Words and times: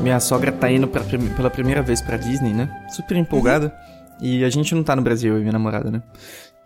Minha 0.00 0.20
sogra 0.20 0.52
tá 0.52 0.70
indo 0.70 0.86
pra, 0.86 1.02
pela 1.36 1.50
primeira 1.50 1.82
vez 1.82 2.00
pra 2.00 2.16
Disney, 2.16 2.52
né? 2.54 2.86
Super 2.90 3.16
empolgada. 3.16 3.66
Uhum. 3.66 4.26
E 4.26 4.44
a 4.44 4.50
gente 4.50 4.74
não 4.74 4.82
tá 4.82 4.94
no 4.94 5.02
Brasil, 5.02 5.34
eu 5.34 5.38
e 5.38 5.40
minha 5.42 5.52
namorada, 5.52 5.90
né? 5.90 6.02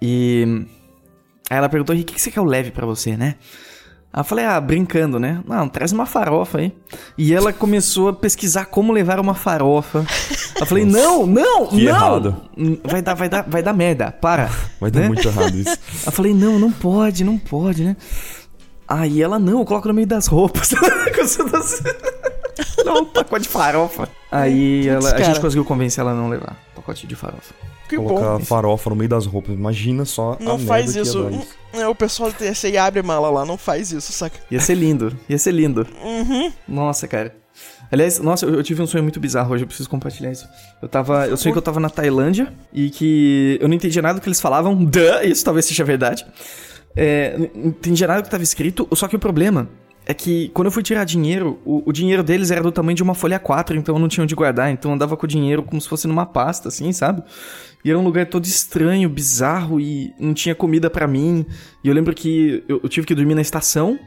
E. 0.01 0.67
Aí 1.51 1.59
ela 1.59 1.69
perguntou: 1.69 1.95
o 1.95 1.99
que, 1.99 2.15
que 2.15 2.21
você 2.21 2.31
quer 2.31 2.41
eu 2.41 2.45
leve 2.45 2.71
pra 2.71 2.87
você, 2.87 3.17
né? 3.17 3.37
Aí 4.13 4.21
eu 4.21 4.25
falei, 4.25 4.45
ah, 4.45 4.61
brincando, 4.61 5.19
né? 5.19 5.43
Não, 5.49 5.67
traz 5.67 5.91
uma 5.91 6.05
farofa 6.05 6.59
aí. 6.59 6.71
E 7.17 7.33
ela 7.33 7.51
começou 7.51 8.11
a 8.11 8.13
pesquisar 8.13 8.67
como 8.67 8.93
levar 8.93 9.19
uma 9.19 9.35
farofa. 9.35 10.05
Eu 10.61 10.67
falei, 10.67 10.85
não, 10.85 11.27
não, 11.27 11.67
que 11.69 11.77
não! 11.77 11.91
Errado. 11.91 12.37
Vai 12.85 13.01
dar, 13.01 13.15
vai 13.15 13.29
dar, 13.31 13.43
vai 13.49 13.63
dar 13.63 13.73
merda, 13.73 14.13
para. 14.13 14.51
Vai 14.79 14.91
dar 14.91 15.01
né? 15.01 15.09
muito 15.09 15.27
errado 15.27 15.57
isso. 15.57 15.79
Eu 16.05 16.13
falei, 16.13 16.35
não, 16.35 16.59
não 16.59 16.71
pode, 16.71 17.25
não 17.25 17.39
pode, 17.39 17.85
né? 17.85 17.97
Aí 18.87 19.23
ela, 19.23 19.39
não, 19.39 19.61
eu 19.61 19.65
coloco 19.65 19.89
no 19.89 19.95
meio 19.95 20.07
das 20.07 20.27
roupas. 20.27 20.75
não, 22.85 23.03
um 23.03 23.05
pacote 23.05 23.43
de 23.43 23.49
farofa. 23.49 24.09
Aí 24.31 24.89
ela, 24.89 25.15
a 25.15 25.23
gente 25.23 25.41
conseguiu 25.41 25.65
convencer 25.65 26.03
ela 26.03 26.13
a 26.13 26.15
não 26.15 26.29
levar 26.29 26.57
pacote 26.83 27.07
de 27.07 27.15
farofa. 27.15 27.55
Que 27.89 27.97
Colocar 27.97 28.39
bom. 28.39 28.45
farofa 28.45 28.91
no 28.91 28.97
meio 28.97 29.09
das 29.09 29.25
roupas. 29.25 29.55
Imagina 29.55 30.05
só 30.05 30.37
Não 30.41 30.59
faz 30.59 30.97
isso. 30.97 31.31
É, 31.73 31.87
o 31.87 31.95
pessoal 31.95 32.31
do 32.31 32.37
TSE 32.37 32.77
abre 32.77 33.01
a 33.01 33.03
mala 33.03 33.31
lá, 33.31 33.45
não 33.45 33.57
faz 33.57 33.93
isso, 33.93 34.13
saca? 34.13 34.39
Ia 34.51 34.61
ser 34.61 34.75
lindo, 34.75 35.17
ia 35.29 35.39
ser 35.39 35.53
lindo. 35.53 35.87
Uhum. 36.03 36.53
Nossa, 36.69 37.07
cara. 37.07 37.35
Aliás, 37.91 38.19
nossa, 38.19 38.47
eu, 38.47 38.63
tive 38.63 38.83
um 38.83 38.87
sonho 38.87 39.03
muito 39.03 39.21
bizarro 39.21 39.53
hoje, 39.53 39.65
eu 39.65 39.69
preciso 39.69 39.89
compartilhar 39.89 40.31
isso. 40.31 40.49
Eu 40.81 40.89
tava. 40.89 41.27
Eu 41.27 41.37
sonhei 41.37 41.53
que 41.53 41.59
eu 41.59 41.63
tava 41.63 41.79
na 41.79 41.91
Tailândia 41.91 42.53
e 42.73 42.91
que 42.91 43.59
eu 43.61 43.69
não 43.69 43.75
entendia 43.75 44.03
nada 44.03 44.19
do 44.19 44.23
que 44.23 44.29
eles 44.29 44.41
falavam. 44.41 44.75
Duh, 44.85 45.21
isso 45.25 45.45
talvez 45.45 45.67
seja 45.67 45.85
verdade. 45.85 46.27
É, 46.97 47.37
não 47.39 47.69
entendia 47.69 48.07
nada 48.07 48.21
do 48.21 48.25
que 48.25 48.31
tava 48.31 48.43
escrito, 48.43 48.89
só 48.95 49.09
que 49.09 49.17
o 49.17 49.19
problema 49.19 49.69
é 50.13 50.15
que 50.15 50.51
quando 50.51 50.67
eu 50.67 50.71
fui 50.71 50.83
tirar 50.83 51.05
dinheiro, 51.05 51.59
o, 51.65 51.83
o, 51.87 51.93
dinheiro 51.93 52.23
deles 52.23 52.51
era 52.51 52.63
do 52.63 52.71
tamanho 52.71 52.95
de 52.95 53.03
uma 53.03 53.15
folha 53.15 53.39
4, 53.39 53.77
então 53.77 53.95
eu 53.95 53.99
não 53.99 54.09
tinha 54.09 54.23
onde 54.23 54.35
guardar, 54.35 54.71
então 54.71 54.91
eu 54.91 54.95
andava 54.95 55.17
com 55.17 55.25
o 55.25 55.29
dinheiro 55.29 55.63
como 55.63 55.81
se 55.81 55.89
fosse 55.89 56.07
numa 56.07 56.27
pasta, 56.27 56.69
assim, 56.69 56.93
sabe? 56.93 57.23
E 57.85 57.91
era 57.91 57.99
um 57.99 58.05
lugar 58.05 58.27
todo 58.27 58.45
estranho, 58.45 59.09
bizarro, 59.09 59.81
e 59.81 60.13
não 60.21 60.35
tinha 60.35 60.55
comida 60.55 60.89
para 60.89 61.09
mim. 61.09 61.45
E 61.83 61.89
eu 61.89 61.95
lembro 61.95 62.15
que 62.15 62.63
eu, 62.69 62.81
eu 62.83 62.89
tive 62.89 63.07
que 63.07 63.15
dormir 63.15 63.35
na 63.35 63.41
estação, 63.41 63.99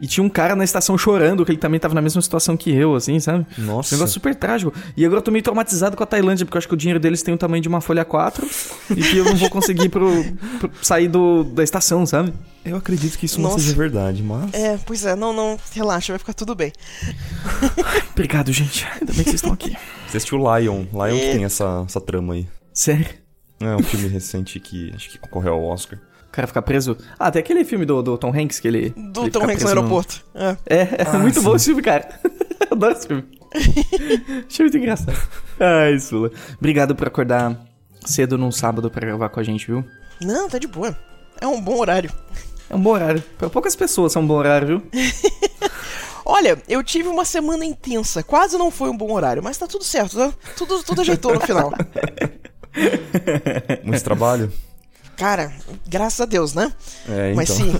e 0.00 0.06
tinha 0.06 0.24
um 0.24 0.28
cara 0.28 0.54
na 0.54 0.64
estação 0.64 0.96
chorando, 0.96 1.44
que 1.44 1.50
ele 1.50 1.58
também 1.58 1.80
tava 1.80 1.94
na 1.94 2.00
mesma 2.00 2.22
situação 2.22 2.56
que 2.56 2.70
eu, 2.70 2.94
assim, 2.94 3.18
sabe? 3.18 3.44
Nossa. 3.58 3.94
Um 3.94 3.98
negócio 3.98 4.14
super 4.14 4.34
trágico. 4.34 4.72
E 4.96 5.04
agora 5.04 5.18
eu 5.18 5.22
tô 5.22 5.30
meio 5.30 5.42
traumatizado 5.42 5.96
com 5.96 6.02
a 6.02 6.06
Tailândia, 6.06 6.46
porque 6.46 6.56
eu 6.56 6.58
acho 6.58 6.68
que 6.68 6.74
o 6.74 6.76
dinheiro 6.76 7.00
deles 7.00 7.22
tem 7.22 7.34
o 7.34 7.38
tamanho 7.38 7.62
de 7.62 7.68
uma 7.68 7.80
folha 7.80 8.04
4 8.04 8.46
e 8.90 9.02
que 9.02 9.16
eu 9.18 9.24
não 9.24 9.36
vou 9.36 9.50
conseguir 9.50 9.88
pro, 9.88 10.08
pro 10.60 10.70
sair 10.82 11.08
do, 11.08 11.42
da 11.42 11.64
estação, 11.64 12.06
sabe? 12.06 12.32
Eu 12.64 12.76
acredito 12.76 13.18
que 13.18 13.26
isso 13.26 13.40
Nossa. 13.40 13.56
não 13.56 13.60
seja 13.60 13.74
verdade, 13.74 14.22
mas. 14.22 14.52
É, 14.52 14.78
pois 14.84 15.04
é, 15.04 15.16
não, 15.16 15.32
não, 15.32 15.58
relaxa, 15.72 16.12
vai 16.12 16.18
ficar 16.18 16.34
tudo 16.34 16.54
bem. 16.54 16.72
Obrigado, 18.12 18.52
gente. 18.52 18.86
Ainda 19.00 19.12
bem 19.12 19.24
que 19.24 19.30
vocês 19.30 19.34
estão 19.34 19.52
aqui. 19.52 19.76
Você 20.06 20.18
assistiu 20.18 20.38
Lion? 20.38 20.84
Lion 20.92 21.16
é... 21.16 21.20
que 21.20 21.32
tem 21.32 21.44
essa, 21.44 21.84
essa 21.86 22.00
trama 22.00 22.34
aí. 22.34 22.46
Sério? 22.72 23.06
É 23.60 23.74
um 23.74 23.82
filme 23.82 24.06
recente 24.06 24.60
que 24.60 24.92
acho 24.94 25.10
que 25.10 25.18
concorreu 25.18 25.54
ao 25.54 25.64
Oscar. 25.64 25.98
Cara 26.38 26.46
ficar 26.46 26.62
preso. 26.62 26.96
Ah, 27.18 27.32
tem 27.32 27.40
aquele 27.40 27.64
filme 27.64 27.84
do, 27.84 28.00
do 28.00 28.16
Tom 28.16 28.32
Hanks 28.32 28.60
que 28.60 28.68
ele. 28.68 28.90
Do 28.90 29.22
ele 29.22 29.30
Tom 29.32 29.42
Hanks 29.42 29.64
no 29.64 29.68
aeroporto. 29.70 30.24
No... 30.32 30.40
É, 30.40 30.56
é, 30.66 30.78
é 30.82 31.04
ah, 31.04 31.18
muito 31.18 31.40
sim. 31.40 31.44
bom 31.44 31.56
esse 31.56 31.64
filme, 31.64 31.82
cara. 31.82 32.08
Eu 32.70 32.76
adoro 32.76 32.92
esse 32.92 33.08
filme. 33.08 33.24
Achei 34.46 34.64
muito 34.64 34.78
engraçado. 34.78 35.18
Ai, 35.58 35.98
Sula. 35.98 36.30
Obrigado 36.56 36.94
por 36.94 37.08
acordar 37.08 37.60
cedo 38.06 38.38
num 38.38 38.52
sábado 38.52 38.88
pra 38.88 39.04
gravar 39.04 39.30
com 39.30 39.40
a 39.40 39.42
gente, 39.42 39.66
viu? 39.66 39.84
Não, 40.22 40.48
tá 40.48 40.60
de 40.60 40.68
boa. 40.68 40.96
É 41.40 41.46
um 41.48 41.60
bom 41.60 41.76
horário. 41.76 42.12
É 42.70 42.76
um 42.76 42.80
bom 42.80 42.90
horário. 42.90 43.20
Pra 43.36 43.50
poucas 43.50 43.74
pessoas 43.74 44.14
é 44.14 44.20
um 44.20 44.26
bom 44.26 44.34
horário, 44.34 44.68
viu? 44.68 44.82
Olha, 46.24 46.56
eu 46.68 46.84
tive 46.84 47.08
uma 47.08 47.24
semana 47.24 47.64
intensa. 47.64 48.22
Quase 48.22 48.56
não 48.56 48.70
foi 48.70 48.90
um 48.90 48.96
bom 48.96 49.10
horário, 49.10 49.42
mas 49.42 49.58
tá 49.58 49.66
tudo 49.66 49.82
certo. 49.82 50.16
Né? 50.16 50.32
Tudo, 50.56 50.84
tudo 50.84 51.00
ajeitou 51.00 51.34
no 51.34 51.40
final. 51.40 51.72
Muito 53.82 54.04
trabalho? 54.04 54.52
Cara, 55.18 55.52
graças 55.86 56.20
a 56.20 56.24
Deus, 56.24 56.54
né? 56.54 56.72
É, 57.08 57.32
então. 57.32 57.34
Mas 57.34 57.48
sim. 57.50 57.74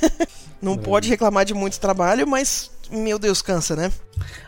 não 0.60 0.74
é. 0.74 0.78
pode 0.78 1.08
reclamar 1.08 1.46
de 1.46 1.54
muito 1.54 1.80
trabalho, 1.80 2.28
mas, 2.28 2.70
meu 2.90 3.18
Deus, 3.18 3.40
cansa, 3.40 3.74
né? 3.74 3.90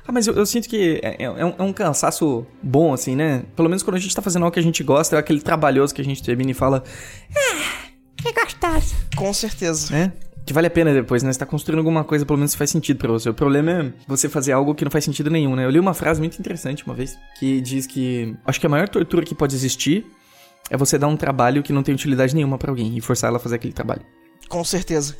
Ah, 0.06 0.12
mas 0.12 0.26
eu, 0.26 0.34
eu 0.34 0.44
sinto 0.44 0.68
que 0.68 1.00
é, 1.02 1.24
é, 1.24 1.30
um, 1.30 1.54
é, 1.58 1.62
um, 1.62 1.72
cansaço 1.72 2.46
bom, 2.62 2.92
assim, 2.92 3.16
né? 3.16 3.44
Pelo 3.56 3.70
menos 3.70 3.82
quando 3.82 3.96
a 3.96 3.98
gente 3.98 4.14
tá 4.14 4.20
fazendo 4.20 4.42
algo 4.42 4.52
que 4.52 4.60
a 4.60 4.62
gente 4.62 4.84
gosta, 4.84 5.16
é 5.16 5.18
aquele 5.18 5.40
trabalhoso 5.40 5.94
que 5.94 6.00
a 6.02 6.04
gente 6.04 6.22
termina 6.22 6.50
e 6.50 6.54
fala. 6.54 6.84
Ah, 7.34 7.88
que 8.16 8.30
gostoso. 8.32 8.94
Com 9.16 9.32
certeza. 9.32 9.96
É? 9.96 10.12
que 10.46 10.52
vale 10.52 10.68
a 10.68 10.70
pena 10.70 10.94
depois, 10.94 11.24
né? 11.24 11.32
Você 11.32 11.40
tá 11.40 11.44
construindo 11.44 11.78
alguma 11.78 12.04
coisa, 12.04 12.24
pelo 12.24 12.38
menos 12.38 12.54
faz 12.54 12.70
sentido 12.70 12.98
para 12.98 13.10
você. 13.10 13.28
O 13.28 13.34
problema 13.34 13.72
é 13.72 13.92
você 14.06 14.28
fazer 14.28 14.52
algo 14.52 14.76
que 14.76 14.84
não 14.84 14.92
faz 14.92 15.04
sentido 15.04 15.28
nenhum, 15.28 15.56
né? 15.56 15.64
Eu 15.64 15.70
li 15.70 15.80
uma 15.80 15.92
frase 15.92 16.20
muito 16.20 16.38
interessante 16.38 16.86
uma 16.86 16.94
vez 16.94 17.18
que 17.40 17.60
diz 17.60 17.84
que 17.84 18.36
acho 18.46 18.60
que 18.60 18.66
a 18.66 18.68
maior 18.68 18.88
tortura 18.88 19.24
que 19.24 19.34
pode 19.34 19.56
existir 19.56 20.06
é 20.70 20.76
você 20.76 20.98
dar 20.98 21.08
um 21.08 21.16
trabalho 21.16 21.62
que 21.62 21.72
não 21.72 21.82
tem 21.82 21.94
utilidade 21.94 22.34
nenhuma 22.34 22.58
para 22.58 22.70
alguém 22.70 22.96
e 22.96 23.00
forçar 23.00 23.28
ela 23.28 23.36
a 23.36 23.40
fazer 23.40 23.56
aquele 23.56 23.72
trabalho. 23.72 24.02
Com 24.48 24.62
certeza. 24.64 25.16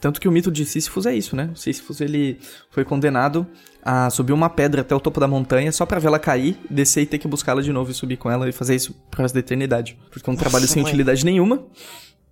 Tanto 0.00 0.20
que 0.20 0.28
o 0.28 0.32
mito 0.32 0.50
de 0.50 0.66
Sísifos 0.66 1.06
é 1.06 1.14
isso, 1.14 1.34
né? 1.34 1.50
O 1.54 1.56
Sísifos 1.56 2.00
ele 2.00 2.38
foi 2.70 2.84
condenado 2.84 3.46
a 3.82 4.10
subir 4.10 4.32
uma 4.32 4.50
pedra 4.50 4.82
até 4.82 4.94
o 4.94 5.00
topo 5.00 5.18
da 5.18 5.26
montanha 5.26 5.72
só 5.72 5.86
para 5.86 5.98
vê-la 5.98 6.18
cair, 6.18 6.58
descer 6.68 7.02
e 7.02 7.06
ter 7.06 7.18
que 7.18 7.26
buscá-la 7.26 7.62
de 7.62 7.72
novo 7.72 7.90
e 7.90 7.94
subir 7.94 8.18
com 8.18 8.30
ela 8.30 8.48
e 8.48 8.52
fazer 8.52 8.74
isso 8.74 8.94
pro 9.10 9.22
resto 9.22 9.34
da 9.34 9.40
eternidade. 9.40 9.98
Porque 10.10 10.28
é 10.28 10.30
um 10.30 10.34
Nossa, 10.34 10.44
trabalho 10.44 10.68
sem 10.68 10.82
mãe. 10.82 10.90
utilidade 10.90 11.24
nenhuma. 11.24 11.64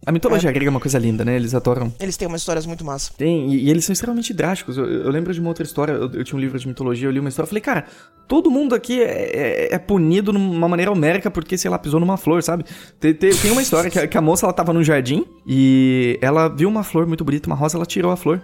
A 0.04 0.10
mitologia 0.10 0.50
é. 0.50 0.52
grega 0.52 0.68
é 0.68 0.70
uma 0.70 0.80
coisa 0.80 0.98
linda, 0.98 1.24
né? 1.24 1.36
Eles 1.36 1.54
adoram. 1.54 1.92
Eles 2.00 2.16
têm 2.16 2.26
umas 2.26 2.40
histórias 2.40 2.66
muito 2.66 2.84
massa. 2.84 3.12
Tem, 3.16 3.52
e, 3.52 3.66
e 3.66 3.70
eles 3.70 3.84
são 3.84 3.92
extremamente 3.92 4.34
drásticos. 4.34 4.76
Eu, 4.76 4.84
eu, 4.84 5.10
lembro 5.10 5.32
de 5.32 5.38
uma 5.38 5.48
outra 5.48 5.64
história, 5.64 5.92
eu, 5.92 6.10
eu, 6.12 6.24
tinha 6.24 6.36
um 6.36 6.40
livro 6.40 6.58
de 6.58 6.66
mitologia, 6.66 7.06
eu 7.06 7.12
li 7.12 7.20
uma 7.20 7.28
história, 7.28 7.46
eu 7.46 7.48
falei, 7.48 7.60
cara, 7.60 7.84
todo 8.26 8.50
mundo 8.50 8.74
aqui 8.74 9.00
é, 9.00 9.68
é, 9.70 9.74
é 9.74 9.78
punido 9.78 10.32
de 10.32 10.38
uma 10.38 10.68
maneira 10.68 10.90
homérica 10.90 11.30
porque, 11.30 11.56
sei 11.56 11.70
lá, 11.70 11.78
pisou 11.78 12.00
numa 12.00 12.16
flor, 12.16 12.42
sabe? 12.42 12.64
Tem, 12.98 13.14
tem, 13.14 13.30
tem 13.30 13.50
uma 13.52 13.62
história 13.62 13.90
que, 13.90 14.08
que, 14.08 14.18
a 14.18 14.20
moça, 14.20 14.44
ela 14.44 14.52
tava 14.52 14.72
no 14.72 14.82
jardim 14.82 15.24
e 15.46 16.18
ela 16.20 16.48
viu 16.48 16.68
uma 16.68 16.82
flor 16.82 17.06
muito 17.06 17.24
bonita, 17.24 17.48
uma 17.48 17.56
rosa, 17.56 17.78
ela 17.78 17.86
tirou 17.86 18.10
a 18.10 18.16
flor. 18.16 18.42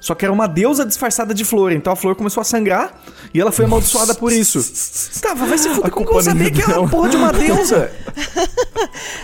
Só 0.00 0.14
que 0.14 0.24
era 0.24 0.32
uma 0.32 0.48
deusa 0.48 0.84
disfarçada 0.86 1.34
de 1.34 1.44
flor. 1.44 1.72
Então 1.72 1.92
a 1.92 1.96
flor 1.96 2.16
começou 2.16 2.40
a 2.40 2.44
sangrar 2.44 2.94
e 3.32 3.40
ela 3.40 3.52
foi 3.52 3.66
amaldiçoada 3.66 4.14
por 4.14 4.32
isso. 4.32 4.58
Tá, 5.20 5.34
vai 5.34 5.58
se 5.58 5.68
fuder. 5.68 5.90
Como 5.90 6.06
que 6.06 6.12
eu 6.12 6.50
que 6.50 6.62
é 6.62 6.78
uma 6.78 6.88
porra 6.88 7.08
de 7.10 7.16
uma 7.16 7.32
deusa? 7.32 7.92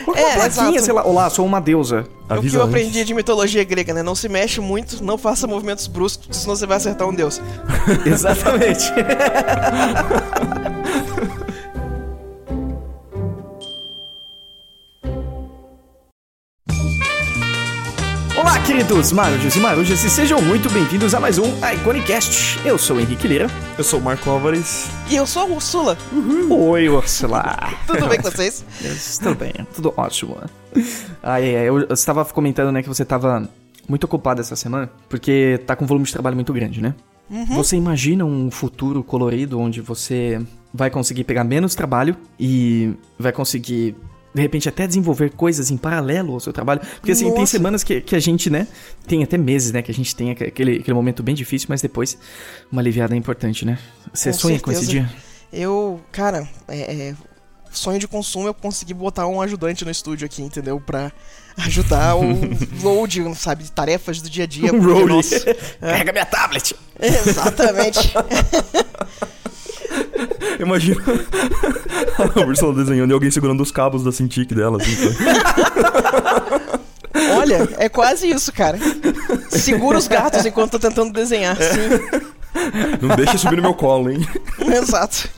Uma 0.06 0.18
é, 0.18 0.34
plaquinha, 0.34 0.82
sei 0.82 0.92
lá. 0.92 1.04
Olá, 1.04 1.30
sou 1.30 1.44
uma 1.44 1.60
deusa. 1.60 2.06
É 2.28 2.34
o 2.34 2.42
que 2.42 2.54
eu 2.54 2.62
aprendi 2.62 3.04
de 3.04 3.14
mitologia 3.14 3.64
grega, 3.64 3.94
né? 3.94 4.02
Não 4.02 4.14
se 4.14 4.28
mexe 4.28 4.60
muito, 4.60 5.02
não 5.02 5.16
faça 5.16 5.46
movimentos 5.46 5.86
bruscos, 5.86 6.36
senão 6.36 6.54
você 6.54 6.66
vai 6.66 6.76
acertar 6.76 7.08
um 7.08 7.14
deus. 7.14 7.40
Exatamente. 8.04 8.92
queridos 18.76 19.10
marujos 19.10 19.56
e 19.56 19.58
marujas, 19.58 20.04
e 20.04 20.10
sejam 20.10 20.38
muito 20.42 20.68
bem-vindos 20.68 21.14
a 21.14 21.18
mais 21.18 21.38
um 21.38 21.46
Iconicast. 21.66 22.60
Eu 22.62 22.76
sou 22.76 22.98
o 22.98 23.00
Henrique 23.00 23.26
Lira. 23.26 23.46
Eu 23.78 23.82
sou 23.82 23.98
o 23.98 24.02
Marco 24.02 24.28
Álvares. 24.28 24.90
E 25.08 25.16
eu 25.16 25.26
sou 25.26 25.44
a 25.44 25.44
Úrsula. 25.46 25.96
Uhum. 26.12 26.52
Oi, 26.52 26.86
Úrsula. 26.86 27.56
tudo 27.88 28.06
bem 28.06 28.20
com 28.20 28.30
vocês? 28.30 28.62
tudo 29.22 29.34
bem, 29.34 29.54
tudo 29.74 29.94
ótimo. 29.96 30.36
Ai, 31.22 31.56
ai, 31.56 31.68
eu 31.70 31.86
estava 31.90 32.22
comentando, 32.26 32.70
né, 32.70 32.82
que 32.82 32.88
você 32.88 33.02
estava 33.02 33.48
muito 33.88 34.04
ocupado 34.04 34.42
essa 34.42 34.54
semana, 34.54 34.90
porque 35.08 35.58
tá 35.66 35.74
com 35.74 35.84
um 35.86 35.88
volume 35.88 36.04
de 36.04 36.12
trabalho 36.12 36.36
muito 36.36 36.52
grande, 36.52 36.82
né? 36.82 36.94
Uhum. 37.30 37.46
Você 37.46 37.76
imagina 37.76 38.26
um 38.26 38.50
futuro 38.50 39.02
colorido 39.02 39.58
onde 39.58 39.80
você 39.80 40.38
vai 40.72 40.90
conseguir 40.90 41.24
pegar 41.24 41.44
menos 41.44 41.74
trabalho 41.74 42.14
e 42.38 42.92
vai 43.18 43.32
conseguir 43.32 43.96
de 44.36 44.42
repente 44.42 44.68
até 44.68 44.86
desenvolver 44.86 45.30
coisas 45.30 45.70
em 45.70 45.78
paralelo 45.78 46.34
ao 46.34 46.40
seu 46.40 46.52
trabalho. 46.52 46.82
Porque 47.00 47.12
assim, 47.12 47.24
Nossa. 47.24 47.36
tem 47.36 47.46
semanas 47.46 47.82
que, 47.82 48.02
que 48.02 48.14
a 48.14 48.20
gente, 48.20 48.50
né, 48.50 48.68
tem 49.06 49.22
até 49.24 49.38
meses, 49.38 49.72
né, 49.72 49.80
que 49.80 49.90
a 49.90 49.94
gente 49.94 50.14
tem 50.14 50.30
aquele, 50.30 50.76
aquele 50.76 50.92
momento 50.92 51.22
bem 51.22 51.34
difícil, 51.34 51.68
mas 51.70 51.80
depois 51.80 52.18
uma 52.70 52.82
aliviada 52.82 53.14
é 53.14 53.16
importante, 53.16 53.64
né? 53.64 53.78
Você 54.12 54.30
com 54.32 54.36
sonha 54.36 54.58
certeza. 54.58 54.62
com 54.62 54.70
esse 54.72 54.90
dia? 54.90 55.10
Eu, 55.50 56.02
cara, 56.12 56.46
é, 56.68 57.08
é, 57.08 57.14
sonho 57.72 57.98
de 57.98 58.06
consumo 58.06 58.46
eu 58.46 58.52
consegui 58.52 58.92
botar 58.92 59.26
um 59.26 59.40
ajudante 59.40 59.86
no 59.86 59.90
estúdio 59.90 60.26
aqui, 60.26 60.42
entendeu? 60.42 60.78
Pra 60.78 61.10
ajudar 61.64 62.14
o 62.16 62.22
load, 62.84 63.34
sabe, 63.36 63.70
tarefas 63.70 64.20
do 64.20 64.28
dia 64.28 64.44
a 64.44 64.46
dia. 64.46 64.70
Um 64.70 64.82
road. 64.82 65.06
Nossa, 65.06 65.48
é. 65.48 65.54
Carrega 65.80 66.12
minha 66.12 66.26
tablet! 66.26 66.76
Exatamente. 67.00 68.12
Imagina 70.58 71.00
a 72.18 72.40
Ursula 72.40 72.74
desenhando 72.74 73.10
e 73.10 73.14
alguém 73.14 73.30
segurando 73.30 73.62
os 73.62 73.70
cabos 73.70 74.02
da 74.02 74.12
Cintiq 74.12 74.54
dela. 74.54 74.78
Assim, 74.80 74.96
Olha, 77.38 77.68
é 77.78 77.88
quase 77.88 78.28
isso, 78.28 78.52
cara. 78.52 78.78
Segura 79.48 79.98
os 79.98 80.06
gatos 80.06 80.44
enquanto 80.44 80.72
tô 80.72 80.78
tentando 80.78 81.12
desenhar, 81.12 81.56
é. 81.60 81.72
sim. 81.72 81.78
Não 83.00 83.16
deixa 83.16 83.38
subir 83.38 83.56
no 83.56 83.62
meu 83.62 83.74
colo, 83.74 84.10
hein? 84.10 84.26
Exato. 84.60 85.28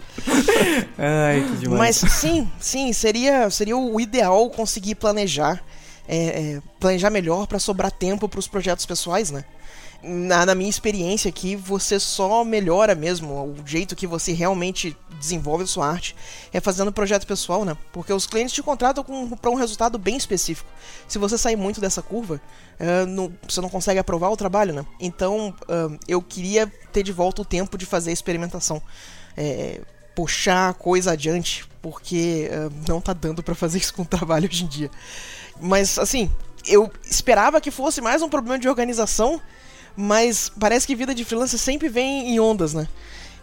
Ai, 0.98 1.42
que 1.42 1.56
demais. 1.56 2.02
Mas 2.02 2.12
sim, 2.12 2.48
sim, 2.60 2.92
seria, 2.92 3.48
seria 3.50 3.76
o 3.76 4.00
ideal 4.00 4.48
conseguir 4.50 4.94
planejar, 4.94 5.62
é, 6.06 6.16
é, 6.16 6.60
planejar 6.78 7.10
melhor 7.10 7.46
para 7.46 7.58
sobrar 7.58 7.90
tempo 7.90 8.28
para 8.28 8.40
os 8.40 8.48
projetos 8.48 8.86
pessoais, 8.86 9.30
né? 9.30 9.44
Na, 10.00 10.46
na 10.46 10.54
minha 10.54 10.70
experiência 10.70 11.28
aqui, 11.28 11.56
você 11.56 11.98
só 11.98 12.44
melhora 12.44 12.94
mesmo 12.94 13.34
o 13.34 13.56
jeito 13.66 13.96
que 13.96 14.06
você 14.06 14.32
realmente 14.32 14.96
desenvolve 15.18 15.64
a 15.64 15.66
sua 15.66 15.88
arte 15.88 16.14
é 16.52 16.60
fazendo 16.60 16.92
projeto 16.92 17.26
pessoal, 17.26 17.64
né? 17.64 17.76
Porque 17.92 18.12
os 18.12 18.24
clientes 18.24 18.54
te 18.54 18.62
contratam 18.62 19.04
para 19.40 19.50
um 19.50 19.56
resultado 19.56 19.98
bem 19.98 20.16
específico. 20.16 20.70
Se 21.08 21.18
você 21.18 21.36
sair 21.36 21.56
muito 21.56 21.80
dessa 21.80 22.00
curva, 22.00 22.40
uh, 22.80 23.32
você 23.48 23.60
não 23.60 23.68
consegue 23.68 23.98
aprovar 23.98 24.30
o 24.30 24.36
trabalho, 24.36 24.72
né? 24.72 24.86
Então, 25.00 25.52
uh, 25.62 25.98
eu 26.06 26.22
queria 26.22 26.72
ter 26.92 27.02
de 27.02 27.12
volta 27.12 27.42
o 27.42 27.44
tempo 27.44 27.76
de 27.76 27.84
fazer 27.84 28.10
a 28.10 28.12
experimentação. 28.12 28.80
É, 29.36 29.80
puxar 30.14 30.70
a 30.70 30.74
coisa 30.74 31.12
adiante, 31.12 31.64
porque 31.80 32.50
uh, 32.50 32.72
não 32.88 33.00
tá 33.00 33.12
dando 33.12 33.40
para 33.40 33.54
fazer 33.54 33.78
isso 33.82 33.94
com 33.94 34.02
o 34.02 34.06
trabalho 34.06 34.48
hoje 34.48 34.64
em 34.64 34.68
dia. 34.68 34.90
Mas, 35.60 35.98
assim, 35.98 36.30
eu 36.66 36.90
esperava 37.04 37.60
que 37.60 37.70
fosse 37.70 38.00
mais 38.00 38.20
um 38.22 38.28
problema 38.28 38.58
de 38.58 38.68
organização, 38.68 39.40
mas 39.98 40.48
parece 40.60 40.86
que 40.86 40.94
vida 40.94 41.12
de 41.12 41.24
freelancer 41.24 41.58
sempre 41.58 41.88
vem 41.88 42.30
em 42.30 42.38
ondas, 42.38 42.72
né? 42.72 42.86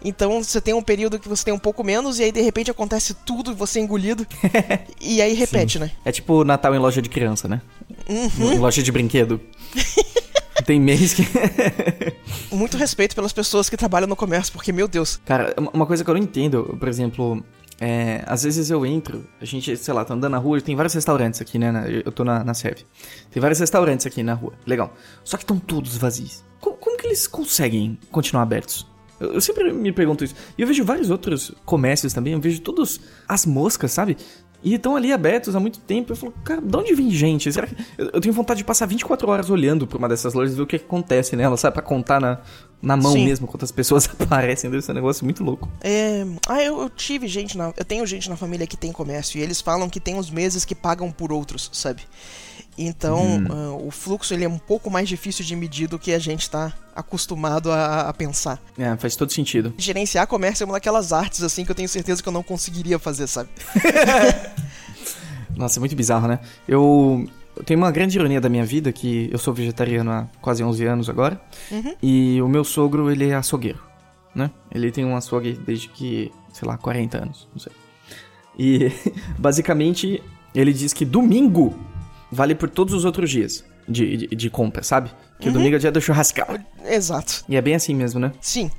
Então 0.02 0.42
você 0.42 0.58
tem 0.58 0.72
um 0.72 0.80
período 0.80 1.18
que 1.18 1.28
você 1.28 1.44
tem 1.44 1.52
um 1.52 1.58
pouco 1.58 1.84
menos 1.84 2.18
e 2.18 2.24
aí 2.24 2.32
de 2.32 2.40
repente 2.40 2.70
acontece 2.70 3.12
tudo 3.12 3.52
e 3.52 3.54
você 3.54 3.78
é 3.78 3.82
engolido. 3.82 4.26
e 4.98 5.20
aí 5.20 5.34
repete, 5.34 5.74
Sim. 5.74 5.80
né? 5.80 5.90
É 6.02 6.10
tipo 6.10 6.44
Natal 6.44 6.74
em 6.74 6.78
loja 6.78 7.02
de 7.02 7.10
criança, 7.10 7.46
né? 7.46 7.60
Uhum. 8.08 8.52
Em 8.54 8.58
loja 8.58 8.82
de 8.82 8.90
brinquedo. 8.90 9.38
tem 10.64 10.80
mês 10.80 11.12
que. 11.12 11.22
Muito 12.50 12.78
respeito 12.78 13.14
pelas 13.14 13.34
pessoas 13.34 13.68
que 13.68 13.76
trabalham 13.76 14.08
no 14.08 14.16
comércio, 14.16 14.52
porque, 14.52 14.72
meu 14.72 14.88
Deus. 14.88 15.20
Cara, 15.26 15.54
uma 15.74 15.84
coisa 15.84 16.02
que 16.02 16.08
eu 16.08 16.14
não 16.14 16.22
entendo, 16.22 16.74
por 16.78 16.88
exemplo, 16.88 17.44
é, 17.80 18.22
às 18.26 18.42
vezes 18.42 18.70
eu 18.70 18.86
entro, 18.86 19.26
a 19.40 19.44
gente, 19.44 19.76
sei 19.76 19.92
lá, 19.92 20.04
tá 20.04 20.14
andando 20.14 20.32
na 20.32 20.38
rua, 20.38 20.60
tem 20.60 20.74
vários 20.74 20.94
restaurantes 20.94 21.40
aqui, 21.40 21.58
né? 21.58 22.02
Eu 22.04 22.10
tô 22.10 22.24
na, 22.24 22.42
na 22.42 22.54
Sev. 22.54 22.78
Tem 23.30 23.40
vários 23.40 23.58
restaurantes 23.58 24.06
aqui 24.06 24.22
na 24.22 24.34
rua, 24.34 24.54
legal. 24.66 24.94
Só 25.22 25.36
que 25.36 25.42
estão 25.42 25.58
todos 25.58 25.96
vazios. 25.96 26.42
Como, 26.60 26.76
como 26.76 26.96
que 26.96 27.06
eles 27.06 27.26
conseguem 27.26 27.98
continuar 28.10 28.42
abertos? 28.42 28.86
Eu, 29.20 29.34
eu, 29.34 29.40
sempre 29.40 29.72
me 29.72 29.92
pergunto 29.92 30.24
isso. 30.24 30.34
E 30.56 30.62
eu 30.62 30.66
vejo 30.66 30.84
vários 30.84 31.10
outros 31.10 31.52
comércios 31.64 32.12
também, 32.12 32.32
eu 32.32 32.40
vejo 32.40 32.60
todos 32.60 33.00
as 33.28 33.44
moscas, 33.44 33.92
sabe? 33.92 34.16
E 34.66 34.74
estão 34.74 34.96
ali 34.96 35.12
abertos 35.12 35.54
há 35.54 35.60
muito 35.60 35.78
tempo. 35.78 36.10
Eu 36.10 36.16
falo, 36.16 36.34
cara, 36.42 36.60
de 36.60 36.76
onde 36.76 36.92
vem 36.92 37.08
gente? 37.08 37.52
Será 37.52 37.68
que... 37.68 37.76
eu, 37.96 38.20
tenho 38.20 38.34
vontade 38.34 38.58
de 38.58 38.64
passar 38.64 38.84
24 38.84 39.30
horas 39.30 39.48
olhando 39.48 39.86
por 39.86 39.96
uma 39.96 40.08
dessas 40.08 40.34
lojas 40.34 40.54
e 40.54 40.56
ver 40.56 40.62
o 40.62 40.66
que, 40.66 40.76
que 40.76 40.84
acontece 40.84 41.36
nela, 41.36 41.56
sabe? 41.56 41.74
Pra 41.74 41.82
contar 41.84 42.20
na, 42.20 42.40
na 42.82 42.96
mão 42.96 43.12
Sim. 43.12 43.24
mesmo 43.24 43.46
quantas 43.46 43.70
pessoas 43.70 44.10
aparecem. 44.18 44.68
Deve 44.68 44.82
ser 44.82 44.90
um 44.90 44.96
negócio 44.96 45.24
muito 45.24 45.44
louco. 45.44 45.68
É. 45.80 46.26
Ah, 46.48 46.60
eu, 46.60 46.80
eu, 46.80 46.90
tive 46.90 47.28
gente 47.28 47.56
na. 47.56 47.72
Eu 47.76 47.84
tenho 47.84 48.04
gente 48.04 48.28
na 48.28 48.34
família 48.34 48.66
que 48.66 48.76
tem 48.76 48.90
comércio 48.90 49.38
e 49.38 49.40
eles 49.40 49.60
falam 49.60 49.88
que 49.88 50.00
tem 50.00 50.16
uns 50.16 50.30
meses 50.30 50.64
que 50.64 50.74
pagam 50.74 51.12
por 51.12 51.30
outros, 51.30 51.70
sabe? 51.72 52.02
Então, 52.78 53.22
hum. 53.24 53.46
uh, 53.48 53.86
o 53.86 53.90
fluxo 53.90 54.34
ele 54.34 54.44
é 54.44 54.48
um 54.48 54.58
pouco 54.58 54.90
mais 54.90 55.08
difícil 55.08 55.44
de 55.44 55.56
medir 55.56 55.88
do 55.88 55.98
que 55.98 56.12
a 56.12 56.18
gente 56.18 56.42
está 56.42 56.72
acostumado 56.94 57.72
a, 57.72 58.08
a, 58.08 58.12
pensar. 58.12 58.60
É, 58.78 58.94
faz 58.96 59.16
todo 59.16 59.32
sentido. 59.32 59.72
Gerenciar 59.78 60.26
comércio 60.26 60.64
é 60.64 60.66
uma 60.66 60.74
daquelas 60.74 61.12
artes 61.12 61.42
assim 61.42 61.64
que 61.64 61.70
eu 61.70 61.74
tenho 61.74 61.88
certeza 61.88 62.22
que 62.22 62.28
eu 62.28 62.32
não 62.32 62.42
conseguiria 62.42 62.98
fazer, 62.98 63.26
sabe? 63.26 63.48
Nossa, 65.56 65.78
é 65.78 65.80
muito 65.80 65.96
bizarro, 65.96 66.28
né? 66.28 66.38
Eu, 66.68 67.26
eu 67.56 67.64
tenho 67.64 67.78
uma 67.78 67.90
grande 67.90 68.18
ironia 68.18 68.40
da 68.40 68.48
minha 68.48 68.64
vida 68.64 68.92
que 68.92 69.30
eu 69.32 69.38
sou 69.38 69.54
vegetariano 69.54 70.10
há 70.10 70.28
quase 70.40 70.62
11 70.62 70.84
anos 70.84 71.08
agora. 71.08 71.40
Uhum. 71.70 71.94
E 72.02 72.40
o 72.42 72.48
meu 72.48 72.62
sogro, 72.62 73.10
ele 73.10 73.30
é 73.30 73.34
açougueiro, 73.34 73.80
né? 74.34 74.50
Ele 74.70 74.90
tem 74.90 75.04
um 75.04 75.16
açougue 75.16 75.52
desde 75.52 75.88
que, 75.88 76.30
sei 76.52 76.68
lá, 76.68 76.76
40 76.76 77.22
anos, 77.22 77.48
não 77.52 77.58
sei. 77.58 77.72
E 78.58 78.92
basicamente 79.38 80.22
ele 80.54 80.72
diz 80.72 80.92
que 80.92 81.04
domingo 81.04 81.74
vale 82.30 82.54
por 82.54 82.68
todos 82.68 82.94
os 82.94 83.04
outros 83.04 83.30
dias 83.30 83.64
de, 83.88 84.16
de, 84.16 84.26
de 84.28 84.50
compra, 84.50 84.82
sabe? 84.82 85.10
Que 85.38 85.46
uhum. 85.46 85.50
o 85.50 85.54
domingo 85.54 85.74
é 85.74 85.78
o 85.78 85.80
dia 85.80 85.92
do 85.92 86.00
churrascão. 86.00 86.58
Exato. 86.84 87.44
E 87.48 87.56
é 87.56 87.62
bem 87.62 87.74
assim 87.74 87.94
mesmo, 87.94 88.20
né? 88.20 88.32
Sim. 88.40 88.70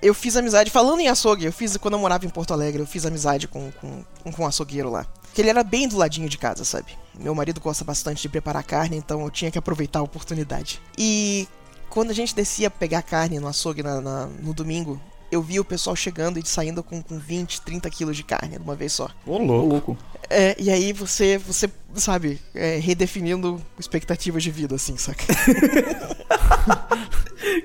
Eu 0.00 0.12
fiz 0.12 0.36
amizade, 0.36 0.70
falando 0.70 1.00
em 1.00 1.08
açougue, 1.08 1.46
eu 1.46 1.52
fiz 1.52 1.76
quando 1.78 1.94
eu 1.94 2.00
morava 2.00 2.26
em 2.26 2.28
Porto 2.28 2.52
Alegre, 2.52 2.82
eu 2.82 2.86
fiz 2.86 3.06
amizade 3.06 3.48
com, 3.48 3.70
com, 3.72 4.04
com 4.30 4.42
um 4.42 4.46
açougueiro 4.46 4.90
lá. 4.90 5.06
Que 5.34 5.40
ele 5.40 5.50
era 5.50 5.64
bem 5.64 5.88
do 5.88 5.96
ladinho 5.96 6.28
de 6.28 6.38
casa, 6.38 6.64
sabe? 6.64 6.92
Meu 7.18 7.34
marido 7.34 7.60
gosta 7.60 7.84
bastante 7.84 8.22
de 8.22 8.28
preparar 8.28 8.62
carne, 8.62 8.96
então 8.96 9.22
eu 9.22 9.30
tinha 9.30 9.50
que 9.50 9.58
aproveitar 9.58 10.00
a 10.00 10.02
oportunidade. 10.02 10.80
E 10.98 11.48
quando 11.88 12.10
a 12.10 12.14
gente 12.14 12.34
descia 12.34 12.70
pegar 12.70 13.02
carne 13.02 13.40
no 13.40 13.48
açougue 13.48 13.82
na, 13.82 14.00
na, 14.00 14.26
no 14.26 14.52
domingo, 14.52 15.00
eu 15.30 15.42
vi 15.42 15.58
o 15.60 15.64
pessoal 15.64 15.94
chegando 15.96 16.38
e 16.38 16.46
saindo 16.46 16.82
com, 16.82 17.02
com 17.02 17.18
20, 17.18 17.62
30 17.62 17.90
quilos 17.90 18.16
de 18.16 18.22
carne 18.22 18.56
de 18.56 18.62
uma 18.62 18.74
vez 18.74 18.92
só. 18.92 19.10
Ô, 19.26 19.38
louco. 19.38 19.96
É, 20.28 20.56
e 20.58 20.70
aí 20.70 20.92
você, 20.92 21.38
você 21.38 21.70
sabe, 21.94 22.40
é, 22.54 22.78
redefinindo 22.78 23.60
expectativas 23.78 24.42
de 24.42 24.50
vida, 24.50 24.74
assim, 24.74 24.96
saca? 24.96 25.24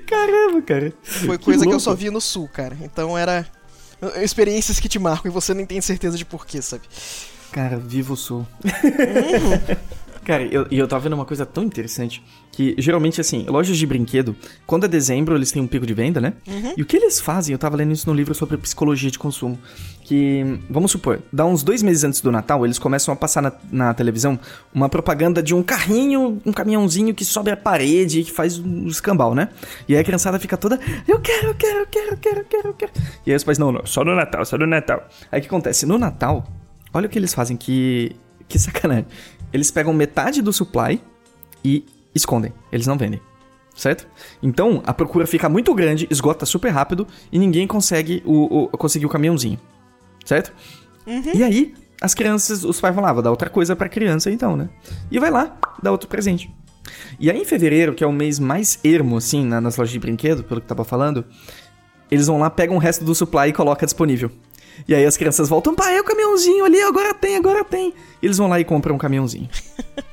Caramba, 0.06 0.62
cara. 0.62 0.92
Foi 1.02 1.38
que 1.38 1.44
coisa 1.44 1.60
louco. 1.60 1.70
que 1.70 1.76
eu 1.76 1.80
só 1.80 1.94
vi 1.94 2.10
no 2.10 2.20
sul, 2.20 2.48
cara. 2.48 2.76
Então 2.80 3.16
era 3.18 3.46
experiências 4.22 4.80
que 4.80 4.88
te 4.88 4.98
marcam 4.98 5.30
e 5.30 5.34
você 5.34 5.54
nem 5.54 5.66
tem 5.66 5.80
certeza 5.80 6.16
de 6.16 6.24
porquê, 6.24 6.60
sabe? 6.62 6.82
Cara, 7.52 7.76
viva 7.78 8.12
o 8.12 8.16
sul. 8.16 8.46
Uhum. 8.64 9.76
Cara, 10.24 10.44
e 10.44 10.54
eu, 10.54 10.66
eu 10.70 10.88
tava 10.88 11.02
vendo 11.02 11.14
uma 11.14 11.24
coisa 11.24 11.44
tão 11.44 11.64
interessante 11.64 12.22
que 12.52 12.74
geralmente, 12.78 13.20
assim, 13.20 13.44
lojas 13.48 13.76
de 13.76 13.86
brinquedo, 13.86 14.36
quando 14.66 14.84
é 14.84 14.88
dezembro, 14.88 15.34
eles 15.34 15.50
têm 15.50 15.62
um 15.62 15.66
pico 15.66 15.86
de 15.86 15.94
venda, 15.94 16.20
né? 16.20 16.34
Uhum. 16.46 16.74
E 16.76 16.82
o 16.82 16.86
que 16.86 16.96
eles 16.96 17.18
fazem, 17.18 17.52
eu 17.52 17.58
tava 17.58 17.76
lendo 17.76 17.92
isso 17.92 18.08
no 18.08 18.14
livro 18.14 18.34
sobre 18.34 18.56
psicologia 18.58 19.10
de 19.10 19.18
consumo, 19.18 19.58
que, 20.04 20.60
vamos 20.68 20.90
supor, 20.90 21.22
dá 21.32 21.44
uns 21.46 21.62
dois 21.62 21.82
meses 21.82 22.04
antes 22.04 22.20
do 22.20 22.30
Natal, 22.30 22.64
eles 22.64 22.78
começam 22.78 23.12
a 23.12 23.16
passar 23.16 23.40
na, 23.40 23.52
na 23.70 23.94
televisão 23.94 24.38
uma 24.72 24.88
propaganda 24.88 25.42
de 25.42 25.54
um 25.54 25.62
carrinho, 25.62 26.40
um 26.44 26.52
caminhãozinho 26.52 27.14
que 27.14 27.24
sobe 27.24 27.50
a 27.50 27.56
parede 27.56 28.20
e 28.20 28.24
que 28.24 28.32
faz 28.32 28.58
um 28.58 28.86
escambau, 28.86 29.34
né? 29.34 29.48
E 29.88 29.94
aí 29.94 30.00
a 30.00 30.04
criançada 30.04 30.38
fica 30.38 30.56
toda, 30.56 30.78
eu 31.08 31.18
quero, 31.20 31.48
eu 31.48 31.54
quero, 31.54 31.78
eu 31.80 31.86
quero, 31.86 32.10
eu 32.10 32.16
quero, 32.18 32.40
eu 32.40 32.44
quero, 32.44 32.68
eu 32.68 32.74
quero. 32.74 32.92
E 33.26 33.30
aí 33.30 33.36
os 33.36 33.44
pais, 33.44 33.58
não, 33.58 33.72
não, 33.72 33.86
só 33.86 34.04
no 34.04 34.14
Natal, 34.14 34.44
só 34.44 34.58
no 34.58 34.66
Natal. 34.66 35.08
Aí 35.30 35.38
o 35.38 35.42
que 35.42 35.48
acontece? 35.48 35.86
No 35.86 35.96
Natal, 35.98 36.44
olha 36.92 37.06
o 37.06 37.08
que 37.08 37.18
eles 37.18 37.32
fazem, 37.32 37.56
que, 37.56 38.14
que 38.46 38.58
sacanagem. 38.58 39.06
Eles 39.52 39.70
pegam 39.70 39.92
metade 39.92 40.40
do 40.42 40.52
supply 40.52 41.00
e 41.64 41.84
escondem. 42.14 42.52
Eles 42.70 42.86
não 42.86 42.96
vendem. 42.96 43.20
Certo? 43.74 44.06
Então, 44.42 44.82
a 44.84 44.92
procura 44.92 45.26
fica 45.26 45.48
muito 45.48 45.74
grande, 45.74 46.06
esgota 46.10 46.44
super 46.44 46.70
rápido 46.70 47.06
e 47.30 47.38
ninguém 47.38 47.66
consegue 47.66 48.22
o, 48.24 48.64
o 48.64 48.78
conseguir 48.78 49.06
o 49.06 49.08
caminhãozinho. 49.08 49.58
Certo? 50.24 50.52
Uhum. 51.06 51.32
E 51.34 51.42
aí, 51.42 51.74
as 52.00 52.14
crianças, 52.14 52.64
os 52.64 52.80
pais 52.80 52.94
lá, 52.96 53.12
vou 53.12 53.22
dar 53.22 53.30
outra 53.30 53.48
coisa 53.48 53.74
pra 53.74 53.88
criança 53.88 54.30
então, 54.30 54.56
né? 54.56 54.68
E 55.10 55.18
vai 55.18 55.30
lá, 55.30 55.56
dá 55.82 55.90
outro 55.90 56.08
presente. 56.08 56.52
E 57.18 57.30
aí 57.30 57.40
em 57.40 57.44
fevereiro, 57.44 57.94
que 57.94 58.02
é 58.02 58.06
o 58.06 58.12
mês 58.12 58.38
mais 58.38 58.78
ermo, 58.84 59.16
assim, 59.16 59.44
nas 59.44 59.76
lojas 59.76 59.92
de 59.92 59.98
brinquedo, 59.98 60.42
pelo 60.42 60.60
que 60.60 60.66
tava 60.66 60.84
falando, 60.84 61.24
eles 62.10 62.26
vão 62.26 62.38
lá, 62.38 62.50
pegam 62.50 62.76
o 62.76 62.78
resto 62.78 63.04
do 63.04 63.14
supply 63.14 63.48
e 63.48 63.52
colocam 63.52 63.86
disponível. 63.86 64.30
E 64.86 64.94
aí 64.94 65.04
as 65.04 65.16
crianças 65.16 65.48
voltam, 65.48 65.74
pai, 65.74 65.96
é 65.96 66.00
o 66.00 66.04
caminhãozinho 66.04 66.64
ali, 66.64 66.80
agora 66.82 67.14
tem, 67.14 67.36
agora 67.36 67.64
tem. 67.64 67.94
E 68.20 68.26
eles 68.26 68.38
vão 68.38 68.48
lá 68.48 68.58
e 68.58 68.64
compram 68.64 68.94
um 68.94 68.98
caminhãozinho. 68.98 69.48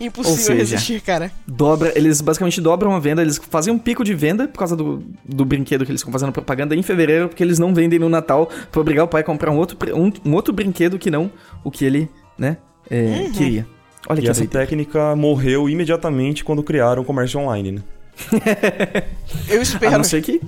Impossível 0.00 0.36
seja, 0.36 0.54
resistir, 0.54 1.00
cara. 1.00 1.30
Dobra, 1.46 1.92
eles 1.96 2.20
basicamente 2.20 2.60
dobram 2.60 2.94
a 2.94 3.00
venda, 3.00 3.20
eles 3.20 3.40
fazem 3.50 3.72
um 3.72 3.78
pico 3.78 4.04
de 4.04 4.14
venda 4.14 4.46
por 4.46 4.58
causa 4.58 4.76
do, 4.76 5.02
do 5.24 5.44
brinquedo 5.44 5.84
que 5.84 5.90
eles 5.90 6.00
estão 6.00 6.12
fazendo 6.12 6.32
propaganda 6.32 6.74
em 6.74 6.82
fevereiro, 6.82 7.28
porque 7.28 7.42
eles 7.42 7.58
não 7.58 7.74
vendem 7.74 7.98
no 7.98 8.08
Natal 8.08 8.48
pra 8.70 8.80
obrigar 8.80 9.04
o 9.04 9.08
pai 9.08 9.22
a 9.22 9.24
comprar 9.24 9.50
um 9.50 9.56
outro, 9.56 9.76
um, 9.94 10.12
um 10.24 10.34
outro 10.34 10.54
brinquedo 10.54 10.98
que 10.98 11.10
não 11.10 11.30
o 11.64 11.70
que 11.70 11.84
ele, 11.84 12.08
né, 12.38 12.58
é, 12.88 13.24
uhum. 13.24 13.32
queria. 13.32 13.66
Olha 14.08 14.20
e 14.20 14.22
que 14.22 14.28
essa 14.28 14.46
técnica 14.46 15.16
morreu 15.16 15.68
imediatamente 15.68 16.44
quando 16.44 16.62
criaram 16.62 17.02
o 17.02 17.04
comércio 17.04 17.40
online, 17.40 17.72
né? 17.72 17.82
Eu 19.48 19.62
espero. 19.62 19.94
A 19.94 19.98
não 19.98 20.04
ser 20.04 20.22
que. 20.22 20.40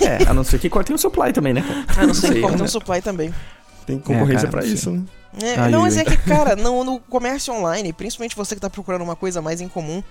É, 0.00 0.28
a 0.28 0.34
não 0.34 0.44
ser 0.44 0.58
que 0.58 0.68
cortem 0.68 0.94
o 0.94 0.98
supply 0.98 1.32
também, 1.32 1.52
né? 1.52 1.64
A 1.96 2.06
não 2.06 2.14
ser 2.14 2.34
que 2.34 2.40
cortem 2.40 2.62
o 2.62 2.68
supply 2.68 3.00
também. 3.00 3.34
Tem 3.86 3.98
concorrência 3.98 4.46
é, 4.46 4.50
para 4.50 4.64
isso, 4.64 4.90
né? 4.90 5.02
É, 5.42 5.68
não, 5.68 5.82
mas 5.82 5.96
é 5.96 6.04
que, 6.04 6.16
cara, 6.16 6.54
no, 6.56 6.84
no 6.84 7.00
comércio 7.00 7.52
online, 7.52 7.92
principalmente 7.92 8.36
você 8.36 8.54
que 8.54 8.60
tá 8.60 8.70
procurando 8.70 9.02
uma 9.02 9.16
coisa 9.16 9.42
mais 9.42 9.60
em 9.60 9.68
comum, 9.68 10.02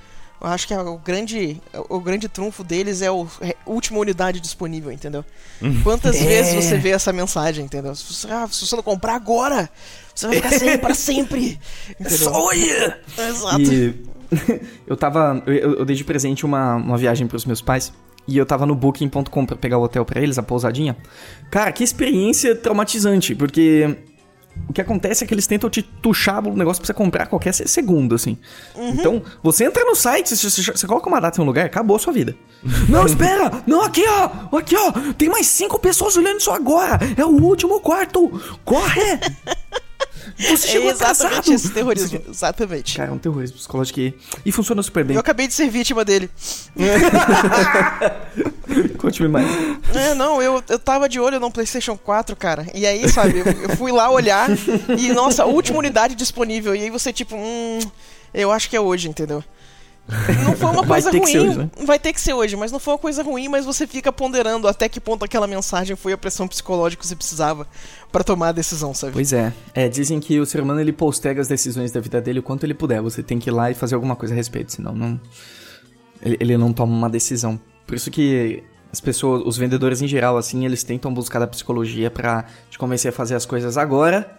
eu 0.42 0.48
acho 0.48 0.68
que 0.68 0.76
o 0.76 0.98
grande, 0.98 1.62
o 1.90 2.00
grande 2.02 2.28
trunfo 2.28 2.64
deles 2.64 3.02
é 3.02 3.10
o 3.10 3.26
é, 3.40 3.56
última 3.66 4.00
unidade 4.00 4.42
disponível, 4.42 4.92
entendeu? 4.92 5.24
Uhum. 5.62 5.82
Quantas 5.84 6.18
é. 6.18 6.26
vezes 6.26 6.54
você 6.54 6.78
vê 6.78 6.90
essa 6.90 7.14
mensagem, 7.14 7.64
entendeu? 7.64 7.96
Se 7.96 8.14
você, 8.14 8.28
ah, 8.30 8.48
se 8.52 8.66
você 8.66 8.76
não 8.76 8.84
comprar 8.84 9.16
agora, 9.16 9.70
você 10.14 10.28
vai 10.28 10.36
ficar 10.36 10.52
sem 10.52 10.78
para 10.78 10.94
sempre. 10.96 11.60
Entendeu? 11.92 12.18
Sonha! 12.18 13.00
Exato. 13.18 13.62
E 13.62 14.13
eu 14.88 14.96
tava. 14.96 15.44
Eu, 15.46 15.76
eu, 15.80 15.86
dei 15.86 15.96
de 15.96 16.04
presente 16.04 16.46
uma, 16.46 16.76
uma 16.76 16.98
viagem 16.98 17.28
pros 17.28 17.46
meus 17.46 17.62
pais. 17.62 17.94
E 18.26 18.38
eu 18.38 18.46
tava 18.46 18.66
no 18.66 18.74
booking.com 18.74 19.46
pra 19.46 19.58
pegar 19.58 19.78
o 19.78 19.84
hotel 19.84 20.06
para 20.06 20.22
eles, 20.22 20.38
a 20.38 20.44
pousadinha. 20.44 20.96
Cara, 21.52 21.72
que 21.74 21.84
experiência 21.84 22.56
traumatizante, 22.56 23.36
porque 23.36 23.98
o 24.70 24.72
que 24.72 24.80
acontece 24.80 25.24
é 25.24 25.28
que 25.28 25.34
eles 25.34 25.46
tentam 25.46 25.70
te 25.70 25.82
tuchar 25.82 26.46
o 26.48 26.56
negócio 26.56 26.82
pra 26.82 26.88
você 26.88 26.94
comprar 26.94 27.26
qualquer 27.26 27.54
segundo, 27.54 28.16
assim. 28.16 28.38
Uhum. 28.76 28.90
Então, 28.90 29.22
você 29.42 29.66
entra 29.66 29.84
no 29.84 29.96
site, 29.96 30.36
você, 30.36 30.64
você, 30.64 30.88
coloca 30.88 31.10
uma 31.10 31.20
data 31.20 31.40
em 31.40 31.44
um 31.44 31.46
lugar, 31.46 31.66
acabou 31.66 31.98
a 31.98 32.00
sua 32.00 32.14
vida. 32.14 32.36
não, 32.88 33.06
espera! 33.06 33.52
Não, 33.68 33.82
aqui, 33.82 34.04
ó! 34.08 34.58
Aqui, 34.58 34.76
ó! 34.76 34.92
Tem 35.18 35.28
mais 35.28 35.48
cinco 35.48 35.78
pessoas 35.80 36.16
olhando 36.16 36.40
isso 36.40 36.52
agora! 36.52 36.98
É 37.18 37.26
o 37.26 37.42
último 37.42 37.82
quarto! 37.82 38.42
Corre! 38.64 39.20
Você 40.50 40.68
chegou 40.68 40.90
é 40.90 40.94
exatamente 40.94 41.40
atrasado. 41.40 41.56
esse 41.56 41.70
terrorismo. 41.70 42.22
Exatamente. 42.30 42.98
Cara, 42.98 43.10
é 43.10 43.14
um 43.14 43.18
terrorismo 43.18 43.58
psicológico 43.58 44.00
e, 44.00 44.14
e 44.46 44.52
funciona 44.52 44.84
super 44.84 45.04
bem. 45.04 45.16
Eu 45.16 45.20
acabei 45.20 45.48
de 45.48 45.54
ser 45.54 45.70
vítima 45.70 46.06
dele. 46.06 46.30
Conte-me 48.98 49.28
mais. 49.28 49.48
É, 49.94 50.14
não, 50.14 50.42
eu, 50.42 50.64
eu 50.68 50.80
tava 50.80 51.10
de 51.10 51.20
olho 51.20 51.40
no 51.40 51.52
PlayStation 51.52 51.98
4, 51.98 52.36
cara. 52.36 52.66
E 52.74 52.86
aí, 52.86 53.08
sabe, 53.10 53.40
eu, 53.40 53.46
eu 53.46 53.78
fui 53.78 53.92
lá 53.92 54.10
olhar 54.10 54.50
e, 54.98 55.12
nossa, 55.14 55.46
última 55.46 55.80
unidade 55.80 56.16
disponível. 56.16 56.76
E 56.76 56.84
aí 56.84 56.90
você, 56.90 57.12
tipo, 57.12 57.36
hum, 57.36 57.80
eu 58.34 58.52
acho 58.52 58.70
que 58.70 58.76
é 58.76 58.82
hoje, 58.82 59.10
entendeu? 59.10 59.44
Não 60.44 60.56
foi 60.56 60.70
uma 60.70 60.84
coisa 60.88 61.10
ruim. 61.10 61.22
hoje, 61.22 61.58
né? 61.58 61.70
Vai 61.86 61.98
ter 61.98 62.12
que 62.14 62.20
ser 62.20 62.34
hoje, 62.34 62.56
mas 62.56 62.72
não 62.72 62.80
foi 62.80 62.94
uma 62.94 63.00
coisa 63.00 63.24
ruim, 63.24 63.48
mas 63.48 63.66
você 63.66 63.88
fica 63.88 64.12
ponderando 64.12 64.68
até 64.68 64.90
que 64.90 65.00
ponto 65.00 65.24
aquela 65.24 65.48
mensagem 65.48 65.96
foi 65.96 66.14
a 66.14 66.18
pressão 66.18 66.48
psicológica 66.48 67.02
que 67.02 67.08
você 67.08 67.16
precisava 67.16 67.68
pra 68.12 68.24
tomar 68.24 68.50
a 68.50 68.52
decisão, 68.52 68.94
sabe? 68.94 69.14
Pois 69.14 69.32
é. 69.32 69.54
É, 69.74 69.88
dizem 69.88 70.20
que 70.20 70.40
o 70.40 70.46
ser 70.46 70.62
humano 70.62 70.80
ele 70.82 70.92
posterga 70.92 71.42
as 71.42 71.48
decisões 71.48 71.92
da 71.92 72.00
vida 72.00 72.22
dele 72.22 72.40
o 72.40 72.44
quanto 72.44 72.66
ele 72.66 72.74
puder. 72.74 73.02
Você 73.02 73.24
tem 73.24 73.40
que 73.40 73.50
ir 73.50 73.54
lá 73.54 73.72
e 73.72 73.74
fazer 73.74 73.96
alguma 73.96 74.16
coisa 74.16 74.34
a 74.34 74.38
respeito, 74.38 74.74
senão 74.74 74.94
não. 74.94 75.20
Ele, 76.22 76.38
ele 76.40 76.58
não 76.58 76.74
toma 76.74 76.94
uma 76.94 77.10
decisão. 77.10 77.60
Por 77.88 77.96
isso 77.96 78.12
que 78.12 78.64
as 78.92 79.02
pessoas, 79.02 79.42
os 79.46 79.58
vendedores 79.58 80.02
em 80.02 80.08
geral, 80.08 80.38
assim, 80.38 80.66
eles 80.66 80.84
tentam 80.84 81.14
buscar 81.14 81.40
da 81.40 81.48
psicologia 81.48 82.12
pra 82.12 82.46
te 82.70 82.78
convencer 82.78 83.10
a 83.10 83.12
fazer 83.12 83.36
as 83.36 83.46
coisas 83.46 83.78
agora, 83.78 84.38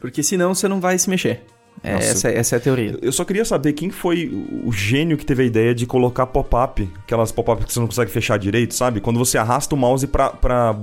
porque 0.00 0.22
senão 0.22 0.54
você 0.54 0.66
não 0.66 0.80
vai 0.80 0.98
se 0.98 1.10
mexer. 1.10 1.44
É, 1.82 1.94
essa, 1.94 2.28
essa 2.28 2.56
é 2.56 2.58
a 2.58 2.60
teoria. 2.60 2.96
Eu 3.02 3.10
só 3.10 3.24
queria 3.24 3.44
saber 3.44 3.72
quem 3.72 3.90
foi 3.90 4.30
o 4.64 4.70
gênio 4.72 5.16
que 5.16 5.26
teve 5.26 5.42
a 5.42 5.46
ideia 5.46 5.74
de 5.74 5.84
colocar 5.84 6.26
pop-up, 6.26 6.88
aquelas 7.02 7.32
pop-up 7.32 7.64
que 7.64 7.72
você 7.72 7.80
não 7.80 7.86
consegue 7.88 8.10
fechar 8.10 8.38
direito, 8.38 8.74
sabe? 8.74 9.00
Quando 9.00 9.18
você 9.18 9.36
arrasta 9.36 9.74
o 9.74 9.78
mouse 9.78 10.06
pra, 10.06 10.30
pra, 10.30 10.76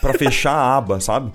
pra 0.00 0.14
fechar 0.18 0.52
a 0.52 0.76
aba, 0.76 1.00
sabe? 1.00 1.30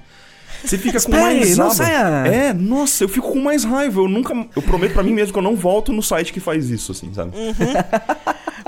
Você 0.64 0.78
fica 0.78 0.94
com 0.94 0.98
Espere, 0.98 1.22
mais 1.22 1.58
não 1.58 1.66
aba. 1.68 1.76
saia. 1.76 2.28
É, 2.28 2.54
nossa, 2.54 3.04
eu 3.04 3.10
fico 3.10 3.32
com 3.32 3.40
mais 3.40 3.64
raiva. 3.64 4.02
Eu 4.02 4.08
nunca. 4.08 4.34
Eu 4.56 4.62
prometo 4.62 4.94
pra 4.94 5.04
mim 5.04 5.14
mesmo 5.14 5.34
que 5.34 5.40
eu 5.40 5.44
não 5.44 5.56
volto 5.56 5.92
no 5.94 6.02
site 6.02 6.32
que 6.34 6.40
faz 6.40 6.70
isso, 6.70 6.92
assim, 6.92 7.14
sabe? 7.14 7.32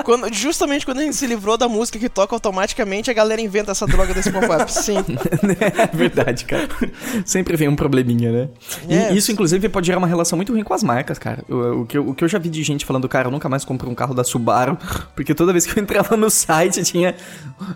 Quando- 0.03 0.31
justamente 0.31 0.85
quando 0.85 0.99
a 0.99 1.03
gente 1.03 1.15
se 1.15 1.25
livrou 1.25 1.57
da 1.57 1.67
música 1.67 1.97
que 1.97 2.07
toca 2.07 2.35
automaticamente, 2.35 3.09
a 3.09 3.13
galera 3.13 3.41
inventa 3.41 3.71
essa 3.71 3.85
droga 3.87 4.13
desse 4.13 4.31
pop-up. 4.31 4.71
Sim. 4.71 4.97
é 5.59 5.87
verdade, 5.95 6.45
cara. 6.45 6.67
Sempre 7.25 7.57
vem 7.57 7.67
um 7.67 7.75
probleminha, 7.75 8.31
né? 8.31 8.49
E 8.87 8.93
É. 8.95 9.13
isso, 9.13 9.31
inclusive, 9.31 9.67
pode 9.69 9.87
gerar 9.87 9.97
uma 9.97 10.07
relação 10.07 10.37
muito 10.37 10.51
ruim 10.53 10.63
com 10.63 10.73
as 10.73 10.83
marcas, 10.83 11.17
cara. 11.17 11.43
O, 11.49 11.81
o 11.81 11.85
que 11.85 11.97
eu, 11.97 12.09
o 12.09 12.13
que 12.13 12.23
eu 12.23 12.27
já 12.27 12.37
vi 12.37 12.47
de 12.49 12.61
gente 12.63 12.85
falando, 12.85 13.09
cara, 13.09 13.27
eu 13.27 13.31
nunca 13.31 13.49
mais 13.49 13.65
comprei 13.65 13.91
um 13.91 13.95
carro 13.95 14.13
da 14.13 14.23
Subaru, 14.23 14.77
porque 15.15 15.33
toda 15.33 15.51
vez 15.51 15.65
que 15.65 15.77
eu 15.77 15.83
entrava 15.83 16.15
no 16.15 16.29
site 16.29 16.83
tinha. 16.83 17.15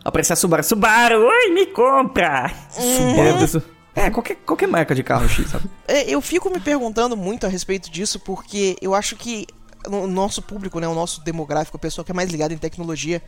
Aparecia 0.05 0.33
a 0.33 0.37
Subaru. 0.37 0.63
Subaru, 0.63 1.25
oi, 1.25 1.49
me 1.53 1.65
compra! 1.67 2.51
Subaru. 2.69 3.63
É, 3.95 4.09
qualquer, 4.09 4.35
qualquer 4.37 4.67
marca 4.67 4.95
de 4.95 5.03
carro 5.03 5.27
X, 5.27 5.49
sabe? 5.49 5.69
É, 5.87 6.09
eu 6.09 6.21
fico 6.21 6.49
me 6.49 6.59
perguntando 6.59 7.17
muito 7.17 7.45
a 7.45 7.49
respeito 7.49 7.89
disso, 7.91 8.19
porque 8.19 8.77
eu 8.81 8.95
acho 8.95 9.15
que 9.15 9.45
o 9.87 10.07
nosso 10.07 10.41
público, 10.41 10.79
né, 10.79 10.87
o 10.87 10.93
nosso 10.93 11.21
demográfico, 11.21 11.75
a 11.77 11.79
pessoa 11.79 12.05
que 12.05 12.11
é 12.11 12.13
mais 12.13 12.29
ligada 12.29 12.53
em 12.53 12.57
tecnologia, 12.57 13.21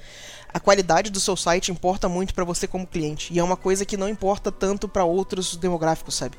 a 0.54 0.60
qualidade 0.60 1.10
do 1.10 1.20
seu 1.20 1.36
site 1.36 1.72
importa 1.72 2.08
muito 2.08 2.34
pra 2.34 2.44
você 2.44 2.68
como 2.68 2.86
cliente. 2.86 3.34
E 3.34 3.40
é 3.40 3.44
uma 3.44 3.58
coisa 3.58 3.86
que 3.86 3.98
não 3.98 4.08
importa 4.08 4.52
tanto 4.52 4.88
pra 4.88 5.04
outros 5.04 5.56
demográficos, 5.56 6.16
sabe? 6.16 6.38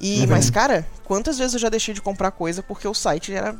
E, 0.00 0.26
mas, 0.26 0.48
cara, 0.50 0.86
quantas 1.04 1.38
vezes 1.38 1.54
eu 1.54 1.60
já 1.60 1.68
deixei 1.68 1.92
de 1.92 2.00
comprar 2.00 2.30
coisa 2.30 2.62
porque 2.62 2.86
o 2.86 2.94
site 2.94 3.32
era. 3.32 3.56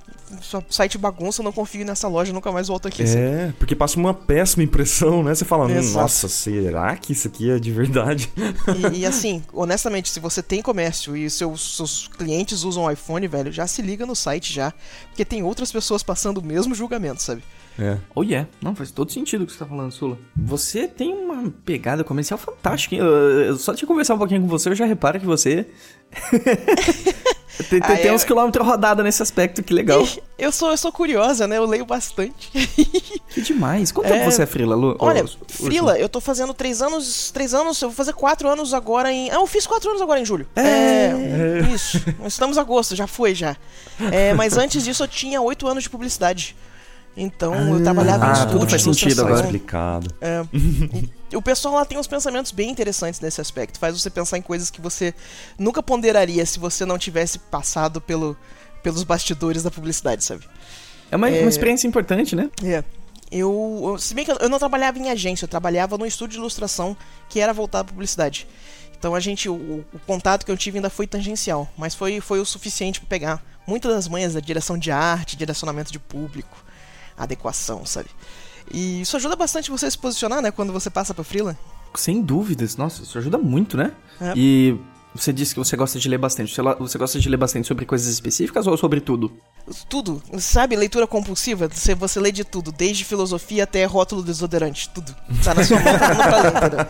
Site 0.69 0.99
bagunça, 0.99 1.41
eu 1.41 1.45
não 1.45 1.53
confio 1.53 1.85
nessa 1.85 2.07
loja, 2.07 2.33
nunca 2.33 2.53
mais 2.53 2.69
volto 2.69 2.87
aqui. 2.87 3.03
É, 3.03 3.53
porque 3.59 3.75
passa 3.75 3.99
uma 3.99 4.13
péssima 4.13 4.63
impressão, 4.63 5.23
né? 5.23 5.35
Você 5.35 5.45
fala, 5.45 5.71
Exato. 5.71 6.03
nossa, 6.03 6.29
será 6.29 6.97
que 6.97 7.13
isso 7.13 7.29
aqui 7.29 7.51
é 7.51 7.59
de 7.59 7.73
verdade? 7.73 8.31
E, 8.93 9.01
e, 9.01 9.07
assim, 9.07 9.43
honestamente, 9.53 10.11
se 10.11 10.21
você 10.21 10.43
tem 10.43 10.63
comércio 10.63 11.17
e 11.17 11.29
seus, 11.31 11.77
seus 11.77 12.09
clientes 12.09 12.63
usam 12.63 12.91
iPhone, 12.91 13.27
velho, 13.27 13.51
já 13.51 13.67
se 13.67 13.83
liga 13.83 14.05
no 14.05 14.15
site 14.15 14.53
já. 14.53 14.73
Porque 15.09 15.25
tem 15.25 15.43
outras 15.43 15.73
pessoas 15.73 16.03
passando 16.03 16.39
o 16.39 16.45
mesmo 16.45 16.75
julgamento, 16.75 17.23
sabe? 17.23 17.43
É. 17.79 17.97
Oh 18.13 18.25
yeah, 18.25 18.49
não, 18.61 18.75
faz 18.75 18.91
todo 18.91 19.13
sentido 19.13 19.45
o 19.45 19.47
que 19.47 19.53
você 19.53 19.59
tá 19.61 19.67
falando, 19.67 19.93
Sula. 19.93 20.19
Você 20.37 20.89
tem 20.89 21.15
uma 21.15 21.49
pegada 21.65 22.03
comercial 22.03 22.37
fantástica, 22.37 22.97
hein? 22.97 23.01
Eu, 23.01 23.07
eu 23.07 23.57
só 23.57 23.73
de 23.73 23.87
conversar 23.87 24.17
um 24.17 24.19
pouquinho 24.19 24.41
com 24.41 24.49
você, 24.49 24.69
eu 24.69 24.75
já 24.75 24.85
reparo 24.85 25.21
que 25.21 25.27
você. 25.27 25.69
tem, 27.71 27.81
tem, 27.81 27.81
Ah, 27.83 27.97
tem 27.97 28.07
é- 28.09 28.13
uns 28.13 28.25
quilômetros 28.25 28.67
rodada 28.67 29.03
nesse 29.03 29.23
aspecto, 29.23 29.63
que 29.63 29.73
legal. 29.75 30.07
Eu 30.39 30.53
sou, 30.53 30.71
eu 30.71 30.77
sou 30.77 30.93
curiosa, 30.93 31.49
né? 31.49 31.59
Eu 31.59 31.65
leio 31.67 31.85
bastante. 31.85 32.49
Que 33.29 33.43
demais. 33.43 33.91
Quanto 33.93 34.07
É, 34.07 34.19
tempo 34.21 34.31
você 34.31 34.43
é 34.43 34.47
Frila, 34.47 34.75
Lu? 34.75 34.97
Olha? 35.01 35.25
Frila, 35.49 35.99
eu 35.99 36.09
tô 36.09 36.21
fazendo 36.21 36.55
três 36.55 36.81
anos. 36.81 37.31
Três 37.33 37.53
anos, 37.53 37.81
eu 37.83 37.89
vou 37.89 37.95
fazer 37.97 38.13
quatro 38.15 38.49
anos 38.49 38.73
agora 38.73 39.13
em. 39.13 39.31
Ah, 39.31 39.35
eu 39.35 39.47
fiz 39.49 39.67
quatro 39.67 39.91
anos 39.91 40.01
agora 40.01 40.19
em 40.21 40.25
julho. 40.25 40.47
É. 40.57 41.13
Isso. 41.75 42.01
Nós 42.21 42.33
estamos 42.33 42.57
em 42.57 42.61
agosto, 42.61 42.95
já 42.97 43.07
foi 43.09 43.35
já. 43.35 43.57
É, 44.13 44.33
mas 44.33 44.57
antes 44.57 44.83
disso 44.85 45.03
eu 45.03 45.09
tinha 45.09 45.41
oito 45.43 45.67
anos 45.69 45.83
de 45.85 45.91
publicidade. 45.91 46.57
Então 47.21 47.55
eu 47.77 47.83
trabalhava 47.83 48.25
em 48.27 48.29
Ah, 48.29 48.33
estúdio 48.33 48.59
tudo 48.61 48.71
faz 48.71 48.83
sentido 48.83 49.21
agora. 49.23 49.45
Explicado. 49.45 50.15
É. 50.21 50.45
E 51.33 51.35
o 51.37 51.43
pessoal 51.43 51.75
lá 51.75 51.85
tem 51.85 51.99
uns 51.99 52.07
pensamentos 52.07 52.53
bem 52.53 52.71
interessantes 52.71 53.21
nesse 53.21 53.41
aspecto. 53.41 53.79
Faz 53.79 54.01
você 54.01 54.09
pensar 54.09 54.39
em 54.39 54.43
coisas 54.43 54.71
que 54.71 54.81
você 54.81 55.13
nunca 55.59 55.83
ponderaria 55.83 56.47
se 56.47 56.59
você 56.59 56.85
não 56.87 56.97
tivesse 56.97 57.39
passado 57.39 58.01
pelo, 58.01 58.37
pelos 58.83 59.03
bastidores 59.03 59.63
da 59.65 59.71
publicidade, 59.71 60.23
sabe? 60.25 60.45
É 61.11 61.17
uma, 61.17 61.29
É. 61.29 61.41
uma 61.41 61.49
experiência 61.49 61.89
importante, 61.89 62.37
né? 62.37 62.49
É. 62.63 62.85
Eu, 63.31 63.81
eu- 63.85 63.99
se 63.99 64.15
bem 64.15 64.25
que 64.25 64.31
eu- 64.33 64.49
não 64.49 64.59
trabalhava 64.59 64.99
em 64.99 65.11
agência, 65.11 65.45
eu 65.45 65.49
trabalhava 65.49 65.99
no 65.99 66.07
estúdio 66.07 66.35
de 66.35 66.39
ilustração 66.39 66.97
que 67.29 67.41
era 67.41 67.53
voltado 67.53 67.87
para 67.87 67.93
publicidade. 67.95 68.47
Então 68.99 69.15
a 69.15 69.21
gente, 69.21 69.49
o, 69.49 69.55
o 69.93 69.99
contato 70.07 70.47
que 70.47 70.51
eu 70.53 70.57
tive 70.57 70.79
ainda 70.79 70.89
foi 70.91 71.07
tangencial, 71.07 71.69
mas 71.77 71.95
foi, 71.95 72.21
foi 72.21 72.41
o 72.41 72.45
suficiente 72.45 73.01
para 73.01 73.09
pegar 73.09 73.45
muitas 73.67 73.93
das 73.95 74.09
manhas 74.09 74.35
da 74.35 74.41
direção 74.41 74.79
de 74.79 74.91
arte, 74.91 75.37
direcionamento 75.37 75.93
de 75.93 75.99
público, 75.99 76.65
adequação, 77.19 77.85
sabe? 77.85 78.09
E 78.73 79.01
isso 79.01 79.17
ajuda 79.17 79.35
bastante 79.37 79.71
você 79.71 79.91
se 79.91 79.99
posicionar, 79.99 80.43
né, 80.43 80.51
quando 80.51 80.73
você 80.73 80.91
passa 80.91 81.13
para 81.13 81.25
freela. 81.25 81.59
Sem 81.95 82.23
dúvidas. 82.23 82.77
Nossa, 82.77 83.03
isso 83.03 83.19
ajuda 83.19 83.39
muito, 83.39 83.77
né? 83.77 83.93
É. 84.21 84.35
E 84.37 84.79
você 85.15 85.33
disse 85.33 85.55
que 85.55 85.59
você 85.59 85.77
gosta 85.77 85.99
de 85.99 86.09
ler 86.09 86.19
bastante. 86.19 86.55
Você, 86.79 86.99
gosta 86.99 87.19
de 87.19 87.29
ler 87.29 87.37
bastante 87.37 87.67
sobre 87.67 87.87
coisas 87.87 88.07
específicas 88.09 88.67
ou 88.67 88.77
sobre 88.77 89.01
tudo? 89.01 89.33
Tudo, 89.89 90.23
sabe? 90.39 90.77
Leitura 90.77 91.07
compulsiva, 91.07 91.69
você, 91.69 91.95
você 91.95 92.21
lê 92.21 92.31
de 92.31 92.45
tudo, 92.45 92.71
desde 92.71 93.05
filosofia 93.05 93.65
até 93.65 93.85
rótulo 93.85 94.23
desodorante, 94.23 94.89
tudo. 94.91 95.15
Tá 95.43 95.55
na 95.55 95.65
sua 95.65 95.81
mão, 95.81 95.93
tá? 95.93 96.89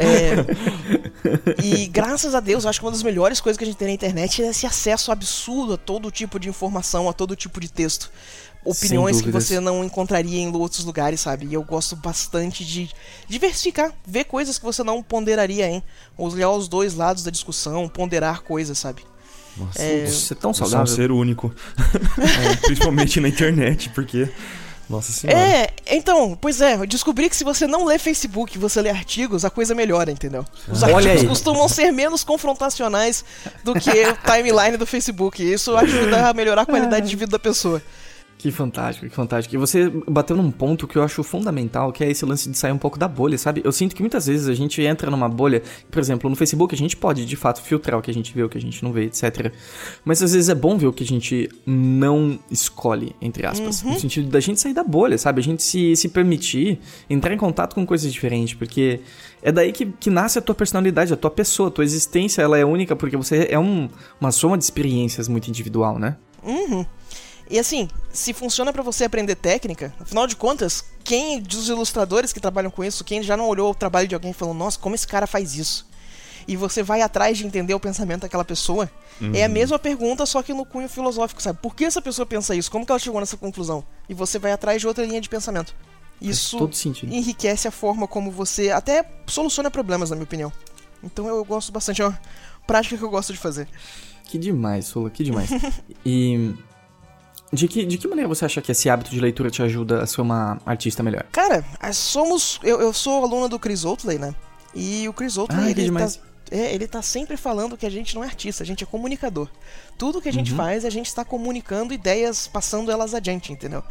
É, 0.00 1.62
e 1.62 1.86
graças 1.86 2.34
a 2.34 2.40
Deus, 2.40 2.64
eu 2.64 2.70
acho 2.70 2.80
que 2.80 2.86
uma 2.86 2.92
das 2.92 3.02
melhores 3.02 3.40
coisas 3.40 3.58
que 3.58 3.64
a 3.64 3.66
gente 3.66 3.76
tem 3.76 3.88
na 3.88 3.94
internet 3.94 4.42
é 4.42 4.48
esse 4.48 4.66
acesso 4.66 5.12
absurdo 5.12 5.74
a 5.74 5.76
todo 5.76 6.10
tipo 6.10 6.38
de 6.40 6.48
informação, 6.48 7.08
a 7.08 7.12
todo 7.12 7.36
tipo 7.36 7.60
de 7.60 7.70
texto. 7.70 8.10
Opiniões 8.64 9.20
que 9.20 9.30
você 9.30 9.60
não 9.60 9.82
encontraria 9.84 10.38
em 10.40 10.54
outros 10.54 10.84
lugares, 10.84 11.20
sabe? 11.20 11.46
E 11.46 11.54
eu 11.54 11.62
gosto 11.62 11.96
bastante 11.96 12.64
de 12.64 12.90
diversificar, 13.26 13.92
ver 14.06 14.24
coisas 14.24 14.58
que 14.58 14.64
você 14.64 14.82
não 14.82 15.02
ponderaria, 15.02 15.66
hein? 15.68 15.82
Olhar 16.16 16.50
os 16.50 16.68
dois 16.68 16.94
lados 16.94 17.22
da 17.22 17.30
discussão, 17.30 17.88
ponderar 17.88 18.42
coisas, 18.42 18.78
sabe? 18.78 19.02
Nossa, 19.56 19.82
É, 19.82 20.06
Você 20.06 20.34
é 20.34 20.36
tão 20.36 20.50
eu 20.50 20.54
sou 20.54 20.66
um 20.66 20.70
saudável. 20.70 20.94
ser 20.94 21.10
único. 21.10 21.52
É, 22.18 22.56
principalmente 22.56 23.20
na 23.20 23.28
internet, 23.28 23.88
porque. 23.90 24.28
Nossa 24.88 25.12
senhora. 25.12 25.38
É, 25.38 25.70
então, 25.86 26.36
pois 26.40 26.62
é, 26.62 26.74
eu 26.74 26.86
descobri 26.86 27.28
que 27.28 27.36
se 27.36 27.44
você 27.44 27.66
não 27.66 27.84
lê 27.84 27.98
Facebook, 27.98 28.56
você 28.56 28.80
lê 28.80 28.88
artigos, 28.88 29.44
a 29.44 29.50
coisa 29.50 29.74
melhora, 29.74 30.10
entendeu? 30.10 30.46
Os 30.66 30.82
Olha 30.82 31.10
artigos 31.12 31.28
costumam 31.28 31.68
ser 31.68 31.90
menos 31.92 32.24
confrontacionais 32.24 33.22
do 33.62 33.74
que 33.74 33.90
o 33.90 34.16
timeline 34.24 34.78
do 34.78 34.86
Facebook. 34.86 35.42
E 35.42 35.52
isso 35.52 35.76
ajuda 35.76 36.30
a 36.30 36.32
melhorar 36.32 36.62
a 36.62 36.66
qualidade 36.66 37.06
de 37.08 37.16
vida 37.16 37.32
da 37.32 37.38
pessoa. 37.38 37.82
Que 38.38 38.52
fantástico, 38.52 39.08
que 39.08 39.14
fantástico. 39.14 39.52
E 39.56 39.58
você 39.58 39.90
bateu 40.06 40.36
num 40.36 40.48
ponto 40.48 40.86
que 40.86 40.96
eu 40.96 41.02
acho 41.02 41.24
fundamental, 41.24 41.92
que 41.92 42.04
é 42.04 42.10
esse 42.10 42.24
lance 42.24 42.48
de 42.48 42.56
sair 42.56 42.70
um 42.70 42.78
pouco 42.78 42.96
da 42.96 43.08
bolha, 43.08 43.36
sabe? 43.36 43.60
Eu 43.64 43.72
sinto 43.72 43.96
que 43.96 44.00
muitas 44.00 44.28
vezes 44.28 44.46
a 44.46 44.54
gente 44.54 44.80
entra 44.80 45.10
numa 45.10 45.28
bolha, 45.28 45.60
por 45.90 45.98
exemplo, 45.98 46.30
no 46.30 46.36
Facebook 46.36 46.72
a 46.72 46.78
gente 46.78 46.96
pode 46.96 47.26
de 47.26 47.34
fato 47.34 47.60
filtrar 47.60 47.98
o 47.98 48.02
que 48.02 48.12
a 48.12 48.14
gente 48.14 48.32
vê, 48.32 48.44
o 48.44 48.48
que 48.48 48.56
a 48.56 48.60
gente 48.60 48.84
não 48.84 48.92
vê, 48.92 49.06
etc. 49.06 49.52
Mas 50.04 50.22
às 50.22 50.34
vezes 50.34 50.48
é 50.48 50.54
bom 50.54 50.78
ver 50.78 50.86
o 50.86 50.92
que 50.92 51.02
a 51.02 51.06
gente 51.06 51.50
não 51.66 52.38
escolhe, 52.48 53.12
entre 53.20 53.44
aspas. 53.44 53.82
No 53.82 53.98
sentido 53.98 54.28
da 54.28 54.38
gente 54.38 54.60
sair 54.60 54.72
da 54.72 54.84
bolha, 54.84 55.18
sabe? 55.18 55.40
A 55.40 55.44
gente 55.44 55.64
se, 55.64 55.96
se 55.96 56.08
permitir 56.08 56.78
entrar 57.10 57.34
em 57.34 57.38
contato 57.38 57.74
com 57.74 57.84
coisas 57.84 58.12
diferentes, 58.12 58.54
porque 58.54 59.00
é 59.42 59.50
daí 59.50 59.72
que, 59.72 59.86
que 59.86 60.10
nasce 60.10 60.38
a 60.38 60.42
tua 60.42 60.54
personalidade, 60.54 61.12
a 61.12 61.16
tua 61.16 61.30
pessoa, 61.30 61.70
a 61.70 61.72
tua 61.72 61.84
existência, 61.84 62.40
ela 62.40 62.56
é 62.56 62.64
única 62.64 62.94
porque 62.94 63.16
você 63.16 63.48
é 63.50 63.58
um, 63.58 63.88
uma 64.20 64.30
soma 64.30 64.56
de 64.56 64.62
experiências 64.62 65.26
muito 65.26 65.48
individual, 65.48 65.98
né? 65.98 66.16
Uhum. 66.44 66.86
E 67.50 67.58
assim, 67.58 67.88
se 68.12 68.32
funciona 68.32 68.72
pra 68.72 68.82
você 68.82 69.04
aprender 69.04 69.34
técnica, 69.34 69.94
afinal 69.98 70.26
de 70.26 70.36
contas, 70.36 70.84
quem 71.02 71.40
dos 71.40 71.68
ilustradores 71.68 72.32
que 72.32 72.40
trabalham 72.40 72.70
com 72.70 72.84
isso, 72.84 73.04
quem 73.04 73.22
já 73.22 73.36
não 73.36 73.48
olhou 73.48 73.70
o 73.70 73.74
trabalho 73.74 74.06
de 74.06 74.14
alguém 74.14 74.32
e 74.32 74.34
falou, 74.34 74.54
nossa, 74.54 74.78
como 74.78 74.94
esse 74.94 75.06
cara 75.06 75.26
faz 75.26 75.56
isso? 75.56 75.86
E 76.46 76.56
você 76.56 76.82
vai 76.82 77.02
atrás 77.02 77.36
de 77.36 77.46
entender 77.46 77.74
o 77.74 77.80
pensamento 77.80 78.22
daquela 78.22 78.44
pessoa, 78.44 78.90
é 79.34 79.44
a 79.44 79.48
mesma 79.48 79.78
pergunta, 79.78 80.24
só 80.24 80.42
que 80.42 80.54
no 80.54 80.64
cunho 80.64 80.88
filosófico, 80.88 81.42
sabe? 81.42 81.58
Por 81.60 81.74
que 81.74 81.84
essa 81.84 82.00
pessoa 82.00 82.24
pensa 82.24 82.54
isso? 82.54 82.70
Como 82.70 82.86
que 82.86 82.92
ela 82.92 82.98
chegou 82.98 83.20
nessa 83.20 83.36
conclusão? 83.36 83.84
E 84.08 84.14
você 84.14 84.38
vai 84.38 84.52
atrás 84.52 84.80
de 84.80 84.86
outra 84.86 85.04
linha 85.04 85.20
de 85.20 85.28
pensamento. 85.28 85.74
Isso 86.20 86.58
enriquece 87.04 87.68
a 87.68 87.70
forma 87.70 88.08
como 88.08 88.30
você 88.30 88.70
até 88.70 89.04
soluciona 89.26 89.70
problemas, 89.70 90.10
na 90.10 90.16
minha 90.16 90.24
opinião. 90.24 90.52
Então 91.02 91.28
eu 91.28 91.44
gosto 91.44 91.70
bastante. 91.70 92.02
É 92.02 92.06
uma 92.06 92.18
prática 92.66 92.96
que 92.96 93.02
eu 93.02 93.10
gosto 93.10 93.32
de 93.32 93.38
fazer. 93.38 93.68
Que 94.24 94.38
demais, 94.38 94.86
Sula, 94.86 95.10
que 95.10 95.24
demais. 95.24 95.50
e 96.04 96.54
de 97.52 97.66
que, 97.68 97.84
de 97.84 97.98
que 97.98 98.06
maneira 98.06 98.28
você 98.28 98.44
acha 98.44 98.60
que 98.60 98.72
esse 98.72 98.90
hábito 98.90 99.10
de 99.10 99.20
leitura 99.20 99.50
te 99.50 99.62
ajuda 99.62 100.02
a 100.02 100.06
ser 100.06 100.20
uma 100.20 100.58
artista 100.66 101.02
melhor? 101.02 101.24
Cara, 101.32 101.64
somos. 101.92 102.60
Eu, 102.62 102.80
eu 102.80 102.92
sou 102.92 103.24
aluna 103.24 103.48
do 103.48 103.58
Chris 103.58 103.84
Oatley, 103.84 104.18
né? 104.18 104.34
E 104.74 105.08
o 105.08 105.12
Chris 105.12 105.36
Oatley, 105.38 105.58
Ah, 105.58 105.70
ele, 105.70 105.90
tá, 105.90 106.08
é, 106.50 106.74
ele 106.74 106.86
tá 106.86 107.02
sempre 107.02 107.36
falando 107.36 107.76
que 107.76 107.86
a 107.86 107.90
gente 107.90 108.14
não 108.14 108.22
é 108.22 108.26
artista, 108.26 108.62
a 108.62 108.66
gente 108.66 108.84
é 108.84 108.86
comunicador. 108.86 109.48
Tudo 109.96 110.20
que 110.20 110.28
a 110.28 110.32
gente 110.32 110.52
faz, 110.52 110.84
a 110.84 110.90
gente 110.90 111.06
está 111.06 111.24
comunicando 111.24 111.92
ideias, 111.92 112.46
passando 112.46 112.90
elas 112.90 113.14
adiante, 113.14 113.52
entendeu? 113.52 113.82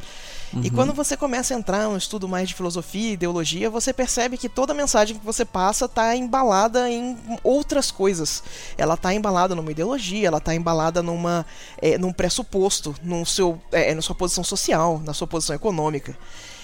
E 0.63 0.69
quando 0.69 0.93
você 0.93 1.17
começa 1.17 1.53
a 1.53 1.57
entrar 1.57 1.89
no 1.89 1.97
estudo 1.97 2.27
mais 2.27 2.47
de 2.47 2.55
filosofia 2.55 3.09
e 3.09 3.13
ideologia, 3.13 3.69
você 3.69 3.91
percebe 3.91 4.37
que 4.37 4.47
toda 4.47 4.73
mensagem 4.73 5.17
que 5.17 5.25
você 5.25 5.43
passa 5.43 5.89
tá 5.89 6.15
embalada 6.15 6.89
em 6.89 7.17
outras 7.43 7.91
coisas. 7.91 8.41
Ela 8.77 8.95
tá 8.95 9.13
embalada 9.13 9.53
numa 9.53 9.71
ideologia, 9.71 10.27
ela 10.27 10.39
tá 10.39 10.55
embalada 10.55 11.03
numa, 11.03 11.45
é, 11.81 11.97
num 11.97 12.13
pressuposto, 12.13 12.95
num 13.03 13.25
seu, 13.25 13.59
é, 13.73 13.93
na 13.93 14.01
sua 14.01 14.15
posição 14.15 14.43
social, 14.43 15.01
na 15.03 15.13
sua 15.13 15.27
posição 15.27 15.55
econômica. 15.55 16.17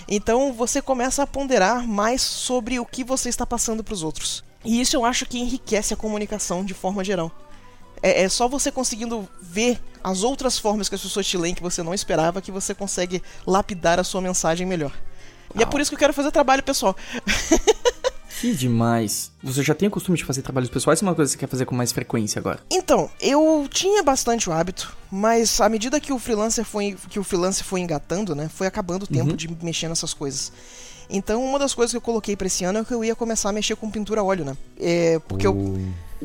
Então 0.08 0.54
você 0.54 0.82
começa 0.82 1.24
a 1.24 1.28
ponderar 1.28 1.86
mais 1.86 2.22
sobre 2.22 2.80
o 2.80 2.86
que 2.86 3.04
você 3.04 3.28
está 3.28 3.46
passando 3.46 3.84
para 3.84 3.94
os 3.94 4.04
outros. 4.04 4.44
E 4.64 4.80
isso 4.80 4.96
eu 4.96 5.06
acho 5.06 5.26
que 5.26 5.40
enriquece 5.40 5.94
a 5.94 5.98
comunicação 5.98 6.64
de 6.64 6.74
forma 6.74 7.04
geral. 7.04 7.32
É, 8.02 8.24
é 8.24 8.30
só 8.30 8.48
você 8.48 8.72
conseguindo 8.72 9.28
ver 9.42 9.80
as 10.04 10.24
outras 10.24 10.60
formas 10.60 10.90
que 10.90 10.96
as 10.96 11.02
pessoas 11.02 11.26
te 11.26 11.38
leem 11.38 11.56
que 11.56 11.62
você 11.62 11.82
não 11.82 11.94
esperava 11.94 12.42
que 12.42 12.52
você 12.52 12.74
consegue 12.74 13.22
lapidar 13.46 14.00
a 14.00 14.04
sua 14.04 14.22
mensagem 14.22 14.68
melhor. 14.68 14.92
E 15.56 15.62
é 15.62 15.66
por 15.66 15.80
isso 15.80 15.92
que 15.92 15.96
eu 15.96 16.00
quero 16.00 16.14
fazer 16.14 16.32
trabalho 16.32 16.64
pessoal. 16.64 16.96
Que 18.44 18.54
demais. 18.54 19.32
Você 19.42 19.64
já 19.64 19.74
tem 19.74 19.88
o 19.88 19.92
costume 19.92 20.18
de 20.18 20.26
fazer 20.26 20.42
trabalhos 20.42 20.70
pessoais 20.70 21.02
ou 21.02 21.08
é 21.08 21.10
uma 21.10 21.16
coisa 21.16 21.30
que 21.30 21.40
você 21.40 21.46
quer 21.46 21.50
fazer 21.50 21.66
com 21.66 21.74
mais 21.74 21.94
frequência 21.94 22.40
agora? 22.40 22.60
Então, 22.70 23.10
eu 23.22 23.66
tinha 23.72 24.04
bastante 24.04 24.50
o 24.50 24.52
hábito, 24.52 24.94
mas 25.10 25.62
à 25.62 25.70
medida 25.70 25.98
que 25.98 26.12
o 26.12 26.20
freelancer 26.20 26.66
foi 26.66 26.98
que 27.10 27.18
o 27.18 27.24
freelancer 27.24 27.64
foi 27.64 27.80
engatando, 27.80 28.36
né, 28.36 28.50
foi 28.54 28.68
acabando 28.68 29.04
o 29.04 29.08
tempo 29.08 29.38
de 29.38 29.48
mexer 29.64 29.88
nessas 29.88 30.14
coisas. 30.14 30.52
Então, 31.10 31.44
uma 31.44 31.60
das 31.60 31.74
coisas 31.74 31.92
que 31.92 31.98
eu 31.98 32.02
coloquei 32.02 32.36
pra 32.36 32.48
esse 32.48 32.64
ano 32.64 32.80
é 32.80 32.84
que 32.84 32.94
eu 32.94 33.04
ia 33.04 33.16
começar 33.16 33.50
a 33.50 33.52
mexer 33.52 33.76
com 33.76 33.90
pintura 33.90 34.22
a 34.22 34.24
óleo, 34.24 34.46
né? 34.46 34.58
É, 34.80 35.20
porque 35.20 35.46
eu 35.46 35.78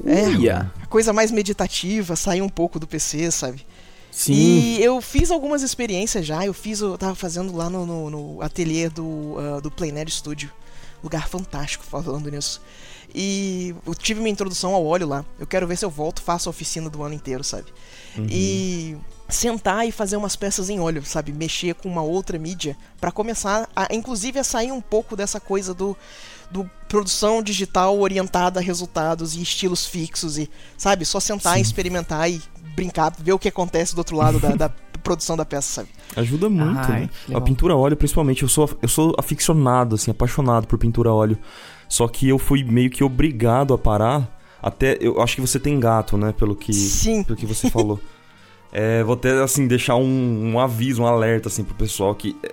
é, 0.06 0.50
a 0.82 0.86
coisa 0.86 1.12
mais 1.12 1.30
meditativa, 1.30 2.14
sair 2.16 2.42
um 2.42 2.48
pouco 2.48 2.78
do 2.78 2.86
PC, 2.86 3.30
sabe? 3.30 3.66
Sim. 4.10 4.32
E 4.32 4.82
eu 4.82 5.00
fiz 5.00 5.30
algumas 5.30 5.62
experiências 5.62 6.26
já. 6.26 6.44
Eu 6.44 6.54
fiz, 6.54 6.80
eu 6.80 6.96
tava 6.96 7.14
fazendo 7.14 7.54
lá 7.54 7.68
no, 7.70 7.86
no, 7.86 8.10
no 8.10 8.42
ateliê 8.42 8.88
do, 8.88 9.36
ah, 9.38 9.60
do 9.60 9.70
Plenaire 9.70 10.10
Studio. 10.10 10.50
Lugar 11.02 11.28
fantástico 11.28 11.84
falando 11.84 12.30
nisso. 12.30 12.60
E 13.14 13.74
eu 13.86 13.94
tive 13.94 14.20
minha 14.20 14.32
introdução 14.32 14.74
ao 14.74 14.84
óleo 14.84 15.06
lá. 15.06 15.24
Eu 15.38 15.46
quero 15.46 15.66
ver 15.66 15.76
se 15.76 15.84
eu 15.84 15.90
volto, 15.90 16.20
faço 16.20 16.48
a 16.48 16.50
oficina 16.50 16.90
do 16.90 17.02
ano 17.02 17.14
inteiro, 17.14 17.44
sabe? 17.44 17.66
E 18.28 18.96
sentar 19.28 19.86
e 19.86 19.92
fazer 19.92 20.16
umas 20.16 20.34
peças 20.36 20.70
em 20.70 20.80
óleo, 20.80 21.04
sabe? 21.04 21.32
Mexer 21.32 21.74
com 21.74 21.88
uma 21.88 22.02
outra 22.02 22.38
mídia 22.38 22.76
pra 23.00 23.12
começar 23.12 23.68
a, 23.76 23.94
inclusive, 23.94 24.38
a 24.38 24.44
sair 24.44 24.72
um 24.72 24.80
pouco 24.80 25.14
dessa 25.14 25.38
coisa 25.38 25.74
do, 25.74 25.96
do 26.50 26.68
produção 26.88 27.42
digital 27.42 27.98
orientada 27.98 28.58
a 28.58 28.62
resultados 28.62 29.36
e 29.36 29.42
estilos 29.42 29.86
fixos 29.86 30.38
e, 30.38 30.50
sabe? 30.76 31.04
Só 31.04 31.20
sentar 31.20 31.58
e 31.58 31.62
experimentar 31.62 32.30
e 32.30 32.40
brincar, 32.74 33.12
ver 33.18 33.32
o 33.32 33.38
que 33.38 33.48
acontece 33.48 33.94
do 33.94 33.98
outro 33.98 34.16
lado 34.16 34.40
da, 34.40 34.54
da 34.54 34.68
produção 35.04 35.36
da 35.36 35.44
peça, 35.44 35.82
sabe? 35.82 35.88
Ajuda 36.16 36.48
muito, 36.48 36.90
Ai, 36.90 37.10
né? 37.28 37.36
A 37.36 37.40
pintura 37.40 37.74
a 37.74 37.76
óleo, 37.76 37.96
principalmente, 37.96 38.42
eu 38.42 38.48
sou, 38.48 38.70
eu 38.80 38.88
sou 38.88 39.14
aficionado, 39.18 39.94
assim, 39.94 40.10
apaixonado 40.10 40.66
por 40.66 40.78
pintura 40.78 41.10
a 41.10 41.14
óleo. 41.14 41.38
Só 41.88 42.08
que 42.08 42.28
eu 42.28 42.38
fui 42.38 42.64
meio 42.64 42.90
que 42.90 43.04
obrigado 43.04 43.74
a 43.74 43.78
parar. 43.78 44.37
Até, 44.62 44.98
eu 45.00 45.20
acho 45.20 45.34
que 45.36 45.40
você 45.40 45.58
tem 45.58 45.78
gato, 45.78 46.16
né? 46.16 46.32
Pelo 46.36 46.54
que, 46.56 46.72
Sim. 46.72 47.22
pelo 47.22 47.38
que 47.38 47.46
você 47.46 47.70
falou. 47.70 47.98
É, 48.70 49.02
vou 49.02 49.14
até, 49.14 49.30
assim, 49.42 49.66
deixar 49.66 49.96
um, 49.96 50.52
um 50.52 50.60
aviso, 50.60 51.00
um 51.02 51.06
alerta, 51.06 51.48
assim, 51.48 51.64
pro 51.64 51.74
pessoal 51.74 52.14
que 52.14 52.36
é, 52.42 52.52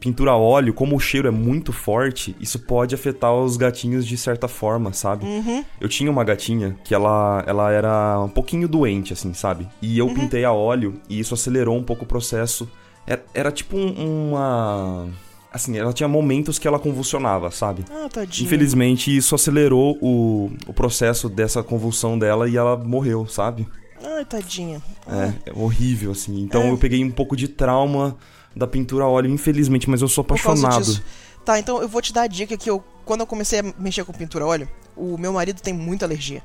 pintura 0.00 0.32
a 0.32 0.36
óleo, 0.36 0.74
como 0.74 0.94
o 0.94 1.00
cheiro 1.00 1.26
é 1.26 1.30
muito 1.30 1.72
forte, 1.72 2.36
isso 2.38 2.58
pode 2.58 2.94
afetar 2.94 3.32
os 3.34 3.56
gatinhos 3.56 4.06
de 4.06 4.18
certa 4.18 4.48
forma, 4.48 4.92
sabe? 4.92 5.24
Uhum. 5.24 5.64
Eu 5.80 5.88
tinha 5.88 6.10
uma 6.10 6.24
gatinha 6.24 6.76
que 6.84 6.94
ela, 6.94 7.42
ela 7.46 7.70
era 7.72 8.20
um 8.20 8.28
pouquinho 8.28 8.68
doente, 8.68 9.14
assim, 9.14 9.32
sabe? 9.32 9.66
E 9.80 9.96
eu 9.98 10.08
pintei 10.12 10.44
a 10.44 10.52
óleo 10.52 11.00
e 11.08 11.18
isso 11.18 11.32
acelerou 11.32 11.74
um 11.74 11.82
pouco 11.82 12.04
o 12.04 12.06
processo. 12.06 12.68
Era, 13.06 13.24
era 13.32 13.50
tipo 13.50 13.78
um- 13.78 14.28
uma. 14.32 15.08
Assim, 15.56 15.76
ela 15.78 15.92
tinha 15.92 16.06
momentos 16.08 16.58
que 16.58 16.68
ela 16.68 16.78
convulsionava, 16.78 17.50
sabe? 17.50 17.84
Ah, 17.90 18.08
tadinho. 18.10 18.46
Infelizmente, 18.46 19.14
isso 19.16 19.34
acelerou 19.34 19.96
o, 20.02 20.50
o 20.66 20.72
processo 20.72 21.28
dessa 21.28 21.62
convulsão 21.62 22.18
dela 22.18 22.48
e 22.48 22.56
ela 22.56 22.76
morreu, 22.76 23.26
sabe? 23.26 23.66
Ai, 24.04 24.24
tadinha. 24.24 24.82
É, 25.08 25.50
é 25.50 25.52
horrível, 25.58 26.12
assim. 26.12 26.40
Então 26.42 26.62
É. 26.62 26.70
eu 26.70 26.76
peguei 26.76 27.02
um 27.02 27.10
pouco 27.10 27.34
de 27.34 27.48
trauma 27.48 28.16
da 28.54 28.66
pintura 28.66 29.04
a 29.04 29.08
óleo, 29.08 29.30
infelizmente, 29.30 29.88
mas 29.88 30.02
eu 30.02 30.08
sou 30.08 30.22
apaixonado. 30.22 31.02
Tá, 31.44 31.58
então 31.58 31.80
eu 31.80 31.88
vou 31.88 32.02
te 32.02 32.12
dar 32.12 32.22
a 32.22 32.26
dica 32.26 32.56
que 32.56 32.68
eu, 32.68 32.84
quando 33.04 33.20
eu 33.20 33.26
comecei 33.26 33.60
a 33.60 33.62
mexer 33.78 34.04
com 34.04 34.12
pintura 34.12 34.44
a 34.44 34.48
óleo, 34.48 34.68
o 34.96 35.16
meu 35.16 35.32
marido 35.32 35.60
tem 35.62 35.72
muita 35.72 36.04
alergia. 36.04 36.42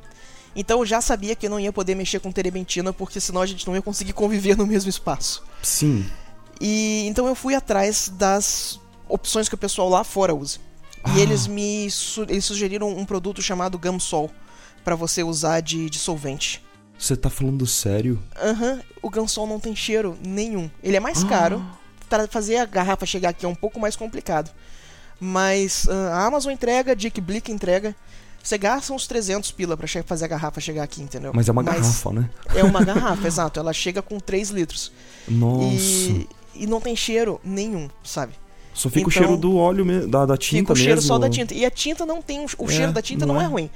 Então 0.55 0.79
eu 0.79 0.85
já 0.85 1.01
sabia 1.01 1.35
que 1.35 1.45
eu 1.47 1.49
não 1.49 1.59
ia 1.59 1.73
poder 1.73 1.95
mexer 1.95 2.19
com 2.19 2.31
terebentina, 2.31 2.93
porque 2.93 3.19
senão 3.19 3.41
a 3.41 3.45
gente 3.45 3.67
não 3.67 3.75
ia 3.75 3.81
conseguir 3.81 4.13
conviver 4.13 4.55
no 4.57 4.65
mesmo 4.65 4.89
espaço. 4.89 5.43
Sim. 5.61 6.05
E 6.59 7.05
então 7.07 7.27
eu 7.27 7.35
fui 7.35 7.55
atrás 7.55 8.09
das 8.15 8.79
opções 9.13 9.47
que 9.49 9.55
o 9.55 9.57
pessoal 9.57 9.89
lá 9.89 10.03
fora 10.03 10.33
usa. 10.35 10.59
E 11.15 11.19
eles 11.19 11.47
me 11.47 11.89
su- 11.89 12.23
eles 12.29 12.45
sugeriram 12.45 12.89
um 12.89 13.05
produto 13.05 13.41
chamado 13.41 13.77
Gamsol 13.79 14.29
pra 14.83 14.95
você 14.95 15.23
usar 15.23 15.59
de, 15.61 15.89
de 15.89 15.97
solvente. 15.97 16.63
Você 16.97 17.15
tá 17.15 17.29
falando 17.29 17.65
sério? 17.65 18.21
Aham, 18.39 18.79
o 19.01 19.09
Gansol 19.09 19.47
não 19.47 19.59
tem 19.59 19.75
cheiro 19.75 20.15
nenhum. 20.23 20.69
Ele 20.83 20.95
é 20.97 20.99
mais 20.99 21.23
caro. 21.23 21.63
Para 22.07 22.27
fazer 22.27 22.57
a 22.57 22.65
garrafa 22.65 23.05
chegar 23.05 23.29
aqui 23.29 23.45
é 23.45 23.49
um 23.49 23.55
pouco 23.55 23.79
mais 23.79 23.95
complicado. 23.95 24.51
Mas 25.19 25.87
ah, 25.89 26.17
a 26.17 26.25
Amazon 26.25 26.51
entrega, 26.51 26.91
a 26.91 26.95
Dick 26.95 27.19
Blick 27.21 27.51
entrega. 27.51 27.95
Você 28.43 28.57
gasta 28.57 28.91
uns 28.91 29.05
300 29.07 29.51
pila 29.51 29.77
pra 29.77 29.87
fazer 30.05 30.25
a 30.25 30.27
garrafa 30.27 30.59
chegar 30.59 30.83
aqui, 30.83 31.01
entendeu? 31.01 31.31
Mas 31.33 31.47
é 31.47 31.51
uma 31.51 31.61
garrafa, 31.63 32.11
né? 32.11 32.29
É 32.55 32.63
uma 32.63 32.81
garrafa, 32.85 33.27
exato. 33.27 33.59
Ela 33.59 33.71
chega 33.71 34.01
com 34.01 34.19
3 34.19 34.49
litros. 34.49 34.91
Nossa. 35.27 35.65
E, 35.75 36.27
e 36.55 36.67
não 36.67 36.81
tem 36.81 36.95
cheiro 36.95 37.39
nenhum, 37.43 37.87
sabe? 38.03 38.33
Só 38.73 38.89
fica 38.89 39.07
o 39.07 39.11
Então, 39.11 39.11
cheiro 39.11 39.37
do 39.37 39.55
óleo 39.57 39.85
mesmo, 39.85 40.09
da, 40.09 40.25
da 40.25 40.37
tinta 40.37 40.59
Fica 40.59 40.73
o 40.73 40.75
cheiro 40.75 40.95
mesmo. 40.95 41.07
só 41.07 41.17
da 41.19 41.29
tinta. 41.29 41.53
E 41.53 41.65
a 41.65 41.71
tinta 41.71 42.05
não 42.05 42.21
tem. 42.21 42.45
O 42.57 42.69
É, 42.69 42.71
cheiro 42.71 42.91
da 42.93 43.01
tinta 43.01 43.25
não 43.25 43.35
não, 43.35 43.41
é. 43.41 43.45
é. 43.45 43.47
ruim. 43.47 43.69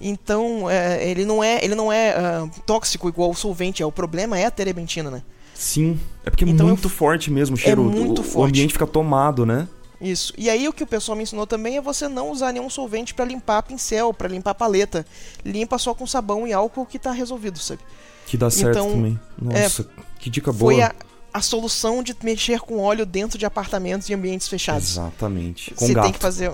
Então, 0.00 0.70
é, 0.70 1.08
ele 1.10 1.24
não 1.24 1.42
é, 1.42 1.64
ele 1.64 1.74
não 1.74 1.92
é 1.92 2.10
ah, 2.10 2.48
tóxico 2.66 3.08
igual 3.08 3.30
o 3.30 3.34
solvente 3.34 3.82
é. 3.82 3.86
O 3.86 3.92
problema 3.92 4.38
é 4.38 4.46
a 4.46 4.50
terebentina, 4.50 5.10
né? 5.10 5.22
Sim. 5.54 5.98
É 6.24 6.30
porque 6.30 6.44
é 6.44 6.48
Então 6.48 6.68
eu 6.68 6.74
muito 6.74 6.88
forte 6.88 7.30
mesmo 7.30 7.56
o 7.56 7.58
cheiro. 7.58 7.82
muito 7.82 8.20
o, 8.20 8.24
forte. 8.24 8.36
O 8.36 8.44
ambiente 8.44 8.72
fica 8.72 8.86
tomado, 8.86 9.44
né? 9.44 9.66
Isso. 10.00 10.32
E 10.38 10.48
aí 10.48 10.68
o 10.68 10.72
que 10.72 10.84
o 10.84 10.86
pessoal 10.86 11.16
me 11.16 11.24
ensinou 11.24 11.44
também 11.46 11.76
é 11.76 11.80
você 11.80 12.06
não 12.06 12.30
usar 12.30 12.52
nenhum 12.52 12.70
solvente 12.70 13.12
pra 13.12 13.24
limpar 13.24 13.62
pincel, 13.64 14.14
pra 14.14 14.28
limpar 14.28 14.54
paleta. 14.54 15.04
Limpa 15.44 15.76
só 15.78 15.92
com 15.94 16.06
sabão 16.06 16.46
e 16.46 16.52
álcool 16.52 16.86
que 16.86 16.98
tá 17.00 17.10
resolvido, 17.10 17.58
sabe? 17.58 17.80
Que 18.26 18.36
dá 18.36 18.48
certo 18.50 18.78
Então, 18.78 18.90
também. 18.92 19.18
Nossa, 19.40 19.88
que 20.20 20.30
dica 20.30 20.52
boa. 20.52 20.72
Foi 20.72 20.82
a, 20.82 20.94
a 21.38 21.42
solução 21.42 22.02
de 22.02 22.14
mexer 22.22 22.60
com 22.60 22.78
óleo 22.78 23.06
dentro 23.06 23.38
de 23.38 23.46
apartamentos 23.46 24.08
e 24.08 24.14
ambientes 24.14 24.48
fechados. 24.48 24.90
Exatamente. 24.92 25.72
Com 25.74 25.86
Você 25.86 25.94
gato. 25.94 26.04
tem 26.04 26.12
que 26.12 26.18
fazer 26.18 26.52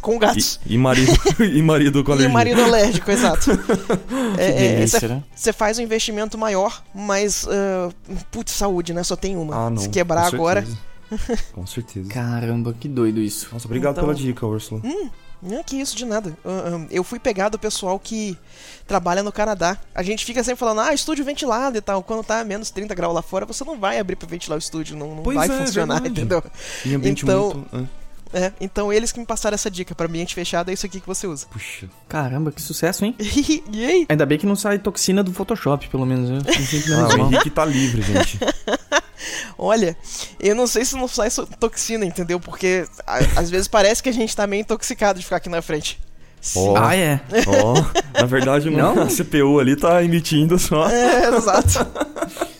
com 0.00 0.18
gatos. 0.18 0.60
E, 0.66 0.74
e 0.74 0.78
marido, 0.78 1.12
e 1.42 1.62
marido 1.62 2.04
com 2.04 2.10
E 2.12 2.14
alergia. 2.14 2.32
marido 2.32 2.62
alérgico, 2.62 3.10
exato. 3.10 3.50
É, 4.38 4.82
é, 4.82 4.86
Você 4.86 5.08
né? 5.08 5.22
você 5.34 5.52
faz 5.52 5.78
um 5.78 5.82
investimento 5.82 6.36
maior, 6.36 6.82
mas. 6.94 7.46
ah, 7.48 7.90
putz, 8.30 8.52
saúde, 8.52 8.92
né? 8.92 9.02
Só 9.02 9.16
tem 9.16 9.36
uma. 9.36 9.66
Ah, 9.66 9.70
não. 9.70 9.76
Se 9.82 9.88
quebrar 9.88 10.30
com 10.30 10.36
agora. 10.36 10.60
certeza. 10.62 10.94
Com 11.52 11.66
certeza. 11.66 12.08
Caramba, 12.08 12.74
que 12.78 12.88
doido 12.88 13.20
isso. 13.20 13.48
Nossa, 13.52 13.66
obrigado 13.66 13.92
Então- 13.92 14.04
pela 14.04 14.14
dica, 14.16 14.44
Ursula. 14.46 14.80
Não, 15.44 15.62
que 15.62 15.76
isso, 15.76 15.94
de 15.94 16.04
nada. 16.06 16.36
Ah, 16.44 16.48
ah, 16.80 16.86
eu 16.90 17.04
fui 17.04 17.18
pegar 17.18 17.48
do 17.50 17.58
pessoal 17.58 17.98
que 17.98 18.36
trabalha 18.86 19.22
no 19.22 19.30
Canadá. 19.30 19.76
A 19.94 20.02
gente 20.02 20.24
fica 20.24 20.42
sempre 20.42 20.58
falando, 20.60 20.80
ah, 20.80 20.94
estúdio 20.94 21.24
ventilado 21.24 21.76
e 21.76 21.80
tal. 21.80 22.02
Quando 22.02 22.24
tá 22.24 22.40
a 22.40 22.44
menos 22.44 22.70
30 22.70 22.94
graus 22.94 23.14
lá 23.14 23.22
fora, 23.22 23.44
você 23.44 23.62
não 23.64 23.78
vai 23.78 23.98
abrir 23.98 24.16
pra 24.16 24.26
ventilar 24.28 24.56
o 24.56 24.58
estúdio, 24.58 24.96
não, 24.96 25.16
não 25.16 25.22
Pois 25.22 25.36
vai 25.36 25.46
é, 25.48 25.50
funcionar, 25.66 26.00
verdade. 26.00 26.20
entendeu? 26.20 26.42
Em 26.86 26.94
ambiente 26.94 27.22
Então- 27.24 27.54
muito. 27.54 27.68
ah, 27.72 27.84
É, 28.36 28.52
então 28.60 28.92
eles 28.92 29.12
que 29.12 29.20
me 29.20 29.26
passaram 29.26 29.54
essa 29.54 29.70
dica. 29.70 29.94
Pra 29.94 30.06
ambiente 30.06 30.34
fechado 30.34 30.68
é 30.68 30.74
isso 30.74 30.84
aqui 30.84 30.98
que 31.00 31.06
você 31.06 31.24
usa. 31.26 31.46
puxa. 31.52 31.88
Caramba, 32.08 32.50
que 32.50 32.60
sucesso, 32.60 33.04
hein? 33.04 33.14
e 33.20 33.84
aí? 33.86 34.06
Ainda 34.08 34.26
bem 34.26 34.36
que 34.38 34.44
não 34.46 34.56
sai 34.56 34.76
toxina 34.80 35.22
do 35.22 35.32
Photoshop, 35.32 35.86
pelo 35.88 36.04
menos. 36.04 36.30
Eu 36.30 36.36
me 36.58 36.66
sinto 36.66 36.88
menos 36.90 37.14
Ah, 37.14 37.16
o. 37.16 37.26
Henrique 37.26 37.50
tá 37.50 37.64
livre, 37.64 38.02
gente. 38.02 38.38
Olha, 39.58 39.96
eu 40.40 40.54
não 40.54 40.66
sei 40.66 40.84
se 40.84 40.94
não 40.96 41.06
sai 41.08 41.28
toxina, 41.58 42.04
entendeu? 42.04 42.38
Porque 42.40 42.86
a- 43.06 43.18
às 43.40 43.50
vezes 43.50 43.68
parece 43.68 44.02
que 44.02 44.08
a 44.08 44.12
gente 44.12 44.34
tá 44.34 44.46
meio 44.46 44.60
intoxicado 44.62 45.18
de 45.18 45.24
ficar 45.24 45.36
aqui 45.36 45.48
na 45.48 45.62
frente. 45.62 45.98
Ó. 46.56 46.74
Ah, 46.76 46.94
é? 46.94 47.20
Ó, 47.46 48.20
na 48.20 48.26
verdade, 48.26 48.68
Não? 48.68 49.00
a 49.02 49.06
CPU 49.08 49.58
ali 49.60 49.76
tá 49.76 50.02
emitindo 50.04 50.58
só. 50.58 50.88
É, 50.90 51.28
exato. 51.34 51.86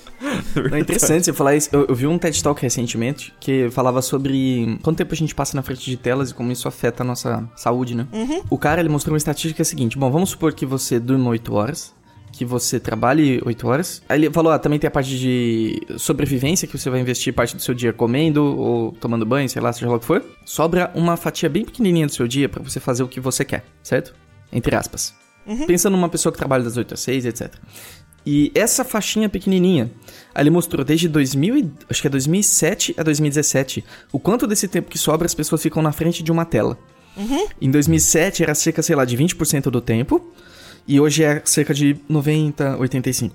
Não, 0.70 0.76
é 0.76 0.80
interessante 0.80 1.24
você 1.26 1.32
falar 1.34 1.54
isso. 1.54 1.68
Eu, 1.70 1.84
eu 1.86 1.94
vi 1.94 2.06
um 2.06 2.16
TED 2.16 2.42
Talk 2.42 2.60
recentemente 2.62 3.32
que 3.38 3.68
falava 3.70 4.00
sobre 4.00 4.78
quanto 4.82 4.96
tempo 4.96 5.12
a 5.12 5.16
gente 5.16 5.34
passa 5.34 5.54
na 5.54 5.62
frente 5.62 5.84
de 5.84 5.96
telas 5.98 6.30
e 6.30 6.34
como 6.34 6.50
isso 6.50 6.66
afeta 6.66 7.02
a 7.02 7.06
nossa 7.06 7.46
saúde, 7.56 7.94
né? 7.94 8.06
O 8.48 8.56
cara, 8.56 8.80
ele 8.80 8.88
mostrou 8.88 9.12
uma 9.12 9.18
estatística 9.18 9.56
que 9.56 9.60
é 9.60 9.64
a 9.64 9.66
seguinte. 9.66 9.98
Bom, 9.98 10.10
vamos 10.10 10.30
supor 10.30 10.54
que 10.54 10.64
você 10.64 10.98
durma 10.98 11.28
8 11.28 11.54
horas 11.54 11.92
que 12.34 12.44
você 12.44 12.80
trabalhe 12.80 13.40
8 13.44 13.66
horas. 13.66 14.02
Aí 14.08 14.18
ele 14.18 14.30
falou, 14.30 14.52
ah, 14.52 14.58
também 14.58 14.78
tem 14.78 14.88
a 14.88 14.90
parte 14.90 15.18
de 15.18 15.80
sobrevivência, 15.98 16.66
que 16.66 16.76
você 16.76 16.90
vai 16.90 17.00
investir 17.00 17.32
parte 17.32 17.56
do 17.56 17.62
seu 17.62 17.74
dia 17.74 17.92
comendo 17.92 18.44
ou 18.44 18.92
tomando 18.92 19.24
banho, 19.24 19.48
sei 19.48 19.60
lá, 19.60 19.72
seja 19.72 19.88
lá 19.88 19.96
o 19.96 20.00
que 20.00 20.06
for. 20.06 20.24
Sobra 20.44 20.90
uma 20.94 21.16
fatia 21.16 21.48
bem 21.48 21.64
pequenininha 21.64 22.06
do 22.06 22.12
seu 22.12 22.26
dia 22.26 22.48
para 22.48 22.62
você 22.62 22.80
fazer 22.80 23.02
o 23.02 23.08
que 23.08 23.20
você 23.20 23.44
quer, 23.44 23.64
certo? 23.82 24.14
Entre 24.52 24.74
aspas. 24.74 25.14
Uhum. 25.46 25.66
Pensando 25.66 25.94
numa 25.96 26.08
pessoa 26.08 26.32
que 26.32 26.38
trabalha 26.38 26.64
das 26.64 26.76
8 26.76 26.94
às 26.94 27.00
6, 27.00 27.26
etc. 27.26 27.54
E 28.26 28.50
essa 28.54 28.84
faixinha 28.84 29.28
pequenininha, 29.28 29.90
ele 30.34 30.48
mostrou 30.48 30.82
desde 30.84 31.08
2000, 31.08 31.70
acho 31.90 32.00
que 32.00 32.06
é 32.06 32.10
2007 32.10 32.94
a 32.96 33.02
2017, 33.02 33.84
o 34.10 34.18
quanto 34.18 34.46
desse 34.46 34.66
tempo 34.66 34.90
que 34.90 34.96
sobra 34.96 35.26
as 35.26 35.34
pessoas 35.34 35.62
ficam 35.62 35.82
na 35.82 35.92
frente 35.92 36.22
de 36.22 36.32
uma 36.32 36.46
tela. 36.46 36.78
Uhum. 37.16 37.46
Em 37.60 37.70
2007 37.70 38.42
era 38.42 38.54
cerca, 38.54 38.82
sei 38.82 38.96
lá, 38.96 39.04
de 39.04 39.16
20% 39.16 39.64
do 39.64 39.80
tempo. 39.80 40.32
E 40.86 41.00
hoje 41.00 41.24
é 41.24 41.40
cerca 41.44 41.72
de 41.72 41.96
90, 42.08 42.76
85%. 42.76 43.30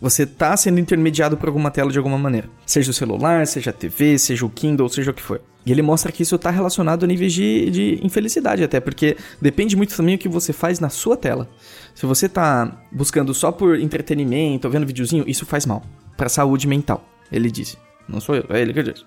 Você 0.00 0.24
tá 0.24 0.56
sendo 0.56 0.80
intermediado 0.80 1.36
por 1.36 1.48
alguma 1.48 1.70
tela 1.70 1.92
de 1.92 1.98
alguma 1.98 2.16
maneira. 2.16 2.48
Seja 2.64 2.90
o 2.90 2.94
celular, 2.94 3.46
seja 3.46 3.70
a 3.70 3.72
TV, 3.72 4.18
seja 4.18 4.46
o 4.46 4.50
Kindle, 4.50 4.88
seja 4.88 5.10
o 5.10 5.14
que 5.14 5.22
for. 5.22 5.42
E 5.64 5.70
ele 5.70 5.82
mostra 5.82 6.10
que 6.10 6.22
isso 6.22 6.38
tá 6.38 6.50
relacionado 6.50 7.04
a 7.04 7.06
níveis 7.06 7.34
de, 7.34 7.70
de 7.70 8.00
infelicidade 8.02 8.64
até, 8.64 8.80
porque 8.80 9.16
depende 9.40 9.76
muito 9.76 9.94
também 9.94 10.16
do 10.16 10.20
que 10.20 10.28
você 10.28 10.54
faz 10.54 10.80
na 10.80 10.88
sua 10.88 11.18
tela. 11.18 11.50
Se 11.94 12.06
você 12.06 12.28
tá 12.28 12.80
buscando 12.90 13.34
só 13.34 13.52
por 13.52 13.78
entretenimento, 13.78 14.70
vendo 14.70 14.86
videozinho, 14.86 15.24
isso 15.26 15.44
faz 15.44 15.66
mal. 15.66 15.82
Pra 16.16 16.30
saúde 16.30 16.66
mental, 16.66 17.04
ele 17.30 17.50
disse. 17.50 17.76
Não 18.08 18.20
sou 18.20 18.36
eu, 18.36 18.46
é 18.48 18.62
ele 18.62 18.72
que 18.72 18.82
disse. 18.82 19.04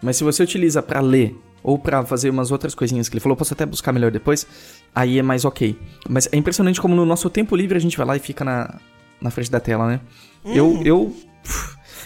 Mas 0.00 0.16
se 0.16 0.22
você 0.22 0.42
utiliza 0.44 0.80
para 0.80 1.00
ler 1.00 1.36
ou 1.62 1.78
para 1.78 2.04
fazer 2.04 2.30
umas 2.30 2.50
outras 2.50 2.74
coisinhas 2.74 3.08
que 3.08 3.14
ele 3.14 3.20
falou, 3.20 3.36
posso 3.36 3.54
até 3.54 3.66
buscar 3.66 3.92
melhor 3.92 4.10
depois, 4.10 4.46
aí 4.94 5.18
é 5.18 5.22
mais 5.22 5.44
ok. 5.44 5.76
Mas 6.08 6.28
é 6.32 6.36
impressionante 6.36 6.80
como 6.80 6.94
no 6.94 7.04
nosso 7.04 7.28
tempo 7.30 7.54
livre 7.56 7.76
a 7.76 7.80
gente 7.80 7.96
vai 7.96 8.06
lá 8.06 8.16
e 8.16 8.20
fica 8.20 8.44
na, 8.44 8.78
na 9.20 9.30
frente 9.30 9.50
da 9.50 9.60
tela, 9.60 9.86
né? 9.86 10.00
Uhum. 10.44 10.54
Eu, 10.54 10.82
eu... 10.84 11.16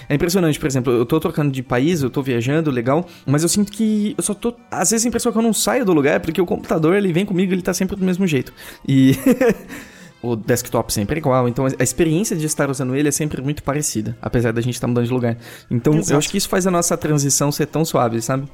É 0.07 0.15
impressionante, 0.15 0.59
por 0.59 0.67
exemplo, 0.67 0.93
eu 0.93 1.07
tô 1.07 1.19
trocando 1.19 1.51
de 1.51 1.63
país, 1.63 2.03
eu 2.03 2.11
tô 2.11 2.21
viajando, 2.21 2.71
legal, 2.71 3.07
mas 3.25 3.43
eu 3.43 3.49
sinto 3.49 3.73
que 3.73 4.15
eu 4.19 4.23
só 4.23 4.35
tô. 4.35 4.55
Às 4.71 4.91
vezes 4.91 5.07
a 5.07 5.09
impressão 5.09 5.33
que 5.33 5.39
eu 5.39 5.43
não 5.43 5.55
saio 5.55 5.83
do 5.83 5.95
lugar, 5.95 6.21
porque 6.21 6.41
o 6.43 6.45
computador 6.45 6.95
ele 6.95 7.11
vem 7.11 7.25
comigo, 7.25 7.55
ele 7.55 7.63
tá 7.63 7.73
sempre 7.73 7.97
do 7.97 8.05
mesmo 8.05 8.27
jeito. 8.27 8.53
E. 8.87 9.17
o 10.25 10.37
desktop 10.37 10.91
sempre 10.91 11.17
é 11.17 11.19
igual, 11.19 11.47
então 11.47 11.67
a 11.67 11.83
experiência 11.83 12.35
de 12.35 12.47
estar 12.47 12.71
usando 12.71 12.97
ele 12.97 13.09
é 13.09 13.11
sempre 13.11 13.43
muito 13.43 13.63
parecida, 13.63 14.17
apesar 14.23 14.53
da 14.53 14.61
gente 14.63 14.75
estar 14.75 14.87
tá 14.87 14.89
mudando 14.89 15.07
de 15.07 15.13
lugar. 15.13 15.37
Então 15.71 15.95
Exato. 15.95 16.13
eu 16.13 16.19
acho 16.19 16.31
que 16.31 16.39
isso 16.39 16.49
faz 16.49 16.67
a 16.67 16.71
nossa 16.71 16.97
transição 16.97 17.53
ser 17.53 17.67
tão 17.67 17.85
suave, 17.85 18.23
sabe? 18.23 18.49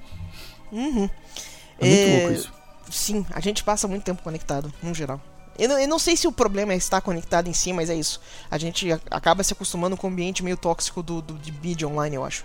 Uhum. 0.73 1.09
É 1.79 1.87
muito 1.87 2.01
é... 2.01 2.19
louco 2.19 2.33
isso. 2.33 2.53
Sim, 2.91 3.25
a 3.31 3.41
gente 3.41 3.63
passa 3.63 3.87
muito 3.87 4.03
tempo 4.03 4.23
conectado, 4.23 4.73
no 4.83 4.95
geral. 4.95 5.21
Eu 5.59 5.69
não, 5.69 5.79
eu 5.79 5.89
não, 5.89 5.99
sei 5.99 6.17
se 6.17 6.27
o 6.27 6.33
problema 6.33 6.73
é 6.73 6.77
estar 6.77 7.01
conectado 7.01 7.49
em 7.49 7.53
si, 7.53 7.73
mas 7.73 7.91
é 7.91 7.95
isso. 7.95 8.21
A 8.51 8.57
gente 8.57 8.91
acaba 9.11 9.45
se 9.45 9.53
acostumando 9.53 9.97
com 9.97 10.07
o 10.07 10.11
ambiente 10.11 10.43
meio 10.43 10.57
tóxico 10.57 11.03
do, 11.03 11.21
do 11.21 11.35
de 11.35 11.53
mídia 11.53 11.87
online, 11.87 12.17
eu 12.17 12.25
acho. 12.25 12.45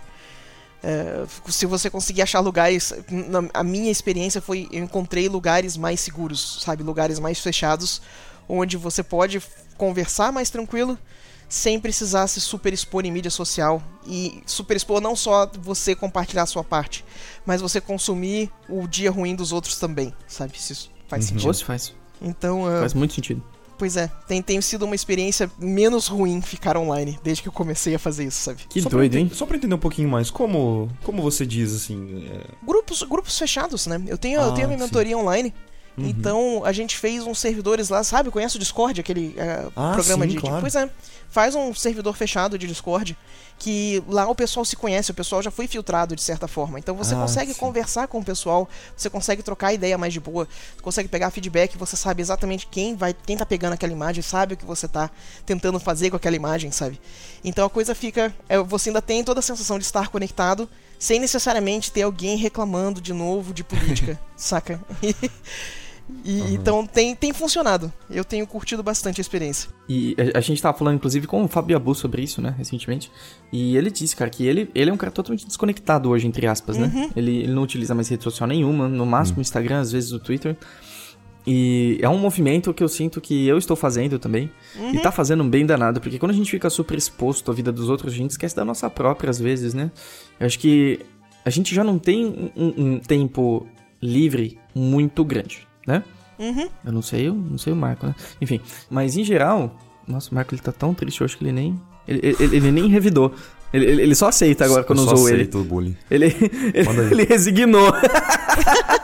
É, 0.82 1.24
se 1.48 1.66
você 1.66 1.88
conseguir 1.88 2.22
achar 2.22 2.40
lugares. 2.40 2.92
Na, 3.08 3.48
a 3.54 3.64
minha 3.64 3.90
experiência 3.90 4.40
foi. 4.40 4.68
Eu 4.70 4.84
encontrei 4.84 5.28
lugares 5.28 5.76
mais 5.76 6.00
seguros, 6.00 6.60
sabe? 6.62 6.82
Lugares 6.82 7.18
mais 7.18 7.40
fechados, 7.40 8.02
onde 8.48 8.76
você 8.76 9.02
pode 9.02 9.42
conversar 9.76 10.30
mais 10.30 10.50
tranquilo 10.50 10.98
sem 11.48 11.78
precisar 11.78 12.26
se 12.26 12.40
super 12.40 12.72
expor 12.72 13.04
em 13.04 13.10
mídia 13.10 13.30
social. 13.30 13.82
E 14.06 14.42
super 14.46 14.76
expor 14.76 15.00
não 15.00 15.16
só 15.16 15.50
você 15.60 15.94
compartilhar 15.94 16.42
a 16.42 16.46
sua 16.46 16.62
parte, 16.62 17.04
mas 17.44 17.60
você 17.60 17.80
consumir 17.80 18.50
o 18.68 18.86
dia 18.86 19.10
ruim 19.10 19.34
dos 19.34 19.52
outros 19.52 19.78
também, 19.78 20.14
sabe? 20.28 20.60
Se 20.60 20.72
isso 20.72 20.90
faz 21.08 21.24
uhum. 21.24 21.28
sentido. 21.30 21.54
Você 21.54 21.64
faz. 21.64 21.94
Então. 22.20 22.62
Uh, 22.62 22.80
faz 22.80 22.94
muito 22.94 23.14
sentido. 23.14 23.42
Pois 23.78 23.96
é, 23.96 24.10
tem, 24.26 24.40
tem 24.40 24.60
sido 24.60 24.86
uma 24.86 24.94
experiência 24.94 25.50
menos 25.58 26.06
ruim 26.06 26.40
ficar 26.40 26.76
online, 26.76 27.18
desde 27.22 27.42
que 27.42 27.48
eu 27.48 27.52
comecei 27.52 27.94
a 27.94 27.98
fazer 27.98 28.24
isso, 28.24 28.40
sabe? 28.40 28.62
Que 28.70 28.80
só 28.80 28.88
doido, 28.88 29.16
hein? 29.16 29.30
Só 29.32 29.44
pra 29.44 29.56
entender 29.56 29.74
um 29.74 29.78
pouquinho 29.78 30.08
mais, 30.08 30.30
como, 30.30 30.88
como 31.04 31.22
você 31.22 31.44
diz, 31.44 31.74
assim... 31.74 32.26
É... 32.26 32.40
Grupos, 32.66 33.02
grupos 33.02 33.38
fechados, 33.38 33.86
né? 33.86 34.02
Eu 34.06 34.16
tenho, 34.16 34.40
ah, 34.40 34.44
eu 34.44 34.52
tenho 34.52 34.66
a 34.66 34.68
minha 34.68 34.78
sim. 34.78 34.84
mentoria 34.84 35.18
online, 35.18 35.52
Uhum. 35.96 36.06
Então 36.06 36.62
a 36.64 36.72
gente 36.72 36.98
fez 36.98 37.24
uns 37.24 37.38
servidores 37.38 37.88
lá, 37.88 38.04
sabe? 38.04 38.30
Conhece 38.30 38.56
o 38.56 38.58
Discord, 38.58 39.00
aquele 39.00 39.28
uh, 39.28 39.72
ah, 39.74 39.92
programa 39.94 40.24
sim, 40.24 40.32
de, 40.32 40.40
claro. 40.40 40.56
de. 40.56 40.60
Pois 40.60 40.74
é. 40.74 40.90
Faz 41.28 41.54
um 41.54 41.74
servidor 41.74 42.16
fechado 42.16 42.58
de 42.58 42.66
Discord 42.66 43.16
que 43.58 44.02
lá 44.08 44.28
o 44.28 44.34
pessoal 44.34 44.64
se 44.64 44.76
conhece, 44.76 45.10
o 45.10 45.14
pessoal 45.14 45.42
já 45.42 45.50
foi 45.50 45.66
filtrado 45.66 46.14
de 46.14 46.22
certa 46.22 46.46
forma. 46.46 46.78
Então 46.78 46.94
você 46.94 47.14
ah, 47.14 47.18
consegue 47.18 47.52
sim. 47.52 47.58
conversar 47.58 48.06
com 48.06 48.18
o 48.18 48.24
pessoal, 48.24 48.68
você 48.96 49.08
consegue 49.08 49.42
trocar 49.42 49.72
ideia 49.72 49.96
mais 49.96 50.12
de 50.12 50.20
boa, 50.20 50.46
consegue 50.82 51.08
pegar 51.08 51.30
feedback, 51.30 51.76
você 51.76 51.96
sabe 51.96 52.20
exatamente 52.22 52.66
quem 52.66 52.94
vai, 52.94 53.14
quem 53.14 53.36
tá 53.36 53.46
pegando 53.46 53.72
aquela 53.72 53.92
imagem, 53.92 54.22
sabe 54.22 54.54
o 54.54 54.56
que 54.56 54.64
você 54.64 54.86
tá 54.86 55.10
tentando 55.44 55.80
fazer 55.80 56.10
com 56.10 56.16
aquela 56.16 56.36
imagem, 56.36 56.70
sabe? 56.70 57.00
Então 57.42 57.66
a 57.66 57.70
coisa 57.70 57.94
fica, 57.94 58.34
é, 58.48 58.58
você 58.58 58.90
ainda 58.90 59.02
tem 59.02 59.24
toda 59.24 59.40
a 59.40 59.42
sensação 59.42 59.78
de 59.78 59.84
estar 59.84 60.08
conectado, 60.08 60.68
sem 60.98 61.18
necessariamente 61.18 61.90
ter 61.90 62.02
alguém 62.02 62.36
reclamando 62.36 63.00
de 63.00 63.12
novo 63.12 63.54
de 63.54 63.64
política, 63.64 64.20
saca? 64.36 64.80
E, 66.24 66.40
uhum. 66.40 66.48
Então 66.54 66.86
tem, 66.86 67.14
tem 67.14 67.32
funcionado. 67.32 67.92
Eu 68.10 68.24
tenho 68.24 68.46
curtido 68.46 68.82
bastante 68.82 69.20
a 69.20 69.22
experiência. 69.22 69.70
E 69.88 70.16
a, 70.34 70.38
a 70.38 70.40
gente 70.40 70.62
tava 70.62 70.76
falando, 70.76 70.96
inclusive, 70.96 71.26
com 71.26 71.44
o 71.44 71.48
Fábio 71.48 71.76
Abu 71.76 71.94
sobre 71.94 72.22
isso, 72.22 72.40
né, 72.40 72.54
recentemente. 72.56 73.10
E 73.52 73.76
ele 73.76 73.90
disse, 73.90 74.14
cara, 74.14 74.30
que 74.30 74.46
ele, 74.46 74.70
ele 74.74 74.90
é 74.90 74.92
um 74.92 74.96
cara 74.96 75.10
totalmente 75.10 75.46
desconectado 75.46 76.08
hoje, 76.10 76.26
entre 76.26 76.46
aspas, 76.46 76.76
né? 76.76 76.90
Uhum. 76.94 77.10
Ele, 77.16 77.38
ele 77.38 77.52
não 77.52 77.62
utiliza 77.62 77.94
mais 77.94 78.08
rede 78.08 78.22
social 78.22 78.48
nenhuma, 78.48 78.88
no 78.88 79.04
máximo 79.04 79.36
o 79.36 79.38
uhum. 79.38 79.42
Instagram, 79.42 79.80
às 79.80 79.92
vezes 79.92 80.12
o 80.12 80.20
Twitter. 80.20 80.56
E 81.44 81.98
é 82.02 82.08
um 82.08 82.18
movimento 82.18 82.74
que 82.74 82.82
eu 82.82 82.88
sinto 82.88 83.20
que 83.20 83.46
eu 83.46 83.58
estou 83.58 83.76
fazendo 83.76 84.18
também. 84.18 84.50
Uhum. 84.76 84.94
E 84.94 84.98
tá 85.00 85.10
fazendo 85.10 85.42
um 85.42 85.48
bem 85.48 85.66
danado, 85.66 86.00
porque 86.00 86.18
quando 86.18 86.32
a 86.32 86.34
gente 86.34 86.50
fica 86.50 86.70
super 86.70 86.96
exposto 86.96 87.50
à 87.50 87.54
vida 87.54 87.72
dos 87.72 87.88
outros, 87.88 88.12
a 88.12 88.16
gente 88.16 88.30
esquece 88.32 88.54
da 88.54 88.64
nossa 88.64 88.88
própria, 88.88 89.30
às 89.30 89.38
vezes, 89.38 89.74
né? 89.74 89.90
Eu 90.38 90.46
acho 90.46 90.58
que 90.58 91.00
a 91.44 91.50
gente 91.50 91.74
já 91.74 91.84
não 91.84 91.98
tem 91.98 92.50
um, 92.56 92.94
um 92.94 92.98
tempo 92.98 93.66
livre 94.02 94.58
muito 94.74 95.24
grande 95.24 95.65
né? 95.86 96.02
Uhum. 96.38 96.68
Eu 96.84 96.92
não 96.92 97.02
sei, 97.02 97.28
eu 97.28 97.34
não 97.34 97.56
sei 97.56 97.72
o 97.72 97.76
Marco, 97.76 98.06
né? 98.06 98.14
Enfim, 98.40 98.60
mas 98.90 99.16
em 99.16 99.24
geral, 99.24 99.74
nossa, 100.06 100.30
o 100.30 100.34
Marco 100.34 100.54
ele 100.54 100.62
tá 100.62 100.72
tão 100.72 100.92
triste 100.92 101.22
hoje 101.22 101.36
que 101.36 101.44
ele 101.44 101.52
nem. 101.52 101.80
Ele, 102.06 102.20
ele, 102.22 102.56
ele 102.56 102.70
nem 102.70 102.88
revidou. 102.88 103.34
Ele, 103.72 103.84
ele, 103.84 104.14
só 104.14 104.28
aceita 104.28 104.64
agora 104.64 104.84
quando 104.84 105.00
usou 105.00 105.28
ele. 105.28 105.50
O 105.54 105.64
bullying. 105.64 105.96
Ele, 106.10 106.26
ele, 106.72 106.88
ele 107.10 107.24
resignou. 107.24 107.92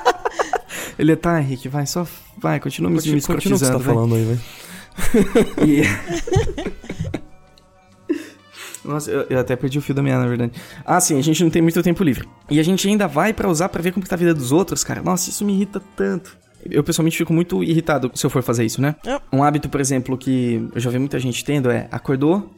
ele 0.98 1.16
tá, 1.16 1.40
Henrique, 1.40 1.68
vai, 1.68 1.84
só. 1.84 2.06
Vai, 2.38 2.60
continua 2.60 2.90
me, 2.90 2.96
continua, 2.96 3.16
me 3.16 3.22
Continua 3.22 3.56
o 3.56 3.58
que 3.58 3.64
você 3.64 3.72
tá 3.72 3.78
vai. 3.78 3.94
falando 3.94 4.14
aí, 4.14 4.24
velho. 4.24 4.40
e... 5.66 5.82
Nossa, 8.84 9.10
eu, 9.10 9.26
eu, 9.30 9.38
até 9.38 9.54
perdi 9.54 9.78
o 9.78 9.82
fio 9.82 9.94
da 9.94 10.02
minha, 10.02 10.18
na 10.18 10.26
verdade. 10.26 10.52
Ah, 10.84 11.00
sim, 11.00 11.18
a 11.18 11.22
gente 11.22 11.42
não 11.42 11.50
tem 11.50 11.62
muito 11.62 11.80
tempo 11.82 12.02
livre. 12.02 12.28
E 12.50 12.58
a 12.58 12.62
gente 12.62 12.86
ainda 12.88 13.06
vai 13.06 13.32
para 13.32 13.48
usar 13.48 13.68
para 13.68 13.80
ver 13.80 13.92
como 13.92 14.04
tá 14.06 14.16
a 14.16 14.18
vida 14.18 14.34
dos 14.34 14.50
outros, 14.50 14.82
cara. 14.82 15.00
Nossa, 15.02 15.30
isso 15.30 15.44
me 15.44 15.52
irrita 15.54 15.80
tanto. 15.96 16.36
Eu 16.70 16.84
pessoalmente 16.84 17.16
fico 17.16 17.32
muito 17.32 17.62
irritado 17.62 18.10
se 18.14 18.24
eu 18.24 18.30
for 18.30 18.42
fazer 18.42 18.64
isso, 18.64 18.80
né? 18.80 18.94
É. 19.06 19.20
Um 19.32 19.42
hábito, 19.42 19.68
por 19.68 19.80
exemplo, 19.80 20.16
que 20.16 20.68
eu 20.74 20.80
já 20.80 20.90
vi 20.90 20.98
muita 20.98 21.18
gente 21.18 21.44
tendo 21.44 21.70
é 21.70 21.88
acordou, 21.90 22.50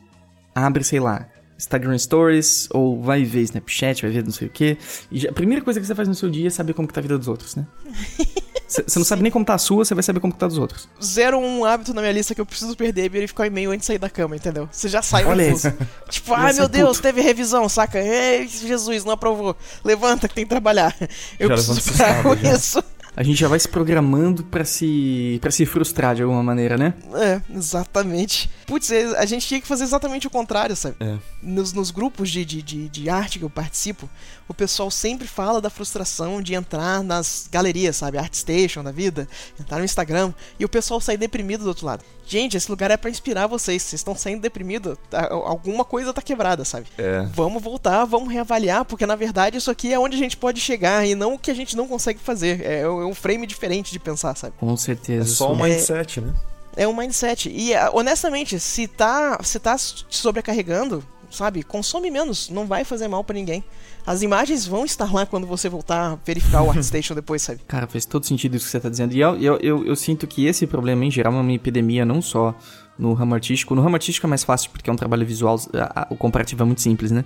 abre, 0.54 0.84
sei 0.84 1.00
lá, 1.00 1.28
Instagram 1.58 1.96
Stories, 1.98 2.68
ou 2.70 3.00
vai 3.00 3.24
ver 3.24 3.42
Snapchat, 3.42 4.02
vai 4.02 4.10
ver 4.10 4.24
não 4.24 4.32
sei 4.32 4.48
o 4.48 4.50
quê. 4.50 4.76
E 5.10 5.26
a 5.26 5.32
primeira 5.32 5.62
coisa 5.62 5.80
que 5.80 5.86
você 5.86 5.94
faz 5.94 6.08
no 6.08 6.14
seu 6.14 6.30
dia 6.30 6.48
é 6.48 6.50
saber 6.50 6.74
como 6.74 6.86
que 6.88 6.94
tá 6.94 7.00
a 7.00 7.02
vida 7.02 7.18
dos 7.18 7.28
outros, 7.28 7.56
né? 7.56 7.66
Você 8.66 8.98
não 8.98 9.04
sabe 9.04 9.22
nem 9.22 9.30
como 9.30 9.44
tá 9.44 9.54
a 9.54 9.58
sua, 9.58 9.84
você 9.84 9.94
vai 9.94 10.02
saber 10.02 10.18
como 10.18 10.32
que 10.32 10.38
tá 10.38 10.48
dos 10.48 10.58
outros. 10.58 10.88
Zero 11.00 11.38
um 11.38 11.64
hábito 11.64 11.94
na 11.94 12.00
minha 12.00 12.12
lista 12.12 12.34
que 12.34 12.40
eu 12.40 12.46
preciso 12.46 12.74
perder 12.74 13.04
é 13.04 13.08
verificar 13.08 13.44
o 13.44 13.46
e-mail 13.46 13.70
antes 13.70 13.80
de 13.80 13.86
sair 13.86 13.98
da 13.98 14.10
cama, 14.10 14.34
entendeu? 14.34 14.68
Você 14.72 14.88
já 14.88 15.00
sai 15.00 15.24
Olha 15.24 15.48
isso. 15.48 15.72
Tipo, 16.08 16.34
ai 16.34 16.52
meu 16.54 16.66
Deus, 16.66 16.96
puto. 16.96 17.02
teve 17.02 17.20
revisão, 17.20 17.68
saca? 17.68 18.00
Ei, 18.00 18.48
Jesus, 18.48 19.04
não 19.04 19.12
aprovou. 19.12 19.54
Levanta 19.84 20.26
que 20.28 20.34
tem 20.34 20.44
que 20.44 20.50
trabalhar. 20.50 20.96
Eu 21.38 21.48
já 21.50 21.54
preciso 21.54 21.96
parar 21.96 22.22
com 22.22 22.34
isso 22.34 22.82
a 23.16 23.22
gente 23.22 23.38
já 23.38 23.48
vai 23.48 23.58
se 23.58 23.68
programando 23.68 24.42
para 24.44 24.64
se 24.64 25.38
para 25.40 25.50
se 25.50 25.64
frustrar 25.66 26.14
de 26.14 26.22
alguma 26.22 26.42
maneira, 26.42 26.76
né? 26.76 26.94
É, 27.14 27.40
exatamente. 27.54 28.50
Putz, 28.66 28.90
é, 28.90 29.16
a 29.18 29.24
gente 29.24 29.46
tinha 29.46 29.60
que 29.60 29.66
fazer 29.66 29.84
exatamente 29.84 30.26
o 30.26 30.30
contrário, 30.30 30.74
sabe? 30.74 30.96
É. 31.00 31.16
Nos, 31.42 31.72
nos 31.72 31.90
grupos 31.90 32.30
de, 32.30 32.44
de, 32.44 32.62
de, 32.62 32.88
de, 32.88 33.10
arte 33.10 33.38
que 33.38 33.44
eu 33.44 33.50
participo, 33.50 34.08
o 34.48 34.54
pessoal 34.54 34.90
sempre 34.90 35.28
fala 35.28 35.60
da 35.60 35.70
frustração 35.70 36.42
de 36.42 36.54
entrar 36.54 37.02
nas 37.02 37.48
galerias, 37.50 37.96
sabe? 37.96 38.18
ArtStation 38.18 38.82
da 38.82 38.90
vida, 38.90 39.28
entrar 39.60 39.78
no 39.78 39.84
Instagram, 39.84 40.32
e 40.58 40.64
o 40.64 40.68
pessoal 40.68 41.00
sair 41.00 41.16
deprimido 41.16 41.62
do 41.62 41.68
outro 41.68 41.86
lado. 41.86 42.04
Gente, 42.26 42.56
esse 42.56 42.70
lugar 42.70 42.90
é 42.90 42.96
para 42.96 43.10
inspirar 43.10 43.46
vocês. 43.46 43.82
Vocês 43.82 44.00
estão 44.00 44.16
saindo 44.16 44.40
deprimidos. 44.40 44.96
Tá, 45.10 45.28
alguma 45.30 45.84
coisa 45.84 46.12
tá 46.12 46.22
quebrada, 46.22 46.64
sabe? 46.64 46.86
É. 46.96 47.26
Vamos 47.34 47.62
voltar, 47.62 48.04
vamos 48.06 48.32
reavaliar, 48.32 48.84
porque 48.84 49.04
na 49.04 49.14
verdade 49.14 49.58
isso 49.58 49.70
aqui 49.70 49.92
é 49.92 49.98
onde 49.98 50.16
a 50.16 50.18
gente 50.18 50.36
pode 50.36 50.60
chegar 50.60 51.06
e 51.06 51.14
não 51.14 51.34
o 51.34 51.38
que 51.38 51.50
a 51.50 51.54
gente 51.54 51.76
não 51.76 51.86
consegue 51.86 52.18
fazer. 52.18 52.62
É, 52.64 52.86
é 53.04 53.08
um 53.08 53.14
frame 53.14 53.46
diferente 53.46 53.92
de 53.92 53.98
pensar, 53.98 54.34
sabe? 54.36 54.54
Com 54.58 54.76
certeza. 54.76 55.30
É 55.30 55.34
só 55.34 55.52
um 55.52 55.56
mindset, 55.62 56.20
né? 56.20 56.32
É 56.76 56.88
um 56.88 56.94
mindset. 56.96 57.48
E 57.48 57.72
honestamente, 57.92 58.58
se 58.58 58.88
tá, 58.88 59.38
se 59.42 59.58
tá 59.60 59.76
te 59.76 60.16
sobrecarregando, 60.16 61.04
sabe? 61.30 61.62
Consome 61.62 62.10
menos, 62.10 62.48
não 62.48 62.66
vai 62.66 62.84
fazer 62.84 63.06
mal 63.08 63.22
para 63.22 63.34
ninguém. 63.34 63.62
As 64.06 64.22
imagens 64.22 64.66
vão 64.66 64.84
estar 64.84 65.12
lá 65.12 65.24
quando 65.24 65.46
você 65.46 65.68
voltar 65.68 66.12
a 66.12 66.18
verificar 66.26 66.62
o 66.62 66.70
ArtStation 66.70 67.14
depois, 67.14 67.42
sabe? 67.42 67.60
Cara, 67.66 67.86
faz 67.86 68.04
todo 68.04 68.26
sentido 68.26 68.56
isso 68.56 68.66
que 68.66 68.70
você 68.72 68.80
tá 68.80 68.88
dizendo. 68.88 69.14
E 69.14 69.20
eu, 69.20 69.36
eu, 69.40 69.56
eu, 69.60 69.86
eu, 69.86 69.96
sinto 69.96 70.26
que 70.26 70.46
esse 70.46 70.66
problema, 70.66 71.04
em 71.04 71.10
geral, 71.10 71.32
é 71.32 71.36
uma 71.40 71.52
epidemia 71.52 72.04
não 72.04 72.20
só 72.20 72.54
no 72.98 73.12
ramo 73.14 73.34
artístico. 73.34 73.74
No 73.74 73.82
ramo 73.82 73.96
artístico 73.96 74.26
é 74.26 74.28
mais 74.28 74.44
fácil 74.44 74.70
porque 74.70 74.90
é 74.90 74.92
um 74.92 74.96
trabalho 74.96 75.24
visual, 75.26 75.58
a- 75.74 76.02
a- 76.02 76.06
o 76.10 76.16
comparativo 76.16 76.62
é 76.62 76.66
muito 76.66 76.82
simples, 76.82 77.10
né? 77.10 77.24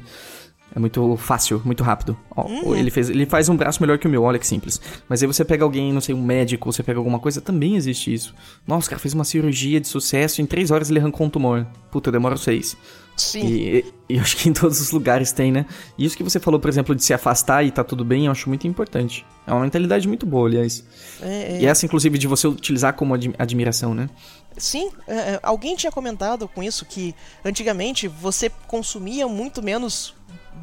É 0.74 0.78
muito 0.78 1.16
fácil, 1.16 1.60
muito 1.64 1.82
rápido. 1.82 2.16
Ó, 2.36 2.46
Uhum. 2.46 2.76
ele, 2.76 2.90
fez, 2.90 3.08
ele 3.08 3.24
faz 3.26 3.48
um 3.48 3.56
braço 3.56 3.80
melhor 3.82 3.98
que 3.98 4.06
o 4.06 4.10
meu, 4.10 4.22
olha 4.22 4.38
que 4.38 4.46
simples. 4.46 4.80
Mas 5.08 5.22
aí 5.22 5.26
você 5.26 5.44
pega 5.44 5.64
alguém, 5.64 5.92
não 5.92 6.00
sei, 6.00 6.14
um 6.14 6.22
médico, 6.22 6.70
você 6.70 6.82
pega 6.82 6.98
alguma 6.98 7.18
coisa, 7.18 7.40
também 7.40 7.74
existe 7.76 8.12
isso. 8.12 8.34
Nossa, 8.66 8.86
o 8.86 8.90
cara 8.90 9.00
fez 9.00 9.14
uma 9.14 9.24
cirurgia 9.24 9.80
de 9.80 9.88
sucesso, 9.88 10.42
em 10.42 10.46
três 10.46 10.70
horas 10.70 10.90
ele 10.90 10.98
arrancou 11.00 11.26
um 11.26 11.30
tumor. 11.30 11.66
Puta, 11.90 12.12
demora 12.12 12.36
seis. 12.36 12.76
Sim. 13.16 13.40
E, 13.44 13.84
e 14.08 14.14
eu 14.16 14.20
acho 14.20 14.36
que 14.36 14.48
em 14.48 14.52
todos 14.52 14.80
os 14.80 14.92
lugares 14.92 15.32
tem, 15.32 15.50
né? 15.50 15.66
E 15.96 16.04
isso 16.04 16.16
que 16.16 16.22
você 16.22 16.38
falou, 16.38 16.60
por 16.60 16.68
exemplo, 16.68 16.94
de 16.94 17.02
se 17.02 17.12
afastar 17.12 17.64
e 17.64 17.70
tá 17.72 17.82
tudo 17.82 18.04
bem, 18.04 18.26
eu 18.26 18.30
acho 18.32 18.48
muito 18.48 18.66
importante. 18.68 19.26
É 19.46 19.52
uma 19.52 19.62
mentalidade 19.62 20.06
muito 20.06 20.24
boa, 20.24 20.46
aliás. 20.46 20.84
É, 21.20 21.56
é. 21.56 21.60
E 21.62 21.66
essa, 21.66 21.84
inclusive, 21.84 22.16
de 22.18 22.28
você 22.28 22.46
utilizar 22.46 22.92
como 22.92 23.14
admi- 23.14 23.34
admiração, 23.38 23.92
né? 23.94 24.08
Sim, 24.56 24.90
é, 25.08 25.14
é, 25.14 25.40
alguém 25.42 25.74
tinha 25.74 25.90
comentado 25.90 26.46
com 26.46 26.62
isso 26.62 26.84
que 26.84 27.12
antigamente 27.44 28.06
você 28.06 28.50
consumia 28.68 29.26
muito 29.26 29.62
menos 29.62 30.14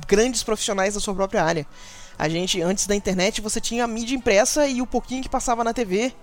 grandes 0.07 0.43
profissionais 0.43 0.93
da 0.93 0.99
sua 0.99 1.15
própria 1.15 1.43
área. 1.43 1.65
A 2.17 2.29
gente, 2.29 2.61
antes 2.61 2.87
da 2.87 2.95
internet, 2.95 3.41
você 3.41 3.59
tinha 3.59 3.83
a 3.83 3.87
mídia 3.87 4.15
impressa 4.15 4.67
e 4.67 4.81
o 4.81 4.87
pouquinho 4.87 5.21
que 5.21 5.29
passava 5.29 5.63
na 5.63 5.73
TV. 5.73 6.13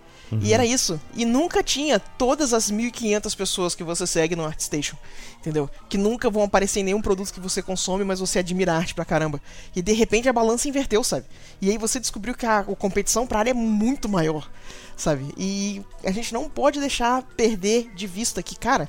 E 0.41 0.55
era 0.55 0.65
isso. 0.65 0.99
E 1.15 1.25
nunca 1.25 1.63
tinha 1.63 1.99
todas 1.99 2.55
as 2.55 2.71
1.500 2.71 3.37
pessoas 3.37 3.75
que 3.75 3.85
você 3.85 4.07
segue 4.07 4.35
no 4.35 4.45
ArtStation. 4.45 4.97
Entendeu? 5.39 5.69
Que 5.89 5.99
nunca 5.99 6.31
vão 6.31 6.45
aparecer 6.45 6.81
em 6.81 6.85
nenhum 6.85 7.03
produto 7.03 7.33
que 7.33 7.41
você 7.41 7.61
consome, 7.61 8.05
mas 8.05 8.21
você 8.21 8.39
admira 8.39 8.73
a 8.73 8.77
arte 8.77 8.95
pra 8.95 9.05
caramba. 9.05 9.41
E 9.77 9.83
de 9.83 9.93
repente 9.93 10.29
a 10.29 10.33
balança 10.33 10.69
inverteu, 10.69 11.05
sabe? 11.05 11.27
E 11.61 11.69
aí 11.69 11.77
você 11.77 12.01
descobriu 12.01 12.35
que 12.35 12.47
a, 12.47 12.61
a 12.61 12.65
competição 12.65 13.27
pra 13.27 13.41
área 13.41 13.51
é 13.51 13.55
muito 13.55 14.09
maior, 14.09 14.51
sabe? 14.97 15.35
E 15.37 15.83
a 16.05 16.11
gente 16.11 16.33
não 16.33 16.49
pode 16.49 16.81
deixar 16.81 17.23
perder 17.37 17.91
de 17.95 18.07
vista 18.07 18.43
que, 18.43 18.57
cara, 18.57 18.89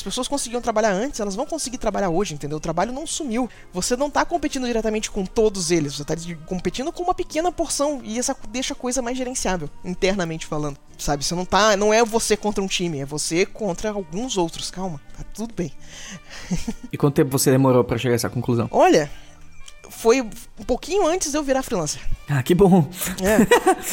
as 0.00 0.02
pessoas 0.02 0.26
conseguiam 0.26 0.62
trabalhar 0.62 0.92
antes, 0.92 1.20
elas 1.20 1.36
vão 1.36 1.44
conseguir 1.44 1.76
trabalhar 1.76 2.08
hoje, 2.08 2.32
entendeu? 2.32 2.56
O 2.56 2.60
trabalho 2.60 2.90
não 2.90 3.06
sumiu. 3.06 3.50
Você 3.72 3.96
não 3.96 4.10
tá 4.10 4.24
competindo 4.24 4.66
diretamente 4.66 5.10
com 5.10 5.26
todos 5.26 5.70
eles, 5.70 5.94
você 5.94 6.04
tá 6.04 6.14
competindo 6.46 6.90
com 6.90 7.02
uma 7.02 7.14
pequena 7.14 7.52
porção 7.52 8.00
e 8.02 8.18
essa 8.18 8.34
deixa 8.48 8.72
a 8.72 8.76
coisa 8.76 9.02
mais 9.02 9.16
gerenciável, 9.16 9.68
internamente 9.84 10.46
falando. 10.46 10.78
Sabe? 10.96 11.24
Você 11.24 11.34
não 11.34 11.44
tá, 11.44 11.76
não 11.76 11.92
é 11.92 12.02
você 12.04 12.36
contra 12.36 12.62
um 12.62 12.66
time, 12.66 13.00
é 13.00 13.04
você 13.04 13.44
contra 13.44 13.90
alguns 13.90 14.38
outros. 14.38 14.70
Calma, 14.70 15.00
tá 15.16 15.24
tudo 15.34 15.54
bem. 15.54 15.72
E 16.92 16.96
quanto 16.96 17.14
tempo 17.14 17.30
você 17.30 17.50
demorou 17.50 17.84
pra 17.84 17.96
chegar 17.96 18.14
a 18.14 18.16
essa 18.16 18.28
conclusão? 18.28 18.68
Olha, 18.72 19.08
foi 19.90 20.22
um 20.22 20.64
pouquinho 20.64 21.06
antes 21.06 21.30
de 21.32 21.36
eu 21.36 21.42
virar 21.42 21.62
freelancer. 21.62 22.00
Ah, 22.28 22.42
que 22.42 22.54
bom. 22.54 22.88
É, 23.20 23.44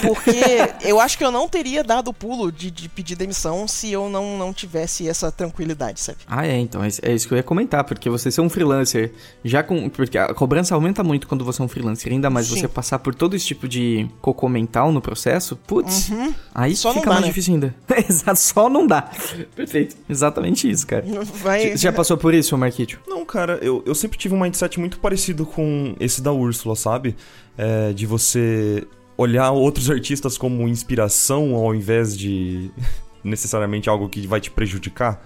porque 0.06 0.88
eu 0.88 1.00
acho 1.00 1.18
que 1.18 1.24
eu 1.24 1.32
não 1.32 1.50
teria 1.50 1.84
dado 1.84 2.10
o 2.10 2.14
pulo 2.14 2.52
de, 2.52 2.70
de 2.70 2.88
pedir 2.88 3.16
demissão 3.16 3.68
se 3.68 3.92
eu 3.92 4.10
não, 4.10 4.38
não 4.38 4.54
tivesse 4.54 5.10
essa 5.10 5.32
tranquilidade, 5.32 6.00
sabe? 6.00 6.20
Ah, 6.28 6.46
é, 6.46 6.58
então, 6.58 6.84
é 6.84 6.88
é 7.02 7.14
isso 7.14 7.28
que 7.28 7.34
eu 7.34 7.38
ia 7.38 7.44
comentar, 7.44 7.84
porque 7.84 8.10
você 8.10 8.30
ser 8.30 8.42
um 8.42 8.50
freelancer, 8.50 9.12
já 9.44 9.64
com. 9.64 9.90
Porque 9.90 10.18
a 10.18 10.34
cobrança 10.34 10.76
aumenta 10.76 11.04
muito 11.04 11.28
quando 11.28 11.44
você 11.44 11.62
é 11.62 11.66
um 11.66 11.68
freelancer, 11.68 12.12
ainda 12.12 12.30
mais 12.30 12.48
Sim. 12.48 12.60
você 12.60 12.68
passar 12.68 13.00
por 13.00 13.14
todo 13.16 13.36
esse 13.36 13.46
tipo 13.46 13.68
de 13.68 14.08
cocô 14.22 14.48
mental 14.50 14.92
no 14.92 15.02
processo, 15.02 15.56
putz, 15.56 16.12
aí 16.54 16.72
Uhum. 16.72 16.76
Só 16.76 16.90
não 16.90 16.96
fica 16.96 17.06
dá, 17.08 17.12
mais 17.14 17.22
né? 17.22 17.28
difícil 17.30 17.54
ainda. 17.54 17.76
Exato, 18.10 18.40
só 18.40 18.70
não 18.70 18.86
dá. 18.86 19.10
Perfeito, 19.56 19.96
exatamente 20.10 20.70
isso, 20.70 20.86
cara. 20.86 21.04
Vai, 21.36 21.72
Você 21.72 21.78
já 21.78 21.92
passou 21.92 22.18
por 22.18 22.34
isso, 22.34 22.58
Marquito? 22.58 23.00
Não, 23.08 23.26
cara, 23.26 23.60
eu, 23.62 23.84
eu 23.86 23.96
sempre 23.96 24.18
tive 24.18 24.36
um 24.36 24.40
mindset 24.40 24.80
muito 24.80 25.00
parecido 25.00 25.46
com 25.46 25.87
esse 26.00 26.22
da 26.22 26.32
Úrsula, 26.32 26.76
sabe? 26.76 27.16
É, 27.58 27.94
de 27.94 28.06
você 28.06 28.86
olhar 29.18 29.52
outros 29.52 29.90
artistas 29.92 30.38
como 30.38 30.68
inspiração 30.68 31.56
ao 31.56 31.74
invés 31.74 32.18
de 32.18 32.70
necessariamente 33.24 33.90
algo 33.90 34.08
que 34.10 34.26
vai 34.28 34.40
te 34.42 34.52
prejudicar. 34.52 35.22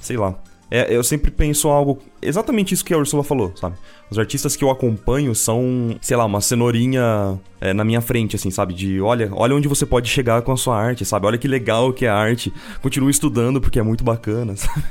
Sei 0.00 0.16
lá. 0.16 0.38
É, 0.72 0.94
eu 0.94 1.02
sempre 1.02 1.32
penso 1.32 1.68
algo. 1.68 1.98
Exatamente 2.22 2.72
isso 2.72 2.84
que 2.84 2.94
a 2.94 2.96
Ursula 2.96 3.24
falou, 3.24 3.52
sabe? 3.56 3.74
Os 4.08 4.20
artistas 4.20 4.54
que 4.54 4.62
eu 4.62 4.70
acompanho 4.70 5.34
são, 5.34 5.96
sei 6.00 6.16
lá, 6.16 6.24
uma 6.24 6.40
cenourinha 6.40 7.40
é, 7.60 7.74
na 7.74 7.82
minha 7.84 8.00
frente, 8.00 8.36
assim, 8.36 8.52
sabe? 8.52 8.72
De 8.72 9.00
olha, 9.00 9.30
olha 9.32 9.56
onde 9.56 9.66
você 9.66 9.84
pode 9.84 10.08
chegar 10.08 10.42
com 10.42 10.52
a 10.52 10.56
sua 10.56 10.80
arte, 10.80 11.04
sabe? 11.04 11.26
Olha 11.26 11.36
que 11.38 11.48
legal 11.48 11.92
que 11.92 12.06
é 12.06 12.08
a 12.08 12.14
arte. 12.14 12.52
Continue 12.80 13.10
estudando 13.10 13.60
porque 13.60 13.80
é 13.80 13.82
muito 13.82 14.04
bacana, 14.04 14.54
sabe? 14.56 14.84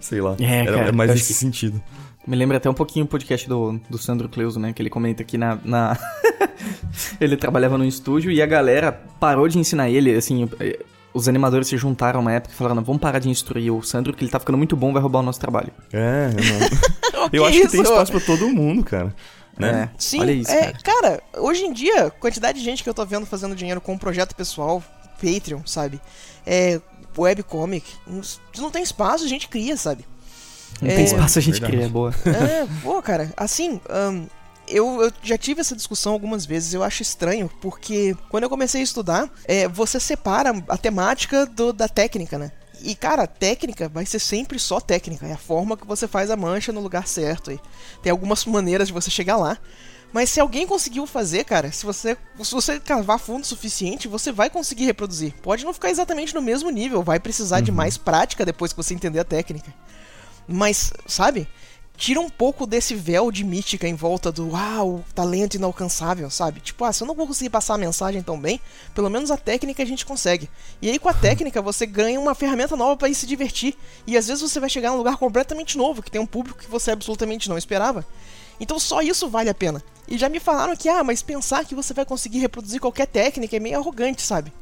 sei 0.00 0.20
lá. 0.20 0.36
É, 0.38 0.64
cara, 0.64 0.88
é 0.88 0.92
mais 0.92 1.10
nesse 1.10 1.32
que- 1.32 1.34
sentido. 1.40 1.82
Me 2.26 2.34
lembra 2.36 2.56
até 2.56 2.68
um 2.68 2.74
pouquinho 2.74 3.04
o 3.04 3.08
podcast 3.08 3.48
do, 3.48 3.80
do 3.88 3.98
Sandro 3.98 4.28
Cleuso, 4.28 4.58
né? 4.58 4.72
Que 4.72 4.82
ele 4.82 4.90
comenta 4.90 5.22
que 5.22 5.38
na. 5.38 5.58
na- 5.64 5.96
ele 7.20 7.36
trabalhava 7.36 7.78
no 7.78 7.84
estúdio 7.84 8.30
e 8.30 8.42
a 8.42 8.46
galera 8.46 8.92
parou 9.20 9.46
de 9.48 9.58
ensinar 9.58 9.88
ele, 9.88 10.14
assim. 10.14 10.48
eh, 10.60 10.78
Os 11.14 11.28
animadores 11.28 11.68
se 11.68 11.76
juntaram 11.76 12.20
uma 12.20 12.32
época 12.32 12.52
e 12.52 12.56
falaram: 12.56 12.82
vamos 12.82 13.00
parar 13.00 13.18
de 13.20 13.28
instruir 13.28 13.72
o 13.72 13.82
Sandro, 13.82 14.12
que 14.12 14.24
ele 14.24 14.30
tá 14.30 14.40
ficando 14.40 14.58
muito 14.58 14.76
bom, 14.76 14.92
vai 14.92 15.00
roubar 15.00 15.20
o 15.20 15.22
nosso 15.22 15.40
trabalho. 15.40 15.72
É, 15.92 16.28
não. 16.30 16.96
Que 17.30 17.38
eu 17.38 17.44
acho 17.44 17.60
que 17.60 17.68
tem 17.68 17.82
espaço 17.82 18.12
pra 18.12 18.20
todo 18.20 18.48
mundo, 18.48 18.84
cara. 18.84 19.12
Né? 19.58 19.90
É, 19.92 19.96
Sim, 19.98 20.20
olha 20.20 20.30
isso, 20.32 20.50
é, 20.50 20.70
cara. 20.72 20.78
cara. 20.84 21.22
hoje 21.38 21.64
em 21.64 21.72
dia, 21.72 22.08
quantidade 22.10 22.58
de 22.58 22.64
gente 22.64 22.84
que 22.84 22.88
eu 22.88 22.94
tô 22.94 23.04
vendo 23.04 23.26
fazendo 23.26 23.56
dinheiro 23.56 23.80
com 23.80 23.94
um 23.94 23.98
projeto 23.98 24.32
pessoal, 24.36 24.80
Patreon, 25.20 25.60
sabe? 25.66 26.00
É, 26.46 26.80
webcomic, 27.18 27.84
não 28.58 28.70
tem 28.70 28.82
espaço, 28.82 29.24
a 29.24 29.28
gente 29.28 29.48
cria, 29.48 29.76
sabe? 29.76 30.04
Não 30.80 30.90
É, 30.90 30.94
tem 30.96 31.04
espaço, 31.04 31.38
a 31.38 31.42
gente 31.42 31.52
verdade. 31.60 31.72
cria, 31.72 31.86
é 31.86 31.88
boa. 31.88 32.14
É, 32.26 32.66
pô, 32.82 33.00
cara, 33.02 33.32
assim, 33.36 33.80
ahn, 33.88 34.26
eu, 34.68 35.02
eu 35.02 35.12
já 35.22 35.38
tive 35.38 35.60
essa 35.60 35.74
discussão 35.76 36.12
algumas 36.12 36.44
vezes, 36.44 36.74
eu 36.74 36.82
acho 36.82 37.02
estranho, 37.02 37.50
porque 37.60 38.16
quando 38.28 38.44
eu 38.44 38.50
comecei 38.50 38.80
a 38.80 38.84
estudar, 38.84 39.30
é, 39.46 39.66
você 39.68 39.98
separa 40.00 40.52
a 40.68 40.76
temática 40.76 41.46
do- 41.46 41.72
da 41.72 41.88
técnica, 41.88 42.38
né? 42.38 42.50
E, 42.82 42.94
cara, 42.94 43.22
a 43.22 43.26
técnica 43.26 43.88
vai 43.88 44.04
ser 44.04 44.18
sempre 44.18 44.58
só 44.58 44.78
técnica, 44.80 45.26
é 45.26 45.32
a 45.32 45.38
forma 45.38 45.76
que 45.78 45.86
você 45.86 46.06
faz 46.06 46.30
a 46.30 46.36
mancha 46.36 46.72
no 46.72 46.80
lugar 46.80 47.06
certo. 47.08 47.50
E 47.50 47.58
tem 48.02 48.10
algumas 48.10 48.44
maneiras 48.46 48.88
de 48.88 48.92
você 48.94 49.10
chegar 49.10 49.36
lá. 49.38 49.56
Mas 50.12 50.30
se 50.30 50.40
alguém 50.40 50.66
conseguiu 50.66 51.06
fazer, 51.06 51.44
cara, 51.44 51.72
se 51.72 51.84
você, 51.84 52.16
se 52.42 52.52
você 52.52 52.78
cavar 52.78 53.18
fundo 53.18 53.42
o 53.42 53.46
suficiente, 53.46 54.06
você 54.08 54.30
vai 54.30 54.48
conseguir 54.48 54.84
reproduzir. 54.84 55.32
Pode 55.42 55.64
não 55.64 55.72
ficar 55.72 55.90
exatamente 55.90 56.34
no 56.34 56.40
mesmo 56.42 56.70
nível, 56.70 57.02
vai 57.02 57.18
precisar 57.18 57.60
de 57.60 57.72
mais 57.72 57.96
prática 57.98 58.44
depois 58.44 58.72
que 58.72 58.76
você 58.76 58.94
entender 58.94 59.18
a 59.20 59.24
técnica. 59.24 59.72
Mas, 60.46 60.92
sabe? 61.06 61.48
Tira 61.96 62.20
um 62.20 62.28
pouco 62.28 62.66
desse 62.66 62.94
véu 62.94 63.32
de 63.32 63.42
mística 63.42 63.88
em 63.88 63.94
volta 63.94 64.30
do 64.30 64.50
uau, 64.50 65.02
talento 65.14 65.54
inalcançável, 65.54 66.28
sabe? 66.28 66.60
Tipo, 66.60 66.84
ah, 66.84 66.92
se 66.92 67.02
eu 67.02 67.06
não 67.06 67.14
vou 67.14 67.26
conseguir 67.26 67.48
passar 67.48 67.74
a 67.74 67.78
mensagem 67.78 68.22
tão 68.22 68.38
bem, 68.38 68.60
pelo 68.94 69.08
menos 69.08 69.30
a 69.30 69.36
técnica 69.38 69.82
a 69.82 69.86
gente 69.86 70.04
consegue. 70.04 70.50
E 70.82 70.90
aí 70.90 70.98
com 70.98 71.08
a 71.08 71.14
técnica 71.14 71.62
você 71.62 71.86
ganha 71.86 72.20
uma 72.20 72.34
ferramenta 72.34 72.76
nova 72.76 72.98
pra 72.98 73.08
ir 73.08 73.14
se 73.14 73.26
divertir. 73.26 73.74
E 74.06 74.14
às 74.14 74.26
vezes 74.26 74.42
você 74.42 74.60
vai 74.60 74.68
chegar 74.68 74.90
num 74.90 74.98
lugar 74.98 75.16
completamente 75.16 75.78
novo, 75.78 76.02
que 76.02 76.10
tem 76.10 76.20
um 76.20 76.26
público 76.26 76.58
que 76.58 76.70
você 76.70 76.90
absolutamente 76.90 77.48
não 77.48 77.56
esperava. 77.56 78.04
Então 78.60 78.78
só 78.78 79.00
isso 79.00 79.28
vale 79.28 79.48
a 79.48 79.54
pena. 79.54 79.82
E 80.06 80.18
já 80.18 80.28
me 80.28 80.38
falaram 80.38 80.76
que, 80.76 80.90
ah, 80.90 81.02
mas 81.02 81.22
pensar 81.22 81.64
que 81.64 81.74
você 81.74 81.94
vai 81.94 82.04
conseguir 82.04 82.40
reproduzir 82.40 82.78
qualquer 82.78 83.06
técnica 83.06 83.56
é 83.56 83.60
meio 83.60 83.78
arrogante, 83.78 84.20
sabe? 84.20 84.52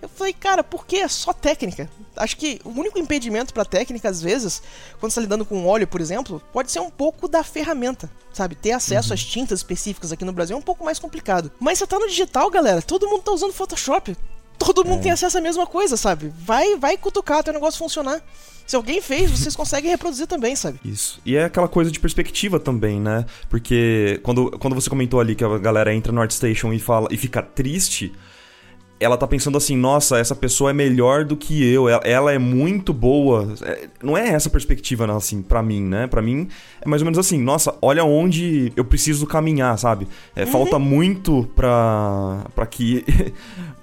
Eu 0.00 0.08
falei, 0.08 0.32
cara, 0.32 0.62
por 0.62 0.86
que 0.86 0.96
é 0.96 1.08
só 1.08 1.32
técnica? 1.32 1.90
Acho 2.16 2.36
que 2.36 2.60
o 2.64 2.70
único 2.70 2.98
impedimento 2.98 3.52
pra 3.52 3.64
técnica, 3.64 4.08
às 4.08 4.22
vezes, 4.22 4.62
quando 5.00 5.10
você 5.10 5.16
tá 5.16 5.22
lidando 5.22 5.44
com 5.44 5.66
óleo, 5.66 5.88
por 5.88 6.00
exemplo, 6.00 6.40
pode 6.52 6.70
ser 6.70 6.80
um 6.80 6.90
pouco 6.90 7.26
da 7.26 7.42
ferramenta, 7.42 8.10
sabe? 8.32 8.54
Ter 8.54 8.72
acesso 8.72 9.12
às 9.12 9.24
tintas 9.24 9.58
específicas 9.58 10.12
aqui 10.12 10.24
no 10.24 10.32
Brasil 10.32 10.56
é 10.56 10.58
um 10.58 10.62
pouco 10.62 10.84
mais 10.84 10.98
complicado. 10.98 11.50
Mas 11.58 11.78
você 11.78 11.86
tá 11.86 11.98
no 11.98 12.08
digital, 12.08 12.48
galera, 12.50 12.80
todo 12.80 13.08
mundo 13.08 13.22
tá 13.22 13.32
usando 13.32 13.52
Photoshop. 13.52 14.16
Todo 14.58 14.84
mundo 14.84 15.02
tem 15.02 15.12
acesso 15.12 15.38
à 15.38 15.40
mesma 15.40 15.66
coisa, 15.66 15.96
sabe? 15.96 16.32
Vai, 16.36 16.76
vai 16.76 16.96
cutucar 16.96 17.38
até 17.38 17.50
o 17.50 17.54
negócio 17.54 17.78
funcionar. 17.78 18.20
Se 18.66 18.74
alguém 18.76 19.00
fez, 19.00 19.30
vocês 19.30 19.54
conseguem 19.56 19.90
reproduzir 19.90 20.26
também, 20.26 20.56
sabe? 20.56 20.80
Isso. 20.84 21.20
E 21.24 21.36
é 21.36 21.44
aquela 21.44 21.68
coisa 21.68 21.90
de 21.90 22.00
perspectiva 22.00 22.58
também, 22.58 23.00
né? 23.00 23.24
Porque 23.48 24.20
quando, 24.22 24.50
quando 24.58 24.74
você 24.74 24.90
comentou 24.90 25.20
ali 25.20 25.34
que 25.36 25.44
a 25.44 25.58
galera 25.58 25.94
entra 25.94 26.12
no 26.12 26.20
ArtStation 26.20 26.72
e 26.72 26.78
fala 26.80 27.08
e 27.10 27.16
fica 27.16 27.40
triste, 27.40 28.12
ela 29.00 29.16
tá 29.16 29.26
pensando 29.26 29.56
assim, 29.56 29.76
nossa, 29.76 30.18
essa 30.18 30.34
pessoa 30.34 30.70
é 30.70 30.72
melhor 30.72 31.24
do 31.24 31.36
que 31.36 31.64
eu, 31.72 31.88
ela, 31.88 32.02
ela 32.04 32.32
é 32.32 32.38
muito 32.38 32.92
boa. 32.92 33.54
É, 33.62 33.88
não 34.02 34.16
é 34.16 34.28
essa 34.28 34.50
perspectiva, 34.50 35.06
não, 35.06 35.16
assim, 35.16 35.42
pra 35.42 35.62
mim, 35.62 35.82
né? 35.82 36.06
Pra 36.06 36.20
mim 36.22 36.48
é 36.80 36.88
mais 36.88 37.02
ou 37.02 37.06
menos 37.06 37.18
assim, 37.18 37.40
nossa, 37.40 37.74
olha 37.80 38.04
onde 38.04 38.72
eu 38.76 38.84
preciso 38.84 39.26
caminhar, 39.26 39.78
sabe? 39.78 40.08
É, 40.34 40.46
Falta 40.46 40.78
muito 40.78 41.48
pra, 41.54 42.44
pra 42.54 42.66
que. 42.66 43.04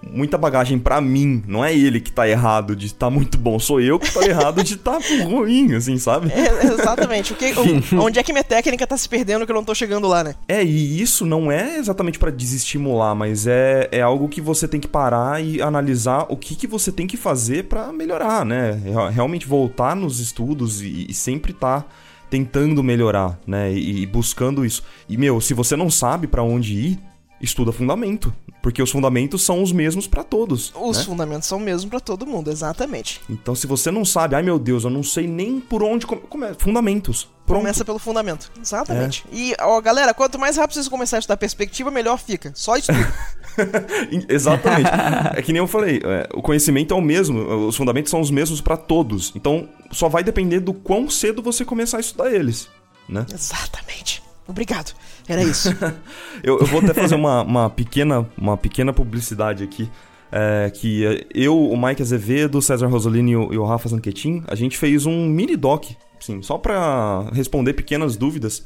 muita 0.07 0.37
bagagem 0.37 0.77
pra 0.77 1.01
mim. 1.01 1.43
Não 1.47 1.63
é 1.65 1.73
ele 1.75 1.99
que 1.99 2.11
tá 2.11 2.27
errado 2.29 2.75
de 2.75 2.85
estar 2.85 3.09
muito 3.09 3.37
bom, 3.37 3.57
sou 3.57 3.81
eu 3.81 3.97
que 3.97 4.13
tá 4.13 4.23
errado 4.25 4.63
de 4.63 4.75
estar 4.75 4.99
ruim, 5.23 5.73
assim, 5.73 5.97
sabe? 5.97 6.31
É, 6.31 6.65
exatamente. 6.65 7.33
O 7.33 7.35
que, 7.35 7.53
o- 7.53 8.01
onde 8.05 8.19
é 8.19 8.23
que 8.23 8.31
minha 8.31 8.43
técnica 8.43 8.85
tá 8.85 8.95
se 8.97 9.09
perdendo 9.09 9.45
que 9.45 9.51
eu 9.51 9.55
não 9.55 9.63
tô 9.63 9.73
chegando 9.73 10.07
lá, 10.07 10.23
né? 10.23 10.35
É, 10.47 10.63
e 10.63 11.01
isso 11.01 11.25
não 11.25 11.51
é 11.51 11.77
exatamente 11.77 12.19
pra 12.19 12.29
desestimular, 12.29 13.15
mas 13.15 13.47
é, 13.47 13.89
é 13.91 14.01
algo 14.01 14.27
que 14.29 14.39
você 14.41 14.67
tem 14.67 14.79
que 14.79 14.87
parar 14.87 15.04
e 15.41 15.61
analisar 15.61 16.25
o 16.29 16.37
que, 16.37 16.55
que 16.55 16.67
você 16.67 16.91
tem 16.91 17.05
que 17.07 17.17
fazer 17.17 17.65
pra 17.65 17.91
melhorar, 17.91 18.45
né? 18.45 18.71
Re- 18.73 19.11
Realmente 19.11 19.45
voltar 19.47 19.95
nos 19.95 20.19
estudos 20.19 20.81
e, 20.81 21.07
e 21.09 21.13
sempre 21.13 21.53
tá 21.53 21.83
tentando 22.29 22.81
melhorar, 22.83 23.39
né? 23.45 23.71
E, 23.71 24.01
e 24.01 24.05
buscando 24.05 24.65
isso. 24.65 24.83
E, 25.07 25.17
meu, 25.17 25.39
se 25.39 25.53
você 25.53 25.75
não 25.75 25.89
sabe 25.89 26.27
pra 26.27 26.43
onde 26.43 26.73
ir, 26.73 26.99
estuda 27.41 27.71
fundamento. 27.71 28.33
Porque 28.61 28.81
os 28.81 28.89
fundamentos 28.89 29.43
são 29.43 29.61
os 29.61 29.71
mesmos 29.71 30.07
para 30.07 30.23
todos. 30.23 30.73
Os 30.75 30.97
né? 30.97 31.03
fundamentos 31.03 31.47
são 31.47 31.59
o 31.59 31.61
mesmo 31.61 31.89
para 31.89 31.99
todo 31.99 32.25
mundo, 32.25 32.49
exatamente. 32.49 33.21
Então, 33.29 33.53
se 33.53 33.67
você 33.67 33.91
não 33.91 34.03
sabe, 34.03 34.35
ai 34.35 34.41
meu 34.41 34.57
Deus, 34.57 34.83
eu 34.83 34.89
não 34.89 35.03
sei 35.03 35.27
nem 35.27 35.59
por 35.59 35.83
onde 35.83 36.05
começar. 36.05 36.55
Fundamentos. 36.55 37.29
Pronto. 37.45 37.59
Começa 37.59 37.85
pelo 37.85 37.99
fundamento. 37.99 38.51
Exatamente. 38.59 39.23
É. 39.31 39.35
E, 39.35 39.55
ó, 39.61 39.79
galera, 39.79 40.15
quanto 40.15 40.39
mais 40.39 40.57
rápido 40.57 40.73
vocês 40.73 40.87
começarem 40.87 41.19
a 41.19 41.21
estudar 41.21 41.37
perspectiva, 41.37 41.91
melhor 41.91 42.17
fica. 42.17 42.51
Só 42.55 42.75
estuda. 42.75 43.13
Exatamente. 44.27 44.89
é 45.35 45.41
que 45.41 45.53
nem 45.53 45.59
eu 45.59 45.67
falei, 45.67 46.01
é, 46.03 46.27
o 46.33 46.41
conhecimento 46.41 46.93
é 46.93 46.97
o 46.97 47.01
mesmo, 47.01 47.67
os 47.67 47.75
fundamentos 47.75 48.09
são 48.09 48.19
os 48.19 48.31
mesmos 48.31 48.61
para 48.61 48.77
todos. 48.77 49.31
Então, 49.35 49.69
só 49.91 50.09
vai 50.09 50.23
depender 50.23 50.59
do 50.59 50.73
quão 50.73 51.09
cedo 51.09 51.41
você 51.41 51.63
começar 51.63 51.97
a 51.97 52.01
estudar 52.01 52.33
eles, 52.33 52.67
né? 53.07 53.25
Exatamente. 53.33 54.23
Obrigado. 54.47 54.93
Era 55.27 55.43
isso. 55.43 55.69
eu, 56.43 56.59
eu, 56.59 56.65
vou 56.65 56.79
até 56.81 56.93
fazer 56.93 57.15
uma, 57.15 57.41
uma, 57.41 57.69
pequena, 57.69 58.27
uma 58.37 58.57
pequena 58.57 58.93
publicidade 58.93 59.63
aqui. 59.63 59.89
É, 60.31 60.69
que 60.69 61.25
eu, 61.33 61.57
o 61.57 61.77
Mike 61.81 62.01
Azevedo, 62.01 62.57
o 62.57 62.61
César 62.61 62.87
Rosolini 62.87 63.31
e 63.31 63.35
o, 63.35 63.53
e 63.53 63.57
o 63.57 63.63
Rafa 63.63 63.87
Zanquetin, 63.87 64.43
a 64.47 64.55
gente 64.55 64.77
fez 64.77 65.05
um 65.05 65.27
mini 65.27 65.55
doc, 65.55 65.85
sim, 66.19 66.41
só 66.41 66.57
para 66.57 67.29
responder 67.31 67.73
pequenas 67.73 68.17
dúvidas 68.17 68.65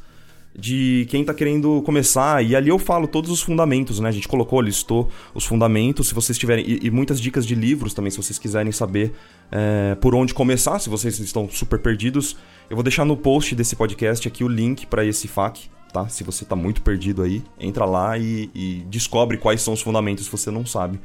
de 0.57 1.05
quem 1.09 1.23
tá 1.23 1.33
querendo 1.33 1.81
começar. 1.83 2.43
E 2.43 2.55
ali 2.55 2.69
eu 2.69 2.79
falo 2.79 3.07
todos 3.07 3.29
os 3.29 3.41
fundamentos, 3.41 3.99
né? 3.99 4.09
A 4.09 4.11
gente 4.11 4.27
colocou, 4.27 4.59
listou 4.61 5.09
os 5.33 5.45
fundamentos. 5.45 6.07
Se 6.07 6.13
vocês 6.13 6.37
tiverem. 6.37 6.65
E, 6.67 6.87
e 6.87 6.91
muitas 6.91 7.21
dicas 7.21 7.45
de 7.45 7.55
livros 7.55 7.93
também, 7.93 8.09
se 8.09 8.17
vocês 8.17 8.39
quiserem 8.39 8.71
saber 8.71 9.13
é, 9.51 9.95
por 9.95 10.15
onde 10.15 10.33
começar, 10.33 10.79
se 10.79 10.89
vocês 10.89 11.19
estão 11.19 11.49
super 11.49 11.79
perdidos. 11.79 12.35
Eu 12.69 12.75
vou 12.75 12.83
deixar 12.83 13.05
no 13.05 13.15
post 13.15 13.55
desse 13.55 13.75
podcast 13.75 14.27
aqui 14.27 14.43
o 14.43 14.47
link 14.47 14.85
para 14.85 15.05
esse 15.05 15.27
FAQ 15.27 15.69
tá? 15.91 16.07
Se 16.07 16.23
você 16.23 16.45
tá 16.45 16.55
muito 16.55 16.81
perdido 16.81 17.21
aí, 17.23 17.43
entra 17.59 17.85
lá 17.85 18.17
e, 18.17 18.49
e 18.53 18.85
descobre 18.89 19.37
quais 19.37 19.61
são 19.61 19.73
os 19.73 19.81
fundamentos 19.81 20.25
se 20.25 20.31
você 20.31 20.49
não 20.51 20.65
sabe. 20.65 20.99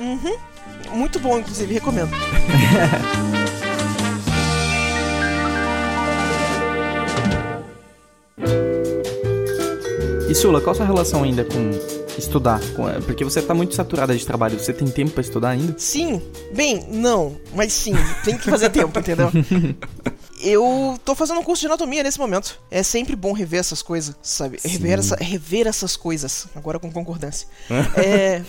uhum. 0.00 0.36
Muito 0.92 1.18
bom, 1.18 1.38
inclusive, 1.38 1.74
recomendo. 1.74 2.10
e 10.28 10.34
Sula, 10.34 10.60
qual 10.60 10.72
a 10.72 10.74
sua 10.74 10.86
relação 10.86 11.22
ainda 11.22 11.44
com 11.44 11.70
estudar? 12.18 12.60
Porque 13.04 13.24
você 13.24 13.42
tá 13.42 13.54
muito 13.54 13.74
saturada 13.74 14.16
de 14.16 14.24
trabalho, 14.24 14.58
você 14.58 14.72
tem 14.72 14.88
tempo 14.88 15.12
para 15.12 15.20
estudar 15.20 15.50
ainda? 15.50 15.74
Sim. 15.78 16.22
Bem, 16.54 16.86
não, 16.90 17.36
mas 17.54 17.72
sim, 17.72 17.94
tem 18.24 18.36
que 18.36 18.48
fazer 18.48 18.70
tempo, 18.70 18.98
entendeu? 18.98 19.30
eu 20.42 20.98
tô 21.04 21.14
fazendo 21.14 21.40
um 21.40 21.42
curso 21.42 21.60
de 21.60 21.66
anatomia 21.66 22.02
nesse 22.02 22.18
momento. 22.18 22.60
É 22.70 22.82
sempre 22.82 23.16
bom 23.16 23.32
rever 23.32 23.60
essas 23.60 23.82
coisas, 23.82 24.14
sabe? 24.22 24.58
Rever, 24.64 24.98
essa, 24.98 25.16
rever, 25.16 25.66
essas 25.66 25.96
coisas. 25.96 26.46
Agora 26.54 26.78
com 26.78 26.90
concordância. 26.90 27.48
é. 27.96 28.42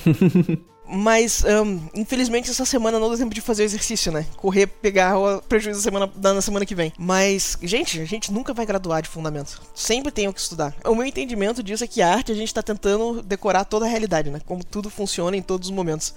Mas, 0.89 1.43
um, 1.43 1.82
infelizmente, 1.93 2.50
essa 2.50 2.63
semana 2.63 2.97
não 2.97 3.10
deu 3.10 3.17
tempo 3.17 3.34
de 3.34 3.41
fazer 3.41 3.63
o 3.63 3.65
exercício, 3.65 4.12
né? 4.12 4.26
Correr, 4.38 4.67
pegar 4.67 5.17
o 5.17 5.41
prejuízo 5.41 5.80
da 5.80 5.84
semana, 5.84 6.12
da, 6.15 6.34
na 6.34 6.41
semana 6.41 6.65
que 6.65 6.73
vem. 6.73 6.93
Mas, 6.97 7.58
gente, 7.62 8.00
a 8.00 8.06
gente 8.06 8.32
nunca 8.32 8.54
vai 8.54 8.65
graduar 8.65 9.02
de 9.02 9.10
fundamento. 9.10 9.62
Sempre 9.76 10.12
tem 10.12 10.28
o 10.28 10.34
que 10.34 10.39
estudar. 10.39 10.73
O 10.86 10.95
meu 10.95 11.06
entendimento 11.06 11.62
disso 11.62 11.84
é 11.84 11.88
que 11.88 12.02
a 12.02 12.13
arte 12.13 12.32
a 12.32 12.36
gente 12.36 12.54
tá 12.54 12.63
tentando 12.63 13.21
decorar 13.21 13.65
toda 13.65 13.86
a 13.86 13.89
realidade, 13.89 14.30
né? 14.30 14.39
Como 14.45 14.63
tudo 14.63 14.89
funciona 14.89 15.36
em 15.36 15.41
todos 15.41 15.67
os 15.67 15.76
momentos. 15.76 16.13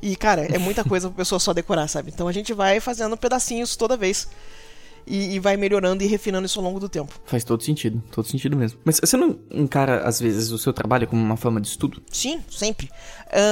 E, 0.00 0.16
cara, 0.16 0.46
é 0.46 0.58
muita 0.58 0.84
coisa 0.84 1.08
pra 1.08 1.16
pessoa 1.18 1.38
só 1.38 1.52
decorar, 1.52 1.88
sabe? 1.88 2.10
Então 2.14 2.26
a 2.26 2.32
gente 2.32 2.52
vai 2.52 2.80
fazendo 2.80 3.16
pedacinhos 3.16 3.76
toda 3.76 3.96
vez 3.96 4.28
e, 5.06 5.34
e, 5.34 5.38
vai 5.38 5.56
melhorando 5.56 6.02
e 6.02 6.06
refinando 6.06 6.46
isso 6.46 6.58
ao 6.58 6.64
longo 6.64 6.80
do 6.80 6.88
tempo. 6.88 7.12
Faz 7.24 7.44
todo 7.44 7.62
sentido, 7.62 8.02
todo 8.10 8.26
sentido 8.26 8.56
mesmo. 8.56 8.78
Mas 8.84 9.00
você 9.00 9.16
não 9.16 9.38
encara, 9.50 10.06
às 10.06 10.20
vezes, 10.20 10.50
o 10.50 10.58
seu 10.58 10.72
trabalho 10.72 11.06
como 11.06 11.22
uma 11.22 11.36
forma 11.36 11.60
de 11.60 11.68
estudo? 11.68 12.02
Sim, 12.10 12.42
sempre. 12.50 12.90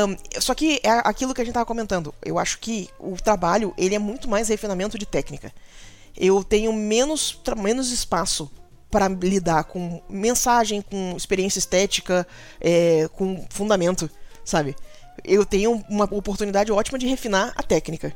Um, 0.09 0.41
só 0.41 0.55
que 0.55 0.81
é 0.83 0.91
aquilo 0.91 1.35
que 1.35 1.41
a 1.41 1.45
gente 1.45 1.55
tava 1.55 1.67
comentando. 1.67 2.15
Eu 2.25 2.39
acho 2.39 2.59
que 2.59 2.89
o 2.99 3.17
trabalho, 3.17 3.75
ele 3.77 3.95
é 3.95 3.99
muito 3.99 4.29
mais 4.29 4.49
refinamento 4.49 4.99
de 4.99 5.05
técnica. 5.05 5.53
Eu 6.17 6.43
tenho 6.43 6.73
menos, 6.73 7.39
menos 7.57 7.91
espaço 7.91 8.51
para 8.91 9.09
lidar 9.09 9.65
com 9.65 10.03
mensagem, 10.09 10.83
com 10.83 11.15
experiência 11.17 11.59
estética, 11.59 12.27
é, 12.61 13.09
com 13.15 13.45
fundamento, 13.49 14.09
sabe? 14.45 14.77
Eu 15.25 15.47
tenho 15.47 15.83
uma 15.89 16.05
oportunidade 16.05 16.71
ótima 16.71 16.99
de 16.99 17.07
refinar 17.07 17.53
a 17.57 17.63
técnica. 17.63 18.15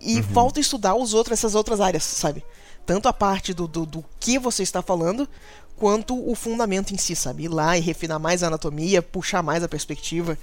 E 0.00 0.16
uhum. 0.16 0.22
falta 0.22 0.60
estudar 0.60 0.94
os 0.94 1.14
outros, 1.14 1.38
essas 1.38 1.54
outras 1.54 1.80
áreas, 1.80 2.02
sabe? 2.02 2.42
Tanto 2.86 3.08
a 3.08 3.12
parte 3.12 3.52
do, 3.52 3.66
do, 3.66 3.84
do 3.84 4.04
que 4.20 4.38
você 4.38 4.62
está 4.62 4.80
falando, 4.80 5.28
quanto 5.76 6.16
o 6.28 6.34
fundamento 6.34 6.94
em 6.94 6.96
si, 6.96 7.14
sabe? 7.14 7.44
Ir 7.44 7.48
lá 7.48 7.76
e 7.76 7.80
refinar 7.80 8.18
mais 8.18 8.42
a 8.42 8.46
anatomia, 8.46 9.02
puxar 9.02 9.42
mais 9.42 9.62
a 9.62 9.68
perspectiva. 9.68 10.38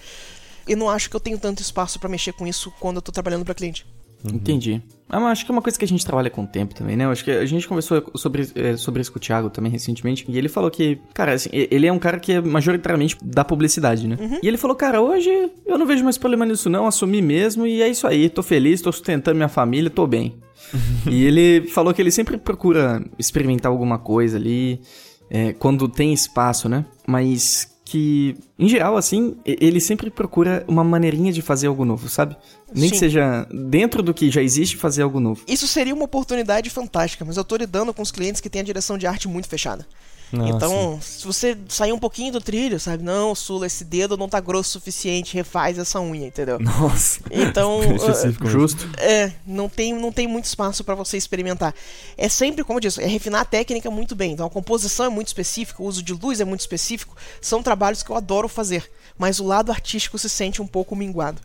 Eu 0.67 0.77
não 0.77 0.89
acho 0.89 1.09
que 1.09 1.15
eu 1.15 1.19
tenho 1.19 1.39
tanto 1.39 1.61
espaço 1.61 1.99
para 1.99 2.09
mexer 2.09 2.33
com 2.33 2.45
isso 2.45 2.71
quando 2.79 2.97
eu 2.97 3.01
tô 3.01 3.11
trabalhando 3.11 3.43
para 3.43 3.55
cliente. 3.55 3.85
Uhum. 4.23 4.35
Entendi. 4.35 4.81
Ah, 5.09 5.19
mas 5.19 5.33
acho 5.33 5.45
que 5.45 5.51
é 5.51 5.53
uma 5.53 5.61
coisa 5.61 5.77
que 5.77 5.83
a 5.83 5.87
gente 5.87 6.05
trabalha 6.05 6.29
com 6.29 6.43
o 6.43 6.47
tempo 6.47 6.73
também, 6.73 6.95
né? 6.95 7.03
Eu 7.05 7.11
acho 7.11 7.23
que 7.23 7.29
a 7.29 7.45
gente 7.45 7.67
conversou 7.67 8.03
sobre, 8.15 8.49
é, 8.55 8.77
sobre 8.77 9.01
isso 9.01 9.11
com 9.11 9.17
o 9.17 9.21
Thiago 9.21 9.49
também 9.49 9.71
recentemente. 9.71 10.25
E 10.27 10.37
ele 10.37 10.47
falou 10.47 10.71
que, 10.71 10.97
cara, 11.13 11.33
assim, 11.33 11.49
ele 11.51 11.85
é 11.85 11.91
um 11.91 11.99
cara 11.99 12.19
que 12.19 12.31
é 12.31 12.41
majoritariamente 12.41 13.17
da 13.21 13.43
publicidade, 13.43 14.07
né? 14.07 14.17
Uhum. 14.19 14.39
E 14.41 14.47
ele 14.47 14.57
falou, 14.57 14.75
cara, 14.75 15.01
hoje 15.01 15.29
eu 15.65 15.77
não 15.77 15.85
vejo 15.85 16.03
mais 16.03 16.17
problema 16.17 16.45
nisso, 16.45 16.69
não. 16.69 16.87
Assumi 16.87 17.21
mesmo 17.21 17.67
e 17.67 17.81
é 17.81 17.89
isso 17.89 18.07
aí. 18.07 18.29
Tô 18.29 18.41
feliz, 18.41 18.81
tô 18.81 18.91
sustentando 18.91 19.35
minha 19.35 19.49
família, 19.49 19.89
tô 19.89 20.07
bem. 20.07 20.35
e 21.09 21.23
ele 21.23 21.67
falou 21.67 21.93
que 21.93 22.01
ele 22.01 22.11
sempre 22.11 22.37
procura 22.37 23.03
experimentar 23.17 23.71
alguma 23.71 23.97
coisa 23.99 24.37
ali, 24.37 24.81
é, 25.29 25.53
quando 25.53 25.87
tem 25.87 26.13
espaço, 26.13 26.67
né? 26.67 26.85
Mas 27.07 27.73
que, 27.85 28.35
em 28.57 28.67
geral, 28.67 28.97
assim, 28.97 29.35
ele 29.45 29.79
sempre 29.79 30.09
procura 30.09 30.63
uma 30.67 30.83
maneirinha 30.83 31.31
de 31.31 31.41
fazer 31.41 31.67
algo 31.67 31.85
novo, 31.85 32.09
sabe? 32.09 32.35
Nem 32.73 32.85
Sim. 32.85 32.91
que 32.91 32.97
seja 32.97 33.47
dentro 33.51 34.01
do 34.01 34.13
que 34.13 34.31
já 34.31 34.41
existe 34.41 34.77
fazer 34.77 35.03
algo 35.03 35.19
novo. 35.19 35.43
Isso 35.47 35.67
seria 35.67 35.93
uma 35.93 36.05
oportunidade 36.05 36.69
fantástica, 36.69 37.23
mas 37.23 37.37
eu 37.37 37.43
tô 37.43 37.55
lidando 37.55 37.93
com 37.93 38.01
os 38.01 38.09
clientes 38.09 38.41
que 38.41 38.49
têm 38.49 38.61
a 38.61 38.63
direção 38.63 38.97
de 38.97 39.05
arte 39.05 39.27
muito 39.27 39.47
fechada. 39.47 39.85
Nossa. 40.33 40.55
Então, 40.55 40.99
se 40.99 41.25
você 41.25 41.55
sair 41.69 41.93
um 41.93 41.99
pouquinho 41.99 42.33
do 42.33 42.41
trilho, 42.41 42.79
sabe? 42.79 43.03
Não, 43.03 43.35
Sula, 43.35 43.67
esse 43.67 43.85
dedo 43.85 44.17
não 44.17 44.27
tá 44.27 44.39
grosso 44.39 44.63
o 44.63 44.71
suficiente, 44.73 45.35
refaz 45.35 45.77
essa 45.77 46.01
unha, 46.01 46.25
entendeu? 46.25 46.59
Nossa. 46.59 47.19
Então, 47.29 47.79
uh, 47.95 48.47
justo. 48.49 48.89
É, 48.97 49.31
não 49.45 49.69
tem, 49.69 49.93
não 49.93 50.11
tem 50.11 50.27
muito 50.27 50.45
espaço 50.45 50.83
para 50.83 50.95
você 50.95 51.17
experimentar. 51.17 51.73
É 52.17 52.27
sempre, 52.27 52.63
como 52.63 52.77
eu 52.77 52.81
disse, 52.81 53.01
é 53.01 53.05
refinar 53.05 53.41
a 53.41 53.45
técnica 53.45 53.91
muito 53.91 54.15
bem. 54.15 54.31
Então, 54.31 54.47
a 54.47 54.49
composição 54.49 55.05
é 55.05 55.09
muito 55.09 55.27
específica, 55.27 55.83
o 55.83 55.85
uso 55.85 56.01
de 56.01 56.13
luz 56.13 56.39
é 56.39 56.45
muito 56.45 56.61
específico. 56.61 57.15
São 57.39 57.61
trabalhos 57.61 58.01
que 58.01 58.09
eu 58.09 58.15
adoro 58.15 58.49
fazer, 58.49 58.89
mas 59.17 59.39
o 59.39 59.45
lado 59.45 59.71
artístico 59.71 60.17
se 60.17 60.29
sente 60.29 60.61
um 60.61 60.67
pouco 60.67 60.95
minguado. 60.95 61.39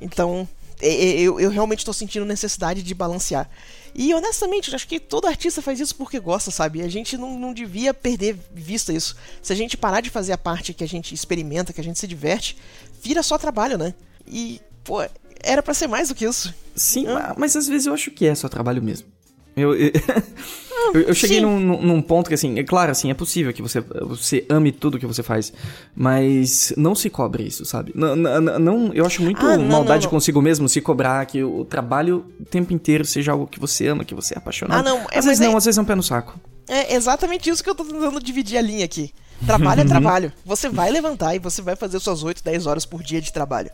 Então, 0.00 0.48
eu, 0.80 1.38
eu 1.38 1.50
realmente 1.50 1.80
estou 1.80 1.94
sentindo 1.94 2.24
necessidade 2.24 2.82
de 2.82 2.94
balancear. 2.94 3.48
E 3.94 4.12
honestamente, 4.12 4.74
acho 4.74 4.88
que 4.88 4.98
todo 4.98 5.28
artista 5.28 5.62
faz 5.62 5.78
isso 5.78 5.94
porque 5.94 6.18
gosta, 6.18 6.50
sabe? 6.50 6.82
A 6.82 6.88
gente 6.88 7.16
não, 7.16 7.38
não 7.38 7.54
devia 7.54 7.94
perder 7.94 8.36
vista 8.52 8.92
isso. 8.92 9.14
Se 9.40 9.52
a 9.52 9.56
gente 9.56 9.76
parar 9.76 10.00
de 10.00 10.10
fazer 10.10 10.32
a 10.32 10.38
parte 10.38 10.74
que 10.74 10.82
a 10.82 10.88
gente 10.88 11.14
experimenta, 11.14 11.72
que 11.72 11.80
a 11.80 11.84
gente 11.84 11.98
se 11.98 12.06
diverte, 12.06 12.56
vira 13.00 13.22
só 13.22 13.38
trabalho, 13.38 13.78
né? 13.78 13.94
E, 14.26 14.60
pô, 14.82 15.00
era 15.40 15.62
para 15.62 15.74
ser 15.74 15.86
mais 15.86 16.08
do 16.08 16.14
que 16.14 16.24
isso. 16.24 16.52
Sim, 16.74 17.06
mas 17.36 17.54
às 17.54 17.68
vezes 17.68 17.86
eu 17.86 17.94
acho 17.94 18.10
que 18.10 18.26
é 18.26 18.34
só 18.34 18.48
trabalho 18.48 18.82
mesmo. 18.82 19.13
Eu, 19.56 19.74
eu, 19.74 19.92
eu, 20.94 21.00
eu 21.02 21.14
cheguei 21.14 21.40
num, 21.40 21.58
num, 21.80 22.02
ponto 22.02 22.28
que, 22.28 22.34
assim, 22.34 22.58
é 22.58 22.64
claro, 22.64 22.90
assim, 22.90 23.10
é 23.10 23.14
possível 23.14 23.52
que 23.52 23.62
você, 23.62 23.80
você 23.80 24.44
ame 24.48 24.72
tudo 24.72 24.98
que 24.98 25.06
você 25.06 25.22
faz, 25.22 25.52
mas 25.94 26.72
não 26.76 26.94
se 26.94 27.08
cobre 27.08 27.44
isso, 27.44 27.64
sabe? 27.64 27.92
Não, 27.94 28.16
não, 28.16 28.58
não 28.58 28.92
eu 28.92 29.06
acho 29.06 29.22
muito 29.22 29.44
ah, 29.44 29.56
não, 29.56 29.66
maldade 29.66 30.08
consigo 30.08 30.42
mesmo 30.42 30.68
se 30.68 30.80
cobrar 30.80 31.24
que 31.26 31.42
o 31.42 31.64
trabalho 31.64 32.24
o 32.40 32.44
tempo 32.44 32.72
inteiro 32.72 33.04
seja 33.04 33.32
algo 33.32 33.46
que 33.46 33.60
você 33.60 33.86
ama, 33.86 34.04
que 34.04 34.14
você 34.14 34.34
é 34.34 34.38
apaixonado. 34.38 34.80
Ah, 34.80 34.82
não, 34.82 34.98
é, 35.10 35.18
às 35.18 35.24
vezes 35.24 35.40
não, 35.40 35.52
é... 35.52 35.56
às 35.56 35.64
vezes 35.64 35.78
é 35.78 35.82
um 35.82 35.84
pé 35.84 35.94
no 35.94 36.02
saco. 36.02 36.38
É 36.68 36.94
exatamente 36.94 37.50
isso 37.50 37.62
que 37.62 37.68
eu 37.68 37.74
tô 37.74 37.84
tentando 37.84 38.22
dividir 38.22 38.56
a 38.56 38.62
linha 38.62 38.84
aqui. 38.84 39.12
Trabalho 39.44 39.82
é 39.82 39.84
trabalho. 39.84 40.32
Você 40.44 40.68
vai 40.68 40.90
levantar 40.90 41.34
e 41.34 41.38
você 41.38 41.60
vai 41.60 41.76
fazer 41.76 42.00
suas 42.00 42.22
8, 42.22 42.42
10 42.42 42.66
horas 42.66 42.86
por 42.86 43.02
dia 43.02 43.20
de 43.20 43.32
trabalho. 43.32 43.70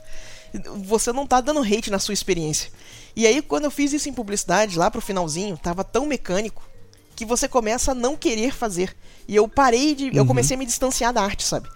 Você 0.84 1.12
não 1.12 1.26
tá 1.26 1.40
dando 1.40 1.62
hate 1.62 1.90
na 1.90 1.98
sua 1.98 2.14
experiência. 2.14 2.70
E 3.14 3.26
aí, 3.26 3.42
quando 3.42 3.64
eu 3.64 3.70
fiz 3.70 3.92
isso 3.92 4.08
em 4.08 4.12
publicidade, 4.12 4.78
lá 4.78 4.90
pro 4.90 5.00
finalzinho, 5.00 5.56
tava 5.56 5.84
tão 5.84 6.06
mecânico 6.06 6.68
que 7.16 7.24
você 7.24 7.46
começa 7.46 7.92
a 7.92 7.94
não 7.94 8.16
querer 8.16 8.54
fazer. 8.54 8.96
E 9.28 9.36
eu 9.36 9.46
parei 9.48 9.94
de. 9.94 10.06
Uhum. 10.06 10.14
Eu 10.14 10.26
comecei 10.26 10.56
a 10.56 10.58
me 10.58 10.66
distanciar 10.66 11.12
da 11.12 11.22
arte, 11.22 11.44
sabe? 11.44 11.68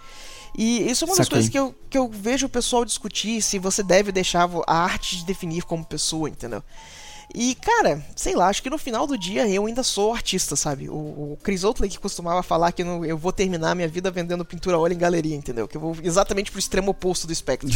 E 0.57 0.89
isso 0.89 1.03
é 1.03 1.07
uma 1.07 1.17
das 1.17 1.27
coisas 1.27 1.49
que 1.49 1.59
eu, 1.59 1.75
que 1.89 1.97
eu 1.97 2.09
vejo 2.09 2.45
o 2.45 2.49
pessoal 2.49 2.85
discutir 2.85 3.41
se 3.41 3.59
você 3.59 3.83
deve 3.83 4.11
deixar 4.11 4.49
a 4.65 4.77
arte 4.77 5.17
de 5.17 5.25
definir 5.25 5.63
como 5.63 5.83
pessoa, 5.83 6.29
entendeu? 6.29 6.63
E, 7.37 7.53
cara, 7.55 8.01
sei 8.15 8.33
lá, 8.33 8.47
acho 8.47 8.63
que 8.63 8.69
no 8.69 8.77
final 8.77 9.05
do 9.05 9.17
dia 9.17 9.45
eu 9.49 9.65
ainda 9.65 9.83
sou 9.83 10.13
artista, 10.13 10.55
sabe? 10.55 10.87
O, 10.87 10.93
o 10.93 11.37
Chris 11.43 11.65
Oatley 11.65 11.89
que 11.89 11.99
costumava 11.99 12.41
falar 12.41 12.71
que 12.71 12.81
eu, 12.81 13.03
eu 13.03 13.17
vou 13.17 13.33
terminar 13.33 13.75
minha 13.75 13.89
vida 13.89 14.09
vendendo 14.09 14.45
pintura 14.45 14.79
óleo 14.79 14.93
em 14.93 14.97
galeria, 14.97 15.35
entendeu? 15.35 15.67
Que 15.67 15.75
eu 15.75 15.81
vou 15.81 15.97
exatamente 16.01 16.49
pro 16.49 16.59
extremo 16.59 16.91
oposto 16.91 17.27
do 17.27 17.33
espectro. 17.33 17.69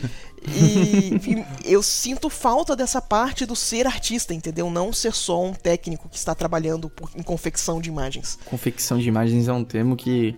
e, 0.48 1.20
e, 1.22 1.44
eu 1.70 1.82
sinto 1.82 2.30
falta 2.30 2.74
dessa 2.74 3.02
parte 3.02 3.44
do 3.44 3.54
ser 3.54 3.86
artista, 3.86 4.32
entendeu? 4.32 4.70
Não 4.70 4.90
ser 4.90 5.12
só 5.12 5.44
um 5.44 5.52
técnico 5.52 6.08
que 6.08 6.16
está 6.16 6.34
trabalhando 6.34 6.88
por, 6.88 7.10
em 7.14 7.22
confecção 7.22 7.82
de 7.82 7.90
imagens. 7.90 8.38
Confecção 8.46 8.98
de 8.98 9.06
imagens 9.06 9.48
é 9.48 9.52
um 9.52 9.64
termo 9.64 9.96
que 9.96 10.34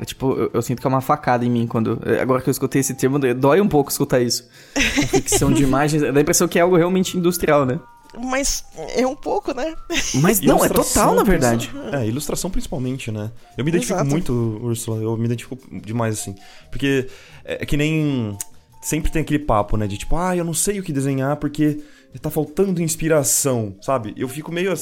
É 0.00 0.06
tipo, 0.06 0.32
eu, 0.32 0.50
eu, 0.54 0.62
sinto 0.62 0.80
que 0.80 0.86
é 0.86 0.88
uma 0.88 1.02
facada 1.02 1.44
em 1.44 1.50
mim 1.50 1.66
quando. 1.66 2.00
É, 2.06 2.22
agora 2.22 2.40
que 2.40 2.48
eu 2.48 2.52
escutei 2.52 2.80
esse 2.80 2.94
termo, 2.94 3.18
dói 3.18 3.60
um 3.60 3.68
pouco 3.68 3.90
escutar 3.90 4.22
isso. 4.22 4.48
ficção 5.12 5.52
de 5.52 5.62
imagens. 5.62 6.00
Dá 6.00 6.18
a 6.18 6.22
impressão 6.22 6.48
que 6.48 6.58
é 6.58 6.62
algo 6.62 6.76
realmente 6.76 7.18
industrial, 7.18 7.66
né? 7.66 7.78
Mas 8.16 8.64
é 8.94 9.06
um 9.06 9.14
pouco, 9.14 9.54
né? 9.54 9.74
Mas 10.14 10.40
não, 10.40 10.64
é 10.64 10.68
total, 10.68 11.14
na 11.14 11.22
verdade. 11.22 11.70
É, 11.92 12.06
ilustração 12.06 12.50
principalmente, 12.50 13.10
né? 13.10 13.30
Eu 13.56 13.64
me 13.64 13.70
identifico 13.70 13.98
Exato. 13.98 14.10
muito, 14.10 14.32
Ursula. 14.62 15.02
Eu 15.02 15.16
me 15.16 15.26
identifico 15.26 15.58
demais, 15.80 16.18
assim. 16.18 16.34
Porque 16.70 17.08
é, 17.44 17.62
é 17.62 17.66
que 17.66 17.76
nem. 17.76 18.36
Sempre 18.80 19.10
tem 19.10 19.22
aquele 19.22 19.40
papo, 19.40 19.76
né? 19.76 19.86
De 19.86 19.98
tipo, 19.98 20.16
ah, 20.16 20.36
eu 20.36 20.44
não 20.44 20.54
sei 20.54 20.78
o 20.78 20.82
que 20.82 20.92
desenhar 20.92 21.36
porque 21.36 21.82
tá 22.20 22.30
faltando 22.30 22.80
inspiração, 22.80 23.76
sabe? 23.82 24.14
Eu 24.16 24.28
fico 24.28 24.52
meio. 24.52 24.72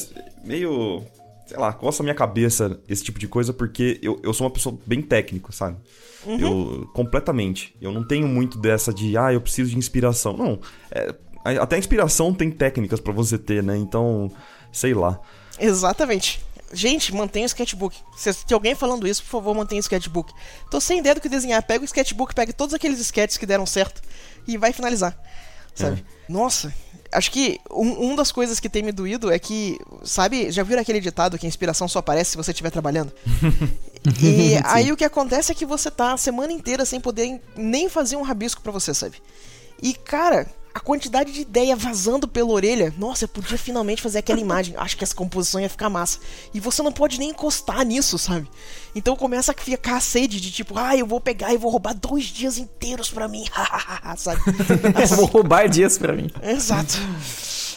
meio 0.45 1.03
sei 1.47 1.59
lá, 1.59 1.72
coça 1.72 2.03
a 2.03 2.05
minha 2.05 2.14
cabeça 2.14 2.80
esse 2.89 3.05
tipo 3.05 3.18
de 3.18 3.28
coisa, 3.28 3.53
porque 3.53 3.99
eu, 4.03 4.18
eu 4.22 4.32
sou 4.32 4.47
uma 4.47 4.53
pessoa 4.53 4.78
bem 4.87 5.03
técnica, 5.03 5.53
sabe? 5.53 5.76
Uhum. 6.26 6.39
Eu, 6.39 6.91
completamente. 6.95 7.74
Eu 7.80 7.93
não 7.93 8.03
tenho 8.07 8.26
muito 8.26 8.59
dessa 8.59 8.93
de, 8.93 9.16
ah, 9.16 9.32
eu 9.32 9.41
preciso 9.41 9.70
de 9.70 9.78
inspiração. 9.78 10.37
Não. 10.37 10.59
É, 10.91 11.14
até 11.45 11.77
a 11.77 11.79
inspiração 11.79 12.33
tem 12.33 12.51
técnicas 12.51 13.01
para 13.01 13.13
você 13.13 13.39
ter, 13.39 13.63
né? 13.63 13.77
Então, 13.77 14.31
sei 14.73 14.95
lá. 14.95 15.21
Exatamente. 15.59 16.43
Gente, 16.73 17.15
mantenha 17.15 17.45
o 17.45 17.47
sketchbook. 17.47 17.97
Se 18.17 18.33
tem 18.45 18.55
alguém 18.55 18.75
falando 18.75 19.07
isso, 19.07 19.23
por 19.23 19.31
favor, 19.31 19.55
mantenha 19.55 19.79
o 19.79 19.81
sketchbook. 19.81 20.33
Tô 20.71 20.81
sem 20.81 20.99
ideia 20.99 21.15
do 21.15 21.21
que 21.21 21.29
desenhar. 21.29 21.63
Pega 21.63 21.83
o 21.83 21.85
sketchbook, 21.85 22.35
pega 22.35 22.53
todos 22.53 22.75
aqueles 22.75 22.99
sketches 22.99 23.39
que 23.39 23.47
deram 23.47 23.65
certo 23.65 24.03
e 24.47 24.57
vai 24.57 24.73
finalizar. 24.73 25.17
Sabe? 25.75 26.05
É. 26.29 26.33
Nossa, 26.33 26.73
acho 27.13 27.31
que 27.31 27.61
um, 27.71 28.11
um 28.11 28.17
das 28.17 28.33
coisas 28.33 28.59
que 28.59 28.69
tem 28.69 28.83
me 28.83 28.93
doído 28.93 29.31
é 29.31 29.39
que, 29.39 29.79
sabe, 30.03 30.51
já 30.51 30.63
viram 30.63 30.83
aquele 30.83 31.01
ditado 31.01 31.39
que 31.39 31.47
a 31.47 31.49
inspiração 31.49 31.87
só 31.87 32.01
aparece 32.01 32.33
se 32.33 32.37
você 32.37 32.51
estiver 32.51 32.71
trabalhando? 32.71 33.13
e 34.21 34.55
aí 34.65 34.91
o 34.91 34.97
que 34.97 35.05
acontece 35.05 35.53
é 35.53 35.55
que 35.55 35.67
você 35.67 35.91
tá 35.91 36.13
a 36.13 36.17
semana 36.17 36.53
inteira 36.53 36.85
sem 36.85 37.01
poder 37.01 37.41
nem 37.57 37.89
fazer 37.89 38.17
um 38.17 38.23
rabisco 38.23 38.63
para 38.63 38.73
você, 38.73 38.93
sabe? 38.93 39.17
E 39.83 39.95
cara, 39.95 40.47
a 40.75 40.81
quantidade 40.81 41.33
de 41.33 41.43
ideia 41.43 41.77
vazando 41.77 42.27
pela 42.27 42.51
orelha. 42.51 42.93
Nossa, 42.99 43.25
eu 43.25 43.29
podia 43.29 43.57
finalmente 43.57 44.03
fazer 44.03 44.18
aquela 44.18 44.41
imagem. 44.41 44.75
Acho 44.77 44.97
que 44.97 45.05
essa 45.05 45.14
composição 45.14 45.61
ia 45.61 45.68
ficar 45.68 45.89
massa. 45.89 46.18
E 46.53 46.59
você 46.59 46.83
não 46.83 46.91
pode 46.91 47.16
nem 47.16 47.31
encostar 47.31 47.85
nisso, 47.87 48.18
sabe? 48.18 48.51
Então 48.93 49.14
começa 49.14 49.53
a 49.53 49.55
ficar 49.55 49.97
a 49.97 50.01
sede 50.01 50.41
de 50.41 50.51
tipo, 50.51 50.77
ah, 50.77 50.97
eu 50.97 51.07
vou 51.07 51.20
pegar 51.20 51.55
e 51.55 51.57
vou 51.57 51.70
roubar 51.70 51.95
dois 51.95 52.25
dias 52.25 52.59
inteiros 52.59 53.09
para 53.09 53.29
mim. 53.29 53.45
sabe? 54.18 54.41
Assim. 55.01 55.14
vou 55.14 55.27
roubar 55.27 55.68
dias 55.68 55.97
para 55.97 56.12
mim. 56.12 56.29
Exato. 56.43 56.95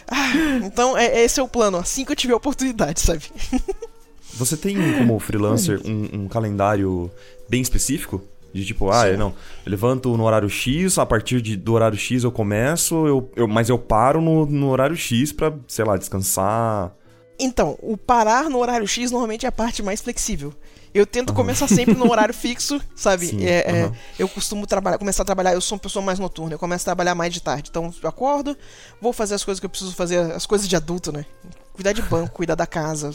Ah, 0.07 0.31
então, 0.65 0.97
é, 0.97 1.23
esse 1.23 1.39
é 1.39 1.43
o 1.43 1.47
plano. 1.47 1.77
Assim 1.77 2.03
que 2.03 2.11
eu 2.11 2.15
tiver 2.15 2.33
oportunidade, 2.33 2.99
sabe? 3.01 3.25
Você 4.33 4.57
tem 4.57 4.75
como 4.97 5.19
freelancer 5.19 5.81
um, 5.85 6.23
um 6.23 6.27
calendário 6.27 7.11
bem 7.47 7.61
específico? 7.61 8.23
De 8.53 8.65
tipo, 8.65 8.89
ah, 8.89 9.05
não, 9.17 9.33
eu 9.65 9.71
levanto 9.71 10.15
no 10.17 10.23
horário 10.23 10.49
X, 10.49 10.97
a 10.97 11.05
partir 11.05 11.41
de, 11.41 11.55
do 11.55 11.73
horário 11.73 11.97
X 11.97 12.23
eu 12.23 12.31
começo, 12.31 13.05
eu, 13.05 13.31
eu, 13.35 13.47
mas 13.47 13.69
eu 13.69 13.77
paro 13.77 14.21
no, 14.21 14.45
no 14.45 14.69
horário 14.69 14.95
X 14.95 15.31
pra, 15.31 15.53
sei 15.67 15.85
lá, 15.85 15.97
descansar. 15.97 16.93
Então, 17.39 17.77
o 17.81 17.95
parar 17.95 18.49
no 18.49 18.57
horário 18.57 18.87
X 18.87 19.11
normalmente 19.11 19.45
é 19.45 19.49
a 19.49 19.51
parte 19.51 19.83
mais 19.83 20.01
flexível. 20.01 20.53
Eu 20.93 21.05
tento 21.05 21.29
uhum. 21.29 21.35
começar 21.35 21.67
sempre 21.67 21.93
no 21.93 22.09
horário 22.09 22.33
fixo, 22.35 22.81
sabe? 22.95 23.27
Sim, 23.27 23.45
é, 23.45 23.65
uhum. 23.67 23.75
é, 23.75 23.91
eu 24.17 24.27
costumo 24.27 24.65
trabalhar, 24.65 24.97
começar 24.97 25.21
a 25.21 25.25
trabalhar, 25.25 25.53
eu 25.53 25.61
sou 25.61 25.75
uma 25.75 25.81
pessoa 25.81 26.03
mais 26.03 26.17
noturna, 26.17 26.55
eu 26.55 26.59
começo 26.59 26.83
a 26.83 26.85
trabalhar 26.85 27.13
mais 27.13 27.33
de 27.33 27.41
tarde. 27.41 27.69
Então 27.69 27.93
eu 28.01 28.09
acordo, 28.09 28.57
vou 28.99 29.13
fazer 29.13 29.35
as 29.35 29.43
coisas 29.43 29.59
que 29.59 29.65
eu 29.65 29.69
preciso 29.69 29.93
fazer, 29.93 30.19
as 30.31 30.45
coisas 30.45 30.67
de 30.67 30.75
adulto, 30.75 31.11
né? 31.11 31.25
Cuidar 31.73 31.91
de 31.91 32.01
banco, 32.01 32.33
cuidar 32.35 32.55
da 32.55 32.65
casa, 32.65 33.11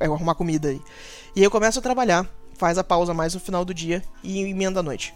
é, 0.00 0.06
arrumar 0.06 0.34
comida 0.34 0.68
aí. 0.68 0.80
E 1.36 1.40
aí 1.40 1.44
eu 1.44 1.50
começo 1.50 1.78
a 1.78 1.82
trabalhar 1.82 2.26
faz 2.56 2.78
a 2.78 2.84
pausa 2.84 3.12
mais 3.12 3.34
no 3.34 3.40
final 3.40 3.64
do 3.64 3.74
dia 3.74 4.02
e 4.22 4.40
emenda 4.40 4.80
a 4.80 4.82
noite. 4.82 5.12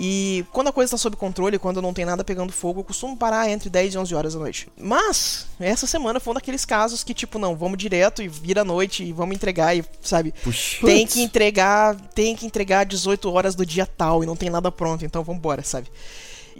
E 0.00 0.44
quando 0.52 0.68
a 0.68 0.72
coisa 0.72 0.90
está 0.94 0.96
sob 0.96 1.16
controle, 1.16 1.58
quando 1.58 1.82
não 1.82 1.92
tem 1.92 2.04
nada 2.04 2.22
pegando 2.22 2.52
fogo, 2.52 2.80
eu 2.80 2.84
costumo 2.84 3.16
parar 3.16 3.50
entre 3.50 3.68
10 3.68 3.94
e 3.94 3.98
11 3.98 4.14
horas 4.14 4.34
da 4.34 4.38
noite. 4.38 4.68
Mas, 4.78 5.46
essa 5.58 5.88
semana 5.88 6.20
foi 6.20 6.30
um 6.30 6.34
daqueles 6.34 6.64
casos 6.64 7.02
que, 7.02 7.12
tipo, 7.12 7.36
não, 7.36 7.56
vamos 7.56 7.78
direto 7.78 8.22
e 8.22 8.28
vira 8.28 8.60
a 8.60 8.64
noite 8.64 9.02
e 9.02 9.12
vamos 9.12 9.34
entregar 9.34 9.76
e, 9.76 9.84
sabe? 10.00 10.32
Puxa. 10.44 10.86
Tem 10.86 11.04
que 11.04 11.20
entregar, 11.20 11.96
tem 12.14 12.36
que 12.36 12.46
entregar 12.46 12.84
18 12.84 13.28
horas 13.32 13.56
do 13.56 13.66
dia 13.66 13.84
tal 13.86 14.22
e 14.22 14.26
não 14.26 14.36
tem 14.36 14.48
nada 14.48 14.70
pronto, 14.70 15.04
então 15.04 15.24
vamos 15.24 15.40
embora, 15.40 15.64
sabe? 15.64 15.88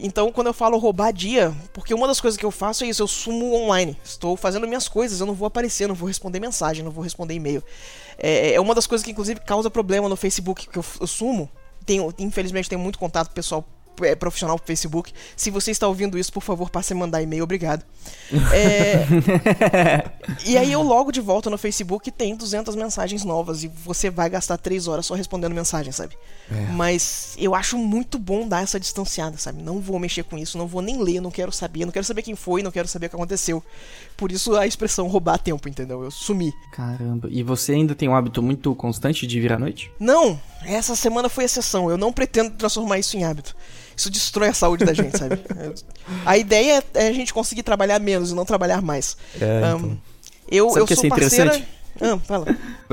Então, 0.00 0.30
quando 0.32 0.46
eu 0.46 0.52
falo 0.52 0.78
roubar 0.78 1.12
dia, 1.12 1.54
porque 1.72 1.92
uma 1.92 2.06
das 2.06 2.20
coisas 2.20 2.38
que 2.38 2.44
eu 2.44 2.50
faço 2.50 2.84
é 2.84 2.88
isso, 2.88 3.02
eu 3.02 3.08
sumo 3.08 3.54
online. 3.54 3.96
Estou 4.04 4.36
fazendo 4.36 4.66
minhas 4.66 4.88
coisas, 4.88 5.20
eu 5.20 5.26
não 5.26 5.34
vou 5.34 5.46
aparecer, 5.46 5.88
não 5.88 5.94
vou 5.94 6.06
responder 6.06 6.40
mensagem, 6.40 6.84
não 6.84 6.90
vou 6.90 7.02
responder 7.02 7.34
e-mail. 7.34 7.62
É, 8.18 8.52
é 8.54 8.60
uma 8.60 8.74
das 8.74 8.86
coisas 8.86 9.04
que, 9.04 9.10
inclusive, 9.10 9.40
causa 9.40 9.70
problema 9.70 10.08
no 10.08 10.16
Facebook, 10.16 10.68
que 10.68 10.78
eu, 10.78 10.84
eu 11.00 11.06
sumo. 11.06 11.48
Tenho, 11.84 12.12
infelizmente, 12.18 12.68
tenho 12.68 12.80
muito 12.80 12.98
contato 12.98 13.30
pessoal 13.32 13.64
é, 14.02 14.14
profissional 14.14 14.56
pro 14.56 14.66
Facebook. 14.66 15.12
Se 15.36 15.50
você 15.50 15.70
está 15.70 15.86
ouvindo 15.86 16.18
isso, 16.18 16.32
por 16.32 16.42
favor, 16.42 16.70
passe 16.70 16.92
a 16.92 16.96
mandar 16.96 17.22
e-mail, 17.22 17.44
obrigado. 17.44 17.84
É... 18.52 19.06
e 20.46 20.56
aí 20.56 20.70
eu 20.70 20.82
logo 20.82 21.10
de 21.10 21.20
volta 21.20 21.48
no 21.48 21.56
Facebook 21.56 22.10
tem 22.10 22.36
200 22.36 22.74
mensagens 22.74 23.24
novas 23.24 23.64
e 23.64 23.68
você 23.68 24.10
vai 24.10 24.28
gastar 24.28 24.58
3 24.58 24.86
horas 24.86 25.06
só 25.06 25.14
respondendo 25.14 25.54
mensagem, 25.54 25.92
sabe? 25.92 26.16
É. 26.50 26.66
Mas 26.72 27.34
eu 27.38 27.54
acho 27.54 27.78
muito 27.78 28.18
bom 28.18 28.46
dar 28.46 28.62
essa 28.62 28.78
distanciada, 28.78 29.36
sabe? 29.36 29.62
Não 29.62 29.80
vou 29.80 29.98
mexer 29.98 30.24
com 30.24 30.36
isso, 30.36 30.58
não 30.58 30.66
vou 30.66 30.82
nem 30.82 31.02
ler, 31.02 31.20
não 31.20 31.30
quero 31.30 31.52
saber, 31.52 31.84
não 31.84 31.92
quero 31.92 32.04
saber 32.04 32.22
quem 32.22 32.34
foi, 32.34 32.62
não 32.62 32.70
quero 32.70 32.88
saber 32.88 33.06
o 33.06 33.10
que 33.10 33.16
aconteceu. 33.16 33.62
Por 34.16 34.32
isso 34.32 34.56
a 34.56 34.66
expressão 34.66 35.08
roubar 35.08 35.38
tempo, 35.38 35.68
entendeu? 35.68 36.02
Eu 36.02 36.10
sumi. 36.10 36.52
Caramba, 36.72 37.28
e 37.30 37.42
você 37.42 37.72
ainda 37.72 37.94
tem 37.94 38.08
um 38.08 38.14
hábito 38.14 38.42
muito 38.42 38.74
constante 38.74 39.26
de 39.26 39.40
vir 39.40 39.52
à 39.52 39.58
noite? 39.58 39.90
Não, 39.98 40.40
essa 40.64 40.94
semana 40.94 41.28
foi 41.28 41.44
exceção. 41.44 41.90
Eu 41.90 41.96
não 41.96 42.12
pretendo 42.12 42.50
transformar 42.50 42.98
isso 42.98 43.16
em 43.16 43.24
hábito 43.24 43.54
isso 43.98 44.10
destrói 44.10 44.48
a 44.48 44.54
saúde 44.54 44.84
da 44.84 44.94
gente, 44.94 45.18
sabe? 45.18 45.40
A 46.24 46.38
ideia 46.38 46.82
é 46.94 47.08
a 47.08 47.12
gente 47.12 47.34
conseguir 47.34 47.62
trabalhar 47.62 47.98
menos 47.98 48.30
e 48.30 48.34
não 48.34 48.44
trabalhar 48.44 48.80
mais. 48.80 49.16
É, 49.40 49.74
um, 49.74 49.78
então. 49.78 49.98
Eu, 50.50 50.68
sabe 50.68 50.80
eu 50.80 50.86
que 50.86 50.94
sou 50.94 51.08
parceira... 51.08 51.44
interessante? 51.46 51.78
Ah, 52.00 52.16
fala. 52.18 52.46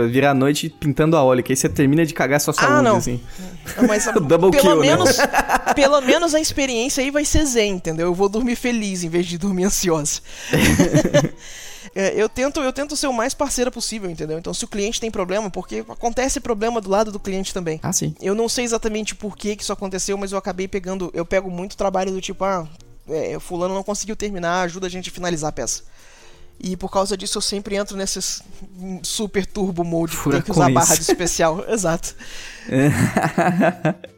Virar 0.09 0.31
a 0.31 0.33
noite 0.33 0.67
pintando 0.67 1.15
a 1.15 1.23
óleo, 1.23 1.43
que 1.43 1.51
aí 1.51 1.55
você 1.55 1.69
termina 1.69 2.03
de 2.05 2.13
cagar 2.13 2.41
sua 2.41 2.53
ah, 2.57 2.59
saúde, 2.59 2.73
ah, 2.73 2.81
não. 2.81 2.97
assim. 2.97 3.21
Mas, 3.87 4.05
Double 4.25 4.49
pelo 4.49 4.51
kill, 4.51 4.75
né? 4.77 4.87
menos, 4.87 5.17
né? 5.17 5.27
Pelo 5.75 6.01
menos 6.01 6.33
a 6.33 6.39
experiência 6.39 7.03
aí 7.03 7.11
vai 7.11 7.23
ser 7.23 7.45
zen, 7.45 7.73
entendeu? 7.73 8.07
Eu 8.07 8.13
vou 8.15 8.27
dormir 8.27 8.55
feliz 8.55 9.03
em 9.03 9.09
vez 9.09 9.27
de 9.27 9.37
dormir 9.37 9.65
ansiosa. 9.65 10.21
É, 11.95 12.21
eu 12.21 12.27
tento 12.27 12.59
eu 12.59 12.73
tento 12.73 12.97
ser 12.97 13.07
o 13.07 13.13
mais 13.13 13.33
parceira 13.33 13.71
possível, 13.71 14.09
entendeu? 14.09 14.37
Então, 14.37 14.53
se 14.53 14.65
o 14.65 14.67
cliente 14.67 14.99
tem 14.99 15.09
problema, 15.09 15.49
porque 15.49 15.85
acontece 15.87 16.41
problema 16.41 16.81
do 16.81 16.89
lado 16.89 17.09
do 17.09 17.19
cliente 17.19 17.53
também. 17.53 17.79
Ah, 17.81 17.93
sim. 17.93 18.13
Eu 18.21 18.35
não 18.35 18.49
sei 18.49 18.65
exatamente 18.65 19.15
por 19.15 19.37
que, 19.37 19.55
que 19.55 19.63
isso 19.63 19.71
aconteceu, 19.71 20.17
mas 20.17 20.33
eu 20.33 20.37
acabei 20.37 20.67
pegando. 20.67 21.09
Eu 21.13 21.25
pego 21.25 21.49
muito 21.49 21.77
trabalho 21.77 22.11
do 22.11 22.19
tipo, 22.19 22.43
ah, 22.43 22.67
é, 23.07 23.39
fulano 23.39 23.73
não 23.73 23.83
conseguiu 23.83 24.15
terminar, 24.15 24.63
ajuda 24.63 24.87
a 24.87 24.89
gente 24.89 25.09
a 25.09 25.13
finalizar 25.13 25.49
a 25.49 25.53
peça. 25.53 25.83
E 26.59 26.75
por 26.75 26.89
causa 26.89 27.17
disso 27.17 27.37
eu 27.37 27.41
sempre 27.41 27.75
entro 27.75 27.97
nesses 27.97 28.41
super 29.03 29.45
turbo 29.45 29.83
mode 29.83 30.17
que 30.17 30.29
tem 30.29 30.41
que 30.41 30.51
usar 30.51 30.71
barra 30.71 30.95
de 30.95 31.01
especial. 31.01 31.65
Exato. 31.67 32.15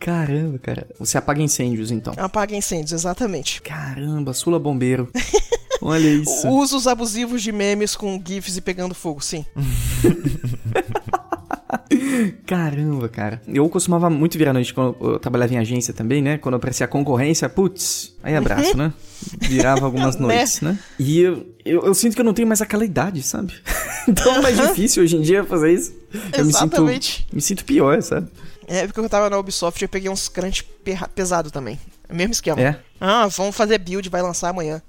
Caramba, 0.00 0.58
cara. 0.58 0.86
Você 0.98 1.18
apaga 1.18 1.42
incêndios, 1.42 1.90
então. 1.90 2.14
Apaga 2.16 2.56
incêndios, 2.56 2.92
exatamente. 2.92 3.60
Caramba, 3.62 4.32
Sula 4.32 4.58
Bombeiro. 4.58 5.10
Olha 5.80 6.08
isso. 6.08 6.48
Usos 6.48 6.86
abusivos 6.86 7.42
de 7.42 7.52
memes 7.52 7.96
com 7.96 8.22
GIFs 8.24 8.56
e 8.56 8.60
pegando 8.60 8.94
fogo, 8.94 9.20
sim. 9.20 9.44
Caramba, 12.46 13.08
cara. 13.08 13.42
Eu 13.46 13.68
costumava 13.68 14.08
muito 14.08 14.38
virar 14.38 14.52
noite 14.52 14.72
quando 14.72 14.96
eu 15.00 15.18
trabalhava 15.18 15.54
em 15.54 15.58
agência 15.58 15.92
também, 15.92 16.22
né? 16.22 16.38
Quando 16.38 16.54
aparecia 16.54 16.86
concorrência, 16.86 17.48
putz, 17.48 18.14
aí 18.22 18.36
abraço, 18.36 18.76
né? 18.76 18.92
Virava 19.42 19.84
algumas 19.84 20.16
noites, 20.18 20.60
né? 20.60 20.78
E 20.98 21.20
eu, 21.20 21.46
eu, 21.64 21.86
eu, 21.86 21.94
sinto 21.94 22.14
que 22.14 22.20
eu 22.20 22.24
não 22.24 22.34
tenho 22.34 22.46
mais 22.48 22.60
aquela 22.62 22.84
idade, 22.84 23.22
sabe? 23.22 23.52
então 24.08 24.36
é 24.36 24.40
mais 24.40 24.56
difícil 24.56 25.02
hoje 25.02 25.16
em 25.16 25.22
dia 25.22 25.44
fazer 25.44 25.72
isso. 25.72 25.94
Eu 26.32 26.46
Exatamente. 26.46 27.20
Me 27.20 27.24
sinto, 27.24 27.34
me 27.36 27.40
sinto 27.42 27.64
pior, 27.64 28.00
sabe? 28.02 28.28
É, 28.68 28.86
porque 28.86 28.98
eu 28.98 29.08
tava 29.08 29.30
na 29.30 29.38
Ubisoft 29.38 29.80
eu 29.80 29.88
peguei 29.88 30.10
uns 30.10 30.28
crunch 30.28 30.64
pesado 31.14 31.50
também. 31.50 31.78
Mesmo 32.10 32.32
esquema. 32.32 32.60
É? 32.60 32.78
Ah, 33.00 33.26
vamos 33.28 33.56
fazer 33.56 33.78
build, 33.78 34.08
vai 34.08 34.22
lançar 34.22 34.50
amanhã. 34.50 34.82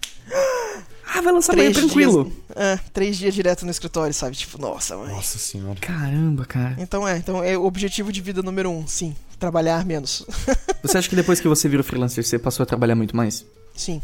Ah, 1.14 1.22
vai 1.22 1.32
lançar 1.32 1.54
amanhã 1.54 1.72
tranquilo. 1.72 2.26
Dias, 2.26 2.38
é, 2.56 2.80
três 2.94 3.18
dias 3.18 3.34
direto 3.34 3.66
no 3.66 3.72
escritório, 3.72 4.14
sabe? 4.14 4.36
Tipo, 4.36 4.60
nossa, 4.60 4.98
mãe. 4.98 5.14
Nossa 5.14 5.38
senhora. 5.38 5.80
Caramba, 5.80 6.46
cara. 6.46 6.76
Então 6.78 7.08
é, 7.08 7.18
então 7.18 7.44
é 7.44 7.58
o 7.58 7.66
objetivo 7.66 8.12
de 8.12 8.22
vida 8.22 8.42
número 8.42 8.70
um, 8.70 8.86
sim. 8.86 9.16
Trabalhar 9.40 9.86
menos. 9.86 10.26
você 10.84 10.98
acha 10.98 11.08
que 11.08 11.16
depois 11.16 11.40
que 11.40 11.48
você 11.48 11.70
virou 11.70 11.84
freelancer, 11.84 12.24
você 12.24 12.38
passou 12.38 12.64
a 12.64 12.66
trabalhar 12.66 12.96
muito 12.96 13.16
mais? 13.16 13.46
Sim. 13.76 14.02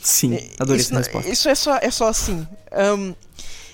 Sim, 0.00 0.38
adorei 0.58 0.80
isso, 0.80 0.92
essa 0.92 0.98
resposta. 0.98 1.30
Isso 1.30 1.48
é 1.48 1.54
só, 1.54 1.76
é 1.76 1.90
só 1.90 2.08
assim. 2.08 2.46
Um, 2.72 3.14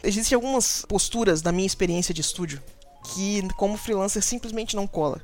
existem 0.03 0.35
algumas 0.35 0.85
posturas 0.89 1.41
da 1.43 1.53
minha 1.53 1.67
experiência 1.67 2.13
de 2.13 2.21
estúdio 2.21 2.61
que, 3.15 3.47
como 3.57 3.77
freelancer, 3.77 4.23
simplesmente 4.23 4.75
não 4.75 4.87
cola. 4.87 5.21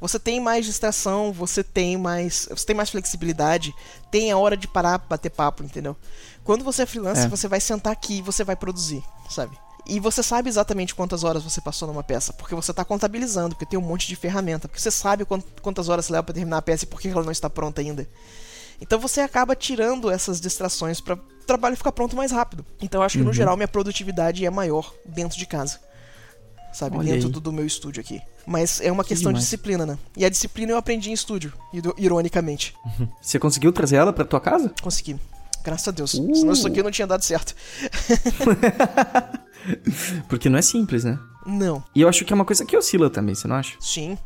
Você 0.00 0.18
tem 0.18 0.40
mais 0.40 0.66
distração, 0.66 1.32
você 1.32 1.62
tem 1.62 1.96
mais, 1.96 2.48
você 2.50 2.66
tem 2.66 2.76
mais 2.76 2.90
flexibilidade, 2.90 3.74
tem 4.10 4.30
a 4.30 4.36
hora 4.36 4.56
de 4.56 4.68
parar 4.68 4.98
pra 4.98 5.08
bater 5.10 5.30
papo, 5.30 5.62
entendeu? 5.62 5.96
Quando 6.46 6.62
você 6.62 6.82
é 6.82 6.86
freelancer, 6.86 7.24
é. 7.24 7.28
você 7.28 7.48
vai 7.48 7.60
sentar 7.60 7.92
aqui 7.92 8.18
e 8.18 8.22
você 8.22 8.44
vai 8.44 8.54
produzir, 8.54 9.02
sabe? 9.28 9.58
E 9.84 9.98
você 9.98 10.22
sabe 10.22 10.48
exatamente 10.48 10.94
quantas 10.94 11.24
horas 11.24 11.42
você 11.42 11.60
passou 11.60 11.88
numa 11.88 12.04
peça, 12.04 12.32
porque 12.32 12.54
você 12.54 12.70
está 12.70 12.84
contabilizando, 12.84 13.56
porque 13.56 13.66
tem 13.66 13.78
um 13.78 13.82
monte 13.82 14.06
de 14.06 14.14
ferramenta, 14.14 14.68
porque 14.68 14.80
você 14.80 14.90
sabe 14.90 15.26
quantas 15.60 15.88
horas 15.88 16.06
você 16.06 16.12
leva 16.12 16.22
para 16.22 16.34
terminar 16.34 16.58
a 16.58 16.62
peça 16.62 16.84
e 16.84 16.86
por 16.86 17.00
que 17.00 17.08
ela 17.08 17.24
não 17.24 17.32
está 17.32 17.50
pronta 17.50 17.80
ainda. 17.80 18.08
Então 18.80 18.98
você 18.98 19.20
acaba 19.20 19.56
tirando 19.56 20.08
essas 20.08 20.40
distrações 20.40 21.00
para 21.00 21.14
o 21.14 21.18
trabalho 21.46 21.76
ficar 21.76 21.92
pronto 21.92 22.14
mais 22.14 22.30
rápido. 22.30 22.64
Então 22.80 23.00
eu 23.00 23.04
acho 23.04 23.18
que 23.18 23.24
no 23.24 23.30
uhum. 23.30 23.34
geral 23.34 23.56
minha 23.56 23.68
produtividade 23.68 24.46
é 24.46 24.50
maior 24.50 24.92
dentro 25.04 25.36
de 25.36 25.46
casa. 25.46 25.80
Sabe, 26.72 26.98
dentro 26.98 27.30
do, 27.30 27.40
do, 27.40 27.52
meu 27.52 27.64
estúdio 27.64 28.02
aqui. 28.02 28.20
Mas 28.46 28.82
é 28.82 28.92
uma 28.92 29.02
que 29.02 29.08
questão 29.08 29.32
demais. 29.32 29.44
de 29.44 29.50
disciplina, 29.50 29.86
né? 29.86 29.98
E 30.14 30.26
a 30.26 30.28
disciplina 30.28 30.72
eu 30.72 30.76
aprendi 30.76 31.08
em 31.08 31.14
estúdio, 31.14 31.50
ironicamente. 31.96 32.76
Você 33.20 33.38
conseguiu 33.38 33.72
trazer 33.72 33.96
ela 33.96 34.12
para 34.12 34.26
tua 34.26 34.40
casa? 34.40 34.74
Consegui. 34.82 35.18
Graças 35.66 35.88
a 35.88 35.90
Deus. 35.90 36.14
Uh. 36.14 36.32
Senão 36.32 36.52
isso 36.52 36.64
aqui 36.68 36.80
não 36.80 36.92
tinha 36.92 37.08
dado 37.08 37.24
certo. 37.24 37.52
Porque 40.30 40.48
não 40.48 40.60
é 40.60 40.62
simples, 40.62 41.02
né? 41.02 41.18
Não. 41.44 41.82
E 41.92 42.02
eu 42.02 42.08
acho 42.08 42.24
que 42.24 42.32
é 42.32 42.36
uma 42.36 42.44
coisa 42.44 42.64
que 42.64 42.76
oscila 42.76 43.10
também, 43.10 43.34
você 43.34 43.48
não 43.48 43.56
acha? 43.56 43.76
Sim. 43.80 44.16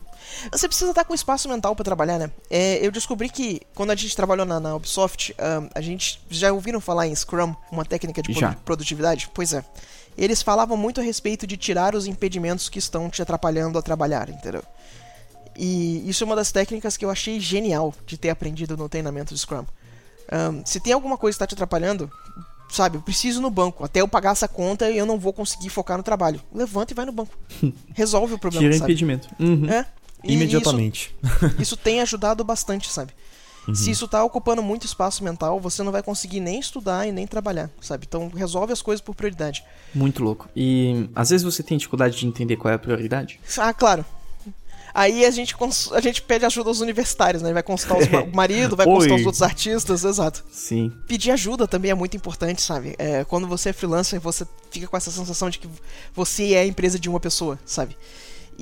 Você 0.53 0.69
precisa 0.69 0.91
estar 0.91 1.03
com 1.05 1.15
espaço 1.15 1.49
mental 1.49 1.75
para 1.75 1.83
trabalhar, 1.83 2.19
né? 2.19 2.31
É, 2.51 2.87
eu 2.87 2.93
descobri 2.93 3.31
que 3.31 3.63
quando 3.75 3.91
a 3.91 3.95
gente 3.97 4.15
trabalhou 4.15 4.45
na, 4.45 4.61
na 4.61 4.77
Ubisoft, 4.77 5.35
um, 5.39 5.71
a 5.75 5.81
gente 5.81 6.21
já 6.29 6.53
ouviram 6.53 6.79
falar 6.79 7.07
em 7.07 7.15
Scrum, 7.15 7.55
uma 7.73 7.87
técnica 7.87 8.23
de 8.23 8.35
já. 8.35 8.53
produtividade? 8.63 9.31
Pois 9.33 9.55
é. 9.55 9.65
Eles 10.19 10.43
falavam 10.43 10.77
muito 10.77 11.01
a 11.01 11.03
respeito 11.03 11.47
de 11.47 11.57
tirar 11.57 11.95
os 11.95 12.07
impedimentos 12.07 12.69
que 12.69 12.79
estão 12.79 13.09
te 13.09 13.23
atrapalhando 13.23 13.79
a 13.79 13.83
trabalhar, 13.83 14.29
entendeu? 14.29 14.63
E 15.57 16.07
isso 16.09 16.23
é 16.23 16.27
uma 16.27 16.37
das 16.37 16.53
técnicas 16.53 16.99
que 16.99 17.05
eu 17.05 17.11
achei 17.11 17.41
genial 17.41 17.95
de 18.07 18.19
ter 18.19 18.29
aprendido 18.29 18.77
no 18.77 18.91
treinamento 18.91 19.33
de 19.33 19.41
Scrum. 19.41 19.65
Um, 20.33 20.65
se 20.65 20.81
tem 20.81 20.93
alguma 20.93 21.19
coisa 21.19 21.35
que 21.35 21.45
está 21.45 21.47
te 21.47 21.55
atrapalhando, 21.55 22.11
sabe, 22.69 22.97
eu 22.97 23.03
preciso 23.03 23.41
no 23.41 23.51
banco. 23.51 23.85
Até 23.85 24.01
eu 24.01 24.09
pagar 24.09 24.33
essa 24.33 24.49
conta 24.49 24.91
e 24.91 24.97
eu 24.97 25.07
não 25.07 25.19
vou 25.19 25.33
conseguir 25.33 25.69
focar 25.71 25.97
no 25.97 26.03
trabalho. 26.03 26.41
Levanta 26.55 26.93
e 26.93 26.97
vai 26.97 27.05
no 27.05 27.13
banco. 27.13 27.37
Resolve 27.95 28.35
o 28.35 28.39
problema. 28.39 28.63
Tira 28.63 28.75
sabe? 28.75 28.93
impedimento. 28.93 29.29
Uhum. 29.39 29.69
É. 29.69 29.87
Imediatamente. 30.23 31.15
Isso, 31.23 31.63
isso, 31.63 31.77
tem 31.77 32.01
ajudado 32.01 32.45
bastante, 32.45 32.91
sabe? 32.91 33.13
Uhum. 33.67 33.75
Se 33.75 33.91
isso 33.91 34.07
tá 34.07 34.23
ocupando 34.23 34.63
muito 34.63 34.87
espaço 34.87 35.25
mental, 35.25 35.59
você 35.59 35.83
não 35.83 35.93
vai 35.93 36.03
conseguir 36.03 36.41
nem 36.41 36.61
estudar 36.61 37.07
e 37.07 37.13
nem 37.13 37.27
trabalhar, 37.27 37.71
sabe? 37.81 38.07
Então 38.07 38.29
resolve 38.29 38.73
as 38.73 38.83
coisas 38.83 39.01
por 39.01 39.15
prioridade. 39.15 39.65
Muito 39.95 40.23
louco. 40.23 40.49
E 40.55 41.09
às 41.15 41.31
vezes 41.31 41.45
você 41.45 41.63
tem 41.63 41.79
dificuldade 41.79 42.17
de 42.17 42.27
entender 42.27 42.57
qual 42.57 42.71
é 42.71 42.75
a 42.75 42.79
prioridade? 42.79 43.41
Ah, 43.59 43.73
claro. 43.73 44.05
Aí 44.95 45.25
a 45.25 45.31
gente, 45.31 45.55
a 45.93 46.01
gente 46.01 46.23
pede 46.23 46.45
ajuda 46.45 46.71
aos 46.71 46.81
universitários, 46.81 47.43
né? 47.43 47.53
Vai 47.53 47.63
consultar 47.63 48.25
o 48.25 48.31
marido, 48.35 48.77
vai 48.77 48.87
consultar 48.87 49.17
os 49.17 49.27
outros 49.27 49.43
artistas, 49.43 50.05
exato. 50.05 50.45
Sim. 50.51 50.93
Pedir 51.07 51.31
ajuda 51.31 51.67
também 51.67 51.91
é 51.91 51.95
muito 51.95 52.17
importante, 52.17 52.63
sabe? 52.63 52.95
É, 52.99 53.25
quando 53.25 53.47
você 53.47 53.71
é 53.71 53.73
freelancer, 53.73 54.21
você 54.21 54.47
fica 54.71 54.87
com 54.87 54.97
essa 54.97 55.11
sensação 55.11 55.51
de 55.51 55.59
que 55.59 55.69
você 56.15 56.55
é 56.55 56.61
a 56.61 56.67
empresa 56.67 56.99
de 56.99 57.09
uma 57.09 57.21
pessoa, 57.21 57.59
sabe? 57.65 57.97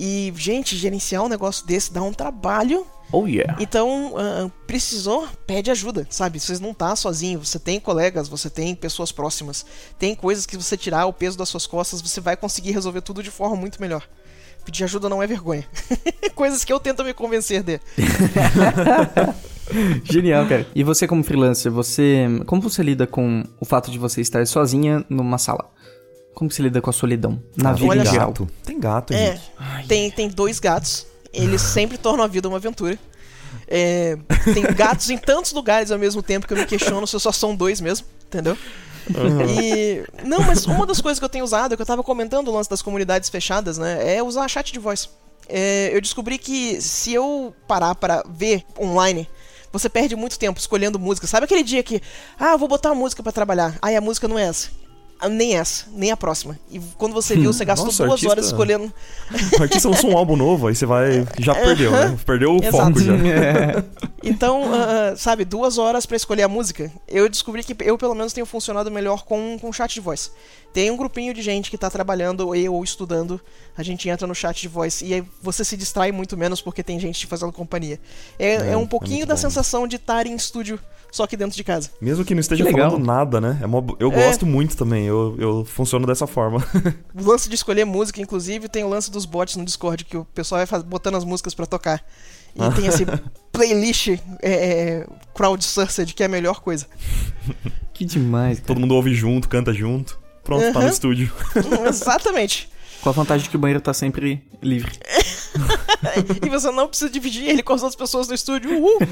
E, 0.00 0.32
gente, 0.36 0.76
gerenciar 0.76 1.24
um 1.24 1.28
negócio 1.28 1.66
desse 1.66 1.92
dá 1.92 2.00
um 2.00 2.12
trabalho. 2.12 2.86
Oh, 3.10 3.26
yeah. 3.26 3.56
Então, 3.58 4.12
uh, 4.12 4.48
precisou, 4.64 5.26
pede 5.44 5.72
ajuda, 5.72 6.06
sabe? 6.08 6.38
Você 6.38 6.56
não 6.60 6.72
tá 6.72 6.94
sozinho, 6.94 7.44
você 7.44 7.58
tem 7.58 7.80
colegas, 7.80 8.28
você 8.28 8.48
tem 8.48 8.76
pessoas 8.76 9.10
próximas. 9.10 9.66
Tem 9.98 10.14
coisas 10.14 10.46
que 10.46 10.56
você 10.56 10.76
tirar 10.76 11.06
o 11.06 11.12
peso 11.12 11.36
das 11.36 11.48
suas 11.48 11.66
costas, 11.66 12.00
você 12.00 12.20
vai 12.20 12.36
conseguir 12.36 12.70
resolver 12.70 13.00
tudo 13.00 13.24
de 13.24 13.30
forma 13.30 13.56
muito 13.56 13.80
melhor. 13.80 14.06
Pedir 14.68 14.84
ajuda 14.84 15.08
não 15.08 15.22
é 15.22 15.26
vergonha. 15.26 15.64
Coisas 16.36 16.62
que 16.62 16.70
eu 16.70 16.78
tento 16.78 17.02
me 17.02 17.14
convencer 17.14 17.62
de. 17.62 17.80
Genial, 20.04 20.46
cara. 20.46 20.66
E 20.74 20.84
você 20.84 21.08
como 21.08 21.24
freelancer, 21.24 21.72
você 21.72 22.26
como 22.44 22.60
você 22.60 22.82
lida 22.82 23.06
com 23.06 23.44
o 23.58 23.64
fato 23.64 23.90
de 23.90 23.98
você 23.98 24.20
estar 24.20 24.46
sozinha 24.46 25.02
numa 25.08 25.38
sala? 25.38 25.70
Como 26.34 26.50
você 26.50 26.62
lida 26.62 26.82
com 26.82 26.90
a 26.90 26.92
solidão 26.92 27.42
na 27.56 27.70
ah, 27.70 27.72
vida 27.72 27.96
em 27.96 28.04
geral? 28.04 28.28
Gato. 28.28 28.46
Tem 28.62 28.78
gato, 28.78 29.14
é, 29.14 29.36
gente. 29.36 29.88
Tem, 29.88 30.10
tem 30.10 30.28
dois 30.28 30.60
gatos. 30.60 31.06
Eles 31.32 31.62
sempre 31.64 31.96
tornam 31.96 32.22
a 32.22 32.28
vida 32.28 32.46
uma 32.46 32.58
aventura. 32.58 32.98
É, 33.66 34.18
tem 34.52 34.64
gatos 34.76 35.08
em 35.08 35.16
tantos 35.16 35.52
lugares 35.52 35.90
ao 35.90 35.98
mesmo 35.98 36.22
tempo 36.22 36.46
que 36.46 36.52
eu 36.52 36.58
me 36.58 36.66
questiono 36.66 37.06
se 37.06 37.18
só 37.18 37.32
são 37.32 37.56
dois 37.56 37.80
mesmo, 37.80 38.06
entendeu? 38.26 38.54
Uhum. 39.16 39.44
E. 39.62 40.04
Não, 40.24 40.40
mas 40.40 40.66
uma 40.66 40.86
das 40.86 41.00
coisas 41.00 41.18
que 41.18 41.24
eu 41.24 41.28
tenho 41.28 41.44
usado, 41.44 41.76
que 41.76 41.82
eu 41.82 41.86
tava 41.86 42.02
comentando 42.02 42.48
o 42.48 42.52
lance 42.52 42.68
das 42.68 42.82
comunidades 42.82 43.28
fechadas, 43.28 43.78
né? 43.78 44.16
É 44.16 44.22
usar 44.22 44.48
chat 44.48 44.72
de 44.72 44.78
voz. 44.78 45.08
É, 45.48 45.90
eu 45.92 46.00
descobri 46.00 46.38
que 46.38 46.80
se 46.80 47.12
eu 47.14 47.54
parar 47.66 47.94
para 47.94 48.22
ver 48.28 48.64
online, 48.78 49.28
você 49.72 49.88
perde 49.88 50.14
muito 50.14 50.38
tempo 50.38 50.58
escolhendo 50.58 50.98
música. 50.98 51.26
Sabe 51.26 51.44
aquele 51.44 51.62
dia 51.62 51.82
que, 51.82 52.02
ah, 52.38 52.56
vou 52.56 52.68
botar 52.68 52.90
uma 52.90 53.00
música 53.00 53.22
para 53.22 53.32
trabalhar. 53.32 53.78
Aí 53.80 53.96
a 53.96 54.00
música 54.00 54.28
não 54.28 54.38
é 54.38 54.44
essa. 54.44 54.70
Ah, 55.20 55.28
nem 55.28 55.56
essa, 55.56 55.86
nem 55.92 56.12
a 56.12 56.16
próxima. 56.16 56.58
E 56.70 56.78
quando 56.96 57.12
você 57.12 57.34
viu, 57.34 57.52
você 57.52 57.64
gastou 57.66 57.86
Nossa, 57.86 58.04
duas 58.04 58.12
artista... 58.12 58.30
horas 58.30 58.46
escolhendo. 58.46 58.92
O 59.58 59.62
artista 59.62 59.88
lançou 59.88 60.10
um 60.10 60.16
álbum 60.16 60.36
novo, 60.36 60.68
aí 60.68 60.74
você 60.74 60.86
vai. 60.86 61.26
Já 61.38 61.54
perdeu, 61.54 61.90
né? 61.90 62.16
Perdeu 62.24 62.52
o 62.52 62.62
Exato. 62.62 62.76
foco 62.76 63.00
já. 63.00 63.14
É. 63.14 63.84
Então, 64.20 64.62
uh, 64.64 65.16
sabe, 65.16 65.44
duas 65.44 65.78
horas 65.78 66.04
para 66.04 66.16
escolher 66.16 66.42
a 66.42 66.48
música. 66.48 66.90
Eu 67.06 67.28
descobri 67.28 67.62
que 67.62 67.74
eu, 67.84 67.96
pelo 67.96 68.16
menos, 68.16 68.32
tenho 68.32 68.44
funcionado 68.44 68.90
melhor 68.90 69.24
com, 69.24 69.56
com 69.60 69.72
chat 69.72 69.94
de 69.94 70.00
voz. 70.00 70.32
Tem 70.72 70.90
um 70.90 70.96
grupinho 70.96 71.32
de 71.32 71.40
gente 71.40 71.70
que 71.70 71.78
tá 71.78 71.88
trabalhando 71.88 72.48
ou 72.48 72.84
estudando, 72.84 73.40
a 73.76 73.82
gente 73.82 74.08
entra 74.08 74.26
no 74.26 74.34
chat 74.34 74.60
de 74.60 74.68
voz 74.68 75.00
e 75.02 75.14
aí 75.14 75.24
você 75.40 75.64
se 75.64 75.76
distrai 75.76 76.10
muito 76.10 76.36
menos 76.36 76.60
porque 76.60 76.82
tem 76.82 76.98
gente 76.98 77.20
te 77.20 77.26
fazendo 77.26 77.52
companhia. 77.52 78.00
É, 78.38 78.54
é, 78.54 78.72
é 78.72 78.76
um 78.76 78.82
é 78.82 78.86
pouquinho 78.86 79.22
é 79.22 79.26
da 79.26 79.34
bom. 79.34 79.40
sensação 79.40 79.86
de 79.86 79.96
estar 79.96 80.26
em 80.26 80.34
estúdio 80.34 80.78
só 81.10 81.26
que 81.26 81.36
dentro 81.36 81.56
de 81.56 81.64
casa. 81.64 81.90
Mesmo 82.00 82.24
que 82.24 82.34
não 82.34 82.40
esteja 82.40 82.64
que 82.64 82.70
falando 82.70 82.98
nada, 82.98 83.40
né? 83.40 83.58
É 83.62 83.66
uma... 83.66 83.84
Eu 83.98 84.12
é. 84.12 84.26
gosto 84.26 84.46
muito 84.46 84.76
também, 84.76 85.06
eu, 85.06 85.36
eu 85.38 85.64
funciono 85.64 86.06
dessa 86.06 86.26
forma. 86.26 86.64
o 87.14 87.24
lance 87.24 87.48
de 87.48 87.54
escolher 87.54 87.84
música, 87.84 88.20
inclusive, 88.20 88.68
tem 88.68 88.84
o 88.84 88.88
lance 88.88 89.10
dos 89.10 89.24
bots 89.24 89.56
no 89.56 89.64
Discord, 89.64 90.04
que 90.04 90.16
o 90.16 90.24
pessoal 90.26 90.64
vai 90.66 90.82
botando 90.82 91.16
as 91.16 91.24
músicas 91.24 91.54
para 91.54 91.66
tocar. 91.66 92.04
E 92.54 92.62
ah. 92.62 92.70
tem 92.70 92.86
esse 92.86 93.06
playlist 93.52 94.08
é, 94.08 94.18
é, 94.42 95.06
crowdsourced, 95.34 96.14
que 96.14 96.22
é 96.22 96.26
a 96.26 96.28
melhor 96.28 96.60
coisa. 96.60 96.86
Que 97.98 98.04
demais, 98.04 98.58
cara. 98.58 98.68
Todo 98.68 98.78
mundo 98.78 98.94
ouve 98.94 99.12
junto, 99.12 99.48
canta 99.48 99.74
junto. 99.74 100.20
Pronto, 100.44 100.64
uhum. 100.64 100.72
tá 100.72 100.82
no 100.82 100.88
estúdio. 100.88 101.32
Exatamente. 101.88 102.70
Com 103.00 103.08
a 103.08 103.12
vantagem 103.12 103.50
que 103.50 103.56
o 103.56 103.58
banheiro 103.58 103.80
tá 103.80 103.92
sempre 103.92 104.40
livre. 104.62 104.92
e 106.44 106.48
você 106.48 106.70
não 106.70 106.88
precisa 106.88 107.10
dividir 107.10 107.48
ele 107.48 107.62
com 107.62 107.72
as 107.72 107.82
outras 107.82 107.96
pessoas 107.96 108.28
no 108.28 108.34
estúdio. 108.34 108.70
Uhul. 108.70 108.98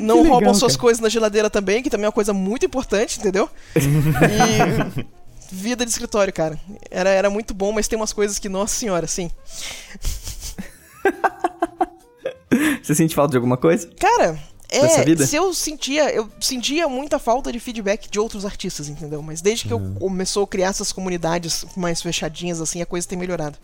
não 0.00 0.22
legal, 0.22 0.32
roubam 0.32 0.54
suas 0.54 0.72
cara. 0.72 0.82
coisas 0.82 1.00
na 1.00 1.08
geladeira 1.08 1.50
também, 1.50 1.82
que 1.82 1.90
também 1.90 2.04
é 2.04 2.08
uma 2.08 2.12
coisa 2.12 2.32
muito 2.32 2.66
importante, 2.66 3.18
entendeu? 3.18 3.48
E 3.76 5.04
vida 5.50 5.84
de 5.84 5.90
escritório, 5.90 6.32
cara. 6.32 6.58
Era, 6.90 7.10
era 7.10 7.30
muito 7.30 7.54
bom, 7.54 7.72
mas 7.72 7.88
tem 7.88 7.98
umas 7.98 8.12
coisas 8.12 8.38
que, 8.38 8.48
nossa 8.48 8.74
senhora, 8.74 9.06
sim. 9.06 9.30
Você 12.82 12.94
sente 12.94 13.14
falta 13.14 13.32
de 13.32 13.36
alguma 13.36 13.56
coisa? 13.56 13.88
Cara, 13.98 14.38
é, 14.68 15.16
se 15.16 15.36
eu 15.36 15.54
sentia, 15.54 16.12
eu 16.12 16.28
sentia 16.40 16.88
muita 16.88 17.18
falta 17.18 17.52
de 17.52 17.60
feedback 17.60 18.10
de 18.10 18.18
outros 18.18 18.44
artistas, 18.44 18.88
entendeu? 18.88 19.22
Mas 19.22 19.40
desde 19.40 19.66
que 19.68 19.74
uhum. 19.74 19.94
eu 19.94 20.00
começou 20.00 20.44
a 20.44 20.46
criar 20.46 20.68
essas 20.68 20.92
comunidades 20.92 21.64
mais 21.76 22.02
fechadinhas, 22.02 22.60
assim, 22.60 22.82
a 22.82 22.86
coisa 22.86 23.06
tem 23.06 23.16
melhorado. 23.16 23.58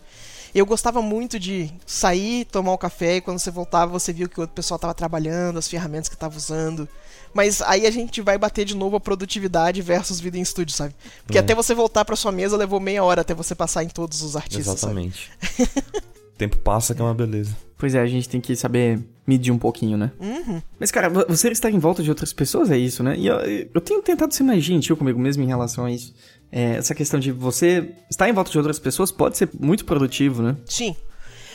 Eu 0.55 0.65
gostava 0.65 1.01
muito 1.01 1.39
de 1.39 1.71
sair, 1.85 2.45
tomar 2.45 2.73
um 2.73 2.77
café 2.77 3.17
e 3.17 3.21
quando 3.21 3.39
você 3.39 3.49
voltava 3.49 3.91
você 3.91 4.13
viu 4.13 4.29
que 4.29 4.37
o 4.37 4.41
outro 4.41 4.53
pessoal 4.53 4.75
estava 4.75 4.93
trabalhando, 4.93 5.57
as 5.57 5.67
ferramentas 5.67 6.07
que 6.07 6.15
estava 6.15 6.37
usando. 6.37 6.87
Mas 7.33 7.61
aí 7.63 7.87
a 7.87 7.91
gente 7.91 8.21
vai 8.21 8.37
bater 8.37 8.63
de 8.63 8.75
novo 8.75 8.95
a 8.95 8.99
produtividade 8.99 9.81
versus 9.81 10.19
vida 10.19 10.37
em 10.37 10.41
estúdio, 10.41 10.75
sabe? 10.75 10.93
Porque 11.25 11.39
é. 11.39 11.41
até 11.41 11.55
você 11.55 11.73
voltar 11.73 12.05
para 12.05 12.15
sua 12.15 12.31
mesa 12.31 12.55
levou 12.55 12.79
meia 12.79 13.03
hora 13.03 13.21
até 13.21 13.33
você 13.33 13.55
passar 13.55 13.83
em 13.83 13.89
todos 13.89 14.21
os 14.21 14.35
artistas. 14.35 14.67
Exatamente. 14.67 15.31
o 15.59 16.37
tempo 16.37 16.57
passa 16.59 16.93
que 16.93 17.01
é 17.01 17.03
uma 17.03 17.15
beleza. 17.15 17.57
Pois 17.75 17.95
é, 17.95 17.99
a 17.99 18.07
gente 18.07 18.29
tem 18.29 18.39
que 18.39 18.55
saber 18.55 19.03
medir 19.25 19.51
um 19.51 19.57
pouquinho, 19.57 19.97
né? 19.97 20.11
Uhum. 20.19 20.61
Mas, 20.79 20.91
cara, 20.91 21.09
você 21.09 21.49
está 21.49 21.69
em 21.69 21.79
volta 21.79 22.03
de 22.03 22.09
outras 22.09 22.33
pessoas, 22.33 22.69
é 22.69 22.77
isso, 22.77 23.01
né? 23.01 23.15
E 23.17 23.27
eu, 23.27 23.37
eu 23.73 23.81
tenho 23.81 24.01
tentado 24.01 24.33
ser 24.33 24.43
mais 24.43 24.63
gentil 24.63 24.97
comigo 24.97 25.19
mesmo 25.19 25.43
em 25.43 25.47
relação 25.47 25.85
a 25.85 25.91
isso. 25.91 26.13
É, 26.51 26.75
essa 26.75 26.93
questão 26.93 27.19
de 27.19 27.31
você 27.31 27.95
estar 28.09 28.29
em 28.29 28.33
volta 28.33 28.51
de 28.51 28.57
outras 28.57 28.79
pessoas 28.79 29.11
pode 29.11 29.37
ser 29.37 29.49
muito 29.59 29.85
produtivo, 29.85 30.43
né? 30.43 30.57
Sim. 30.65 30.95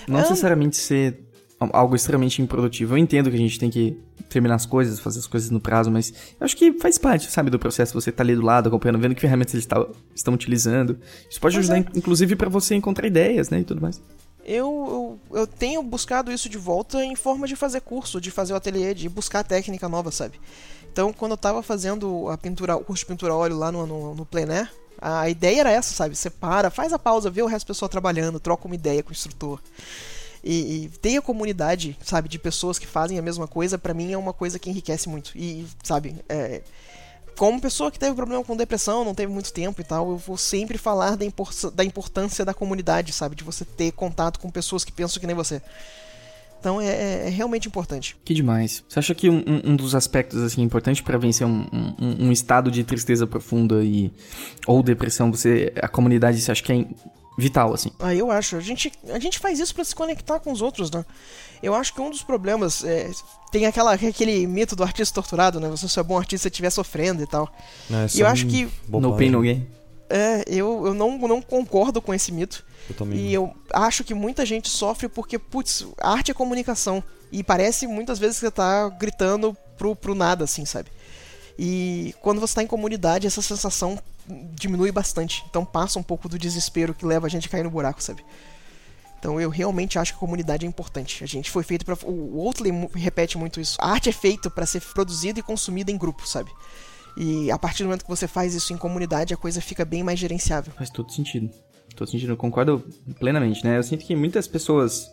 Não 0.08 0.18
necessariamente 0.18 0.76
ser 0.76 1.20
algo 1.60 1.94
extremamente 1.94 2.40
improdutivo. 2.40 2.94
Eu 2.94 2.98
entendo 2.98 3.28
que 3.28 3.36
a 3.36 3.38
gente 3.38 3.58
tem 3.58 3.68
que 3.68 3.98
terminar 4.28 4.54
as 4.54 4.64
coisas, 4.64 4.98
fazer 4.98 5.18
as 5.18 5.26
coisas 5.26 5.50
no 5.50 5.60
prazo, 5.60 5.90
mas 5.90 6.12
eu 6.40 6.44
acho 6.44 6.56
que 6.56 6.72
faz 6.78 6.96
parte, 6.96 7.30
sabe, 7.30 7.50
do 7.50 7.58
processo. 7.58 7.92
Você 7.92 8.10
tá 8.10 8.22
ali 8.22 8.34
do 8.34 8.42
lado, 8.42 8.68
acompanhando, 8.68 8.98
vendo 8.98 9.14
que 9.14 9.20
ferramentas 9.20 9.54
eles 9.54 9.66
tá, 9.66 9.86
estão 10.14 10.32
utilizando. 10.32 10.98
Isso 11.28 11.40
pode 11.40 11.58
ajudar, 11.58 11.78
é. 11.78 11.84
inclusive, 11.94 12.34
para 12.34 12.48
você 12.48 12.74
encontrar 12.74 13.06
ideias, 13.06 13.50
né, 13.50 13.60
e 13.60 13.64
tudo 13.64 13.82
mais 13.82 14.00
eu, 14.48 15.18
eu, 15.30 15.40
eu, 15.40 15.46
tenho 15.46 15.82
buscado 15.82 16.32
isso 16.32 16.48
de 16.48 16.56
volta 16.56 17.04
em 17.04 17.14
forma 17.14 17.46
de 17.46 17.54
fazer 17.54 17.82
curso, 17.82 18.18
de 18.18 18.30
fazer 18.30 18.54
o 18.54 18.56
ateliê, 18.56 18.94
de 18.94 19.06
buscar 19.06 19.44
técnica 19.44 19.86
nova, 19.90 20.10
sabe? 20.10 20.40
Então, 20.90 21.12
quando 21.12 21.32
eu 21.32 21.36
tava 21.36 21.62
fazendo 21.62 22.30
a 22.30 22.38
pintura, 22.38 22.74
o 22.74 22.82
curso 22.82 23.02
de 23.02 23.06
pintura 23.06 23.34
óleo 23.34 23.58
lá 23.58 23.70
no, 23.70 23.86
no, 23.86 24.14
no 24.14 24.26
a 25.00 25.28
ideia 25.28 25.60
era 25.60 25.70
essa, 25.70 25.94
sabe? 25.94 26.16
Você 26.16 26.30
para, 26.30 26.70
faz 26.70 26.94
a 26.94 26.98
pausa, 26.98 27.30
vê 27.30 27.42
o 27.42 27.46
resto 27.46 27.66
do 27.66 27.68
pessoal 27.68 27.90
trabalhando, 27.90 28.40
troca 28.40 28.66
uma 28.66 28.74
ideia 28.74 29.02
com 29.02 29.10
o 29.10 29.12
instrutor. 29.12 29.60
E, 30.42 30.84
e 30.84 30.88
ter 30.88 31.18
a 31.18 31.22
comunidade, 31.22 31.98
sabe, 32.02 32.26
de 32.26 32.38
pessoas 32.38 32.78
que 32.78 32.86
fazem 32.86 33.18
a 33.18 33.22
mesma 33.22 33.46
coisa, 33.46 33.76
para 33.76 33.92
mim 33.92 34.12
é 34.12 34.16
uma 34.16 34.32
coisa 34.32 34.58
que 34.58 34.70
enriquece 34.70 35.10
muito. 35.10 35.32
E, 35.36 35.66
sabe, 35.82 36.16
é, 36.26 36.62
como 37.38 37.60
pessoa 37.60 37.90
que 37.90 38.00
teve 38.00 38.16
problema 38.16 38.42
com 38.42 38.56
depressão, 38.56 39.04
não 39.04 39.14
teve 39.14 39.32
muito 39.32 39.52
tempo 39.52 39.80
e 39.80 39.84
tal, 39.84 40.10
eu 40.10 40.16
vou 40.16 40.36
sempre 40.36 40.76
falar 40.76 41.16
da, 41.16 41.24
impor 41.24 41.50
da 41.72 41.84
importância 41.84 42.44
da 42.44 42.52
comunidade, 42.52 43.12
sabe? 43.12 43.36
De 43.36 43.44
você 43.44 43.64
ter 43.64 43.92
contato 43.92 44.40
com 44.40 44.50
pessoas 44.50 44.84
que 44.84 44.90
pensam 44.90 45.20
que 45.20 45.26
nem 45.26 45.36
você. 45.36 45.62
Então 46.58 46.80
é, 46.80 46.88
é, 46.88 47.26
é 47.26 47.28
realmente 47.28 47.68
importante. 47.68 48.16
Que 48.24 48.34
demais. 48.34 48.82
Você 48.88 48.98
acha 48.98 49.14
que 49.14 49.30
um, 49.30 49.44
um 49.64 49.76
dos 49.76 49.94
aspectos 49.94 50.42
assim 50.42 50.62
importantes 50.62 51.00
para 51.00 51.16
vencer 51.16 51.46
um, 51.46 51.64
um, 51.72 52.26
um, 52.26 52.32
estado 52.32 52.72
de 52.72 52.82
tristeza 52.82 53.24
profunda 53.24 53.84
e 53.84 54.10
ou 54.66 54.82
depressão, 54.82 55.30
você 55.30 55.72
a 55.80 55.86
comunidade, 55.86 56.40
você 56.40 56.50
acha 56.50 56.62
que 56.62 56.72
é 56.72 56.86
vital 57.38 57.72
assim? 57.72 57.90
Ah, 58.00 58.12
eu 58.12 58.30
acho. 58.30 58.56
A 58.56 58.60
gente 58.60 58.92
a 59.08 59.18
gente 59.18 59.38
faz 59.38 59.60
isso 59.60 59.72
para 59.74 59.84
se 59.84 59.94
conectar 59.94 60.40
com 60.40 60.50
os 60.50 60.60
outros, 60.60 60.90
né? 60.90 61.04
Eu 61.62 61.74
acho 61.74 61.94
que 61.94 62.00
um 62.00 62.10
dos 62.10 62.22
problemas 62.22 62.84
é, 62.84 63.10
tem 63.52 63.64
aquela 63.64 63.92
aquele 63.92 64.46
mito 64.46 64.74
do 64.74 64.82
artista 64.82 65.14
torturado, 65.14 65.60
né? 65.60 65.68
Você 65.68 65.86
só 65.88 66.00
é 66.00 66.04
bom 66.04 66.18
artista 66.18 66.42
se 66.42 66.48
estiver 66.48 66.70
sofrendo 66.70 67.22
e 67.22 67.26
tal. 67.26 67.48
É, 67.90 68.06
e 68.12 68.20
eu 68.20 68.26
acho 68.26 68.46
que 68.46 68.68
no 68.88 69.16
pain 69.16 69.30
no 69.30 69.40
gain. 69.40 69.66
É, 70.10 70.42
eu, 70.46 70.86
eu 70.86 70.94
não, 70.94 71.18
não 71.18 71.40
concordo 71.40 72.00
com 72.00 72.12
esse 72.12 72.32
mito. 72.32 72.64
Eu 72.88 72.96
também. 72.96 73.18
E 73.18 73.34
eu 73.34 73.54
acho 73.72 74.02
que 74.02 74.14
muita 74.14 74.44
gente 74.44 74.68
sofre 74.68 75.06
porque, 75.06 75.38
putz, 75.38 75.86
arte 76.00 76.30
é 76.30 76.34
comunicação. 76.34 77.04
E 77.30 77.44
parece 77.44 77.86
muitas 77.86 78.18
vezes 78.18 78.36
que 78.38 78.46
você 78.46 78.50
tá 78.50 78.88
gritando 78.88 79.54
pro, 79.76 79.94
pro 79.94 80.14
nada, 80.14 80.44
assim, 80.44 80.64
sabe? 80.64 80.90
E 81.58 82.14
quando 82.22 82.40
você 82.40 82.54
tá 82.54 82.62
em 82.62 82.66
comunidade, 82.66 83.26
essa 83.26 83.42
sensação 83.42 83.98
diminui 84.54 84.92
bastante. 84.92 85.44
Então 85.48 85.64
passa 85.64 85.98
um 85.98 86.02
pouco 86.02 86.28
do 86.28 86.38
desespero 86.38 86.94
que 86.94 87.06
leva 87.06 87.26
a 87.26 87.30
gente 87.30 87.46
a 87.46 87.50
cair 87.50 87.64
no 87.64 87.70
buraco, 87.70 88.02
sabe? 88.02 88.24
Então 89.18 89.40
eu 89.40 89.50
realmente 89.50 89.98
acho 89.98 90.12
que 90.12 90.16
a 90.16 90.20
comunidade 90.20 90.64
é 90.64 90.68
importante. 90.68 91.24
A 91.24 91.26
gente 91.26 91.50
foi 91.50 91.62
feito 91.62 91.84
para 91.84 91.96
o 92.04 92.44
Oatley 92.44 92.72
repete 92.94 93.36
muito 93.36 93.60
isso. 93.60 93.76
A 93.80 93.90
arte 93.90 94.08
é 94.08 94.12
feita 94.12 94.48
para 94.48 94.64
ser 94.64 94.80
produzida 94.80 95.40
e 95.40 95.42
consumida 95.42 95.90
em 95.90 95.98
grupo, 95.98 96.26
sabe? 96.26 96.50
E 97.16 97.50
a 97.50 97.58
partir 97.58 97.82
do 97.82 97.86
momento 97.86 98.04
que 98.04 98.10
você 98.10 98.28
faz 98.28 98.54
isso 98.54 98.72
em 98.72 98.76
comunidade, 98.76 99.34
a 99.34 99.36
coisa 99.36 99.60
fica 99.60 99.84
bem 99.84 100.04
mais 100.04 100.18
gerenciável. 100.18 100.72
Faz 100.76 100.88
todo 100.88 101.10
sentido. 101.10 101.50
Todo 101.96 102.08
sentido, 102.08 102.36
concordo 102.36 102.84
plenamente, 103.18 103.64
né? 103.64 103.76
Eu 103.76 103.82
sinto 103.82 104.04
que 104.04 104.14
muitas 104.14 104.46
pessoas 104.46 105.10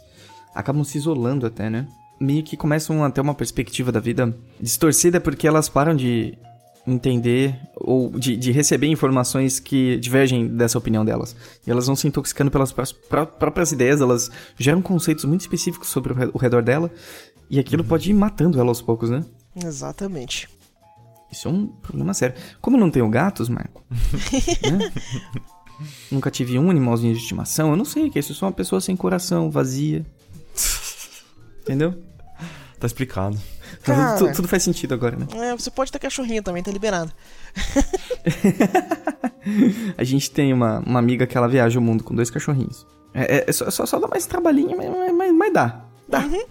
acabam 0.53 0.83
se 0.83 0.99
isolando 0.99 1.47
até, 1.47 1.67
né? 1.67 1.87
Meio 2.19 2.43
que 2.43 2.55
começam 2.55 3.03
a 3.03 3.09
ter 3.09 3.21
uma 3.21 3.33
perspectiva 3.33 3.91
da 3.91 3.99
vida 3.99 4.37
distorcida 4.61 5.19
porque 5.19 5.47
elas 5.47 5.67
param 5.67 5.95
de 5.95 6.37
entender 6.87 7.59
ou 7.75 8.11
de, 8.11 8.37
de, 8.37 8.51
receber 8.51 8.87
informações 8.87 9.59
que 9.59 9.97
divergem 9.97 10.47
dessa 10.47 10.77
opinião 10.77 11.03
delas. 11.03 11.35
E 11.65 11.71
elas 11.71 11.87
vão 11.87 11.95
se 11.95 12.07
intoxicando 12.07 12.51
pelas 12.51 12.71
pró 12.71 13.25
próprias 13.25 13.71
ideias, 13.71 14.01
elas 14.01 14.29
geram 14.57 14.81
conceitos 14.81 15.25
muito 15.25 15.41
específicos 15.41 15.89
sobre 15.89 16.13
o, 16.13 16.15
re 16.15 16.29
o 16.33 16.37
redor 16.37 16.61
dela 16.61 16.91
e 17.49 17.59
aquilo 17.59 17.83
uhum. 17.83 17.89
pode 17.89 18.09
ir 18.09 18.13
matando 18.13 18.59
ela 18.59 18.69
aos 18.69 18.81
poucos, 18.81 19.09
né? 19.09 19.23
Exatamente. 19.55 20.49
Isso 21.31 21.47
é 21.47 21.51
um 21.51 21.67
problema 21.67 22.13
sério. 22.13 22.35
Como 22.61 22.77
eu 22.77 22.81
não 22.81 22.91
tenho 22.91 23.09
gatos, 23.09 23.49
Marco, 23.49 23.83
né? 24.69 24.91
nunca 26.11 26.31
tive 26.31 26.57
um 26.57 26.69
animalzinho 26.69 27.13
de 27.13 27.19
estimação, 27.19 27.71
eu 27.71 27.75
não 27.75 27.85
sei 27.85 28.09
que 28.09 28.17
é 28.17 28.21
isso. 28.21 28.33
Sou 28.33 28.47
uma 28.47 28.53
pessoa 28.53 28.79
sem 28.79 28.95
coração, 28.95 29.49
vazia. 29.49 30.05
Entendeu? 31.61 31.95
Tá 32.79 32.85
explicado. 32.85 33.37
Cara, 33.83 34.17
tudo, 34.17 34.33
tudo, 34.33 34.47
faz 34.47 34.63
sentido 34.63 34.93
agora, 34.93 35.15
né? 35.15 35.27
É, 35.35 35.55
você 35.55 35.69
pode 35.69 35.91
ter 35.91 35.99
cachorrinho 35.99 36.41
também, 36.41 36.63
tá 36.63 36.71
liberado. 36.71 37.11
a 39.97 40.03
gente 40.03 40.31
tem 40.31 40.51
uma, 40.53 40.79
uma 40.79 40.99
amiga 40.99 41.27
que 41.27 41.37
ela 41.37 41.47
viaja 41.47 41.79
o 41.79 41.81
mundo 41.81 42.03
com 42.03 42.15
dois 42.15 42.29
cachorrinhos. 42.29 42.85
É, 43.13 43.37
é, 43.37 43.45
é 43.47 43.51
só, 43.51 43.69
só, 43.69 43.85
só 43.85 43.99
dá 43.99 44.07
mais 44.07 44.25
trabalhinho, 44.25 44.75
mas, 44.75 45.13
mas, 45.13 45.33
mas 45.33 45.53
dá. 45.53 45.85
Dá. 46.07 46.19
Uhum. 46.19 46.43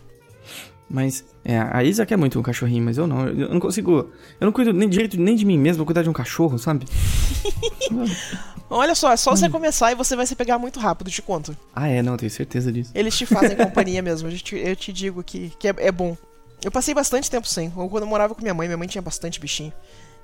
Mas, 0.89 1.25
é, 1.45 1.59
a 1.59 1.83
Isa 1.83 2.07
quer 2.07 2.17
muito 2.17 2.39
um 2.39 2.43
cachorrinho, 2.43 2.85
mas 2.85 2.99
eu 2.99 3.07
não. 3.07 3.27
Eu 3.27 3.49
não 3.49 3.61
consigo. 3.61 4.11
Eu 4.41 4.45
não 4.45 4.53
cuido 4.53 4.73
nem 4.73 4.89
direito 4.89 5.19
nem 5.19 5.35
de 5.35 5.45
mim 5.45 5.59
mesmo, 5.59 5.79
vou 5.79 5.87
cuidar 5.87 6.03
de 6.03 6.11
um 6.11 6.13
cachorro, 6.13 6.59
sabe? 6.59 6.87
Olha 8.71 8.95
só, 8.95 9.13
é 9.13 9.17
só 9.17 9.31
você 9.31 9.49
começar 9.49 9.93
e 9.93 9.95
você 9.95 10.17
vai 10.17 10.27
se 10.27 10.35
pegar 10.35 10.59
muito 10.59 10.81
rápido, 10.81 11.11
te 11.11 11.21
conto. 11.21 11.57
Ah, 11.75 11.89
é, 11.89 12.03
não, 12.03 12.17
tenho 12.17 12.31
certeza 12.31 12.73
disso. 12.73 12.91
Eles 12.95 13.17
te 13.17 13.27
fazem 13.27 13.55
companhia 13.57 14.03
mesmo, 14.03 14.29
eu 14.29 14.37
te, 14.37 14.57
eu 14.57 14.75
te 14.75 14.93
digo 14.93 15.23
que, 15.23 15.53
que 15.59 15.69
é, 15.69 15.75
é 15.79 15.93
bom. 15.93 16.17
Eu 16.65 16.71
passei 16.71 16.95
bastante 16.95 17.31
tempo 17.31 17.47
sem. 17.47 17.71
Quando 17.71 18.03
eu 18.03 18.07
morava 18.07 18.35
com 18.35 18.41
minha 18.41 18.55
mãe, 18.55 18.67
minha 18.67 18.79
mãe 18.79 18.89
tinha 18.89 19.03
bastante 19.03 19.39
bichinho. 19.39 19.73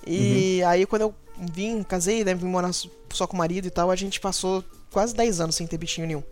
E 0.07 0.61
uhum. 0.63 0.69
aí 0.69 0.87
quando 0.87 1.03
eu 1.03 1.15
vim, 1.53 1.83
casei, 1.83 2.25
né, 2.25 2.35
vim 2.35 2.47
morar 2.47 2.71
só 3.13 3.27
com 3.27 3.35
o 3.35 3.39
marido 3.39 3.67
e 3.67 3.71
tal, 3.71 3.91
a 3.91 3.97
gente 3.97 4.19
passou 4.19 4.65
quase 4.91 5.15
10 5.15 5.41
anos 5.41 5.57
sem 5.57 5.67
ter 5.67 5.77
bichinho 5.77 6.07
nenhum. 6.07 6.23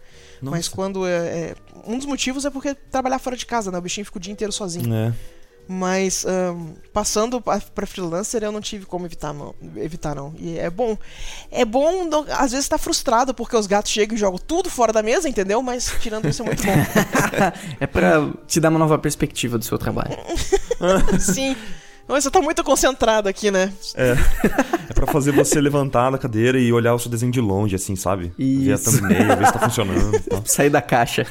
Nossa. 0.41 0.57
Mas 0.57 0.69
quando 0.69 1.07
é, 1.07 1.11
é, 1.11 1.55
Um 1.87 1.97
dos 1.97 2.07
motivos 2.07 2.45
é 2.45 2.51
porque 2.51 2.75
trabalhar 2.75 3.19
fora 3.19 3.37
de 3.37 3.45
casa, 3.45 3.71
né? 3.71 3.79
O 3.79 3.83
bichinho 3.83 4.05
fica 4.05 4.19
o 4.19 4.21
dia 4.21 4.33
inteiro 4.33 4.53
sozinho. 4.53 4.93
É. 4.93 5.13
Mas 5.71 6.25
um, 6.25 6.73
passando 6.95 7.43
para 7.43 7.87
freelancer 7.87 8.43
eu 8.43 8.51
não 8.51 8.61
tive 8.61 8.87
como 8.87 9.05
evitar 9.05 9.35
não, 9.35 9.55
evitar 9.77 10.15
não. 10.15 10.33
E 10.39 10.59
é 10.59 10.71
bom. 10.71 10.97
É 11.51 11.63
bom, 11.63 12.07
não, 12.07 12.25
às 12.31 12.53
vezes 12.53 12.67
tá 12.67 12.79
frustrado 12.79 13.35
porque 13.35 13.55
os 13.55 13.67
gatos 13.67 13.93
chegam 13.93 14.17
e 14.17 14.19
jogam 14.19 14.39
tudo 14.39 14.71
fora 14.71 14.95
da 14.95 15.03
mesa, 15.03 15.29
entendeu? 15.29 15.61
Mas 15.61 15.95
tirando 16.01 16.27
isso 16.27 16.43
é 16.43 16.47
muito 16.47 16.63
bom. 16.65 16.73
é 17.79 17.87
para 17.87 18.31
te 18.47 18.59
dar 18.61 18.71
uma 18.71 18.79
nova 18.79 18.99
perspectiva 18.99 19.59
do 19.59 19.65
seu 19.65 19.77
trabalho. 19.77 20.17
Sim. 21.21 21.55
Mas 22.09 22.25
você 22.25 22.31
tá 22.31 22.41
muito 22.41 22.65
concentrado 22.65 23.29
aqui, 23.29 23.51
né? 23.51 23.71
É. 23.95 24.17
É 24.89 24.95
pra 24.95 25.07
fazer 25.07 25.31
você 25.33 25.61
levantar 25.61 26.11
da 26.11 26.17
cadeira 26.17 26.59
e 26.59 26.73
olhar 26.73 26.95
o 26.95 26.99
seu 26.99 27.11
desenho 27.11 27.31
de 27.31 27.43
longe, 27.43 27.77
assim, 27.77 27.95
sabe? 27.95 28.33
Isso. 28.39 28.65
Ver 28.65 28.73
a 28.73 28.79
thumbnail, 28.79 29.37
ver 29.37 29.47
se 29.47 29.53
tá 29.53 29.59
funcionando. 29.59 30.21
Tá. 30.21 30.41
Sair 30.47 30.71
da 30.71 30.81
caixa. 30.81 31.27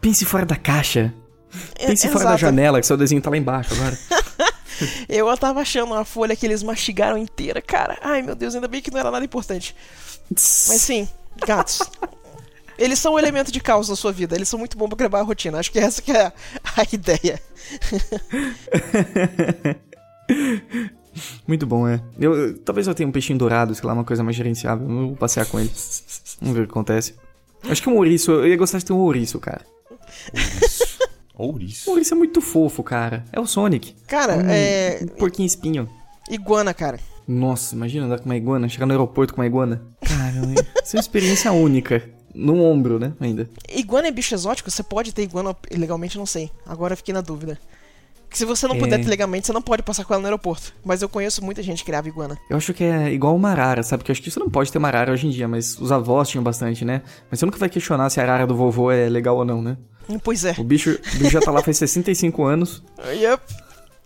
Pense 0.00 0.24
fora 0.24 0.44
da 0.44 0.56
caixa. 0.56 1.14
Pense 1.78 2.06
é, 2.06 2.10
fora 2.10 2.24
exato. 2.24 2.34
da 2.34 2.36
janela, 2.36 2.80
que 2.80 2.86
seu 2.86 2.96
desenho 2.96 3.20
tá 3.20 3.30
lá 3.30 3.36
embaixo 3.36 3.74
agora. 3.74 3.98
Eu 5.08 5.36
tava 5.36 5.60
achando 5.60 5.92
uma 5.92 6.04
folha 6.04 6.34
que 6.34 6.46
eles 6.46 6.62
mastigaram 6.62 7.18
inteira, 7.18 7.60
cara. 7.60 7.98
Ai, 8.00 8.22
meu 8.22 8.34
Deus, 8.34 8.54
ainda 8.54 8.66
bem 8.66 8.80
que 8.80 8.90
não 8.90 8.98
era 8.98 9.10
nada 9.10 9.24
importante. 9.24 9.76
Mas 10.30 10.80
sim, 10.80 11.06
gatos. 11.46 11.80
Eles 12.78 12.98
são 12.98 13.12
um 13.12 13.18
elemento 13.18 13.52
de 13.52 13.60
caos 13.60 13.90
na 13.90 13.96
sua 13.96 14.10
vida. 14.10 14.34
Eles 14.34 14.48
são 14.48 14.58
muito 14.58 14.78
bons 14.78 14.88
pra 14.88 14.96
gravar 14.96 15.18
a 15.18 15.22
rotina. 15.22 15.58
Acho 15.58 15.70
que 15.70 15.78
essa 15.78 16.00
que 16.00 16.12
é 16.12 16.28
a, 16.28 16.32
a 16.78 16.86
ideia. 16.90 17.38
Muito 21.46 21.66
bom, 21.66 21.86
é. 21.86 22.00
Eu, 22.18 22.34
eu, 22.34 22.58
talvez 22.58 22.86
eu 22.86 22.94
tenha 22.94 23.06
um 23.06 23.12
peixinho 23.12 23.38
dourado, 23.38 23.74
sei 23.74 23.86
lá, 23.86 23.92
uma 23.92 24.04
coisa 24.04 24.24
mais 24.24 24.34
gerenciável. 24.34 24.88
Eu 24.88 25.08
vou 25.08 25.16
passear 25.16 25.44
com 25.44 25.60
ele. 25.60 25.70
Vamos 26.40 26.56
ver 26.56 26.62
o 26.62 26.66
que 26.66 26.70
acontece. 26.70 27.14
Acho 27.68 27.82
que 27.82 27.90
um 27.90 27.96
ouriço, 27.96 28.32
eu 28.32 28.46
ia 28.46 28.56
gostar 28.56 28.78
de 28.78 28.86
ter 28.86 28.94
um 28.94 28.98
ouriço, 28.98 29.38
cara. 29.38 29.60
Ouriço. 30.32 30.99
Ouriço. 31.40 31.90
Ouriço 31.90 32.14
é 32.14 32.16
muito 32.16 32.40
fofo, 32.40 32.82
cara. 32.82 33.24
É 33.32 33.40
o 33.40 33.46
Sonic. 33.46 33.94
Cara, 34.06 34.36
um, 34.36 34.48
é. 34.48 35.00
Um 35.02 35.06
porquinho 35.06 35.46
espinho. 35.46 35.88
Iguana, 36.28 36.72
cara. 36.74 36.98
Nossa, 37.26 37.74
imagina 37.74 38.06
andar 38.06 38.18
com 38.18 38.26
uma 38.26 38.36
iguana, 38.36 38.68
chegar 38.68 38.86
no 38.86 38.92
aeroporto 38.92 39.34
com 39.34 39.40
uma 39.40 39.46
iguana. 39.46 39.82
Caramba, 40.00 40.60
isso 40.82 40.96
é 40.96 40.98
uma 40.98 41.00
experiência 41.00 41.52
única. 41.52 42.08
No 42.34 42.62
ombro, 42.62 42.98
né? 42.98 43.12
Ainda. 43.18 43.50
Iguana 43.68 44.08
é 44.08 44.10
bicho 44.10 44.34
exótico? 44.34 44.70
Você 44.70 44.84
pode 44.84 45.12
ter 45.12 45.22
iguana 45.22 45.56
legalmente? 45.72 46.16
Não 46.16 46.26
sei. 46.26 46.50
Agora 46.64 46.94
fiquei 46.94 47.12
na 47.12 47.20
dúvida. 47.20 47.58
Que 48.30 48.38
se 48.38 48.44
você 48.44 48.68
não 48.68 48.76
é. 48.76 48.78
puder 48.78 49.00
ter 49.00 49.08
legalmente, 49.08 49.46
você 49.46 49.52
não 49.52 49.60
pode 49.60 49.82
passar 49.82 50.04
com 50.04 50.14
ela 50.14 50.20
no 50.20 50.28
aeroporto. 50.28 50.72
Mas 50.84 51.02
eu 51.02 51.08
conheço 51.08 51.44
muita 51.44 51.60
gente 51.64 51.78
que 51.78 51.86
criava 51.86 52.06
iguana. 52.06 52.38
Eu 52.48 52.56
acho 52.56 52.72
que 52.72 52.84
é 52.84 53.12
igual 53.12 53.34
uma 53.34 53.50
arara, 53.50 53.82
sabe? 53.82 54.04
Que 54.04 54.10
eu 54.10 54.12
acho 54.12 54.22
que 54.22 54.30
você 54.30 54.38
não 54.38 54.48
pode 54.48 54.70
ter 54.70 54.78
uma 54.78 54.86
arara 54.86 55.12
hoje 55.12 55.26
em 55.26 55.30
dia, 55.30 55.48
mas 55.48 55.76
os 55.80 55.90
avós 55.90 56.28
tinham 56.28 56.44
bastante, 56.44 56.84
né? 56.84 57.02
Mas 57.28 57.40
você 57.40 57.46
nunca 57.46 57.58
vai 57.58 57.68
questionar 57.68 58.08
se 58.08 58.20
a 58.20 58.22
arara 58.22 58.46
do 58.46 58.54
vovô 58.54 58.92
é 58.92 59.08
legal 59.08 59.36
ou 59.36 59.44
não, 59.44 59.60
né? 59.60 59.76
Pois 60.22 60.44
é. 60.44 60.54
O 60.58 60.64
bicho, 60.64 60.90
o 60.90 61.18
bicho 61.18 61.30
já 61.30 61.40
tá 61.40 61.50
lá 61.50 61.62
faz 61.62 61.76
65 61.78 62.44
anos. 62.44 62.82
Yep. 63.06 63.42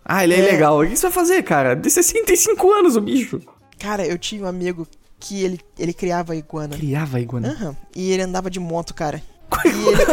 Ah, 0.05 0.23
ele 0.23 0.35
é, 0.35 0.41
é 0.41 0.49
ilegal. 0.49 0.81
O 0.81 0.87
que 0.87 0.97
você 0.97 1.03
vai 1.07 1.13
fazer, 1.13 1.43
cara? 1.43 1.75
De 1.75 1.91
65 1.91 2.73
anos 2.73 2.97
o 2.97 3.01
bicho. 3.01 3.41
Cara, 3.79 4.07
eu 4.07 4.19
tinha 4.19 4.45
um 4.45 4.47
amigo 4.47 4.87
que 5.19 5.43
ele, 5.43 5.61
ele 5.79 5.95
criava 5.95 6.37
iguana. 6.37 6.77
Criava 6.77 7.21
iguana? 7.21 7.49
Aham. 7.53 7.69
Uhum. 7.69 7.77
E 7.97 8.13
ele 8.13 8.23
andava 8.23 8.51
de 8.51 8.61
moto, 8.61 8.93
cara. 8.95 9.23
E 9.65 9.69
ele... 9.69 10.05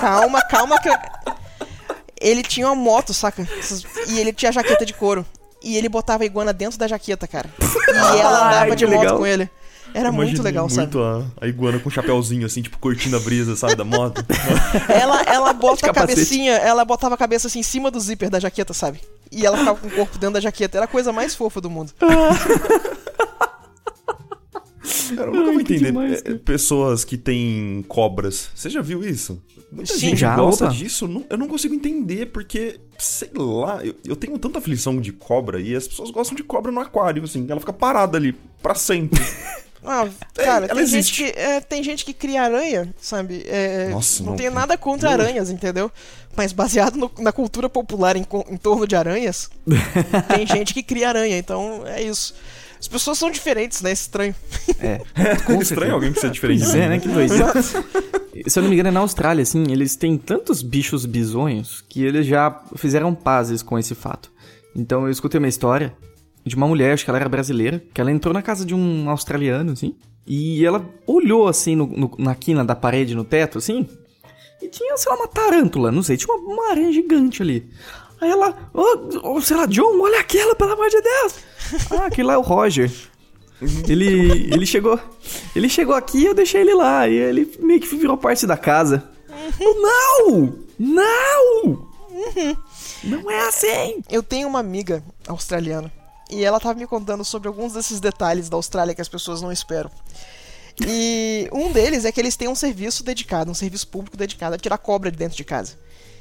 calma, 0.00 0.42
calma 0.42 0.80
que 0.80 0.88
eu... 0.88 0.94
Ele 2.20 2.42
tinha 2.42 2.66
uma 2.66 2.74
moto, 2.74 3.14
saca? 3.14 3.46
E 4.08 4.18
ele 4.18 4.32
tinha 4.32 4.52
jaqueta 4.52 4.84
de 4.84 4.92
couro. 4.92 5.24
E 5.62 5.76
ele 5.76 5.88
botava 5.88 6.22
a 6.22 6.26
iguana 6.26 6.52
dentro 6.52 6.78
da 6.78 6.86
jaqueta, 6.88 7.26
cara. 7.26 7.48
E 7.60 8.18
ela 8.18 8.48
andava 8.48 8.70
Ai, 8.70 8.76
de 8.76 8.86
moto 8.86 8.98
legal. 9.00 9.18
com 9.18 9.26
ele. 9.26 9.50
Era 9.94 10.12
muito 10.12 10.42
legal, 10.42 10.64
muito 10.64 10.74
sabe? 10.74 10.96
Muito 10.96 11.32
a, 11.38 11.44
a, 11.44 11.48
iguana 11.48 11.78
com 11.78 11.88
um 11.88 11.92
chapéuzinho, 11.92 12.46
assim, 12.46 12.62
tipo, 12.62 12.78
curtindo 12.78 13.16
a 13.16 13.20
brisa, 13.20 13.56
sabe, 13.56 13.74
da 13.74 13.84
moto. 13.84 14.24
ela, 14.88 15.22
ela 15.22 15.52
bota 15.52 15.90
a 15.90 15.92
cabecinha, 15.92 16.52
ela 16.52 16.84
botava 16.84 17.14
a 17.14 17.18
cabeça 17.18 17.46
assim 17.46 17.60
em 17.60 17.64
cima 17.64 17.90
do 17.90 18.00
zíper 18.00 18.30
da 18.30 18.40
jaqueta, 18.40 18.72
sabe? 18.72 19.00
E 19.30 19.46
ela 19.46 19.58
ficava 19.58 19.78
com 19.78 19.86
o 19.86 19.90
corpo 19.90 20.18
dentro 20.18 20.34
da 20.34 20.40
jaqueta. 20.40 20.78
Era 20.78 20.84
a 20.84 20.88
coisa 20.88 21.12
mais 21.12 21.34
fofa 21.34 21.60
do 21.60 21.70
mundo. 21.70 21.92
Cara, 25.14 25.28
eu 25.28 25.34
nunca 25.34 25.52
vou 25.52 25.60
entender 25.60 25.86
demais, 25.86 26.22
é, 26.24 26.34
pessoas 26.34 27.04
que 27.04 27.16
têm 27.16 27.84
cobras. 27.88 28.50
Você 28.54 28.70
já 28.70 28.80
viu 28.80 29.04
isso? 29.04 29.42
Muita 29.70 29.92
Sim, 29.92 30.00
gente 30.00 30.20
já, 30.20 30.34
gosta 30.34 30.64
opa. 30.66 30.74
disso. 30.74 31.24
Eu 31.28 31.38
não 31.38 31.46
consigo 31.46 31.74
entender, 31.74 32.26
porque, 32.26 32.80
sei 32.98 33.30
lá, 33.34 33.84
eu, 33.84 33.94
eu, 34.04 34.16
tenho 34.16 34.38
tanta 34.38 34.58
aflição 34.58 35.00
de 35.00 35.12
cobra 35.12 35.60
e 35.60 35.74
as 35.74 35.86
pessoas 35.86 36.10
gostam 36.10 36.36
de 36.36 36.42
cobra 36.42 36.72
no 36.72 36.80
aquário, 36.80 37.22
assim. 37.22 37.46
Ela 37.48 37.60
fica 37.60 37.72
parada 37.72 38.18
ali, 38.18 38.34
para 38.62 38.74
sempre. 38.74 39.20
Ah, 39.84 40.08
cara, 40.34 40.68
tem 40.68 40.86
gente, 40.86 41.12
que, 41.12 41.24
é, 41.38 41.60
tem 41.60 41.82
gente 41.82 42.04
que 42.04 42.12
cria 42.12 42.42
aranha, 42.42 42.94
sabe? 43.00 43.44
É, 43.46 43.88
Nossa, 43.88 44.22
não, 44.22 44.30
não 44.30 44.36
tem 44.36 44.50
nada 44.50 44.76
contra 44.76 45.10
aranhas, 45.10 45.48
entendeu? 45.50 45.90
Mas 46.36 46.52
baseado 46.52 46.96
no, 46.96 47.10
na 47.18 47.32
cultura 47.32 47.68
popular 47.68 48.14
em, 48.14 48.26
em 48.50 48.56
torno 48.56 48.86
de 48.86 48.94
aranhas, 48.94 49.50
tem 50.34 50.46
gente 50.46 50.74
que 50.74 50.82
cria 50.82 51.08
aranha, 51.08 51.38
então 51.38 51.82
é 51.86 52.02
isso. 52.02 52.34
As 52.78 52.88
pessoas 52.88 53.18
são 53.18 53.30
diferentes, 53.30 53.82
né? 53.82 53.92
Estranho. 53.92 54.34
É. 54.78 55.00
Com 55.44 55.60
estranho 55.60 55.92
alguém 55.92 56.12
que 56.12 56.20
seja 56.20 56.32
diferente. 56.32 56.64
É, 56.64 56.88
né? 56.88 56.98
Que 56.98 57.08
doideira. 57.08 57.52
Se 57.62 58.58
eu 58.58 58.62
não 58.62 58.70
me 58.70 58.74
engano, 58.74 58.88
é 58.88 58.92
na 58.92 59.00
Austrália, 59.00 59.42
assim, 59.42 59.64
eles 59.70 59.96
têm 59.96 60.16
tantos 60.16 60.62
bichos 60.62 61.04
bizonhos 61.04 61.84
que 61.86 62.02
eles 62.02 62.26
já 62.26 62.62
fizeram 62.76 63.14
pazes 63.14 63.62
com 63.62 63.78
esse 63.78 63.94
fato. 63.94 64.32
Então 64.74 65.04
eu 65.04 65.10
escutei 65.10 65.38
uma 65.38 65.48
história 65.48 65.92
de 66.44 66.56
uma 66.56 66.66
mulher, 66.66 66.92
acho 66.92 67.04
que 67.04 67.10
ela 67.10 67.18
era 67.18 67.28
brasileira, 67.28 67.82
que 67.92 68.00
ela 68.00 68.10
entrou 68.10 68.32
na 68.32 68.42
casa 68.42 68.64
de 68.64 68.74
um 68.74 69.08
australiano, 69.10 69.72
assim, 69.72 69.94
e 70.26 70.64
ela 70.64 70.84
olhou, 71.06 71.48
assim, 71.48 71.76
no, 71.76 71.86
no, 71.86 72.12
na 72.18 72.34
quina 72.34 72.64
da 72.64 72.74
parede, 72.74 73.14
no 73.14 73.24
teto, 73.24 73.58
assim, 73.58 73.88
e 74.62 74.68
tinha, 74.68 74.96
sei 74.96 75.10
lá, 75.10 75.18
uma 75.18 75.28
tarântula, 75.28 75.90
não 75.90 76.02
sei, 76.02 76.16
tinha 76.16 76.34
uma, 76.34 76.54
uma 76.54 76.70
aranha 76.70 76.92
gigante 76.92 77.42
ali. 77.42 77.68
Aí 78.20 78.30
ela, 78.30 78.70
oh, 78.74 79.34
oh, 79.34 79.40
sei 79.40 79.56
lá, 79.56 79.66
John, 79.66 79.98
olha 80.00 80.20
aquela, 80.20 80.54
pelo 80.54 80.72
amor 80.72 80.88
de 80.90 81.00
Deus! 81.00 81.34
ah, 81.90 82.06
aquele 82.06 82.28
lá 82.28 82.34
é 82.34 82.38
o 82.38 82.42
Roger. 82.42 82.90
Ele, 83.88 84.52
ele 84.52 84.64
chegou, 84.64 84.98
ele 85.54 85.68
chegou 85.68 85.94
aqui, 85.94 86.24
eu 86.24 86.34
deixei 86.34 86.62
ele 86.62 86.74
lá, 86.74 87.06
e 87.06 87.14
ele 87.14 87.50
meio 87.58 87.80
que 87.80 87.94
virou 87.94 88.16
parte 88.16 88.46
da 88.46 88.56
casa. 88.56 89.08
Uhum. 89.28 89.82
Não! 89.82 90.58
Não! 90.78 91.64
Uhum. 92.10 92.56
Não 93.04 93.30
é 93.30 93.48
assim! 93.48 94.02
Eu 94.10 94.22
tenho 94.22 94.48
uma 94.48 94.58
amiga 94.58 95.02
australiana 95.26 95.92
e 96.30 96.44
ela 96.44 96.60
tava 96.60 96.78
me 96.78 96.86
contando 96.86 97.24
sobre 97.24 97.48
alguns 97.48 97.72
desses 97.72 98.00
detalhes 98.00 98.48
da 98.48 98.56
Austrália 98.56 98.94
que 98.94 99.00
as 99.00 99.08
pessoas 99.08 99.42
não 99.42 99.50
esperam. 99.50 99.90
E 100.86 101.48
um 101.52 101.70
deles 101.72 102.04
é 102.04 102.12
que 102.12 102.20
eles 102.20 102.36
têm 102.36 102.48
um 102.48 102.54
serviço 102.54 103.02
dedicado, 103.02 103.50
um 103.50 103.54
serviço 103.54 103.88
público 103.88 104.16
dedicado 104.16 104.54
a 104.54 104.58
tirar 104.58 104.78
cobra 104.78 105.10
de 105.10 105.16
dentro 105.16 105.36
de 105.36 105.44
casa 105.44 105.76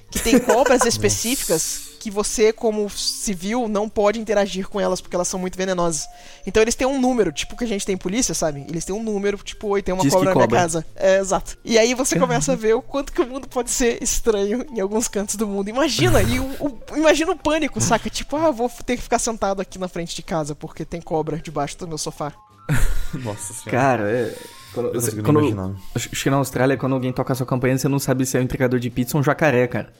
que 0.09 0.19
tem 0.19 0.39
cobras 0.39 0.83
específicas 0.87 1.89
que 1.99 2.09
você, 2.09 2.53
como 2.53 2.89
civil, 2.89 3.67
não 3.67 3.89
pode 3.89 4.19
interagir 4.19 4.67
com 4.67 4.79
elas 4.79 5.01
porque 5.01 5.15
elas 5.15 5.27
são 5.27 5.39
muito 5.39 5.57
venenosas. 5.57 6.07
Então 6.47 6.61
eles 6.61 6.73
têm 6.73 6.87
um 6.87 6.99
número, 6.99 7.31
tipo 7.31 7.57
que 7.57 7.65
a 7.65 7.67
gente 7.67 7.85
tem 7.85 7.97
polícia, 7.97 8.33
sabe? 8.33 8.65
Eles 8.69 8.85
têm 8.85 8.95
um 8.95 9.03
número, 9.03 9.37
tipo, 9.37 9.67
oi, 9.67 9.81
tem 9.81 9.93
uma 9.93 10.01
Diz 10.01 10.13
cobra 10.13 10.29
na 10.29 10.35
minha 10.35 10.47
casa. 10.47 10.85
É, 10.95 11.19
exato. 11.19 11.57
E 11.63 11.77
aí 11.77 11.93
você 11.93 12.17
começa 12.17 12.53
a 12.53 12.55
ver 12.55 12.73
o 12.73 12.81
quanto 12.81 13.11
que 13.11 13.21
o 13.21 13.27
mundo 13.27 13.47
pode 13.47 13.69
ser 13.69 14.01
estranho 14.01 14.65
em 14.73 14.79
alguns 14.79 15.07
cantos 15.07 15.35
do 15.35 15.45
mundo. 15.45 15.69
Imagina, 15.69 16.21
e 16.21 16.39
o, 16.39 16.45
o, 16.59 16.79
imagina 16.95 17.33
o 17.33 17.37
pânico, 17.37 17.81
saca? 17.81 18.09
Tipo, 18.09 18.37
ah, 18.37 18.49
vou 18.49 18.69
ter 18.85 18.95
que 18.95 19.03
ficar 19.03 19.19
sentado 19.19 19.61
aqui 19.61 19.77
na 19.77 19.89
frente 19.89 20.15
de 20.15 20.23
casa 20.23 20.55
porque 20.55 20.85
tem 20.85 21.01
cobra 21.01 21.37
debaixo 21.37 21.77
do 21.77 21.87
meu 21.87 21.97
sofá. 21.97 22.33
Nossa 23.13 23.53
senhora. 23.53 23.71
Cara, 23.71 24.09
é. 24.09 24.35
Quando, 24.73 24.87
eu 24.93 25.23
quando, 25.23 25.77
acho 25.95 26.09
que 26.09 26.29
na 26.29 26.37
Austrália, 26.37 26.77
quando 26.77 26.93
alguém 26.93 27.11
toca 27.11 27.33
a 27.33 27.35
sua 27.35 27.45
campanha, 27.45 27.77
você 27.77 27.87
não 27.87 27.99
sabe 27.99 28.25
se 28.25 28.37
é 28.37 28.39
um 28.39 28.43
entregador 28.43 28.79
de 28.79 28.89
pizza 28.89 29.17
ou 29.17 29.21
um 29.21 29.23
jacaré, 29.23 29.65
cara. 29.67 29.91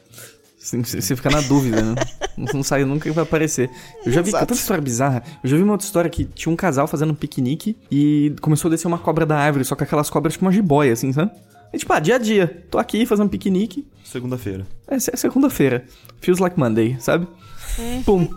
Você 0.60 1.16
fica 1.16 1.30
na 1.30 1.40
dúvida, 1.40 1.80
né? 1.80 1.94
Não 2.36 2.62
sabe 2.62 2.84
nunca 2.84 3.08
que 3.08 3.14
vai 3.14 3.24
aparecer. 3.24 3.70
Eu 4.04 4.12
já 4.12 4.20
vi 4.20 4.30
tanta 4.30 4.52
história 4.52 4.82
bizarra. 4.82 5.22
Eu 5.42 5.48
já 5.48 5.56
vi 5.56 5.62
uma 5.62 5.72
outra 5.72 5.86
história 5.86 6.10
que 6.10 6.26
tinha 6.26 6.52
um 6.52 6.56
casal 6.56 6.86
fazendo 6.86 7.12
um 7.12 7.14
piquenique 7.14 7.78
e 7.90 8.34
começou 8.42 8.68
a 8.68 8.72
descer 8.72 8.86
uma 8.86 8.98
cobra 8.98 9.24
da 9.24 9.38
árvore, 9.38 9.64
só 9.64 9.74
que 9.74 9.84
aquelas 9.84 10.10
cobras 10.10 10.34
tipo 10.34 10.44
uma 10.44 10.52
jiboia, 10.52 10.92
assim, 10.92 11.14
sabe? 11.14 11.30
E 11.72 11.78
tipo, 11.78 11.90
ah, 11.94 11.98
dia 11.98 12.16
a 12.16 12.18
dia. 12.18 12.62
Tô 12.70 12.78
aqui 12.78 13.06
fazendo 13.06 13.26
um 13.26 13.30
piquenique. 13.30 13.86
Segunda-feira. 14.04 14.66
É, 14.86 14.96
é 14.96 14.98
segunda-feira. 14.98 15.84
Feels 16.20 16.38
like 16.38 16.58
Monday, 16.58 16.96
sabe? 17.00 17.26
Pum. 18.04 18.28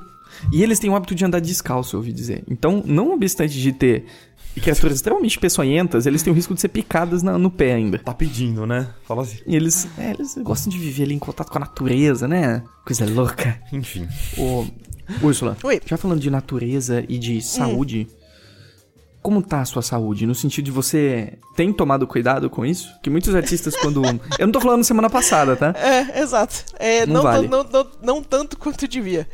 E 0.51 0.63
eles 0.63 0.79
têm 0.79 0.89
o 0.89 0.95
hábito 0.95 1.15
de 1.15 1.25
andar 1.25 1.39
descalço, 1.39 1.95
eu 1.95 1.99
ouvi 1.99 2.13
dizer. 2.13 2.43
Então, 2.49 2.83
não 2.85 3.13
obstante 3.13 3.59
de 3.59 3.71
ter 3.73 4.05
e 4.55 4.61
criaturas 4.61 4.95
extremamente 4.95 5.39
peçonhentas, 5.39 6.05
eles 6.05 6.21
têm 6.21 6.31
o 6.31 6.35
risco 6.35 6.53
de 6.53 6.61
ser 6.61 6.67
picadas 6.67 7.23
na, 7.23 7.37
no 7.37 7.49
pé 7.49 7.73
ainda. 7.73 7.97
Tá 7.97 8.13
pedindo, 8.13 8.65
né? 8.65 8.87
Fala 9.05 9.23
assim. 9.23 9.39
E 9.47 9.55
eles, 9.55 9.87
é, 9.97 10.11
eles 10.11 10.37
gostam 10.41 10.71
de 10.71 10.77
viver 10.77 11.03
ali 11.03 11.15
em 11.15 11.19
contato 11.19 11.49
com 11.49 11.57
a 11.57 11.61
natureza, 11.61 12.27
né? 12.27 12.63
Coisa 12.85 13.05
louca. 13.05 13.59
Enfim. 13.71 14.07
Ô, 14.37 14.65
Úrsula, 15.21 15.57
Oi. 15.63 15.81
já 15.85 15.97
falando 15.97 16.19
de 16.19 16.29
natureza 16.29 17.03
e 17.09 17.17
de 17.17 17.41
saúde, 17.41 18.07
hum. 18.09 18.15
como 19.23 19.41
tá 19.41 19.61
a 19.61 19.65
sua 19.65 19.81
saúde? 19.81 20.27
No 20.27 20.35
sentido 20.35 20.65
de 20.65 20.71
você 20.71 21.33
tem 21.55 21.73
tomado 21.73 22.05
cuidado 22.05 22.47
com 22.47 22.63
isso? 22.63 22.89
Que 23.01 23.09
muitos 23.09 23.33
artistas, 23.33 23.75
quando. 23.75 24.03
Eu 24.37 24.45
não 24.45 24.51
tô 24.51 24.61
falando 24.61 24.83
semana 24.83 25.09
passada, 25.09 25.55
tá? 25.55 25.73
É, 25.75 26.21
exato. 26.21 26.63
É, 26.77 27.07
não, 27.07 27.15
não, 27.15 27.23
vale. 27.23 27.47
não, 27.47 27.63
não, 27.63 27.87
não 28.03 28.23
tanto 28.23 28.57
quanto 28.57 28.87
devia. 28.87 29.27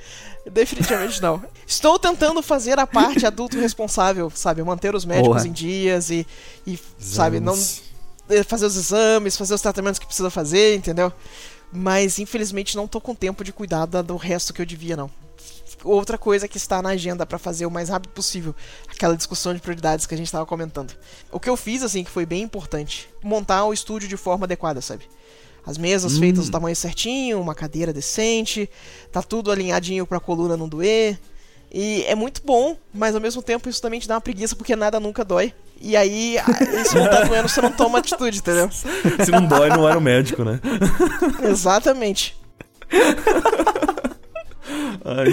Definitivamente 0.50 1.22
não. 1.22 1.44
Estou 1.70 2.00
tentando 2.00 2.42
fazer 2.42 2.80
a 2.80 2.88
parte 2.88 3.24
adulto 3.28 3.56
responsável, 3.60 4.32
sabe? 4.32 4.64
Manter 4.64 4.96
os 4.96 5.06
médicos 5.06 5.46
em 5.46 5.52
dias 5.52 6.10
e, 6.10 6.26
e 6.66 6.80
sabe, 6.98 7.40
não 7.40 7.54
eh, 8.28 8.44
fazer 8.44 8.66
os 8.66 8.76
exames, 8.76 9.38
fazer 9.38 9.54
os 9.54 9.62
tratamentos 9.62 10.00
que 10.00 10.08
precisa 10.08 10.32
fazer, 10.32 10.76
entendeu? 10.76 11.14
Mas 11.72 12.18
infelizmente 12.18 12.76
não 12.76 12.88
tô 12.88 13.00
com 13.00 13.14
tempo 13.14 13.44
de 13.44 13.54
cuidar 13.54 13.86
do 13.86 14.16
resto 14.16 14.52
que 14.52 14.60
eu 14.60 14.66
devia, 14.66 14.98
não. 14.98 15.12
Outra 15.84 16.18
coisa 16.18 16.48
que 16.48 16.58
está 16.58 16.82
na 16.82 16.90
agenda 16.90 17.24
para 17.24 17.38
fazer 17.38 17.68
o 17.68 17.72
mais 17.72 17.90
rápido 17.90 18.10
possível, 18.14 18.56
aquela 18.90 19.16
discussão 19.16 19.54
de 19.54 19.62
prioridades 19.62 20.08
que 20.08 20.14
a 20.16 20.18
gente 20.18 20.26
estava 20.26 20.48
comentando. 20.48 20.98
O 21.32 21.40
que 21.40 21.48
eu 21.48 21.56
fiz, 21.56 21.84
assim, 21.84 22.04
que 22.04 22.10
foi 22.10 22.26
bem 22.26 22.42
importante, 22.42 23.08
montar 23.24 23.64
o 23.66 23.72
estúdio 23.72 24.10
de 24.10 24.18
forma 24.18 24.46
adequada, 24.46 24.82
sabe? 24.82 25.04
As 25.64 25.78
mesas 25.78 26.16
hum. 26.16 26.20
feitas 26.20 26.48
do 26.48 26.52
tamanho 26.52 26.76
certinho, 26.76 27.40
uma 27.40 27.54
cadeira 27.54 27.94
decente, 27.94 28.68
tá 29.12 29.22
tudo 29.22 29.52
alinhadinho 29.52 30.08
pra 30.08 30.20
coluna 30.20 30.58
não 30.58 30.68
doer. 30.68 31.20
E 31.72 32.04
é 32.08 32.16
muito 32.16 32.42
bom, 32.44 32.76
mas 32.94 33.14
ao 33.14 33.22
mesmo 33.22 33.42
tempo 33.42 33.70
isso 33.70 33.82
também 33.82 34.00
te 34.00 34.08
dá 34.08 34.16
uma 34.16 34.22
preguiça 34.22 34.56
porque 34.56 34.76
nada 34.76 35.00
nunca 35.00 35.24
dói. 35.24 35.54
E 35.82 35.96
aí, 35.96 36.36
se 36.86 36.96
não 36.96 37.10
tá 37.10 37.24
doendo, 37.24 37.48
você 37.48 37.62
não 37.62 37.72
toma 37.72 38.00
atitude, 38.00 38.40
entendeu? 38.40 38.70
Se 39.24 39.32
não 39.32 39.46
dói, 39.46 39.70
não 39.70 39.88
era 39.88 39.98
o 39.98 40.02
médico, 40.02 40.44
né? 40.44 40.60
Exatamente. 41.50 42.36
Ai. 45.06 45.28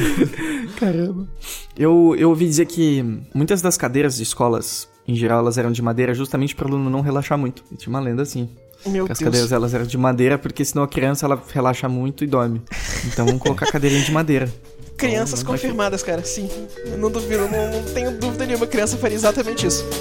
Caramba. 0.79 1.27
Eu, 1.77 2.15
eu 2.17 2.29
ouvi 2.29 2.47
dizer 2.47 2.67
que 2.67 3.05
muitas 3.35 3.61
das 3.61 3.77
cadeiras 3.77 4.17
de 4.17 4.23
escolas, 4.23 4.89
em 5.09 5.17
geral, 5.17 5.41
elas 5.41 5.59
eram 5.59 5.73
de 5.73 5.83
madeira 5.83 6.15
justamente 6.15 6.55
para 6.55 6.67
o 6.67 6.69
aluno 6.69 6.89
não 6.89 7.01
relaxar 7.01 7.37
muito. 7.37 7.65
E 7.73 7.77
tinha 7.77 7.91
uma 7.91 8.01
lenda 8.01 8.23
assim. 8.23 8.49
Meu 8.87 9.05
as 9.05 9.19
Deus. 9.19 9.19
cadeiras 9.19 9.53
elas 9.53 9.75
eram 9.75 9.85
de 9.85 9.99
madeira, 9.99 10.39
porque 10.39 10.65
senão 10.65 10.85
a 10.85 10.89
criança 10.89 11.27
ela 11.27 11.43
relaxa 11.53 11.89
muito 11.89 12.23
e 12.23 12.27
dorme. 12.27 12.63
Então 13.07 13.27
vamos 13.27 13.43
colocar 13.43 13.67
a 13.69 13.73
cadeirinha 13.73 14.03
de 14.03 14.13
madeira. 14.13 14.49
Crianças 14.97 15.41
então, 15.41 15.53
confirmadas, 15.53 16.03
cara, 16.03 16.25
sim. 16.25 16.49
Eu 16.87 16.97
não 16.97 17.11
duvido, 17.11 17.49
não, 17.49 17.71
não 17.71 17.83
tenho 17.93 18.13
dúvida 18.13 18.47
nenhuma, 18.47 18.67
criança 18.67 18.97
faria 18.97 19.17
exatamente 19.17 19.67
isso. 19.67 19.85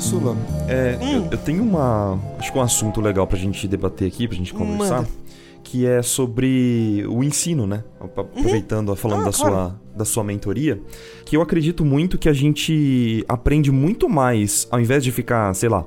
Sula, 0.00 0.36
é, 0.68 0.98
hum. 1.00 1.26
eu, 1.26 1.28
eu, 1.32 1.38
tenho 1.38 1.62
uma. 1.62 2.18
Acho 2.38 2.50
que 2.50 2.58
um 2.58 2.62
assunto 2.62 3.00
legal 3.00 3.28
pra 3.28 3.38
gente 3.38 3.68
debater 3.68 4.08
aqui, 4.08 4.26
pra 4.26 4.36
gente 4.36 4.52
conversar. 4.52 5.02
Manda 5.02 5.20
que 5.70 5.86
é 5.86 6.02
sobre 6.02 7.04
o 7.08 7.22
ensino, 7.22 7.64
né? 7.64 7.84
Aproveitando, 8.00 8.88
uhum. 8.88 8.96
falando 8.96 9.20
ah, 9.20 9.24
da, 9.26 9.32
claro. 9.32 9.54
sua, 9.54 9.80
da 9.98 10.04
sua 10.04 10.24
mentoria, 10.24 10.82
que 11.24 11.36
eu 11.36 11.40
acredito 11.40 11.84
muito 11.84 12.18
que 12.18 12.28
a 12.28 12.32
gente 12.32 13.24
aprende 13.28 13.70
muito 13.70 14.08
mais, 14.08 14.66
ao 14.68 14.80
invés 14.80 15.04
de 15.04 15.12
ficar, 15.12 15.54
sei 15.54 15.68
lá, 15.68 15.86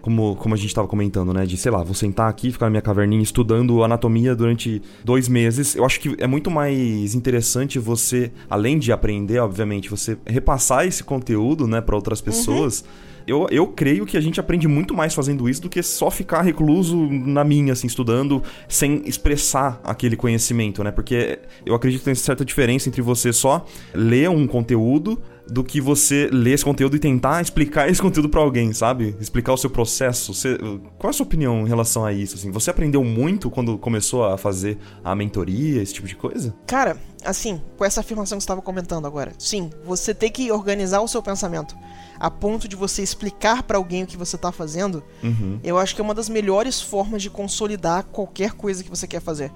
como, 0.00 0.36
como 0.36 0.54
a 0.54 0.56
gente 0.56 0.68
estava 0.68 0.86
comentando, 0.86 1.32
né? 1.32 1.44
De, 1.46 1.56
sei 1.56 1.70
lá, 1.70 1.82
vou 1.82 1.94
sentar 1.94 2.28
aqui, 2.28 2.50
ficar 2.50 2.66
na 2.66 2.70
minha 2.70 2.82
caverninha 2.82 3.22
estudando 3.22 3.82
anatomia 3.82 4.34
durante 4.34 4.82
dois 5.04 5.28
meses. 5.28 5.74
Eu 5.74 5.84
acho 5.84 6.00
que 6.00 6.14
é 6.18 6.26
muito 6.26 6.50
mais 6.50 7.14
interessante 7.14 7.78
você, 7.78 8.30
além 8.48 8.78
de 8.78 8.92
aprender, 8.92 9.38
obviamente, 9.38 9.90
você 9.90 10.16
repassar 10.26 10.86
esse 10.86 11.02
conteúdo, 11.04 11.66
né, 11.66 11.80
para 11.80 11.96
outras 11.96 12.20
uhum. 12.20 12.24
pessoas. 12.24 12.80
Uhum 12.80 13.08
eu, 13.28 13.46
eu 13.50 13.66
creio 13.66 14.06
que 14.06 14.16
a 14.16 14.20
gente 14.22 14.40
aprende 14.40 14.66
muito 14.66 14.94
mais 14.94 15.12
fazendo 15.12 15.48
isso 15.50 15.60
do 15.60 15.68
que 15.68 15.82
só 15.82 16.10
ficar 16.10 16.40
recluso 16.40 16.96
na 16.96 17.44
minha, 17.44 17.74
assim, 17.74 17.86
estudando, 17.86 18.42
sem 18.66 19.02
expressar 19.04 19.78
aquele 19.84 20.16
conhecimento, 20.16 20.82
né? 20.82 20.90
Porque 20.90 21.38
eu 21.66 21.74
acredito 21.74 22.00
que 22.00 22.06
tem 22.06 22.14
certa 22.14 22.42
diferença 22.42 22.88
entre 22.88 23.02
você 23.02 23.30
só 23.30 23.66
ler 23.92 24.30
um 24.30 24.46
conteúdo 24.46 25.20
do 25.50 25.64
que 25.64 25.80
você 25.80 26.28
ler 26.30 26.52
esse 26.52 26.64
conteúdo 26.64 26.96
e 26.96 26.98
tentar 26.98 27.40
explicar 27.40 27.88
esse 27.88 28.00
conteúdo 28.00 28.28
para 28.28 28.40
alguém, 28.40 28.72
sabe? 28.72 29.16
Explicar 29.20 29.52
o 29.52 29.56
seu 29.56 29.70
processo. 29.70 30.34
Você, 30.34 30.58
qual 30.98 31.08
é 31.08 31.10
a 31.10 31.12
sua 31.12 31.24
opinião 31.24 31.62
em 31.62 31.68
relação 31.68 32.04
a 32.04 32.12
isso? 32.12 32.36
Assim, 32.36 32.50
você 32.50 32.70
aprendeu 32.70 33.02
muito 33.02 33.50
quando 33.50 33.78
começou 33.78 34.24
a 34.24 34.36
fazer 34.36 34.78
a 35.02 35.14
mentoria, 35.14 35.82
esse 35.82 35.94
tipo 35.94 36.06
de 36.06 36.14
coisa? 36.14 36.54
Cara, 36.66 36.98
assim, 37.24 37.60
com 37.76 37.84
essa 37.84 38.00
afirmação 38.00 38.36
que 38.36 38.42
você 38.42 38.46
estava 38.46 38.62
comentando 38.62 39.06
agora, 39.06 39.32
sim, 39.38 39.70
você 39.84 40.14
tem 40.14 40.30
que 40.30 40.52
organizar 40.52 41.00
o 41.00 41.08
seu 41.08 41.22
pensamento 41.22 41.74
a 42.20 42.30
ponto 42.30 42.66
de 42.66 42.76
você 42.76 43.02
explicar 43.02 43.62
para 43.62 43.78
alguém 43.78 44.02
o 44.02 44.06
que 44.06 44.16
você 44.16 44.36
tá 44.36 44.50
fazendo, 44.50 45.02
uhum. 45.22 45.60
eu 45.62 45.78
acho 45.78 45.94
que 45.94 46.00
é 46.00 46.04
uma 46.04 46.14
das 46.14 46.28
melhores 46.28 46.80
formas 46.80 47.22
de 47.22 47.30
consolidar 47.30 48.04
qualquer 48.04 48.52
coisa 48.52 48.82
que 48.82 48.90
você 48.90 49.06
quer 49.06 49.20
fazer. 49.20 49.52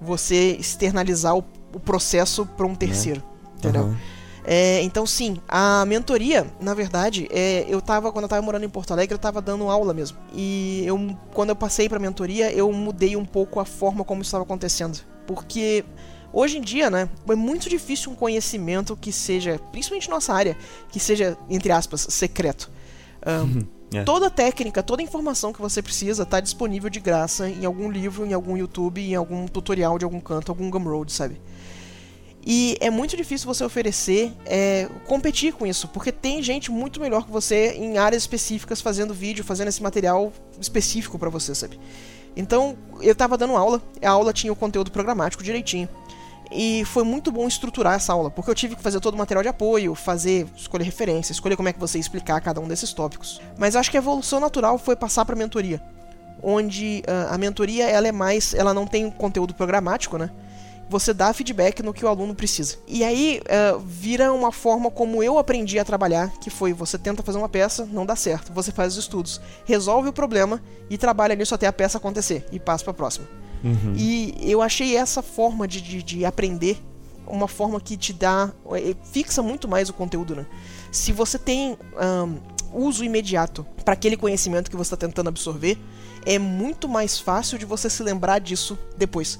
Você 0.00 0.56
externalizar 0.58 1.36
o, 1.36 1.44
o 1.72 1.78
processo 1.78 2.44
para 2.44 2.66
um 2.66 2.74
terceiro, 2.74 3.22
uhum. 3.22 3.58
entendeu? 3.58 3.82
Uhum. 3.84 3.96
É, 4.44 4.82
então, 4.82 5.06
sim, 5.06 5.38
a 5.48 5.84
mentoria, 5.86 6.46
na 6.60 6.74
verdade, 6.74 7.28
é, 7.30 7.64
eu 7.68 7.80
tava, 7.80 8.10
quando 8.10 8.24
eu 8.24 8.28
tava 8.28 8.42
morando 8.42 8.64
em 8.64 8.68
Porto 8.68 8.92
Alegre, 8.92 9.14
eu 9.14 9.18
tava 9.18 9.40
dando 9.40 9.68
aula 9.68 9.92
mesmo. 9.92 10.18
E 10.32 10.82
eu, 10.86 11.16
quando 11.32 11.50
eu 11.50 11.56
passei 11.56 11.88
pra 11.88 11.98
mentoria, 11.98 12.52
eu 12.52 12.72
mudei 12.72 13.16
um 13.16 13.24
pouco 13.24 13.60
a 13.60 13.64
forma 13.64 14.04
como 14.04 14.22
isso 14.22 14.28
estava 14.28 14.44
acontecendo. 14.44 14.98
Porque 15.26 15.84
hoje 16.32 16.58
em 16.58 16.62
dia, 16.62 16.90
né, 16.90 17.08
é 17.28 17.34
muito 17.34 17.68
difícil 17.68 18.12
um 18.12 18.14
conhecimento 18.14 18.96
que 18.96 19.12
seja, 19.12 19.60
principalmente 19.70 20.08
nossa 20.08 20.32
área, 20.32 20.56
que 20.90 20.98
seja, 20.98 21.36
entre 21.48 21.70
aspas, 21.70 22.06
secreto. 22.08 22.70
Um, 23.26 23.80
é. 23.92 24.04
Toda 24.04 24.30
técnica, 24.30 24.82
toda 24.82 25.02
informação 25.02 25.52
que 25.52 25.60
você 25.60 25.82
precisa 25.82 26.22
está 26.22 26.38
disponível 26.38 26.88
de 26.88 27.00
graça 27.00 27.48
em 27.48 27.64
algum 27.64 27.90
livro, 27.90 28.24
em 28.24 28.32
algum 28.32 28.56
YouTube, 28.56 29.00
em 29.00 29.16
algum 29.16 29.46
tutorial 29.46 29.98
de 29.98 30.04
algum 30.04 30.20
canto, 30.20 30.50
algum 30.50 30.70
Gumroad, 30.70 31.12
sabe? 31.12 31.40
E 32.44 32.76
é 32.80 32.88
muito 32.88 33.16
difícil 33.16 33.46
você 33.46 33.62
oferecer, 33.62 34.32
é, 34.46 34.88
competir 35.06 35.52
com 35.52 35.66
isso, 35.66 35.86
porque 35.88 36.10
tem 36.10 36.42
gente 36.42 36.70
muito 36.70 37.00
melhor 37.00 37.24
que 37.24 37.30
você 37.30 37.72
em 37.72 37.98
áreas 37.98 38.22
específicas 38.22 38.80
fazendo 38.80 39.12
vídeo, 39.12 39.44
fazendo 39.44 39.68
esse 39.68 39.82
material 39.82 40.32
específico 40.58 41.18
para 41.18 41.28
você, 41.28 41.54
sabe? 41.54 41.78
Então, 42.34 42.76
eu 43.02 43.14
tava 43.14 43.36
dando 43.36 43.56
aula, 43.56 43.82
a 44.02 44.10
aula 44.10 44.32
tinha 44.32 44.52
o 44.52 44.56
conteúdo 44.56 44.90
programático 44.90 45.42
direitinho. 45.42 45.88
E 46.50 46.84
foi 46.86 47.04
muito 47.04 47.30
bom 47.30 47.46
estruturar 47.46 47.94
essa 47.94 48.12
aula, 48.12 48.30
porque 48.30 48.50
eu 48.50 48.54
tive 48.54 48.74
que 48.74 48.82
fazer 48.82 48.98
todo 48.98 49.14
o 49.14 49.18
material 49.18 49.42
de 49.42 49.48
apoio, 49.48 49.94
fazer, 49.94 50.48
escolher 50.56 50.82
referência, 50.82 51.32
escolher 51.32 51.54
como 51.54 51.68
é 51.68 51.72
que 51.72 51.78
você 51.78 51.98
ia 51.98 52.00
explicar 52.00 52.40
cada 52.40 52.60
um 52.60 52.66
desses 52.66 52.92
tópicos. 52.92 53.40
Mas 53.56 53.76
acho 53.76 53.90
que 53.90 53.96
a 53.96 54.00
evolução 54.00 54.40
natural 54.40 54.76
foi 54.76 54.96
passar 54.96 55.24
para 55.24 55.36
mentoria, 55.36 55.80
onde 56.42 57.04
uh, 57.06 57.32
a 57.32 57.38
mentoria 57.38 57.88
ela 57.88 58.08
é 58.08 58.12
mais, 58.12 58.52
ela 58.52 58.74
não 58.74 58.84
tem 58.84 59.08
conteúdo 59.10 59.54
programático, 59.54 60.18
né? 60.18 60.28
Você 60.90 61.14
dá 61.14 61.32
feedback 61.32 61.84
no 61.84 61.94
que 61.94 62.04
o 62.04 62.08
aluno 62.08 62.34
precisa. 62.34 62.76
E 62.88 63.04
aí 63.04 63.40
uh, 63.46 63.78
vira 63.78 64.32
uma 64.32 64.50
forma 64.50 64.90
como 64.90 65.22
eu 65.22 65.38
aprendi 65.38 65.78
a 65.78 65.84
trabalhar, 65.84 66.32
que 66.40 66.50
foi 66.50 66.72
você 66.72 66.98
tenta 66.98 67.22
fazer 67.22 67.38
uma 67.38 67.48
peça, 67.48 67.88
não 67.92 68.04
dá 68.04 68.16
certo, 68.16 68.52
você 68.52 68.72
faz 68.72 68.94
os 68.94 69.04
estudos, 69.04 69.40
resolve 69.64 70.08
o 70.08 70.12
problema 70.12 70.60
e 70.90 70.98
trabalha 70.98 71.36
nisso 71.36 71.54
até 71.54 71.68
a 71.68 71.72
peça 71.72 71.98
acontecer 71.98 72.44
e 72.50 72.58
passa 72.58 72.82
para 72.82 72.90
a 72.90 72.94
próxima. 72.94 73.28
Uhum. 73.62 73.94
E 73.96 74.34
eu 74.42 74.60
achei 74.60 74.96
essa 74.96 75.22
forma 75.22 75.68
de, 75.68 75.80
de, 75.80 76.02
de, 76.02 76.24
aprender 76.24 76.82
uma 77.24 77.46
forma 77.46 77.80
que 77.80 77.96
te 77.96 78.12
dá. 78.12 78.50
Eh, 78.72 78.96
fixa 79.12 79.42
muito 79.42 79.68
mais 79.68 79.88
o 79.88 79.92
conteúdo, 79.92 80.34
né? 80.34 80.46
Se 80.90 81.12
você 81.12 81.38
tem 81.38 81.78
um, 82.74 82.86
uso 82.86 83.04
imediato 83.04 83.64
para 83.84 83.94
aquele 83.94 84.16
conhecimento 84.16 84.70
que 84.70 84.76
você 84.76 84.94
está 84.94 85.06
tentando 85.06 85.28
absorver, 85.28 85.78
é 86.26 86.38
muito 86.38 86.88
mais 86.88 87.18
fácil 87.20 87.58
de 87.58 87.64
você 87.64 87.88
se 87.88 88.02
lembrar 88.02 88.40
disso 88.40 88.76
depois. 88.96 89.38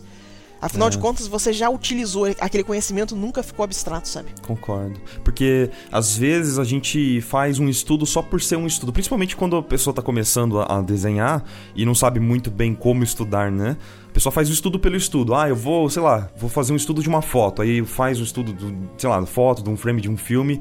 Afinal 0.60 0.88
é. 0.88 0.90
de 0.90 0.98
contas, 0.98 1.26
você 1.26 1.52
já 1.52 1.70
utilizou 1.70 2.26
aquele 2.38 2.62
conhecimento, 2.62 3.16
nunca 3.16 3.42
ficou 3.42 3.64
abstrato, 3.64 4.08
sabe? 4.08 4.28
Concordo. 4.46 5.00
Porque 5.24 5.70
às 5.90 6.16
vezes 6.16 6.58
a 6.58 6.64
gente 6.64 7.20
faz 7.22 7.58
um 7.58 7.68
estudo 7.68 8.04
só 8.04 8.20
por 8.20 8.42
ser 8.42 8.56
um 8.56 8.66
estudo, 8.66 8.92
principalmente 8.92 9.36
quando 9.36 9.56
a 9.56 9.62
pessoa 9.62 9.92
está 9.92 10.02
começando 10.02 10.60
a 10.60 10.82
desenhar 10.82 11.42
e 11.74 11.86
não 11.86 11.94
sabe 11.94 12.20
muito 12.20 12.50
bem 12.50 12.74
como 12.74 13.02
estudar, 13.02 13.50
né? 13.50 13.76
A 14.08 14.12
pessoa 14.12 14.32
faz 14.32 14.50
o 14.50 14.52
estudo 14.52 14.78
pelo 14.78 14.96
estudo. 14.96 15.34
Ah, 15.34 15.48
eu 15.48 15.56
vou, 15.56 15.88
sei 15.88 16.02
lá, 16.02 16.28
vou 16.36 16.50
fazer 16.50 16.72
um 16.72 16.76
estudo 16.76 17.02
de 17.02 17.08
uma 17.08 17.22
foto. 17.22 17.62
Aí 17.62 17.84
faz 17.84 18.20
um 18.20 18.24
estudo, 18.24 18.52
do, 18.52 18.90
sei 18.98 19.08
lá, 19.08 19.24
foto, 19.24 19.62
de 19.62 19.70
um 19.70 19.76
frame 19.76 20.00
de 20.00 20.10
um 20.10 20.16
filme. 20.16 20.60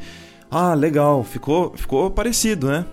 Ah, 0.49 0.73
legal, 0.73 1.23
ficou, 1.23 1.73
ficou 1.75 2.09
parecido, 2.09 2.67
né? 2.67 2.85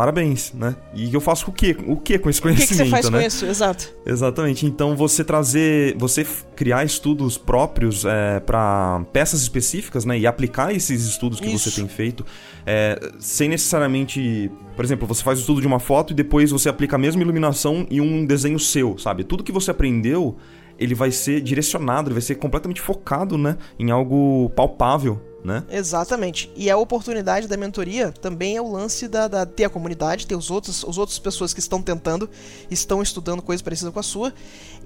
Parabéns, 0.00 0.54
né? 0.54 0.74
E 0.94 1.12
eu 1.12 1.20
faço 1.20 1.50
o 1.50 1.52
quê? 1.52 1.76
O 1.86 1.94
quê 1.94 2.18
com 2.18 2.30
esse 2.30 2.40
conhecimento, 2.40 2.64
O 2.64 2.68
que, 2.68 2.74
que 2.74 2.84
você 2.84 2.90
faz 2.90 3.10
né? 3.10 3.20
com 3.20 3.26
isso? 3.26 3.44
Exato. 3.44 3.92
Exatamente. 4.06 4.64
Então 4.64 4.96
você 4.96 5.22
trazer, 5.22 5.94
você 5.98 6.26
criar 6.56 6.82
estudos 6.84 7.36
próprios 7.36 8.06
é, 8.06 8.40
para 8.40 9.04
peças 9.12 9.42
específicas, 9.42 10.06
né? 10.06 10.18
E 10.18 10.26
aplicar 10.26 10.74
esses 10.74 11.04
estudos 11.04 11.38
que 11.38 11.48
isso. 11.48 11.70
você 11.70 11.82
tem 11.82 11.86
feito, 11.86 12.24
é, 12.64 12.98
sem 13.18 13.50
necessariamente, 13.50 14.50
por 14.74 14.86
exemplo, 14.86 15.06
você 15.06 15.22
faz 15.22 15.38
o 15.38 15.42
estudo 15.42 15.60
de 15.60 15.66
uma 15.66 15.78
foto 15.78 16.14
e 16.14 16.16
depois 16.16 16.50
você 16.50 16.70
aplica 16.70 16.96
a 16.96 16.98
mesma 16.98 17.20
iluminação 17.20 17.86
em 17.90 18.00
um 18.00 18.24
desenho 18.24 18.58
seu, 18.58 18.96
sabe? 18.96 19.22
Tudo 19.22 19.44
que 19.44 19.52
você 19.52 19.70
aprendeu 19.70 20.34
ele 20.78 20.94
vai 20.94 21.10
ser 21.10 21.42
direcionado, 21.42 22.08
ele 22.08 22.14
vai 22.14 22.22
ser 22.22 22.36
completamente 22.36 22.80
focado, 22.80 23.36
né, 23.36 23.58
em 23.78 23.90
algo 23.90 24.48
palpável 24.56 25.20
né? 25.44 25.64
Exatamente. 25.70 26.50
E 26.54 26.70
a 26.70 26.76
oportunidade 26.76 27.46
da 27.46 27.56
mentoria 27.56 28.12
também 28.12 28.56
é 28.56 28.60
o 28.62 28.70
lance 28.70 29.08
da, 29.08 29.26
da 29.26 29.46
ter 29.46 29.64
a 29.64 29.70
comunidade, 29.70 30.26
ter 30.26 30.36
os 30.36 30.50
outros, 30.50 30.84
os 30.84 30.98
outras 30.98 31.18
pessoas 31.18 31.54
que 31.54 31.60
estão 31.60 31.80
tentando, 31.80 32.28
estão 32.70 33.02
estudando 33.02 33.42
coisas 33.42 33.62
parecidas 33.62 33.92
com 33.92 34.00
a 34.00 34.02
sua, 34.02 34.32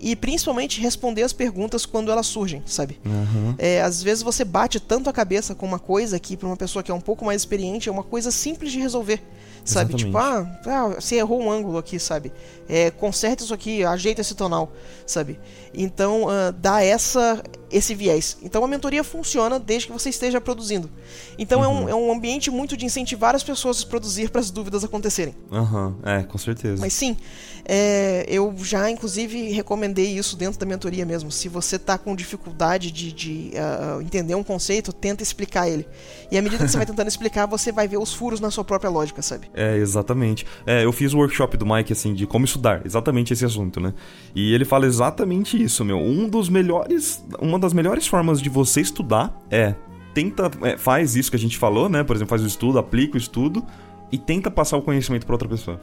e 0.01 0.15
principalmente 0.15 0.81
responder 0.81 1.23
as 1.23 1.33
perguntas 1.33 1.87
quando 1.87 2.11
elas 2.11 2.27
surgem, 2.27 2.63
sabe? 2.67 3.01
Uhum. 3.05 3.55
É, 3.59 3.83
às 3.83 4.03
vezes 4.03 4.23
você 4.23 4.45
bate 4.45 4.79
tanto 4.79 5.11
a 5.11 5.13
cabeça 5.13 5.55
com 5.55 5.67
uma 5.67 5.79
coisa 5.79 6.19
que 6.19 6.37
para 6.37 6.47
uma 6.47 6.57
pessoa 6.57 6.83
que 6.83 6.91
é 6.91 6.95
um 6.95 7.01
pouco 7.01 7.25
mais 7.25 7.43
experiente 7.43 7.89
é 7.89 7.93
uma 7.93 8.05
coisa 8.05 8.31
simples 8.31 8.73
de 8.73 8.79
resolver 8.79 9.23
sabe? 9.65 9.95
Tipo, 9.95 10.19
ah, 10.19 10.47
ah, 10.67 10.89
você 11.01 11.17
errou 11.17 11.41
um 11.41 11.51
ângulo 11.51 11.79
aqui, 11.79 11.99
sabe? 11.99 12.33
É, 12.69 12.91
conserta 12.91 13.43
isso 13.43 13.55
aqui, 13.55 13.83
ajeita 13.83 14.21
esse 14.21 14.35
tonal, 14.35 14.73
sabe? 15.07 15.41
Então, 15.73 16.25
uh, 16.25 16.53
dá 16.53 16.83
essa, 16.85 17.43
esse 17.75 17.95
viés. 17.95 18.39
Então, 18.43 18.65
a 18.65 18.69
mentoria 18.69 19.03
funciona 19.03 19.59
desde 19.59 19.89
que 19.89 19.93
você 19.93 20.09
esteja 20.09 20.41
produzindo. 20.41 20.89
Então, 21.37 21.61
uhum. 21.61 21.65
é, 21.65 21.69
um, 21.69 21.83
uhum. 21.83 21.89
é 21.89 21.95
um 21.95 22.13
ambiente 22.13 22.51
muito 22.51 22.77
de 22.77 22.87
incentivar 22.87 23.35
as 23.35 23.43
pessoas 23.43 23.83
a 23.83 23.87
produzir 23.87 24.31
para 24.31 24.41
as 24.41 24.51
dúvidas 24.51 24.85
acontecerem. 24.85 25.35
Aham, 25.51 25.87
uhum. 25.87 25.95
é, 26.09 26.23
com 26.23 26.39
certeza. 26.39 26.81
Mas 26.81 26.93
sim, 26.93 27.17
é, 27.65 28.25
eu 28.29 28.55
já, 28.59 28.89
inclusive, 28.91 29.51
recomendei 29.51 30.17
isso 30.17 30.37
dentro 30.37 30.61
da 30.61 30.67
mentoria 30.67 31.05
mesmo. 31.05 31.33
Se 31.33 31.49
você 31.49 31.77
está 31.77 31.99
com 31.99 32.15
dificuldade 32.15 32.93
de, 32.93 33.13
de 33.13 33.51
uh, 33.55 34.01
entender 34.01 34.35
um 34.35 34.45
conceito, 34.45 34.93
tenta 34.93 35.23
explicar 35.23 35.69
ele. 35.69 35.87
E 36.31 36.39
à 36.39 36.43
medida 36.43 36.65
que 36.65 36.71
você 36.71 36.77
vai 36.77 36.87
tentando 36.87 37.09
explicar, 37.09 37.47
você 37.47 37.73
vai 37.73 37.89
ver 37.89 37.97
os 37.97 38.13
furos 38.13 38.39
na 38.39 38.51
sua 38.51 38.65
própria 38.65 38.91
lógica, 38.91 39.21
sabe? 39.23 39.51
É, 39.55 39.77
exatamente. 39.77 40.47
É, 40.67 40.85
eu 40.85 40.93
fiz 40.93 41.13
o 41.13 41.19
workshop 41.19 41.57
do 41.57 41.67
Mike, 41.67 41.93
assim, 41.93 42.15
de 42.15 42.27
como 42.27 42.45
estudar, 42.45 42.83
exatamente 42.85 43.33
esse 43.33 43.45
assunto, 43.45 43.81
né? 43.81 43.95
E 44.35 44.55
ele 44.55 44.65
fala 44.65 44.87
exatamente 44.87 45.61
isso, 45.61 45.85
meu. 45.85 45.99
Um 45.99 46.29
dos 46.29 46.49
melhores, 46.49 47.25
uma 47.41 47.59
das 47.65 47.73
melhores 47.73 48.07
formas 48.07 48.41
de 48.41 48.49
você 48.49 48.81
estudar 48.81 49.37
é 49.51 49.75
tenta, 50.15 50.51
é, 50.63 50.77
faz 50.79 51.17
isso 51.17 51.31
que 51.31 51.37
a 51.37 51.41
gente 51.41 51.59
falou, 51.59 51.89
né? 51.89 52.05
Por 52.05 52.15
exemplo, 52.15 52.31
faz 52.31 52.43
o 52.43 52.47
estudo, 52.47 52.79
aplica 52.79 53.17
o 53.17 53.19
estudo 53.19 53.65
e 54.13 54.17
tenta 54.17 54.51
passar 54.51 54.77
o 54.77 54.83
conhecimento 54.83 55.27
para 55.27 55.35
outra 55.35 55.49
pessoa. 55.49 55.81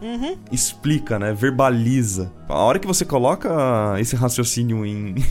Uhum. 0.00 0.36
Explica, 0.50 1.18
né? 1.18 1.32
Verbaliza. 1.32 2.32
A 2.48 2.58
hora 2.58 2.78
que 2.78 2.86
você 2.86 3.04
coloca 3.04 3.50
esse 3.98 4.16
raciocínio 4.16 4.84
em. 4.84 5.14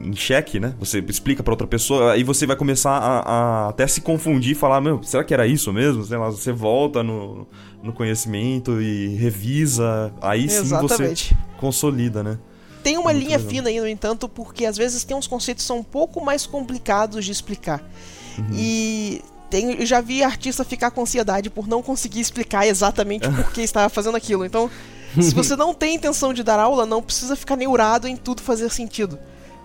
em 0.00 0.16
xeque, 0.16 0.58
né? 0.58 0.74
Você 0.78 0.98
explica 1.00 1.42
para 1.42 1.52
outra 1.52 1.66
pessoa, 1.66 2.12
aí 2.12 2.24
você 2.24 2.46
vai 2.46 2.56
começar 2.56 2.92
a, 2.92 3.18
a, 3.20 3.68
até 3.68 3.86
se 3.86 4.00
confundir 4.00 4.52
e 4.52 4.54
falar, 4.54 4.80
meu, 4.80 5.02
será 5.02 5.22
que 5.22 5.34
era 5.34 5.46
isso 5.46 5.70
mesmo? 5.74 6.02
Sei 6.04 6.16
lá, 6.16 6.30
você 6.30 6.52
volta 6.52 7.02
no, 7.02 7.46
no 7.82 7.92
conhecimento 7.92 8.80
e 8.80 9.08
revisa, 9.16 10.10
aí 10.22 10.44
Exatamente. 10.46 11.28
sim 11.28 11.34
você 11.34 11.58
consolida, 11.58 12.22
né? 12.22 12.38
Tem 12.82 12.96
uma 12.96 13.12
Muito 13.12 13.24
linha 13.24 13.36
legal. 13.36 13.50
fina 13.50 13.68
aí, 13.68 13.80
no 13.80 13.88
entanto, 13.88 14.28
porque 14.28 14.64
às 14.64 14.76
vezes 14.76 15.04
tem 15.04 15.16
uns 15.16 15.26
conceitos 15.26 15.64
que 15.64 15.68
são 15.68 15.78
um 15.78 15.82
pouco 15.82 16.24
mais 16.24 16.46
complicados 16.46 17.24
de 17.24 17.32
explicar. 17.32 17.82
Uhum. 18.38 18.50
E 18.54 19.22
tem, 19.50 19.72
eu 19.72 19.86
já 19.86 20.00
vi 20.00 20.22
artista 20.22 20.64
ficar 20.64 20.90
com 20.90 21.02
ansiedade 21.02 21.50
por 21.50 21.66
não 21.66 21.82
conseguir 21.82 22.20
explicar 22.20 22.66
exatamente 22.66 23.28
por 23.30 23.52
que 23.52 23.60
estava 23.60 23.88
fazendo 23.88 24.16
aquilo. 24.16 24.44
Então, 24.44 24.70
se 25.20 25.34
você 25.34 25.56
não 25.56 25.74
tem 25.74 25.96
intenção 25.96 26.32
de 26.32 26.42
dar 26.42 26.58
aula, 26.58 26.86
não 26.86 27.02
precisa 27.02 27.34
ficar 27.34 27.56
neurado 27.56 28.06
em 28.06 28.16
tudo 28.16 28.40
fazer 28.40 28.70
sentido. 28.70 29.18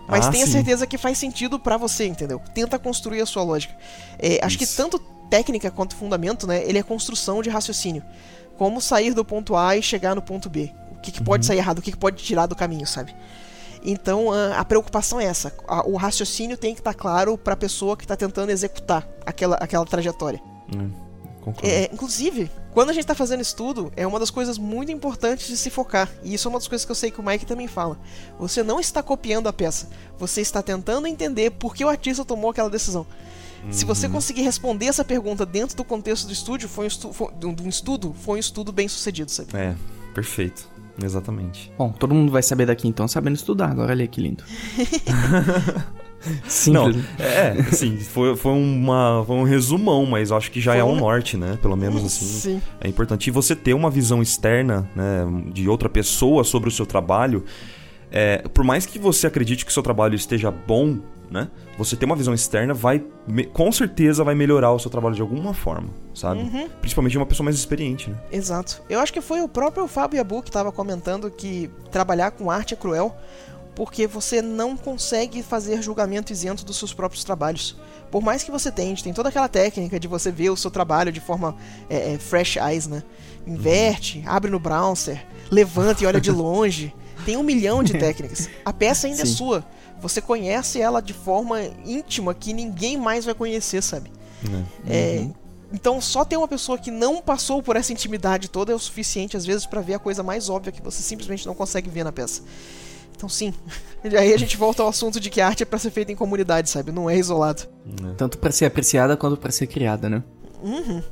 Mas 0.08 0.26
ah, 0.26 0.30
tenha 0.30 0.46
sim. 0.46 0.52
certeza 0.52 0.86
que 0.86 0.98
faz 0.98 1.18
sentido 1.18 1.58
para 1.58 1.76
você, 1.76 2.06
entendeu? 2.06 2.40
Tenta 2.54 2.78
construir 2.78 3.20
a 3.20 3.26
sua 3.26 3.42
lógica. 3.42 3.74
É, 4.18 4.38
acho 4.42 4.58
que 4.58 4.66
tanto 4.66 4.98
técnica 5.28 5.70
quanto 5.70 5.96
fundamento, 5.96 6.46
né? 6.46 6.62
Ele 6.64 6.78
é 6.78 6.82
construção 6.82 7.42
de 7.42 7.50
raciocínio. 7.50 8.02
Como 8.56 8.80
sair 8.80 9.12
do 9.12 9.24
ponto 9.24 9.56
A 9.56 9.76
e 9.76 9.82
chegar 9.82 10.14
no 10.14 10.22
ponto 10.22 10.48
B. 10.48 10.72
O 11.06 11.12
que, 11.12 11.18
que 11.18 11.24
pode 11.24 11.44
uhum. 11.44 11.46
sair 11.46 11.58
errado, 11.58 11.78
o 11.78 11.82
que, 11.82 11.92
que 11.92 11.96
pode 11.96 12.22
tirar 12.22 12.46
do 12.46 12.56
caminho, 12.56 12.86
sabe? 12.86 13.14
Então 13.84 14.32
a, 14.32 14.64
preocupação 14.64 15.20
é 15.20 15.24
essa. 15.24 15.52
o 15.84 15.96
raciocínio 15.96 16.56
tem 16.56 16.74
que 16.74 16.80
estar 16.80 16.92
tá 16.92 16.98
claro 16.98 17.38
para 17.38 17.54
a 17.54 17.56
pessoa 17.56 17.96
que 17.96 18.04
está 18.04 18.16
tentando 18.16 18.50
executar 18.50 19.06
aquela, 19.24 19.54
aquela 19.56 19.84
trajetória. 19.84 20.40
Hum, 20.74 20.90
é, 21.62 21.88
inclusive, 21.92 22.50
quando 22.72 22.90
a 22.90 22.92
gente 22.92 23.04
está 23.04 23.14
fazendo 23.14 23.40
estudo, 23.40 23.92
é 23.94 24.04
uma 24.04 24.18
das 24.18 24.30
coisas 24.30 24.58
muito 24.58 24.90
importantes 24.90 25.46
de 25.46 25.56
se 25.56 25.70
focar. 25.70 26.10
E 26.24 26.34
isso 26.34 26.48
é 26.48 26.50
uma 26.50 26.58
das 26.58 26.66
coisas 26.66 26.84
que 26.84 26.90
eu 26.90 26.96
sei 26.96 27.12
que 27.12 27.20
o 27.20 27.24
Mike 27.24 27.46
também 27.46 27.68
fala. 27.68 27.96
Você 28.40 28.64
não 28.64 28.80
está 28.80 29.02
copiando 29.02 29.46
a 29.46 29.52
peça, 29.52 29.88
você 30.18 30.40
está 30.40 30.60
tentando 30.60 31.06
entender 31.06 31.52
por 31.52 31.74
que 31.74 31.84
o 31.84 31.88
artista 31.88 32.24
tomou 32.24 32.50
aquela 32.50 32.68
decisão. 32.68 33.06
Uhum. 33.64 33.72
Se 33.72 33.84
você 33.84 34.06
uhum. 34.06 34.14
conseguir 34.14 34.42
responder 34.42 34.86
essa 34.86 35.04
pergunta 35.04 35.46
dentro 35.46 35.76
do 35.76 35.84
contexto 35.84 36.26
do 36.26 36.32
estúdio, 36.32 36.68
foi 36.68 36.86
um, 36.86 36.88
estu 36.88 37.12
foi, 37.12 37.32
de 37.32 37.46
um 37.46 37.68
estudo, 37.68 38.12
foi 38.12 38.36
um 38.36 38.40
estudo 38.40 38.72
bem 38.72 38.88
sucedido, 38.88 39.30
sabe? 39.30 39.56
É, 39.56 39.74
perfeito. 40.12 40.68
Exatamente. 41.02 41.72
Bom, 41.76 41.90
todo 41.90 42.14
mundo 42.14 42.32
vai 42.32 42.42
saber 42.42 42.66
daqui 42.66 42.88
então 42.88 43.06
sabendo 43.06 43.34
estudar. 43.34 43.70
Agora 43.70 43.92
olha 43.92 44.06
que 44.06 44.20
lindo. 44.20 44.44
Simples. 46.48 46.96
Não, 46.96 47.24
é, 47.24 47.50
assim, 47.60 47.98
foi, 47.98 48.34
foi, 48.34 48.52
uma, 48.52 49.22
foi 49.26 49.36
um 49.36 49.44
resumão, 49.44 50.04
mas 50.06 50.32
acho 50.32 50.50
que 50.50 50.60
já 50.60 50.72
foi 50.72 50.80
é 50.80 50.84
um 50.84 50.96
norte, 50.96 51.36
né? 51.36 51.58
Pelo 51.62 51.76
menos 51.76 52.04
assim. 52.04 52.24
Sim. 52.24 52.62
É 52.80 52.88
importante. 52.88 53.28
E 53.28 53.30
você 53.30 53.54
ter 53.54 53.74
uma 53.74 53.90
visão 53.90 54.20
externa, 54.20 54.88
né, 54.96 55.24
de 55.52 55.68
outra 55.68 55.88
pessoa 55.88 56.42
sobre 56.42 56.68
o 56.68 56.72
seu 56.72 56.86
trabalho. 56.86 57.44
É, 58.10 58.38
por 58.48 58.64
mais 58.64 58.86
que 58.86 58.98
você 58.98 59.26
acredite 59.26 59.64
que 59.64 59.70
o 59.70 59.74
seu 59.74 59.82
trabalho 59.82 60.14
esteja 60.14 60.50
bom, 60.50 60.98
né? 61.30 61.48
Você 61.78 61.96
ter 61.96 62.04
uma 62.04 62.16
visão 62.16 62.32
externa 62.32 62.72
vai, 62.72 63.04
com 63.52 63.70
certeza, 63.72 64.24
vai 64.24 64.34
melhorar 64.34 64.72
o 64.72 64.78
seu 64.78 64.90
trabalho 64.90 65.14
de 65.14 65.20
alguma 65.20 65.52
forma, 65.52 65.90
sabe? 66.14 66.40
Uhum. 66.40 66.68
Principalmente 66.80 67.16
uma 67.16 67.26
pessoa 67.26 67.44
mais 67.44 67.56
experiente, 67.56 68.10
né? 68.10 68.16
Exato. 68.30 68.82
Eu 68.88 69.00
acho 69.00 69.12
que 69.12 69.20
foi 69.20 69.42
o 69.42 69.48
próprio 69.48 69.86
Fábio 69.86 70.20
Abu 70.20 70.42
que 70.42 70.48
estava 70.48 70.70
comentando 70.70 71.30
que 71.30 71.70
trabalhar 71.90 72.30
com 72.30 72.50
arte 72.50 72.74
é 72.74 72.76
cruel 72.76 73.14
porque 73.76 74.06
você 74.06 74.40
não 74.40 74.74
consegue 74.74 75.42
fazer 75.42 75.82
julgamento 75.82 76.32
isento 76.32 76.64
dos 76.64 76.78
seus 76.78 76.94
próprios 76.94 77.22
trabalhos. 77.22 77.76
Por 78.10 78.22
mais 78.22 78.42
que 78.42 78.50
você 78.50 78.72
tente, 78.72 79.04
tem 79.04 79.12
toda 79.12 79.28
aquela 79.28 79.48
técnica 79.48 80.00
de 80.00 80.08
você 80.08 80.32
ver 80.32 80.48
o 80.48 80.56
seu 80.56 80.70
trabalho 80.70 81.12
de 81.12 81.20
forma 81.20 81.54
é, 81.90 82.14
é, 82.14 82.18
fresh 82.18 82.56
eyes, 82.56 82.86
né? 82.86 83.02
Inverte, 83.46 84.24
abre 84.26 84.50
no 84.50 84.58
browser, 84.58 85.22
levanta 85.50 86.02
e 86.02 86.06
olha 86.06 86.20
de 86.20 86.30
longe. 86.32 86.94
Tem 87.26 87.36
um 87.36 87.42
milhão 87.42 87.82
de 87.82 87.92
técnicas. 87.98 88.48
A 88.64 88.72
peça 88.72 89.06
ainda 89.06 89.22
é 89.22 89.26
Sim. 89.26 89.32
é 89.32 89.36
sua. 89.36 89.64
Você 90.00 90.20
conhece 90.20 90.80
ela 90.80 91.00
de 91.00 91.12
forma 91.12 91.62
íntima 91.84 92.34
que 92.34 92.52
ninguém 92.52 92.96
mais 92.96 93.24
vai 93.24 93.34
conhecer, 93.34 93.82
sabe? 93.82 94.10
É. 94.88 95.18
Uhum. 95.18 95.34
Então, 95.72 96.00
só 96.00 96.24
ter 96.24 96.36
uma 96.36 96.46
pessoa 96.46 96.78
que 96.78 96.90
não 96.90 97.20
passou 97.20 97.62
por 97.62 97.76
essa 97.76 97.92
intimidade 97.92 98.48
toda 98.48 98.72
é 98.72 98.74
o 98.74 98.78
suficiente, 98.78 99.36
às 99.36 99.44
vezes, 99.44 99.66
para 99.66 99.80
ver 99.80 99.94
a 99.94 99.98
coisa 99.98 100.22
mais 100.22 100.48
óbvia 100.48 100.72
que 100.72 100.80
você 100.80 101.02
simplesmente 101.02 101.44
não 101.44 101.54
consegue 101.54 101.90
ver 101.90 102.04
na 102.04 102.12
peça. 102.12 102.42
Então 103.16 103.28
sim. 103.28 103.52
E 104.04 104.16
aí 104.16 104.32
a 104.32 104.38
gente 104.38 104.56
volta 104.56 104.84
ao 104.84 104.88
assunto 104.88 105.18
de 105.18 105.28
que 105.28 105.40
a 105.40 105.48
arte 105.48 105.64
é 105.64 105.66
pra 105.66 105.80
ser 105.80 105.90
feita 105.90 106.12
em 106.12 106.14
comunidade, 106.14 106.70
sabe? 106.70 106.92
Não 106.92 107.10
é 107.10 107.16
isolado. 107.16 107.64
É. 108.04 108.14
Tanto 108.14 108.38
para 108.38 108.52
ser 108.52 108.66
apreciada 108.66 109.16
quanto 109.16 109.36
para 109.36 109.50
ser 109.50 109.66
criada, 109.66 110.08
né? 110.08 110.22
Uhum. 110.62 111.02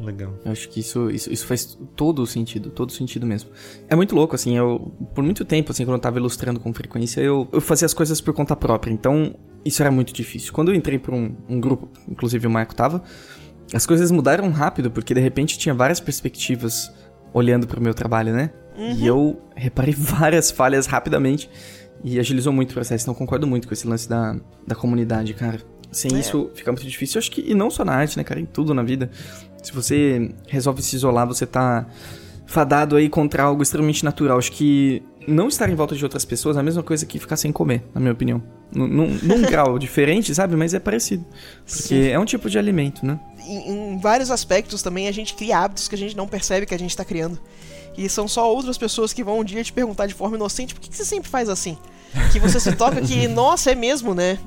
Legal. 0.00 0.34
Eu 0.44 0.52
acho 0.52 0.68
que 0.68 0.80
isso, 0.80 1.10
isso, 1.10 1.32
isso 1.32 1.46
faz 1.46 1.78
todo 1.94 2.22
o 2.22 2.26
sentido, 2.26 2.70
todo 2.70 2.90
o 2.90 2.92
sentido 2.92 3.26
mesmo. 3.26 3.50
É 3.88 3.96
muito 3.96 4.14
louco, 4.14 4.34
assim, 4.34 4.56
eu, 4.56 4.92
por 5.14 5.24
muito 5.24 5.44
tempo, 5.44 5.72
assim, 5.72 5.84
quando 5.84 5.96
eu 5.96 6.00
tava 6.00 6.18
ilustrando 6.18 6.60
com 6.60 6.72
frequência, 6.72 7.20
eu, 7.20 7.48
eu 7.52 7.60
fazia 7.60 7.86
as 7.86 7.94
coisas 7.94 8.20
por 8.20 8.34
conta 8.34 8.54
própria, 8.54 8.92
então 8.92 9.34
isso 9.64 9.82
era 9.82 9.90
muito 9.90 10.12
difícil. 10.12 10.52
Quando 10.52 10.70
eu 10.70 10.74
entrei 10.74 10.98
por 10.98 11.14
um, 11.14 11.34
um 11.48 11.60
grupo, 11.60 11.88
inclusive 12.08 12.46
o 12.46 12.50
Marco 12.50 12.74
tava, 12.74 13.02
as 13.72 13.84
coisas 13.86 14.10
mudaram 14.10 14.50
rápido, 14.50 14.90
porque 14.90 15.12
de 15.12 15.20
repente 15.20 15.58
tinha 15.58 15.74
várias 15.74 15.98
perspectivas 15.98 16.92
olhando 17.32 17.66
pro 17.66 17.80
meu 17.80 17.92
trabalho, 17.92 18.32
né? 18.32 18.50
Uhum. 18.76 18.92
E 18.92 19.06
eu 19.06 19.42
reparei 19.54 19.94
várias 19.96 20.50
falhas 20.50 20.86
rapidamente 20.86 21.50
e 22.04 22.20
agilizou 22.20 22.52
muito 22.52 22.70
o 22.70 22.74
processo. 22.74 23.04
Então 23.04 23.14
concordo 23.14 23.46
muito 23.46 23.66
com 23.66 23.74
esse 23.74 23.86
lance 23.86 24.08
da, 24.08 24.36
da 24.66 24.74
comunidade, 24.74 25.34
cara. 25.34 25.60
Sem 25.96 26.14
é. 26.14 26.20
isso 26.20 26.50
fica 26.54 26.70
muito 26.70 26.86
difícil. 26.86 27.16
Eu 27.16 27.20
acho 27.20 27.30
que, 27.30 27.40
e 27.40 27.54
não 27.54 27.70
só 27.70 27.82
na 27.82 27.94
arte, 27.94 28.18
né, 28.18 28.22
cara? 28.22 28.38
Em 28.38 28.44
tudo 28.44 28.74
na 28.74 28.82
vida. 28.82 29.10
Se 29.62 29.72
você 29.72 30.30
resolve 30.46 30.82
se 30.82 30.94
isolar, 30.94 31.26
você 31.26 31.46
tá 31.46 31.86
fadado 32.44 32.96
aí 32.96 33.08
contra 33.08 33.44
algo 33.44 33.62
extremamente 33.62 34.04
natural. 34.04 34.36
Acho 34.36 34.52
que 34.52 35.02
não 35.26 35.48
estar 35.48 35.70
em 35.70 35.74
volta 35.74 35.96
de 35.96 36.04
outras 36.04 36.22
pessoas 36.22 36.58
é 36.58 36.60
a 36.60 36.62
mesma 36.62 36.82
coisa 36.82 37.06
que 37.06 37.18
ficar 37.18 37.38
sem 37.38 37.50
comer, 37.50 37.82
na 37.94 38.00
minha 38.00 38.12
opinião. 38.12 38.42
Num, 38.70 39.08
num 39.08 39.42
grau 39.48 39.78
diferente, 39.78 40.34
sabe? 40.34 40.54
Mas 40.54 40.74
é 40.74 40.78
parecido. 40.78 41.24
Porque 41.64 41.82
Sim. 41.82 42.08
é 42.08 42.18
um 42.18 42.26
tipo 42.26 42.50
de 42.50 42.58
alimento, 42.58 43.04
né? 43.04 43.18
Em, 43.46 43.94
em, 43.94 43.98
vários 43.98 44.30
aspectos 44.30 44.82
também 44.82 45.08
a 45.08 45.12
gente 45.12 45.34
cria 45.34 45.60
hábitos 45.60 45.88
que 45.88 45.94
a 45.94 45.98
gente 45.98 46.14
não 46.14 46.28
percebe 46.28 46.66
que 46.66 46.74
a 46.74 46.78
gente 46.78 46.90
está 46.90 47.06
criando. 47.06 47.40
E 47.96 48.08
são 48.08 48.28
só 48.28 48.52
outras 48.52 48.76
pessoas 48.76 49.12
que 49.12 49.24
vão 49.24 49.40
um 49.40 49.44
dia 49.44 49.62
te 49.64 49.72
perguntar 49.72 50.06
de 50.06 50.14
forma 50.14 50.36
inocente 50.36 50.74
por 50.74 50.80
que, 50.80 50.90
que 50.90 50.96
você 50.96 51.04
sempre 51.04 51.30
faz 51.30 51.48
assim? 51.48 51.78
Que 52.32 52.38
você 52.38 52.60
se 52.60 52.72
toca 52.72 53.00
que, 53.00 53.26
nossa, 53.28 53.72
é 53.72 53.74
mesmo, 53.74 54.14
né? 54.14 54.38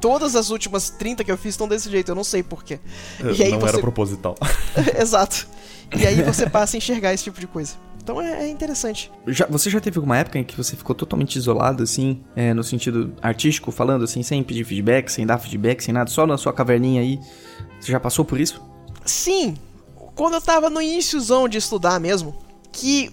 Todas 0.00 0.34
as 0.36 0.50
últimas 0.50 0.90
30 0.90 1.24
que 1.24 1.30
eu 1.30 1.36
fiz 1.36 1.54
estão 1.54 1.68
desse 1.68 1.90
jeito, 1.90 2.10
eu 2.10 2.14
não 2.14 2.24
sei 2.24 2.42
porquê. 2.42 2.80
E 3.20 3.42
aí 3.42 3.50
não 3.50 3.60
você... 3.60 3.68
era 3.68 3.78
proposital. 3.78 4.34
Exato. 4.98 5.46
E 5.96 6.06
aí 6.06 6.20
você 6.24 6.48
passa 6.48 6.76
a 6.76 6.78
enxergar 6.78 7.12
esse 7.12 7.24
tipo 7.24 7.40
de 7.40 7.46
coisa. 7.46 7.74
Então 8.02 8.20
é, 8.20 8.44
é, 8.44 8.48
interessante. 8.48 9.10
Já, 9.28 9.46
você 9.46 9.70
já 9.70 9.80
teve 9.80 9.96
alguma 9.96 10.18
época 10.18 10.38
em 10.38 10.44
que 10.44 10.56
você 10.56 10.76
ficou 10.76 10.94
totalmente 10.94 11.36
isolado, 11.36 11.82
assim, 11.82 12.22
é, 12.36 12.52
no 12.52 12.62
sentido 12.62 13.14
artístico, 13.22 13.70
falando 13.72 14.04
assim, 14.04 14.22
sem 14.22 14.42
pedir 14.42 14.64
feedback, 14.64 15.10
sem 15.10 15.24
dar 15.24 15.38
feedback, 15.38 15.82
sem 15.82 15.94
nada, 15.94 16.10
só 16.10 16.26
na 16.26 16.36
sua 16.36 16.52
caverninha 16.52 17.00
aí? 17.00 17.18
Você 17.80 17.90
já 17.90 17.98
passou 17.98 18.24
por 18.24 18.38
isso? 18.38 18.62
Sim. 19.06 19.56
Quando 20.14 20.34
eu 20.34 20.40
tava 20.40 20.68
no 20.68 20.82
iníciozão 20.82 21.48
de 21.48 21.56
estudar 21.56 21.98
mesmo, 21.98 22.36
que 22.74 23.10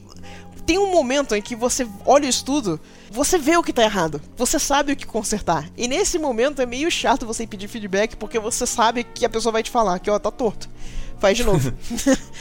tem 0.65 0.77
um 0.77 0.91
momento 0.91 1.35
em 1.35 1.41
que 1.41 1.55
você 1.55 1.87
olha 2.05 2.25
o 2.25 2.29
estudo, 2.29 2.79
você 3.11 3.37
vê 3.37 3.55
o 3.55 3.63
que 3.63 3.71
tá 3.71 3.83
errado, 3.83 4.21
você 4.35 4.57
sabe 4.57 4.93
o 4.93 4.95
que 4.95 5.05
consertar. 5.05 5.69
E 5.77 5.87
nesse 5.87 6.17
momento 6.17 6.61
é 6.61 6.65
meio 6.65 6.89
chato 6.89 7.25
você 7.25 7.45
pedir 7.45 7.67
feedback 7.67 8.15
porque 8.15 8.39
você 8.39 8.65
sabe 8.65 9.03
que 9.03 9.25
a 9.25 9.29
pessoa 9.29 9.53
vai 9.53 9.63
te 9.63 9.69
falar 9.69 9.99
que 9.99 10.09
ó, 10.09 10.17
tá 10.17 10.31
torto. 10.31 10.69
Faz 11.19 11.37
de 11.37 11.43
novo. 11.43 11.71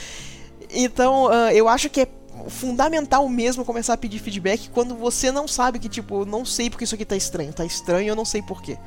então, 0.71 1.25
uh, 1.25 1.51
eu 1.51 1.69
acho 1.69 1.89
que 1.89 2.01
é 2.01 2.07
fundamental 2.49 3.29
mesmo 3.29 3.63
começar 3.63 3.93
a 3.93 3.97
pedir 3.97 4.17
feedback 4.19 4.69
quando 4.69 4.95
você 4.95 5.31
não 5.31 5.47
sabe 5.47 5.77
que, 5.77 5.87
tipo, 5.87 6.25
não 6.25 6.43
sei 6.43 6.69
porque 6.69 6.85
isso 6.85 6.95
aqui 6.95 7.05
tá 7.05 7.15
estranho. 7.15 7.53
Tá 7.53 7.63
estranho, 7.63 8.09
eu 8.09 8.15
não 8.15 8.25
sei 8.25 8.41
porquê. 8.41 8.77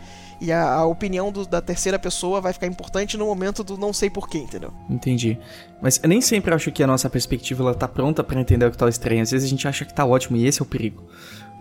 E 0.40 0.52
a, 0.52 0.72
a 0.72 0.86
opinião 0.86 1.30
do, 1.30 1.46
da 1.46 1.60
terceira 1.60 1.98
pessoa 1.98 2.40
vai 2.40 2.52
ficar 2.52 2.66
importante 2.66 3.16
no 3.16 3.26
momento 3.26 3.62
do 3.62 3.76
não 3.76 3.92
sei 3.92 4.10
porquê, 4.10 4.38
entendeu? 4.38 4.72
Entendi. 4.88 5.38
Mas 5.80 6.00
eu 6.02 6.08
nem 6.08 6.20
sempre 6.20 6.54
acho 6.54 6.70
que 6.72 6.82
a 6.82 6.86
nossa 6.86 7.08
perspectiva 7.08 7.62
ela 7.62 7.74
tá 7.74 7.88
pronta 7.88 8.22
para 8.22 8.40
entender 8.40 8.66
o 8.66 8.70
que 8.70 8.76
tá 8.76 8.88
estranho. 8.88 9.22
Às 9.22 9.30
vezes 9.30 9.46
a 9.46 9.50
gente 9.50 9.66
acha 9.66 9.84
que 9.84 9.94
tá 9.94 10.04
ótimo 10.04 10.36
e 10.36 10.46
esse 10.46 10.60
é 10.60 10.62
o 10.62 10.66
perigo, 10.66 11.02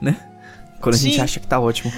né? 0.01 0.17
Quando 0.81 0.95
a 0.95 0.97
Sim. 0.97 1.11
gente 1.11 1.21
acha 1.21 1.39
que 1.39 1.47
tá 1.47 1.59
ótimo. 1.59 1.93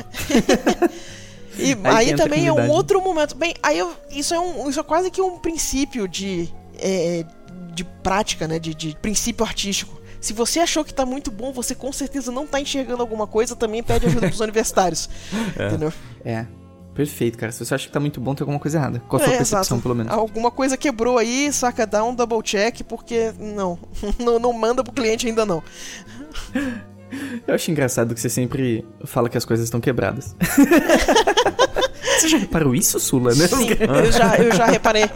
e 1.57 1.71
aí, 1.83 2.11
aí 2.11 2.15
também 2.15 2.45
é 2.45 2.53
um 2.53 2.69
outro 2.69 3.01
momento. 3.01 3.35
Bem, 3.35 3.55
aí 3.63 3.79
eu, 3.79 3.91
isso, 4.11 4.33
é 4.33 4.39
um, 4.39 4.69
isso 4.69 4.79
é 4.79 4.83
quase 4.83 5.09
que 5.09 5.21
um 5.21 5.39
princípio 5.39 6.07
de. 6.07 6.53
É, 6.77 7.25
de 7.73 7.83
prática, 7.83 8.47
né? 8.47 8.59
De, 8.59 8.73
de 8.73 8.95
princípio 9.01 9.45
artístico. 9.45 9.99
Se 10.21 10.33
você 10.33 10.59
achou 10.59 10.83
que 10.83 10.93
tá 10.93 11.05
muito 11.05 11.29
bom, 11.29 11.51
você 11.51 11.75
com 11.75 11.91
certeza 11.91 12.31
não 12.31 12.47
tá 12.47 12.59
enxergando 12.59 13.01
alguma 13.01 13.27
coisa, 13.27 13.55
também 13.55 13.83
pede 13.83 14.07
ajuda 14.07 14.27
dos 14.29 14.39
universitários. 14.41 15.07
É. 15.55 15.67
Entendeu? 15.67 15.93
É. 16.23 16.45
Perfeito, 16.95 17.37
cara. 17.37 17.51
Se 17.51 17.63
você 17.63 17.75
acha 17.75 17.87
que 17.87 17.93
tá 17.93 17.99
muito 17.99 18.21
bom, 18.21 18.33
tem 18.33 18.43
alguma 18.43 18.59
coisa 18.59 18.77
errada. 18.77 18.99
Com 19.01 19.17
a 19.17 19.19
sua 19.19 19.33
é, 19.33 19.37
percepção, 19.37 19.77
exato. 19.77 19.81
pelo 19.81 19.93
menos. 19.93 20.13
Alguma 20.13 20.49
coisa 20.49 20.77
quebrou 20.77 21.17
aí, 21.17 21.51
saca, 21.51 21.85
dá 21.85 22.01
um 22.05 22.15
double 22.15 22.41
check, 22.41 22.83
porque 22.83 23.33
não. 23.37 23.77
não, 24.17 24.39
não 24.39 24.53
manda 24.53 24.81
pro 24.81 24.93
cliente 24.93 25.27
ainda 25.27 25.45
não. 25.45 25.61
Eu 27.45 27.53
acho 27.53 27.69
engraçado 27.69 28.13
que 28.13 28.19
você 28.19 28.29
sempre 28.29 28.85
fala 29.05 29.29
que 29.29 29.37
as 29.37 29.45
coisas 29.45 29.65
estão 29.65 29.79
quebradas. 29.79 30.35
você 32.17 32.27
já 32.27 32.37
reparou 32.37 32.73
isso, 32.73 32.99
Sula, 32.99 33.33
né? 33.35 33.47
Sim, 33.47 33.69
eu 33.69 34.11
já, 34.11 34.35
eu 34.37 34.51
já 34.51 34.65
reparei. 34.65 35.09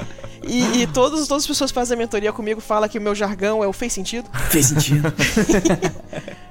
E, 0.47 0.83
e 0.83 0.87
todos, 0.87 1.27
todas 1.27 1.43
as 1.43 1.47
pessoas 1.47 1.71
que 1.71 1.75
fazem 1.75 1.95
a 1.95 1.97
mentoria 1.97 2.31
comigo 2.31 2.61
falam 2.61 2.87
que 2.87 2.97
o 2.97 3.01
meu 3.01 3.13
jargão 3.13 3.63
é 3.63 3.67
o 3.67 3.73
fez 3.73 3.91
sentido. 3.91 4.29
Fez 4.49 4.67
sentido. 4.67 5.11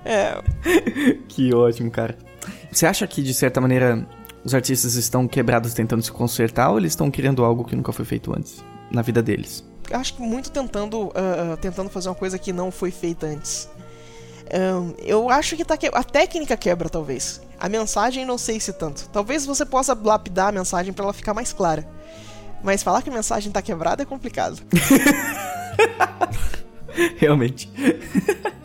é. 0.05 0.43
Que 1.29 1.55
ótimo, 1.55 1.91
cara. 1.91 2.19
Você 2.71 2.85
acha 2.85 3.07
que, 3.07 3.23
de 3.23 3.33
certa 3.33 3.61
maneira, 3.61 4.07
os 4.45 4.55
artistas 4.55 4.95
estão 4.95 5.27
quebrados 5.27 5.75
tentando 5.75 6.03
se 6.03 6.13
consertar 6.13 6.71
ou 6.71 6.79
eles 6.79 6.93
estão 6.93 7.11
querendo 7.11 7.45
algo 7.45 7.65
que 7.65 7.77
nunca 7.77 7.93
foi 7.93 8.05
feito 8.05 8.33
antes 8.37 8.65
na 8.91 9.03
vida 9.03 9.23
deles? 9.23 9.65
Acho 9.91 10.15
que 10.15 10.23
muito 10.23 10.51
tentando, 10.51 11.09
uh, 11.09 11.57
tentando 11.61 11.89
fazer 11.89 12.09
uma 12.09 12.15
coisa 12.15 12.39
que 12.39 12.53
não 12.53 12.71
foi 12.71 12.91
feita 12.91 13.27
antes. 13.27 13.69
Um, 14.53 14.95
eu 14.99 15.29
acho 15.29 15.57
que 15.57 15.65
tá 15.65 15.77
que... 15.77 15.91
a 15.93 16.03
técnica 16.03 16.57
quebra, 16.57 16.89
talvez. 16.89 17.41
A 17.59 17.69
mensagem, 17.69 18.25
não 18.25 18.39
sei 18.39 18.61
se 18.61 18.73
tanto. 18.73 19.09
Talvez 19.11 19.45
você 19.45 19.67
possa 19.67 19.95
lapidar 19.95 20.49
a 20.49 20.53
mensagem 20.53 20.93
para 20.93 21.05
ela 21.05 21.13
ficar 21.13 21.35
mais 21.35 21.53
clara. 21.53 21.87
Mas 22.63 22.83
falar 22.83 23.03
que 23.03 23.11
a 23.11 23.13
mensagem 23.13 23.53
tá 23.53 23.63
quebrada 23.63 24.03
é 24.03 24.07
complicado. 24.07 24.61
Realmente. 27.19 27.71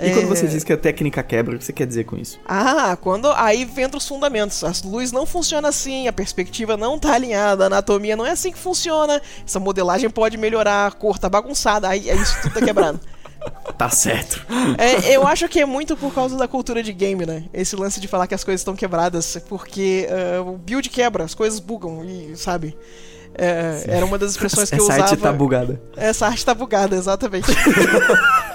E 0.00 0.06
é... 0.06 0.14
quando 0.14 0.28
você 0.28 0.46
diz 0.46 0.64
que 0.64 0.72
a 0.72 0.76
técnica 0.76 1.22
quebra, 1.22 1.56
o 1.56 1.58
que 1.58 1.64
você 1.64 1.72
quer 1.72 1.86
dizer 1.86 2.04
com 2.04 2.16
isso? 2.16 2.38
Ah, 2.46 2.96
quando 3.00 3.30
aí 3.32 3.68
entra 3.78 3.96
os 3.96 4.06
fundamentos. 4.06 4.62
As 4.64 4.82
luzes 4.82 5.12
não 5.12 5.26
funcionam 5.26 5.68
assim, 5.68 6.08
a 6.08 6.12
perspectiva 6.12 6.76
não 6.76 6.98
tá 6.98 7.12
alinhada, 7.14 7.64
a 7.64 7.66
anatomia 7.66 8.16
não 8.16 8.26
é 8.26 8.30
assim 8.30 8.52
que 8.52 8.58
funciona. 8.58 9.20
Essa 9.46 9.60
modelagem 9.60 10.10
pode 10.10 10.36
melhorar, 10.36 10.86
a 10.86 10.90
cor 10.90 11.18
tá 11.18 11.28
bagunçada, 11.28 11.88
aí, 11.88 12.10
aí 12.10 12.20
isso 12.20 12.40
tudo 12.42 12.54
tá 12.54 12.60
quebrado. 12.60 13.00
Tá 13.78 13.88
certo. 13.88 14.44
É, 14.76 15.16
eu 15.16 15.26
acho 15.26 15.48
que 15.48 15.60
é 15.60 15.64
muito 15.64 15.96
por 15.96 16.12
causa 16.12 16.36
da 16.36 16.46
cultura 16.46 16.82
de 16.82 16.92
game, 16.92 17.24
né? 17.24 17.44
Esse 17.54 17.74
lance 17.74 17.98
de 17.98 18.06
falar 18.06 18.26
que 18.26 18.34
as 18.34 18.44
coisas 18.44 18.60
estão 18.60 18.76
quebradas, 18.76 19.38
porque 19.48 20.06
uh, 20.10 20.46
o 20.46 20.58
build 20.58 20.86
quebra, 20.90 21.24
as 21.24 21.34
coisas 21.34 21.58
bugam, 21.58 22.04
e 22.04 22.36
sabe? 22.36 22.76
É, 23.34 23.84
era 23.86 24.04
uma 24.04 24.18
das 24.18 24.32
expressões 24.32 24.68
que 24.68 24.76
eu 24.76 24.84
usava. 24.84 25.00
Essa 25.00 25.12
arte 25.12 25.22
tá 25.22 25.32
bugada. 25.32 25.80
Essa 25.96 26.26
arte 26.26 26.44
tá 26.44 26.54
bugada, 26.54 26.96
exatamente. 26.96 27.48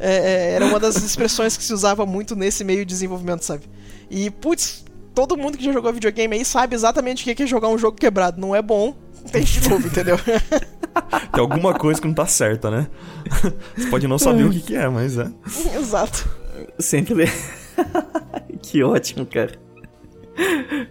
É, 0.00 0.14
é, 0.14 0.52
era 0.54 0.64
uma 0.64 0.80
das 0.80 0.96
expressões 0.96 1.58
que 1.58 1.62
se 1.62 1.74
usava 1.74 2.06
muito 2.06 2.34
nesse 2.34 2.64
meio 2.64 2.80
de 2.80 2.86
desenvolvimento, 2.86 3.44
sabe? 3.44 3.64
E, 4.10 4.30
putz, 4.30 4.82
todo 5.14 5.36
mundo 5.36 5.58
que 5.58 5.64
já 5.64 5.72
jogou 5.72 5.92
videogame 5.92 6.36
aí 6.36 6.44
sabe 6.44 6.74
exatamente 6.74 7.30
o 7.30 7.36
que 7.36 7.42
é 7.42 7.46
jogar 7.46 7.68
um 7.68 7.76
jogo 7.76 7.98
quebrado. 7.98 8.40
Não 8.40 8.56
é 8.56 8.62
bom, 8.62 8.96
tente 9.30 9.60
de 9.60 9.68
novo, 9.68 9.86
entendeu? 9.86 10.16
Tem 11.32 11.40
alguma 11.40 11.74
coisa 11.74 12.00
que 12.00 12.06
não 12.06 12.14
tá 12.14 12.26
certa, 12.26 12.70
né? 12.70 12.88
Você 13.76 13.88
pode 13.88 14.08
não 14.08 14.18
saber 14.18 14.44
o 14.44 14.50
que, 14.50 14.60
que 14.60 14.74
é, 14.74 14.88
mas 14.88 15.18
é. 15.18 15.30
Exato. 15.76 16.28
Sempre. 16.78 17.26
que 18.62 18.82
ótimo, 18.82 19.26
cara. 19.26 19.52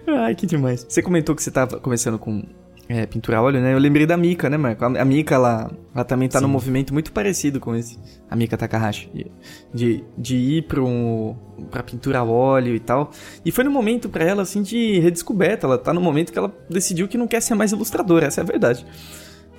Ai, 0.08 0.36
que 0.36 0.46
demais. 0.46 0.86
Você 0.88 1.02
comentou 1.02 1.36
que 1.36 1.44
você 1.44 1.52
tava 1.52 1.80
começando 1.80 2.18
com 2.18 2.44
é, 2.92 3.06
pintura 3.06 3.38
a 3.38 3.42
óleo, 3.44 3.62
né? 3.62 3.72
Eu 3.72 3.78
lembrei 3.78 4.08
da 4.08 4.18
Mika, 4.18 4.50
né, 4.50 4.58
Marco? 4.58 4.84
A 4.84 5.06
Mika, 5.06 5.36
ela, 5.36 5.70
ela 5.94 6.04
também 6.04 6.28
tá 6.28 6.40
Sim. 6.40 6.46
num 6.46 6.52
movimento 6.52 6.92
muito 6.92 7.12
parecido 7.12 7.60
com 7.60 7.76
esse. 7.76 8.00
A 8.28 8.36
Mika 8.36 8.58
Takahashi. 8.58 9.32
De, 9.72 10.04
de 10.18 10.36
ir 10.36 10.64
pra, 10.64 10.82
um, 10.82 11.36
pra 11.70 11.84
pintura 11.84 12.18
a 12.18 12.24
óleo 12.24 12.74
e 12.74 12.80
tal. 12.80 13.12
E 13.46 13.52
foi 13.52 13.64
no 13.64 13.70
momento 13.70 14.10
para 14.10 14.24
ela, 14.24 14.42
assim, 14.42 14.64
de 14.64 15.00
redescoberta. 15.02 15.68
Ela 15.68 15.78
tá 15.78 15.94
no 15.94 16.02
momento 16.02 16.34
que 16.34 16.40
ela 16.40 16.52
decidiu 16.68 17.08
que 17.08 17.16
não 17.16 17.28
quer 17.28 17.44
ser 17.44 17.54
mais 17.54 17.72
ilustradora, 17.72 18.26
essa 18.26 18.42
é 18.42 18.44
a 18.44 18.48
verdade. 18.48 18.84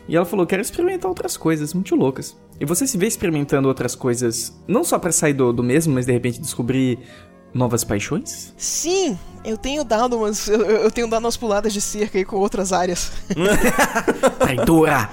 E 0.08 0.16
ela 0.16 0.24
falou: 0.24 0.44
quero 0.44 0.60
experimentar 0.60 1.08
outras 1.08 1.36
coisas 1.36 1.72
muito 1.72 1.94
loucas. 1.94 2.36
E 2.58 2.64
você 2.64 2.84
se 2.84 2.98
vê 2.98 3.06
experimentando 3.06 3.68
outras 3.68 3.94
coisas, 3.94 4.60
não 4.66 4.82
só 4.82 4.98
para 4.98 5.12
sair 5.12 5.34
do, 5.34 5.52
do 5.52 5.62
mesmo, 5.62 5.94
mas 5.94 6.04
de 6.04 6.10
repente 6.12 6.40
descobrir 6.40 6.98
novas 7.52 7.84
paixões? 7.84 8.54
Sim, 8.56 9.18
eu 9.44 9.56
tenho 9.56 9.82
dado 9.84 10.16
umas. 10.16 10.46
Eu, 10.48 10.60
eu, 10.62 10.90
tenho 10.90 11.08
dado 11.08 11.24
umas 11.24 11.36
puladas 11.36 11.72
de 11.72 11.80
cerca 11.80 12.18
aí 12.18 12.24
com 12.24 12.36
outras 12.36 12.72
áreas. 12.72 13.10
Traidora! 14.38 15.10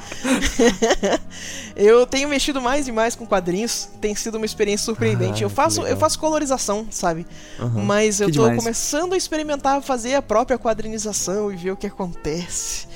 eu 1.76 2.06
tenho 2.06 2.30
mexido 2.30 2.62
mais 2.62 2.88
e 2.88 2.92
mais 2.92 3.16
com 3.16 3.26
quadrinhos. 3.26 3.90
Tem 4.02 4.14
sido 4.16 4.36
uma 4.36 4.46
experiência 4.46 4.86
surpreendente. 4.86 5.44
Ah, 5.44 5.46
eu, 5.46 5.50
faço, 5.50 5.82
eu 5.82 5.98
faço 5.98 6.20
colorização, 6.20 6.88
sabe? 6.92 7.26
Uhum, 7.60 7.86
Mas 7.86 8.20
eu 8.20 8.28
tô 8.28 8.44
demais. 8.44 8.58
começando 8.58 9.14
a 9.14 9.18
experimentar 9.18 9.82
fazer 9.82 10.16
a 10.16 10.22
própria 10.22 10.58
quadrinização 10.58 11.52
e 11.52 11.56
ver 11.56 11.72
o 11.72 11.78
que 11.78 11.88
acontece. 11.88 12.88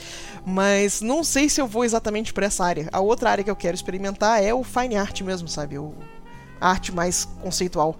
Mas 0.45 1.01
não 1.01 1.23
sei 1.23 1.47
se 1.47 1.61
eu 1.61 1.67
vou 1.67 1.85
exatamente 1.85 2.33
para 2.33 2.47
essa 2.47 2.65
área. 2.65 2.89
A 2.91 2.99
outra 2.99 3.29
área 3.29 3.43
que 3.43 3.51
eu 3.51 3.55
quero 3.55 3.75
experimentar 3.75 4.43
é 4.43 4.53
o 4.53 4.63
fine 4.63 4.95
art 4.95 5.21
mesmo, 5.21 5.47
sabe? 5.47 5.77
O, 5.77 5.93
a 6.59 6.69
arte 6.69 6.93
mais 6.93 7.25
conceitual. 7.41 7.97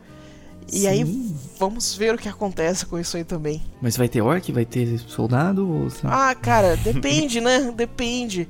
E 0.72 0.82
Sim. 0.82 0.88
aí, 0.88 1.32
vamos 1.60 1.96
ver 1.96 2.16
o 2.16 2.18
que 2.18 2.30
acontece 2.30 2.86
com 2.86 2.98
isso 2.98 3.18
aí 3.18 3.24
também. 3.24 3.62
Mas 3.82 3.98
vai 3.98 4.08
ter 4.08 4.22
orc? 4.22 4.52
Vai 4.52 4.66
ter 4.66 5.00
soldado? 5.00 5.68
Ou... 5.68 5.88
Ah, 6.04 6.34
cara, 6.36 6.76
depende, 6.84 7.40
né? 7.42 7.72
Depende. 7.76 8.48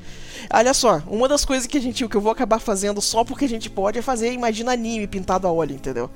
Olha 0.51 0.74
só, 0.74 1.01
uma 1.07 1.28
das 1.28 1.45
coisas 1.45 1.68
que 1.68 1.78
a 1.78 1.82
gente, 1.82 2.07
que 2.07 2.16
eu 2.16 2.22
vou 2.22 2.32
acabar 2.32 2.59
fazendo 2.59 3.01
só 3.01 3.24
porque 3.24 3.45
a 3.45 3.49
gente 3.49 3.70
pode 3.70 3.99
é 3.99 4.01
fazer, 4.01 4.32
imagina 4.32 4.72
anime 4.72 5.07
pintado 5.07 5.47
a 5.47 5.51
óleo, 5.51 5.76
entendeu? 5.76 6.09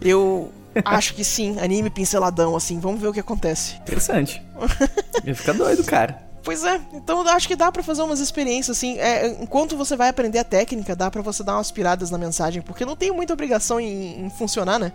Eu 0.00 0.52
acho 0.84 1.14
que 1.14 1.24
sim, 1.24 1.58
anime 1.60 1.90
pinceladão, 1.90 2.56
assim, 2.56 2.78
vamos 2.78 3.00
ver 3.00 3.08
o 3.08 3.12
que 3.12 3.20
acontece. 3.20 3.76
Interessante. 3.76 4.42
Ia 5.24 5.34
ficar 5.34 5.52
doido, 5.52 5.84
cara. 5.84 6.27
Pois 6.42 6.64
é, 6.64 6.80
então 6.92 7.22
eu 7.22 7.28
acho 7.30 7.46
que 7.46 7.56
dá 7.56 7.70
para 7.70 7.82
fazer 7.82 8.02
umas 8.02 8.20
experiências 8.20 8.76
assim. 8.76 8.98
É, 8.98 9.28
enquanto 9.42 9.76
você 9.76 9.96
vai 9.96 10.08
aprender 10.08 10.38
a 10.38 10.44
técnica, 10.44 10.94
dá 10.96 11.10
para 11.10 11.22
você 11.22 11.42
dar 11.42 11.56
umas 11.56 11.70
piradas 11.70 12.10
na 12.10 12.18
mensagem, 12.18 12.62
porque 12.62 12.84
não 12.84 12.96
tem 12.96 13.10
muita 13.10 13.32
obrigação 13.32 13.78
em, 13.80 14.26
em 14.26 14.30
funcionar, 14.30 14.78
né? 14.78 14.92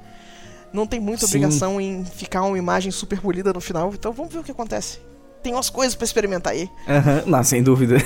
Não 0.74 0.88
tem 0.88 1.00
muita 1.00 1.28
Sim. 1.28 1.38
obrigação 1.38 1.80
em 1.80 2.04
ficar 2.04 2.42
uma 2.44 2.58
imagem 2.58 2.92
super 2.92 3.22
polida 3.22 3.54
no 3.54 3.62
final. 3.62 3.94
Então 3.94 4.12
vamos 4.12 4.34
ver 4.34 4.40
o 4.40 4.44
que 4.44 4.52
acontece. 4.52 5.00
Tem 5.44 5.54
umas 5.54 5.70
coisas 5.70 5.94
para 5.94 6.06
experimentar 6.06 6.54
aí. 6.54 6.70
Uhum, 6.88 7.30
não, 7.30 7.44
sem 7.44 7.62
dúvida. 7.62 7.98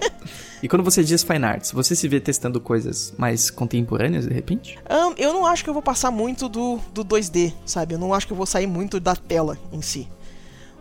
e 0.62 0.68
quando 0.68 0.84
você 0.84 1.02
diz 1.02 1.24
fine 1.24 1.44
arts, 1.44 1.72
você 1.72 1.96
se 1.96 2.06
vê 2.06 2.20
testando 2.20 2.60
coisas 2.60 3.12
mais 3.16 3.50
contemporâneas 3.50 4.28
de 4.28 4.34
repente? 4.34 4.78
Um, 4.88 5.14
eu 5.16 5.32
não 5.32 5.46
acho 5.46 5.64
que 5.64 5.70
eu 5.70 5.74
vou 5.74 5.82
passar 5.82 6.10
muito 6.10 6.48
do, 6.48 6.78
do 6.92 7.02
2D, 7.02 7.54
sabe? 7.64 7.94
Eu 7.94 7.98
não 7.98 8.12
acho 8.12 8.26
que 8.26 8.32
eu 8.34 8.36
vou 8.36 8.46
sair 8.46 8.66
muito 8.66 9.00
da 9.00 9.16
tela 9.16 9.58
em 9.72 9.80
si. 9.80 10.06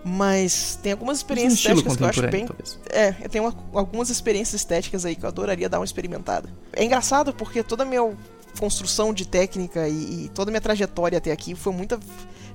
Mas 0.05 0.77
tem 0.83 0.91
algumas 0.91 1.17
experiências 1.17 1.65
um 1.65 1.79
estéticas 1.79 1.95
que 1.95 2.03
eu 2.03 2.07
acho 2.07 2.27
bem. 2.27 2.45
Talvez. 2.45 2.79
É, 2.89 3.15
eu 3.21 3.29
tenho 3.29 3.45
uma, 3.45 3.55
algumas 3.73 4.09
experiências 4.09 4.61
estéticas 4.61 5.05
aí 5.05 5.15
que 5.15 5.23
eu 5.23 5.29
adoraria 5.29 5.69
dar 5.69 5.79
uma 5.79 5.85
experimentada. 5.85 6.49
É 6.73 6.83
engraçado 6.83 7.33
porque 7.33 7.63
toda 7.63 7.83
a 7.83 7.85
minha 7.85 8.13
construção 8.59 9.13
de 9.13 9.27
técnica 9.27 9.87
e, 9.87 10.25
e 10.25 10.29
toda 10.33 10.49
a 10.49 10.51
minha 10.51 10.61
trajetória 10.61 11.17
até 11.17 11.31
aqui 11.31 11.55
foi 11.55 11.73
muito 11.73 11.97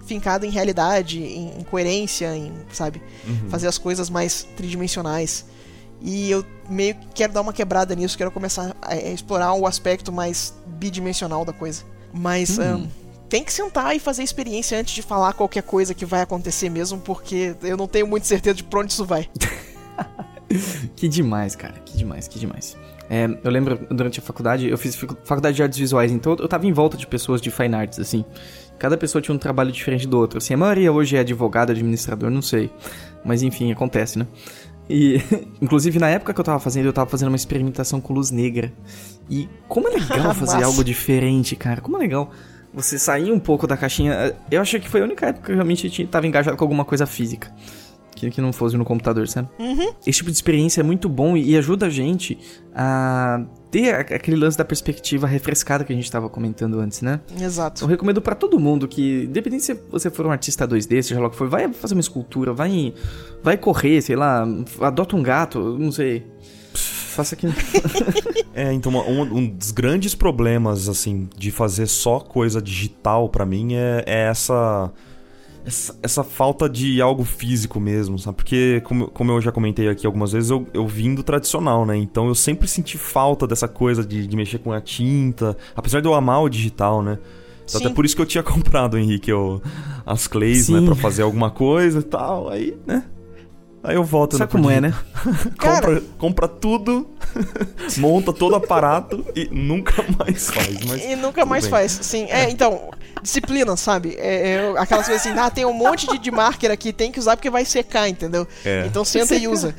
fincada 0.06 0.46
em 0.46 0.50
realidade, 0.50 1.22
em, 1.22 1.58
em 1.58 1.64
coerência, 1.64 2.34
em, 2.34 2.52
sabe, 2.72 3.02
uhum. 3.26 3.50
fazer 3.50 3.68
as 3.68 3.78
coisas 3.78 4.08
mais 4.08 4.46
tridimensionais. 4.56 5.44
E 6.00 6.30
eu 6.30 6.44
meio 6.68 6.94
que 6.94 7.06
quero 7.14 7.32
dar 7.32 7.40
uma 7.40 7.52
quebrada 7.52 7.94
nisso, 7.94 8.16
quero 8.16 8.30
começar 8.30 8.74
a, 8.80 8.92
a 8.92 8.96
explorar 8.96 9.52
o 9.54 9.66
aspecto 9.66 10.12
mais 10.12 10.54
bidimensional 10.66 11.44
da 11.44 11.52
coisa. 11.52 11.82
Mas 12.12 12.56
uhum. 12.58 12.76
um, 12.76 12.88
tem 13.28 13.44
que 13.44 13.52
sentar 13.52 13.94
e 13.94 13.98
fazer 13.98 14.22
experiência 14.22 14.78
antes 14.78 14.94
de 14.94 15.02
falar 15.02 15.32
qualquer 15.34 15.62
coisa 15.62 15.94
que 15.94 16.06
vai 16.06 16.22
acontecer 16.22 16.68
mesmo, 16.70 16.98
porque 16.98 17.54
eu 17.62 17.76
não 17.76 17.86
tenho 17.86 18.06
muita 18.06 18.26
certeza 18.26 18.54
de 18.54 18.64
pra 18.64 18.80
onde 18.80 18.92
isso 18.92 19.04
vai. 19.04 19.28
que 20.96 21.08
demais, 21.08 21.54
cara, 21.54 21.74
que 21.84 21.96
demais, 21.96 22.26
que 22.26 22.38
demais. 22.38 22.76
É, 23.10 23.26
eu 23.42 23.50
lembro 23.50 23.86
durante 23.90 24.18
a 24.18 24.22
faculdade, 24.22 24.68
eu 24.68 24.76
fiz 24.76 24.94
faculdade 25.24 25.56
de 25.56 25.62
artes 25.62 25.78
visuais, 25.78 26.12
então 26.12 26.36
eu 26.38 26.48
tava 26.48 26.66
em 26.66 26.72
volta 26.72 26.96
de 26.96 27.06
pessoas 27.06 27.40
de 27.40 27.50
fine 27.50 27.74
arts, 27.74 27.98
assim. 27.98 28.24
Cada 28.78 28.96
pessoa 28.96 29.20
tinha 29.20 29.34
um 29.34 29.38
trabalho 29.38 29.72
diferente 29.72 30.06
do 30.06 30.16
outro. 30.16 30.38
Assim, 30.38 30.54
a 30.54 30.56
maioria 30.56 30.92
hoje 30.92 31.16
é 31.16 31.20
advogado, 31.20 31.70
administrador, 31.70 32.30
não 32.30 32.42
sei. 32.42 32.70
Mas 33.24 33.42
enfim, 33.42 33.72
acontece, 33.72 34.18
né? 34.18 34.26
E, 34.88 35.20
inclusive, 35.60 35.98
na 35.98 36.08
época 36.08 36.32
que 36.32 36.40
eu 36.40 36.44
tava 36.44 36.60
fazendo, 36.60 36.86
eu 36.86 36.92
tava 36.92 37.10
fazendo 37.10 37.28
uma 37.28 37.36
experimentação 37.36 38.00
com 38.00 38.14
luz 38.14 38.30
negra. 38.30 38.72
E 39.28 39.48
como 39.66 39.88
é 39.88 39.92
legal 39.92 40.32
fazer 40.36 40.62
algo 40.62 40.84
diferente, 40.84 41.56
cara. 41.56 41.80
Como 41.80 41.96
é 41.96 42.00
legal 42.00 42.30
você 42.82 42.98
sair 42.98 43.32
um 43.32 43.38
pouco 43.38 43.66
da 43.66 43.76
caixinha. 43.76 44.34
Eu 44.50 44.60
achei 44.60 44.78
que 44.78 44.88
foi 44.88 45.00
a 45.00 45.04
única 45.04 45.26
época 45.26 45.46
que 45.46 45.52
eu 45.52 45.56
realmente 45.56 46.02
estava 46.02 46.26
engajado 46.26 46.56
com 46.56 46.64
alguma 46.64 46.84
coisa 46.84 47.06
física. 47.06 47.52
Que, 48.14 48.30
que 48.30 48.40
não 48.40 48.52
fosse 48.52 48.76
no 48.76 48.84
computador, 48.84 49.28
sabe? 49.28 49.48
Uhum. 49.60 49.92
Esse 50.04 50.18
tipo 50.18 50.30
de 50.30 50.36
experiência 50.36 50.80
é 50.80 50.82
muito 50.82 51.08
bom 51.08 51.36
e, 51.36 51.50
e 51.50 51.56
ajuda 51.56 51.86
a 51.86 51.90
gente 51.90 52.36
a 52.74 53.44
ter 53.70 53.94
aquele 53.94 54.36
lance 54.36 54.58
da 54.58 54.64
perspectiva 54.64 55.26
refrescada 55.26 55.84
que 55.84 55.92
a 55.92 55.94
gente 55.94 56.06
estava 56.06 56.28
comentando 56.28 56.80
antes, 56.80 57.00
né? 57.00 57.20
Exato. 57.40 57.84
Eu 57.84 57.88
recomendo 57.88 58.20
para 58.20 58.34
todo 58.34 58.58
mundo 58.58 58.88
que, 58.88 59.24
independente 59.24 59.62
se 59.62 59.74
você 59.74 60.10
for 60.10 60.26
um 60.26 60.32
artista 60.32 60.66
2D, 60.66 61.02
seja 61.02 61.20
lá 61.20 61.28
o 61.28 61.30
que 61.30 61.36
for, 61.36 61.48
vai 61.48 61.72
fazer 61.72 61.94
uma 61.94 62.00
escultura, 62.00 62.52
vai, 62.52 62.92
vai 63.40 63.56
correr, 63.56 64.02
sei 64.02 64.16
lá, 64.16 64.44
adota 64.80 65.14
um 65.14 65.22
gato, 65.22 65.78
não 65.78 65.92
sei 65.92 66.26
faça 67.18 67.34
aqui. 67.34 67.46
é, 68.54 68.72
então 68.72 68.92
um, 68.92 69.22
um, 69.22 69.48
dos 69.48 69.72
grandes 69.72 70.14
problemas, 70.14 70.88
assim, 70.88 71.28
de 71.36 71.50
fazer 71.50 71.86
só 71.88 72.20
coisa 72.20 72.62
digital 72.62 73.28
para 73.28 73.44
mim 73.44 73.74
é, 73.74 74.04
é 74.06 74.20
essa, 74.28 74.92
essa, 75.66 75.96
essa. 76.02 76.24
falta 76.24 76.68
de 76.68 77.02
algo 77.02 77.24
físico 77.24 77.80
mesmo, 77.80 78.18
sabe? 78.18 78.36
Porque, 78.36 78.80
como, 78.84 79.08
como 79.08 79.32
eu 79.32 79.40
já 79.40 79.50
comentei 79.50 79.88
aqui 79.88 80.06
algumas 80.06 80.32
vezes, 80.32 80.50
eu, 80.50 80.66
eu 80.72 80.86
vim 80.86 81.14
do 81.14 81.22
tradicional, 81.24 81.84
né? 81.84 81.96
Então 81.96 82.28
eu 82.28 82.34
sempre 82.34 82.68
senti 82.68 82.96
falta 82.96 83.46
dessa 83.46 83.66
coisa 83.66 84.04
de, 84.04 84.26
de 84.26 84.36
mexer 84.36 84.58
com 84.58 84.72
a 84.72 84.80
tinta, 84.80 85.56
apesar 85.74 86.00
de 86.00 86.06
eu 86.06 86.14
amar 86.14 86.42
o 86.42 86.48
digital, 86.48 87.02
né? 87.02 87.18
Sim. 87.66 87.78
Até 87.78 87.90
por 87.90 88.04
isso 88.04 88.14
que 88.14 88.22
eu 88.22 88.26
tinha 88.26 88.42
comprado, 88.44 88.96
Henrique, 88.96 89.30
eu, 89.30 89.60
as 90.06 90.28
clays, 90.28 90.68
né, 90.68 90.78
Sim. 90.78 90.84
né? 90.84 90.86
Pra 90.86 90.94
fazer 90.94 91.22
alguma 91.22 91.50
coisa 91.50 91.98
e 91.98 92.04
tal. 92.04 92.48
Aí, 92.48 92.76
né? 92.86 93.04
Aí 93.88 93.94
eu 93.94 94.04
volto 94.04 94.36
Sabe 94.36 94.52
como 94.52 94.70
é, 94.70 94.82
né? 94.82 94.92
compra, 95.58 96.02
compra 96.18 96.46
tudo, 96.46 97.08
monta 97.96 98.34
todo 98.34 98.52
o 98.52 98.56
aparato 98.56 99.24
e 99.34 99.48
nunca 99.50 100.04
mais 100.18 100.50
faz. 100.50 100.84
Mas 100.84 101.04
e 101.06 101.16
nunca 101.16 101.46
mais 101.46 101.64
bem. 101.64 101.70
faz, 101.70 101.98
sim. 102.02 102.26
É, 102.28 102.50
então, 102.50 102.90
disciplina, 103.22 103.76
sabe? 103.76 104.16
É, 104.18 104.50
é, 104.50 104.74
aquelas 104.78 105.06
coisas 105.06 105.26
assim, 105.26 105.38
ah, 105.38 105.50
tem 105.50 105.64
um 105.64 105.72
monte 105.72 106.06
de, 106.06 106.18
de 106.18 106.30
marker 106.30 106.70
aqui, 106.70 106.92
tem 106.92 107.10
que 107.10 107.18
usar 107.18 107.36
porque 107.36 107.50
vai 107.50 107.64
secar, 107.64 108.08
entendeu? 108.08 108.46
É. 108.64 108.84
Então 108.86 109.04
senta 109.04 109.34
e 109.34 109.48
usa. 109.48 109.74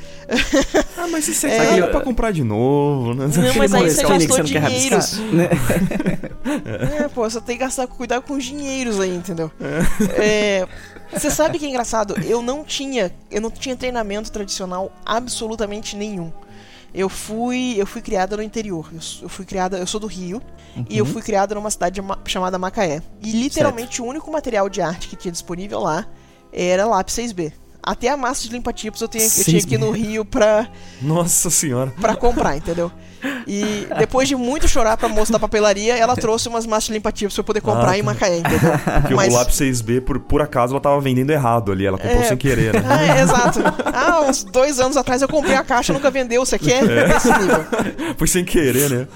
ah, 0.97 1.07
mas 1.07 1.25
se 1.25 1.33
secar 1.33 1.77
é, 1.77 1.81
dá 1.81 1.87
pra 1.87 2.01
comprar 2.01 2.31
de 2.31 2.43
novo, 2.43 3.13
né? 3.13 3.25
Não, 3.27 3.55
mas 3.55 3.73
aí 3.73 3.89
você 3.89 4.03
gastou 4.03 4.43
dinheiros. 4.43 5.19
Né? 5.31 5.49
é, 6.99 7.07
pô, 7.07 7.29
você 7.29 7.41
tem 7.41 7.57
que 7.57 7.63
gastar, 7.63 7.87
cuidar 7.87 8.21
com 8.21 8.37
dinheiros 8.37 8.99
aí, 8.99 9.15
entendeu? 9.15 9.51
É. 10.17 10.67
Você 11.11 11.31
sabe 11.31 11.57
que 11.57 11.65
é 11.65 11.69
engraçado? 11.69 12.15
Eu 12.23 12.41
não 12.41 12.63
tinha, 12.63 13.11
eu 13.31 13.41
não 13.41 13.49
tinha 13.49 13.75
treinamento 13.75 14.31
tradicional 14.31 14.91
absolutamente 15.05 15.95
nenhum. 15.95 16.31
Eu 16.93 17.07
fui, 17.07 17.75
eu 17.77 17.85
fui 17.85 18.01
criada 18.01 18.35
no 18.35 18.43
interior. 18.43 18.89
Eu, 18.91 18.99
eu 19.23 19.29
fui 19.29 19.45
criada, 19.45 19.77
eu 19.77 19.87
sou 19.87 19.99
do 19.99 20.07
Rio 20.07 20.41
uhum. 20.75 20.85
e 20.89 20.97
eu 20.97 21.05
uhum. 21.05 21.11
fui 21.11 21.21
criada 21.21 21.53
numa 21.55 21.69
cidade 21.69 22.01
chamada 22.25 22.57
Macaé. 22.57 23.01
E 23.21 23.31
literalmente 23.31 23.97
certo. 23.97 24.03
o 24.03 24.09
único 24.09 24.31
material 24.31 24.69
de 24.69 24.81
arte 24.81 25.07
que 25.07 25.15
tinha 25.15 25.31
disponível 25.31 25.79
lá 25.79 26.07
era 26.51 26.85
lápis 26.85 27.15
6B. 27.15 27.53
Até 27.81 28.09
a 28.09 28.17
massa 28.17 28.43
de 28.43 28.49
limpa-tipos 28.49 29.01
eu, 29.01 29.07
tenho, 29.07 29.23
eu 29.23 29.43
tinha 29.43 29.61
que 29.61 29.75
ir 29.75 29.77
no 29.77 29.91
Rio 29.91 30.25
pra. 30.25 30.69
Nossa 31.01 31.49
senhora. 31.49 31.91
Pra 31.91 32.15
comprar, 32.15 32.57
entendeu? 32.57 32.91
E 33.47 33.87
depois 33.97 34.27
de 34.27 34.35
muito 34.35 34.67
chorar 34.67 34.95
pra 34.97 35.09
moça 35.09 35.31
da 35.31 35.39
papelaria, 35.39 35.97
ela 35.97 36.15
trouxe 36.17 36.47
umas 36.47 36.65
massas 36.65 36.89
limpa-tipos 36.89 37.33
pra 37.33 37.41
eu 37.41 37.45
poder 37.45 37.61
comprar 37.61 37.91
ah, 37.91 37.97
em 37.97 38.01
Macaé, 38.01 38.39
entendeu? 38.39 38.71
Porque 39.01 39.15
Mas... 39.15 39.33
o 39.33 39.37
lápis 39.37 39.55
6B, 39.55 40.01
por, 40.01 40.19
por 40.19 40.41
acaso, 40.41 40.73
ela 40.73 40.81
tava 40.81 40.99
vendendo 41.01 41.31
errado 41.31 41.71
ali. 41.71 41.85
Ela 41.85 41.97
comprou 41.97 42.21
é... 42.21 42.25
sem 42.25 42.37
querer, 42.37 42.73
né? 42.73 42.83
Ah, 42.89 43.17
é, 43.17 43.21
exato. 43.21 43.59
Ah, 43.93 44.21
uns 44.21 44.43
dois 44.43 44.79
anos 44.79 44.97
atrás 44.97 45.21
eu 45.21 45.27
comprei 45.27 45.55
a 45.55 45.63
caixa, 45.63 45.93
nunca 45.93 46.09
vendeu. 46.09 46.43
Você 46.43 46.57
quer? 46.57 46.89
É. 46.89 47.15
Esse 47.15 47.31
nível. 47.31 47.65
Foi 48.17 48.27
sem 48.27 48.43
querer, 48.43 48.89
né? 48.89 49.07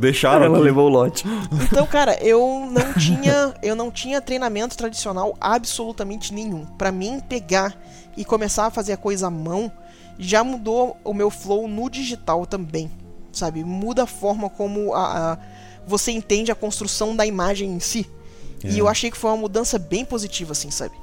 Deixaram. 0.00 0.46
Ela 0.46 0.58
levou 0.58 0.86
o 0.86 0.88
lote. 0.88 1.24
Então, 1.70 1.86
cara, 1.86 2.18
eu 2.20 2.68
não 2.70 2.92
tinha, 2.94 3.54
eu 3.62 3.76
não 3.76 3.90
tinha 3.90 4.20
treinamento 4.20 4.76
tradicional 4.76 5.36
absolutamente 5.40 6.34
nenhum. 6.34 6.64
Para 6.64 6.90
mim, 6.90 7.20
pegar 7.28 7.74
e 8.16 8.24
começar 8.24 8.66
a 8.66 8.70
fazer 8.70 8.94
a 8.94 8.96
coisa 8.96 9.28
à 9.28 9.30
mão 9.30 9.70
já 10.18 10.42
mudou 10.42 10.98
o 11.04 11.14
meu 11.14 11.30
flow 11.30 11.66
no 11.66 11.88
digital 11.88 12.44
também 12.44 12.90
sabe? 13.32 13.64
Muda 13.64 14.04
a 14.04 14.06
forma 14.06 14.48
como 14.50 14.94
a, 14.94 15.32
a 15.32 15.38
você 15.86 16.12
entende 16.12 16.52
a 16.52 16.54
construção 16.54 17.16
da 17.16 17.26
imagem 17.26 17.70
em 17.70 17.80
si. 17.80 18.06
É. 18.62 18.68
E 18.68 18.78
eu 18.78 18.88
achei 18.88 19.10
que 19.10 19.16
foi 19.16 19.30
uma 19.30 19.36
mudança 19.36 19.78
bem 19.78 20.04
positiva, 20.04 20.52
assim, 20.52 20.70
sabe? 20.70 20.94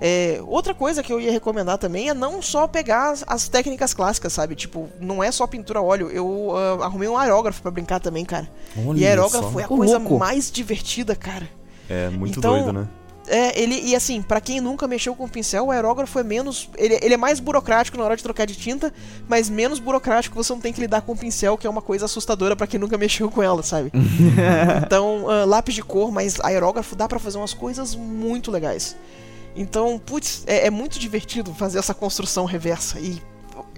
É, 0.00 0.40
outra 0.46 0.74
coisa 0.74 1.02
que 1.02 1.12
eu 1.12 1.20
ia 1.20 1.30
recomendar 1.30 1.78
também 1.78 2.08
é 2.08 2.14
não 2.14 2.42
só 2.42 2.66
pegar 2.66 3.10
as, 3.10 3.24
as 3.26 3.48
técnicas 3.48 3.94
clássicas, 3.94 4.32
sabe? 4.32 4.56
Tipo, 4.56 4.88
não 5.00 5.22
é 5.22 5.30
só 5.30 5.46
pintura 5.46 5.78
a 5.78 5.82
óleo. 5.82 6.10
Eu 6.10 6.26
uh, 6.26 6.82
arrumei 6.82 7.08
um 7.08 7.16
aerógrafo 7.16 7.62
para 7.62 7.70
brincar 7.70 8.00
também, 8.00 8.24
cara. 8.24 8.48
Olha 8.76 8.98
e 8.98 9.06
aerógrafo 9.06 9.52
só. 9.52 9.60
é 9.60 9.64
a 9.64 9.68
coisa 9.68 9.98
mais 9.98 10.50
divertida, 10.50 11.14
cara. 11.14 11.48
É 11.88 12.08
muito 12.08 12.38
Então, 12.38 12.52
doido, 12.52 12.72
né? 12.72 12.88
É, 13.26 13.60
ele, 13.60 13.80
e 13.80 13.96
assim, 13.96 14.20
pra 14.20 14.40
quem 14.40 14.60
nunca 14.60 14.86
mexeu 14.86 15.14
com 15.14 15.28
pincel, 15.28 15.66
o 15.66 15.70
aerógrafo 15.70 16.18
é 16.18 16.22
menos. 16.22 16.68
Ele, 16.76 16.98
ele 17.02 17.14
é 17.14 17.16
mais 17.16 17.40
burocrático 17.40 17.96
na 17.96 18.04
hora 18.04 18.16
de 18.16 18.22
trocar 18.22 18.46
de 18.46 18.54
tinta, 18.54 18.92
mas 19.28 19.48
menos 19.48 19.78
burocrático 19.78 20.34
você 20.34 20.52
não 20.52 20.60
tem 20.60 20.72
que 20.72 20.80
lidar 20.80 21.02
com 21.02 21.12
o 21.12 21.16
pincel, 21.16 21.56
que 21.56 21.66
é 21.66 21.70
uma 21.70 21.82
coisa 21.82 22.04
assustadora 22.04 22.54
pra 22.54 22.66
quem 22.66 22.78
nunca 22.78 22.96
mexeu 22.98 23.30
com 23.30 23.42
ela, 23.42 23.62
sabe? 23.62 23.90
então, 24.84 25.28
ah, 25.28 25.44
lápis 25.44 25.74
de 25.74 25.82
cor, 25.82 26.12
mas 26.12 26.38
aerógrafo 26.40 26.94
dá 26.94 27.08
pra 27.08 27.18
fazer 27.18 27.38
umas 27.38 27.54
coisas 27.54 27.94
muito 27.94 28.50
legais. 28.50 28.96
Então, 29.56 29.98
putz, 30.04 30.42
é, 30.46 30.66
é 30.66 30.70
muito 30.70 30.98
divertido 30.98 31.54
fazer 31.54 31.78
essa 31.78 31.94
construção 31.94 32.44
reversa. 32.44 32.98
E 32.98 33.22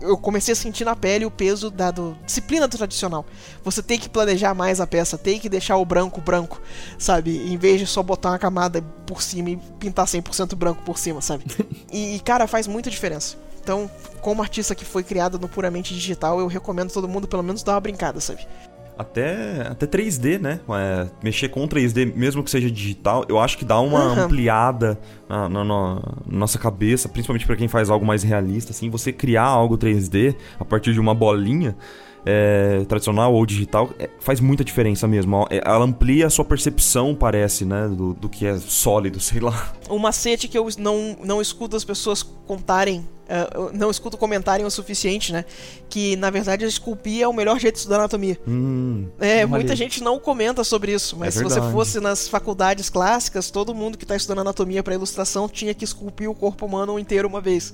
eu 0.00 0.16
comecei 0.16 0.52
a 0.52 0.56
sentir 0.56 0.84
na 0.84 0.94
pele 0.94 1.24
o 1.24 1.30
peso 1.30 1.70
da 1.70 1.90
do- 1.90 2.16
disciplina 2.24 2.68
tradicional. 2.68 3.24
Você 3.64 3.82
tem 3.82 3.98
que 3.98 4.08
planejar 4.08 4.54
mais 4.54 4.80
a 4.80 4.86
peça, 4.86 5.16
tem 5.18 5.38
que 5.38 5.48
deixar 5.48 5.76
o 5.76 5.84
branco 5.84 6.20
branco, 6.20 6.60
sabe? 6.98 7.36
Em 7.52 7.56
vez 7.56 7.80
de 7.80 7.86
só 7.86 8.02
botar 8.02 8.30
uma 8.30 8.38
camada 8.38 8.82
por 9.06 9.22
cima 9.22 9.50
e 9.50 9.56
pintar 9.78 10.06
100% 10.06 10.54
branco 10.54 10.82
por 10.82 10.98
cima, 10.98 11.20
sabe? 11.20 11.44
E, 11.92 12.16
e, 12.16 12.20
cara, 12.20 12.46
faz 12.46 12.66
muita 12.66 12.90
diferença. 12.90 13.36
Então, 13.62 13.90
como 14.20 14.42
artista 14.42 14.74
que 14.74 14.84
foi 14.84 15.02
criado 15.02 15.38
no 15.38 15.48
puramente 15.48 15.94
digital, 15.94 16.38
eu 16.40 16.46
recomendo 16.46 16.92
todo 16.92 17.08
mundo 17.08 17.26
pelo 17.26 17.42
menos 17.42 17.62
dar 17.62 17.72
uma 17.74 17.80
brincada, 17.80 18.20
sabe? 18.20 18.46
Até, 18.98 19.60
até 19.68 19.86
3D, 19.86 20.38
né? 20.40 20.60
É, 20.70 21.06
mexer 21.22 21.48
com 21.50 21.66
3D, 21.68 22.14
mesmo 22.16 22.42
que 22.42 22.50
seja 22.50 22.70
digital, 22.70 23.24
eu 23.28 23.38
acho 23.38 23.58
que 23.58 23.64
dá 23.64 23.78
uma 23.78 24.00
Aham. 24.12 24.24
ampliada 24.24 24.98
na, 25.28 25.48
na- 25.48 25.64
na 25.64 26.02
nossa 26.26 26.58
cabeça, 26.58 27.08
principalmente 27.08 27.44
pra 27.46 27.56
quem 27.56 27.68
faz 27.68 27.90
algo 27.90 28.06
mais 28.06 28.22
realista, 28.22 28.70
assim, 28.72 28.88
você 28.88 29.12
criar 29.12 29.44
algo 29.44 29.76
3D 29.76 30.34
a 30.58 30.64
partir 30.64 30.94
de 30.94 31.00
uma 31.00 31.14
bolinha 31.14 31.76
é, 32.24 32.84
tradicional 32.88 33.32
ou 33.34 33.44
digital 33.46 33.90
é, 33.98 34.08
faz 34.18 34.40
muita 34.40 34.64
diferença 34.64 35.06
mesmo. 35.06 35.46
É, 35.50 35.60
Ela 35.64 35.84
amplia 35.84 36.26
a 36.26 36.30
sua 36.30 36.44
percepção, 36.44 37.14
parece, 37.14 37.64
né? 37.64 37.86
Do, 37.88 38.14
do 38.14 38.28
que 38.28 38.46
é 38.46 38.56
sólido, 38.58 39.20
sei 39.20 39.40
lá. 39.40 39.72
um 39.90 39.98
macete 39.98 40.48
que 40.48 40.56
eu 40.58 40.66
não, 40.78 41.16
não 41.22 41.40
escuto 41.40 41.76
as 41.76 41.84
pessoas 41.84 42.22
contarem, 42.22 43.06
eu 43.54 43.70
não 43.72 43.90
escuto 43.90 44.16
comentarem 44.16 44.64
o 44.64 44.70
suficiente, 44.70 45.32
né? 45.32 45.44
Que 45.88 46.16
na 46.16 46.30
verdade 46.30 46.64
esculpir 46.64 47.22
é 47.22 47.28
o 47.28 47.32
melhor 47.32 47.58
jeito 47.58 47.74
de 47.74 47.78
estudar 47.80 47.96
anatomia. 47.96 48.38
Hum, 48.46 49.06
É, 49.18 49.44
muita 49.46 49.72
aí. 49.72 49.76
gente 49.76 50.02
não 50.02 50.18
comenta 50.18 50.62
sobre 50.64 50.92
isso, 50.92 51.16
mas 51.16 51.34
É 51.36 51.38
se 51.38 51.44
você 51.44 51.60
fosse 51.72 52.00
nas 52.00 52.28
faculdades 52.28 52.88
clássicas, 52.90 53.50
todo 53.50 53.74
mundo 53.74 53.96
que 53.98 54.06
tá 54.06 54.14
estudando 54.16 54.40
anatomia 54.40 54.82
para 54.82 54.94
ilustração 54.94 55.48
tinha 55.48 55.74
que 55.74 55.84
esculpir 55.84 56.28
o 56.30 56.34
corpo 56.34 56.66
humano 56.66 56.98
inteiro 56.98 57.26
uma 57.28 57.40
vez, 57.40 57.72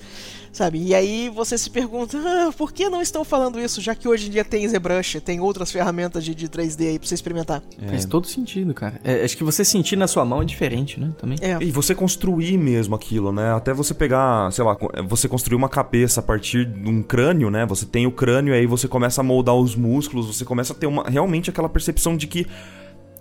sabe? 0.52 0.82
E 0.82 0.94
aí 0.94 1.28
você 1.28 1.56
se 1.58 1.68
pergunta, 1.70 2.16
ah, 2.18 2.52
por 2.56 2.72
que 2.72 2.88
não 2.88 3.02
estão 3.02 3.24
falando 3.24 3.60
isso, 3.60 3.80
já 3.80 3.94
que 3.94 4.08
hoje 4.08 4.28
em 4.28 4.30
dia 4.30 4.44
tem 4.44 4.66
ZBrush, 4.68 5.20
tem 5.20 5.40
outras 5.40 5.70
ferramentas 5.70 6.24
de, 6.24 6.34
de 6.34 6.48
3D 6.48 6.88
aí 6.88 6.98
pra 6.98 7.08
você 7.08 7.14
experimentar? 7.14 7.62
Faz 7.88 8.04
todo 8.04 8.26
sentido, 8.26 8.72
cara. 8.74 9.00
É, 9.04 9.24
acho 9.24 9.36
que 9.36 9.44
você 9.44 9.64
sentir 9.64 9.96
na 9.96 10.06
sua 10.06 10.24
mão 10.24 10.42
é 10.42 10.44
diferente, 10.44 10.98
né? 11.00 11.12
Também. 11.18 11.38
É, 11.40 11.58
E 11.62 11.70
você 11.70 11.94
construir 11.94 12.56
mesmo 12.56 12.94
aquilo, 12.94 13.32
né? 13.32 13.52
Até 13.54 13.72
você 13.72 13.92
pegar, 13.94 14.50
sei 14.52 14.64
lá, 14.64 14.76
você 15.08 15.28
construir 15.28 15.41
uma 15.54 15.68
cabeça 15.68 16.20
a 16.20 16.22
partir 16.22 16.64
de 16.64 16.88
um 16.88 17.02
crânio, 17.02 17.50
né? 17.50 17.66
Você 17.66 17.84
tem 17.86 18.06
o 18.06 18.12
crânio, 18.12 18.54
aí 18.54 18.66
você 18.66 18.86
começa 18.86 19.20
a 19.20 19.24
moldar 19.24 19.54
os 19.54 19.74
músculos, 19.74 20.26
você 20.26 20.44
começa 20.44 20.72
a 20.72 20.76
ter 20.76 20.86
uma, 20.86 21.04
realmente 21.08 21.50
aquela 21.50 21.68
percepção 21.68 22.16
de 22.16 22.26
que 22.26 22.46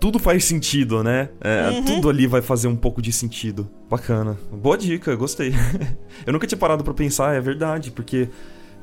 tudo 0.02 0.18
faz 0.18 0.44
sentido, 0.44 1.04
né? 1.04 1.28
É, 1.40 1.80
Tudo 1.82 2.10
ali 2.10 2.26
vai 2.26 2.42
fazer 2.42 2.66
um 2.66 2.74
pouco 2.74 3.00
de 3.00 3.12
sentido. 3.12 3.70
Bacana. 3.88 4.36
Boa 4.50 4.76
dica, 4.76 5.14
gostei. 5.14 5.54
Eu 6.26 6.32
nunca 6.32 6.44
tinha 6.44 6.58
parado 6.58 6.82
pra 6.82 6.92
pensar, 6.92 7.36
é 7.36 7.40
verdade, 7.40 7.92
porque 7.92 8.28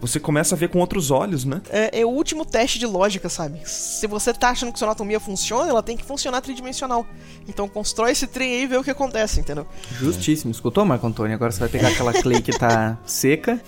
você 0.02 0.20
começa 0.20 0.56
a 0.56 0.58
ver 0.58 0.70
com 0.70 0.80
outros 0.80 1.12
olhos, 1.12 1.46
né? 1.46 1.62
é, 1.70 2.00
é 2.02 2.06
o 2.06 2.10
último 2.10 2.46
teste 2.46 2.80
de 2.80 2.86
lógica, 2.86 3.30
sabe? 3.30 3.62
Se 3.66 4.08
você 4.08 4.34
tá 4.34 4.50
achando 4.50 4.72
que 4.72 4.80
sua 4.80 4.88
anatomia 4.88 5.20
funciona, 5.20 5.70
ela 5.70 5.84
tem 5.84 5.98
que 5.98 6.06
funcionar 6.06 6.42
tridimensional. 6.42 7.06
Então 7.48 7.68
constrói 7.68 8.12
esse 8.12 8.28
trem 8.28 8.54
aí 8.54 8.64
e 8.64 8.68
vê 8.68 8.78
o 8.78 8.84
que 8.84 8.92
acontece, 8.92 9.40
entendeu? 9.40 9.66
Justíssimo. 10.00 10.52
Escutou, 10.52 10.86
Marco 10.86 11.06
Antônio? 11.06 11.36
Agora 11.36 11.52
você 11.52 11.60
vai 11.60 11.70
pegar 11.70 11.90
aquela 11.90 12.14
clay 12.14 12.42
que 12.42 12.58
tá 12.58 12.98
seca, 13.06 13.60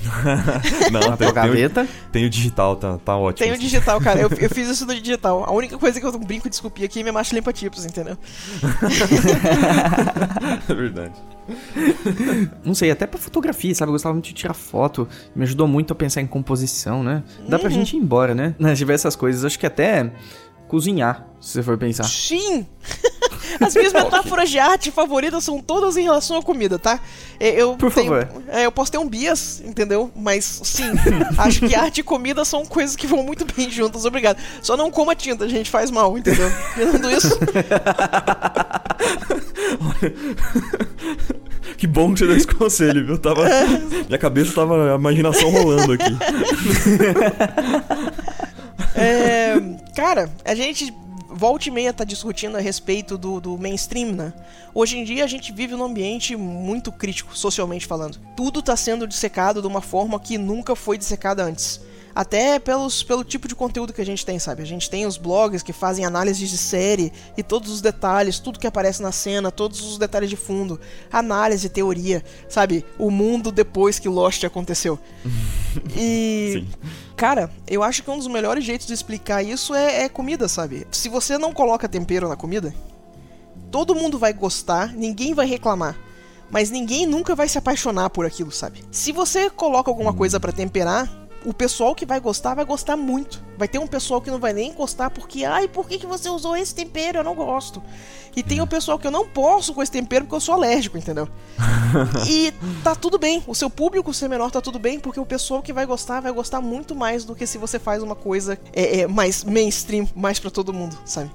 Não, 0.92 1.00
na 1.00 1.18
tua 1.18 1.18
tem, 1.18 1.18
tem, 1.18 1.30
o, 1.30 1.34
gaveta. 1.34 1.88
tem 2.12 2.26
o 2.26 2.30
digital, 2.30 2.76
tá, 2.76 2.98
tá 2.98 3.18
ótimo. 3.18 3.46
Tem 3.48 3.56
o 3.56 3.60
digital, 3.60 4.00
cara. 4.00 4.20
Eu, 4.22 4.30
eu 4.30 4.50
fiz 4.50 4.70
isso 4.70 4.86
no 4.86 4.94
digital. 4.94 5.44
A 5.46 5.52
única 5.52 5.78
coisa 5.78 6.00
que 6.00 6.06
eu 6.06 6.12
brinco 6.20 6.50
de 6.50 6.56
esculpir 6.56 6.86
aqui 6.86 7.00
é 7.00 7.04
minha 7.04 7.14
marcha 7.14 7.36
limpa 7.36 7.52
tipos, 7.52 7.86
entendeu? 7.86 8.18
É 10.70 10.74
verdade. 10.74 11.14
Não 12.64 12.74
sei, 12.74 12.92
até 12.92 13.06
pra 13.08 13.20
fotografia, 13.20 13.74
sabe? 13.76 13.90
Eu 13.90 13.94
gostava 13.94 14.14
muito 14.14 14.26
de 14.26 14.34
tirar 14.34 14.54
foto. 14.54 15.08
Me 15.36 15.44
ajudou 15.44 15.68
muito 15.68 15.94
a 15.94 15.96
pensar 15.96 16.22
em 16.22 16.28
composição, 16.28 17.04
né? 17.04 17.24
Dá 17.48 17.58
pra 17.60 17.70
gente 17.70 17.96
ir 17.96 18.00
embora, 18.00 18.34
né? 18.36 18.56
Nas 18.60 18.78
diversas 18.78 19.16
coisas. 19.16 19.44
Acho 19.46 19.58
que 19.60 19.66
até 19.66 20.12
cozinhar, 20.68 21.28
se 21.42 21.52
você 21.54 21.64
for 21.64 21.78
pensar. 21.78 22.04
Sim! 22.06 22.66
As 23.60 23.76
minhas 23.76 23.92
metáforas 23.92 24.50
de 24.50 24.58
arte 24.58 24.90
favoritas 24.90 25.44
são 25.44 25.60
todas 25.62 25.98
em 25.98 26.04
relação 26.04 26.38
à 26.38 26.42
comida, 26.42 26.80
tá? 26.80 27.00
É, 27.38 27.50
Eu 27.62 27.76
Por 27.76 27.92
tenho- 27.94 28.08
favor. 28.14 28.44
é, 28.48 28.66
eu 28.66 28.72
posso 28.72 28.90
ter 28.90 28.98
um 28.98 29.08
bias, 29.08 29.62
entendeu? 29.66 30.10
Mas 30.16 30.62
sim, 30.64 30.86
acho 31.38 31.60
que 31.68 31.76
arte 31.76 32.00
e 32.00 32.04
comida 32.04 32.46
são 32.46 32.66
coisas 32.66 32.96
que 32.96 33.06
vão 33.06 33.22
muito 33.24 33.46
bem 33.54 33.70
juntas, 33.70 34.06
obrigado. 34.06 34.38
Só 34.62 34.78
não 34.78 34.90
coma 34.90 35.14
tinta, 35.16 35.50
gente, 35.50 35.70
faz 35.70 35.92
mal, 35.92 36.18
entendeu? 36.18 36.50
Tirando 36.74 37.12
isso, 37.12 37.38
Que 41.78 41.88
bom 41.88 42.14
que 42.14 42.20
você 42.20 42.28
deu 42.28 42.38
esse 42.38 42.48
conselho, 42.48 43.06
viu? 43.06 43.18
Tava, 43.18 43.44
minha 44.08 44.18
cabeça 44.18 44.54
tava 44.54 44.94
a 44.94 44.96
imaginação 44.96 45.50
rolando 45.50 45.94
aqui. 45.94 46.12
É, 48.94 49.54
cara, 49.96 50.30
a 50.44 50.54
gente 50.54 50.94
volta 51.30 51.70
e 51.70 51.72
meia 51.72 51.94
tá 51.94 52.04
discutindo 52.04 52.58
a 52.58 52.60
respeito 52.60 53.18
do, 53.18 53.40
do 53.40 53.58
mainstream, 53.58 54.12
né? 54.12 54.34
Hoje 54.74 54.98
em 54.98 55.04
dia 55.04 55.24
a 55.24 55.28
gente 55.28 55.52
vive 55.52 55.76
num 55.76 55.86
ambiente 55.86 56.36
muito 56.36 56.92
crítico, 56.92 57.36
socialmente 57.36 57.88
falando. 57.88 58.20
Tudo 58.36 58.62
tá 58.62 58.76
sendo 58.76 59.08
dissecado 59.08 59.62
de 59.62 59.68
uma 59.68 59.82
forma 59.82 60.20
que 60.20 60.38
nunca 60.38 60.76
foi 60.76 60.98
dissecada 60.98 61.44
antes. 61.44 61.80
Até 62.14 62.60
pelos, 62.60 63.04
pelo 63.04 63.24
tipo 63.24 63.48
de 63.48 63.56
conteúdo 63.56 63.94
que 63.94 64.02
a 64.02 64.06
gente 64.06 64.26
tem, 64.26 64.38
sabe? 64.38 64.62
A 64.62 64.66
gente 64.66 64.90
tem 64.90 65.06
os 65.06 65.18
blogs 65.18 65.64
que 65.64 65.74
fazem 65.74 66.06
análises 66.06 66.50
de 66.50 66.58
série 66.58 67.12
e 67.38 67.44
todos 67.44 67.72
os 67.72 67.82
detalhes, 67.82 68.40
tudo 68.40 68.60
que 68.60 68.68
aparece 68.68 69.02
na 69.02 69.12
cena, 69.12 69.52
todos 69.52 69.82
os 69.82 69.98
detalhes 69.98 70.30
de 70.30 70.36
fundo, 70.36 70.80
análise, 71.12 71.70
teoria, 71.70 72.24
sabe? 72.50 72.86
O 72.98 73.10
mundo 73.10 73.52
depois 73.52 74.00
que 74.00 74.10
Lost 74.10 74.44
aconteceu. 74.44 75.00
E. 75.96 76.66
Sim. 76.66 76.90
Cara, 77.16 77.50
eu 77.66 77.82
acho 77.82 78.04
que 78.04 78.12
um 78.12 78.18
dos 78.18 78.28
melhores 78.28 78.66
jeitos 78.66 78.88
de 78.88 78.94
explicar 78.94 79.42
isso 79.42 79.74
é, 79.74 80.04
é 80.04 80.10
comida, 80.10 80.50
sabe? 80.50 80.86
Se 80.92 81.08
você 81.08 81.38
não 81.38 81.54
coloca 81.54 81.88
tempero 81.88 82.28
na 82.28 82.36
comida, 82.36 82.74
todo 83.72 83.96
mundo 83.96 84.20
vai 84.20 84.34
gostar, 84.34 84.94
ninguém 84.94 85.34
vai 85.34 85.46
reclamar. 85.46 85.98
Mas 86.50 86.70
ninguém 86.70 87.06
nunca 87.06 87.34
vai 87.34 87.48
se 87.48 87.58
apaixonar 87.58 88.10
por 88.10 88.26
aquilo, 88.26 88.52
sabe? 88.52 88.84
Se 88.92 89.14
você 89.14 89.50
coloca 89.50 89.90
alguma 89.90 90.14
coisa 90.14 90.40
pra 90.40 90.52
temperar, 90.52 91.10
o 91.46 91.54
pessoal 91.54 91.96
que 91.96 92.06
vai 92.06 92.20
gostar 92.20 92.56
vai 92.56 92.66
gostar 92.66 92.96
muito. 92.96 93.44
Vai 93.58 93.68
ter 93.68 93.80
um 93.80 93.88
pessoal 93.88 94.22
que 94.22 94.32
não 94.32 94.40
vai 94.40 94.54
nem 94.54 94.70
encostar 94.70 95.10
porque, 95.10 95.44
ai, 95.44 95.68
por 95.68 95.88
que, 95.88 95.98
que 95.98 96.06
você 96.06 96.30
usou 96.30 96.56
esse 96.56 96.74
tempero? 96.74 97.20
Eu 97.20 97.24
não 97.24 97.36
gosto. 97.36 97.82
E 98.36 98.42
tem 98.42 98.62
o 98.62 98.68
pessoal 98.68 98.98
que 98.98 99.06
eu 99.06 99.12
não 99.12 99.28
posso 99.28 99.74
com 99.74 99.84
esse 99.84 99.92
tempero 99.92 100.26
porque 100.26 100.36
eu 100.36 100.42
sou 100.42 100.56
alérgico, 100.56 100.98
entendeu? 100.98 101.28
e 102.28 102.54
tá 102.84 102.96
tudo 102.96 103.18
bem. 103.18 103.44
O 103.46 103.54
seu 103.54 103.70
público 103.70 104.14
ser 104.14 104.30
menor 104.30 104.52
tá 104.52 104.62
tudo 104.62 104.80
bem, 104.80 105.00
porque 105.00 105.20
o 105.20 105.26
pessoal 105.26 105.62
que 105.62 105.74
vai 105.74 105.86
gostar 105.86 106.22
vai 106.22 106.32
gostar 106.32 106.62
muito 106.62 106.96
mais 106.96 107.26
do 107.26 107.36
que 107.36 107.46
se 107.46 107.58
você 107.58 107.78
faz 107.78 108.02
uma 108.02 108.16
coisa 108.16 108.58
é, 108.74 109.02
é, 109.02 109.08
mais 109.08 109.44
mainstream, 109.44 110.08
mais 110.16 110.40
pra 110.40 110.50
todo 110.50 110.74
mundo, 110.74 110.98
sabe? 111.06 111.30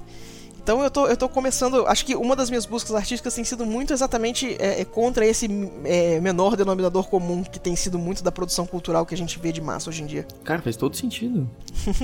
Então 0.67 0.83
eu 0.83 0.91
tô, 0.91 1.07
eu 1.07 1.15
tô 1.15 1.29
começando. 1.29 1.87
Acho 1.87 2.05
que 2.05 2.13
uma 2.13 2.35
das 2.35 2.49
minhas 2.49 2.65
buscas 2.65 2.93
artísticas 2.93 3.33
tem 3.33 3.45
sido 3.45 3.65
muito 3.65 3.93
exatamente 3.93 4.57
é, 4.59 4.81
é, 4.81 4.83
contra 4.83 5.25
esse 5.25 5.47
é, 5.85 6.19
menor 6.19 6.57
denominador 6.57 7.07
comum 7.07 7.41
que 7.41 7.57
tem 7.57 7.73
sido 7.73 7.97
muito 7.97 8.21
da 8.21 8.33
produção 8.33 8.65
cultural 8.65 9.05
que 9.05 9.15
a 9.15 9.17
gente 9.17 9.39
vê 9.39 9.53
de 9.53 9.61
massa 9.61 9.89
hoje 9.89 10.03
em 10.03 10.05
dia. 10.05 10.27
Cara, 10.43 10.61
faz 10.61 10.75
todo 10.75 10.93
sentido. 10.97 11.49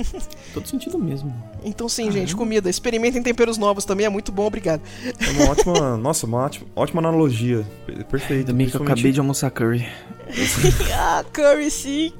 todo 0.54 0.66
sentido 0.66 0.98
mesmo. 0.98 1.30
Então 1.62 1.90
sim, 1.90 2.10
gente, 2.10 2.34
comida. 2.34 2.70
Experimentem 2.70 3.22
temperos 3.22 3.58
novos 3.58 3.84
também, 3.84 4.06
é 4.06 4.08
muito 4.08 4.32
bom, 4.32 4.46
obrigado. 4.46 4.80
É 5.04 5.30
uma 5.32 5.50
ótima. 5.50 5.96
Nossa, 6.00 6.24
uma 6.24 6.38
ótima, 6.38 6.66
ótima 6.74 7.02
analogia. 7.02 7.66
Per- 7.84 8.04
Perfeito. 8.06 8.50
Bem 8.54 8.66
que 8.66 8.76
eu 8.78 8.82
acabei 8.82 9.12
de 9.12 9.20
almoçar 9.20 9.50
curry. 9.50 9.86
ah, 10.98 11.22
curry 11.34 11.70
sim. 11.70 12.14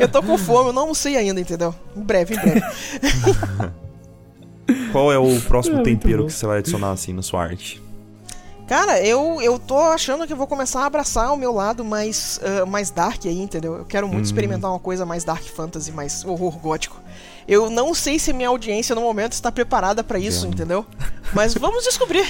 eu 0.00 0.08
tô 0.08 0.22
com 0.22 0.38
fome, 0.38 0.70
eu 0.70 0.72
não 0.72 0.82
almocei 0.82 1.14
ainda, 1.14 1.38
entendeu? 1.38 1.74
Em 1.94 2.00
breve, 2.00 2.36
em 2.36 2.38
breve. 2.38 2.62
Qual 4.92 5.12
é 5.12 5.18
o 5.18 5.40
próximo 5.42 5.78
É, 5.80 5.82
tempero 5.82 6.26
que 6.26 6.32
você 6.32 6.46
vai 6.46 6.58
adicionar 6.58 6.90
assim 6.90 7.12
na 7.12 7.22
sua 7.22 7.42
arte? 7.42 7.82
Cara, 8.66 9.00
eu, 9.00 9.40
eu 9.40 9.60
tô 9.60 9.78
achando 9.78 10.26
que 10.26 10.32
eu 10.32 10.36
vou 10.36 10.46
começar 10.48 10.80
a 10.82 10.86
abraçar 10.86 11.32
o 11.32 11.36
meu 11.36 11.52
lado 11.52 11.84
mais, 11.84 12.40
ah, 12.42 12.66
mais 12.66 12.90
dark 12.90 13.24
aí, 13.24 13.40
entendeu? 13.40 13.74
Eu 13.76 13.84
quero 13.84 14.08
muito 14.08 14.22
Hum. 14.22 14.26
experimentar 14.26 14.70
uma 14.72 14.80
coisa 14.80 15.06
mais 15.06 15.22
dark 15.22 15.44
fantasy, 15.44 15.92
mais 15.92 16.24
horror 16.24 16.58
gótico. 16.58 17.00
Eu 17.46 17.70
não 17.70 17.94
sei 17.94 18.18
se 18.18 18.32
minha 18.32 18.48
audiência 18.48 18.92
no 18.96 19.00
momento 19.02 19.34
está 19.34 19.52
preparada 19.52 20.02
pra 20.02 20.18
isso, 20.18 20.48
entendeu? 20.48 20.84
Mas 21.32 21.54
vamos 21.54 21.84
descobrir. 21.84 22.26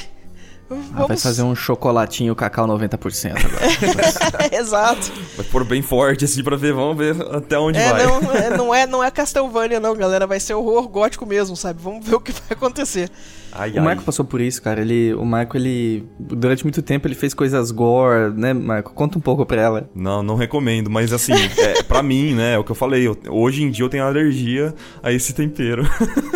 Vamos... 0.68 0.86
Ah, 0.94 1.06
vai 1.06 1.16
fazer 1.16 1.42
um 1.42 1.54
chocolatinho 1.54 2.34
cacau 2.34 2.66
90% 2.66 3.34
agora. 3.36 4.50
Exato. 4.56 5.12
Vai 5.36 5.46
pôr 5.46 5.64
bem 5.64 5.80
forte 5.80 6.24
assim 6.24 6.42
pra 6.42 6.56
ver, 6.56 6.72
vamos 6.72 6.96
ver 6.96 7.14
até 7.34 7.56
onde 7.56 7.78
é, 7.78 7.90
vai. 7.90 8.06
Não, 8.06 8.32
é, 8.34 8.56
não, 8.56 8.74
é, 8.74 8.86
não 8.86 9.04
é 9.04 9.10
Castlevania 9.10 9.78
não, 9.78 9.94
galera. 9.94 10.26
Vai 10.26 10.40
ser 10.40 10.54
horror 10.54 10.88
gótico 10.88 11.24
mesmo, 11.24 11.56
sabe? 11.56 11.80
Vamos 11.80 12.04
ver 12.04 12.16
o 12.16 12.20
que 12.20 12.32
vai 12.32 12.50
acontecer. 12.50 13.10
Ai, 13.52 13.78
o 13.78 13.82
Marco 13.82 14.02
passou 14.02 14.24
por 14.24 14.40
isso, 14.40 14.60
cara. 14.60 14.80
Ele, 14.80 15.14
o 15.14 15.24
Marco, 15.24 15.56
ele 15.56 16.04
durante 16.18 16.64
muito 16.64 16.82
tempo 16.82 17.06
ele 17.06 17.14
fez 17.14 17.32
coisas 17.32 17.70
gore, 17.70 18.32
né, 18.34 18.52
Marco? 18.52 18.92
Conta 18.92 19.16
um 19.16 19.20
pouco 19.20 19.46
pra 19.46 19.62
ela. 19.62 19.90
Não, 19.94 20.22
não 20.22 20.34
recomendo, 20.34 20.90
mas 20.90 21.12
assim, 21.12 21.32
é, 21.58 21.82
para 21.82 22.02
mim, 22.02 22.34
né, 22.34 22.54
é 22.54 22.58
o 22.58 22.64
que 22.64 22.72
eu 22.72 22.76
falei. 22.76 23.06
Eu, 23.06 23.16
hoje 23.30 23.62
em 23.62 23.70
dia 23.70 23.84
eu 23.84 23.88
tenho 23.88 24.04
alergia 24.04 24.74
a 25.02 25.12
esse 25.12 25.32
tempero. 25.32 25.88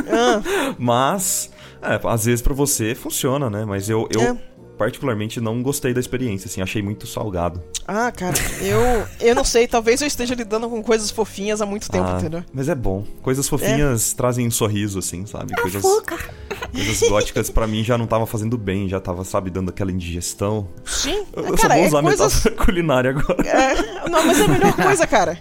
Ah. 0.09 0.40
mas 0.78 1.51
é, 1.82 2.01
às 2.05 2.24
vezes 2.24 2.43
para 2.43 2.55
você 2.55 2.94
funciona, 2.94 3.48
né? 3.48 3.65
Mas 3.65 3.89
eu, 3.89 4.09
eu 4.15 4.20
é. 4.20 4.36
particularmente 4.77 5.40
não 5.40 5.62
gostei 5.62 5.94
da 5.94 6.01
experiência, 6.01 6.47
assim, 6.47 6.61
achei 6.61 6.82
muito 6.82 7.07
salgado. 7.07 7.62
Ah, 7.86 8.12
cara, 8.12 8.36
eu 8.61 9.07
eu 9.20 9.35
não 9.35 9.44
sei, 9.44 9.66
talvez 9.66 10.01
eu 10.01 10.07
esteja 10.07 10.35
lidando 10.35 10.69
com 10.69 10.82
coisas 10.82 11.11
fofinhas 11.11 11.61
há 11.61 11.66
muito 11.66 11.90
tempo, 11.90 12.07
ah, 12.07 12.19
entendeu? 12.19 12.44
Mas 12.52 12.69
é 12.69 12.74
bom. 12.74 13.05
Coisas 13.23 13.48
fofinhas 13.48 14.12
é. 14.12 14.16
trazem 14.16 14.47
um 14.47 14.51
sorriso, 14.51 14.98
assim, 14.98 15.27
sabe? 15.27 15.52
É 15.57 15.61
coisas, 15.61 15.82
coisas 15.82 17.09
góticas 17.09 17.51
para 17.51 17.66
mim 17.66 17.82
já 17.82 17.97
não 17.97 18.07
tava 18.07 18.27
fazendo 18.27 18.59
bem, 18.59 18.89
já 18.89 19.01
tava, 19.01 19.24
sabe, 19.24 19.51
dando 19.51 19.70
aquela 19.70 19.90
indigestão. 19.90 20.69
Sim, 20.85 21.24
eu, 21.32 21.47
eu 21.47 21.57
cara, 21.57 21.74
só 21.74 21.81
vou 21.81 21.86
usar 21.86 21.98
é 21.98 22.02
coisas... 22.02 22.43
culinária 22.65 23.11
agora. 23.11 23.48
É, 23.48 24.09
não, 24.09 24.24
mas 24.24 24.39
é 24.39 24.44
a 24.44 24.48
melhor 24.48 24.73
coisa, 24.74 25.07
cara. 25.07 25.39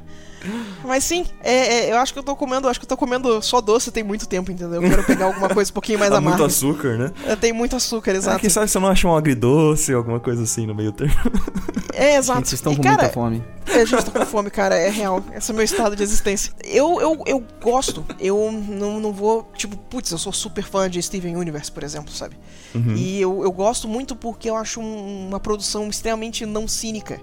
Mas 0.84 1.04
sim, 1.04 1.26
é, 1.44 1.54
é, 1.54 1.92
eu 1.92 1.98
acho 1.98 2.14
que 2.14 2.20
eu 2.20 2.24
tô 2.24 2.36
comendo, 2.36 2.68
acho 2.68 2.80
que 2.80 2.86
eu 2.86 2.90
tô 2.90 2.98
comendo 2.98 3.42
só 3.42 3.60
doce 3.62 3.92
tem 3.92 4.04
muito 4.04 4.28
tempo, 4.28 4.52
entendeu? 4.52 4.82
Eu 4.82 4.90
quero 4.90 5.04
pegar 5.04 5.26
alguma 5.26 5.50
coisa 5.50 5.70
um 5.70 5.74
pouquinho 5.74 6.00
mais 6.00 6.12
amarga. 6.12 6.30
muito 6.30 6.44
açúcar, 6.44 6.98
né? 6.98 7.12
É, 7.26 7.36
tem 7.36 7.52
muito 7.52 7.76
açúcar, 7.76 8.12
exato. 8.12 8.38
Ah, 8.38 8.40
quem 8.40 8.50
sabe 8.50 8.68
você 8.68 8.80
não 8.80 8.88
acha 8.88 9.08
um 9.08 9.16
agridoce, 9.16 9.94
alguma 9.94 10.20
coisa 10.20 10.44
assim 10.44 10.66
no 10.66 10.74
meio 10.74 10.92
termo. 10.92 11.14
É, 11.94 12.16
exato. 12.16 12.40
Gente, 12.40 12.50
vocês 12.50 12.60
estão 12.60 12.74
com 12.74 12.82
cara, 12.82 12.96
muita 12.96 13.14
fome. 13.14 13.44
É, 13.68 13.82
a 13.82 13.86
gente 13.86 14.06
tá 14.06 14.20
com 14.20 14.26
fome, 14.26 14.50
cara, 14.50 14.76
é 14.76 14.90
real. 14.90 15.22
Esse 15.36 15.52
é 15.52 15.54
o 15.54 15.56
meu 15.56 15.66
estado 15.66 15.98
de 15.98 16.02
existência. 16.02 16.54
Eu, 16.64 17.02
eu, 17.02 17.22
eu 17.26 17.44
gosto, 17.62 18.06
eu 18.18 18.50
não, 18.52 19.02
não 19.02 19.12
vou, 19.12 19.52
tipo, 19.54 19.76
putz, 19.76 20.10
eu 20.10 20.18
sou 20.18 20.32
super 20.32 20.64
fã 20.64 20.90
de 20.90 21.02
Steven 21.02 21.36
Universe, 21.36 21.70
por 21.70 21.84
exemplo, 21.84 22.14
sabe? 22.14 22.38
Uhum. 22.74 22.96
E 22.96 23.20
eu, 23.20 23.44
eu 23.44 23.52
gosto 23.52 23.86
muito 23.86 24.16
porque 24.16 24.50
eu 24.50 24.56
acho 24.56 24.80
um, 24.80 25.28
uma 25.28 25.42
produção 25.42 25.90
extremamente 25.90 26.46
não 26.46 26.70
cínica. 26.70 27.20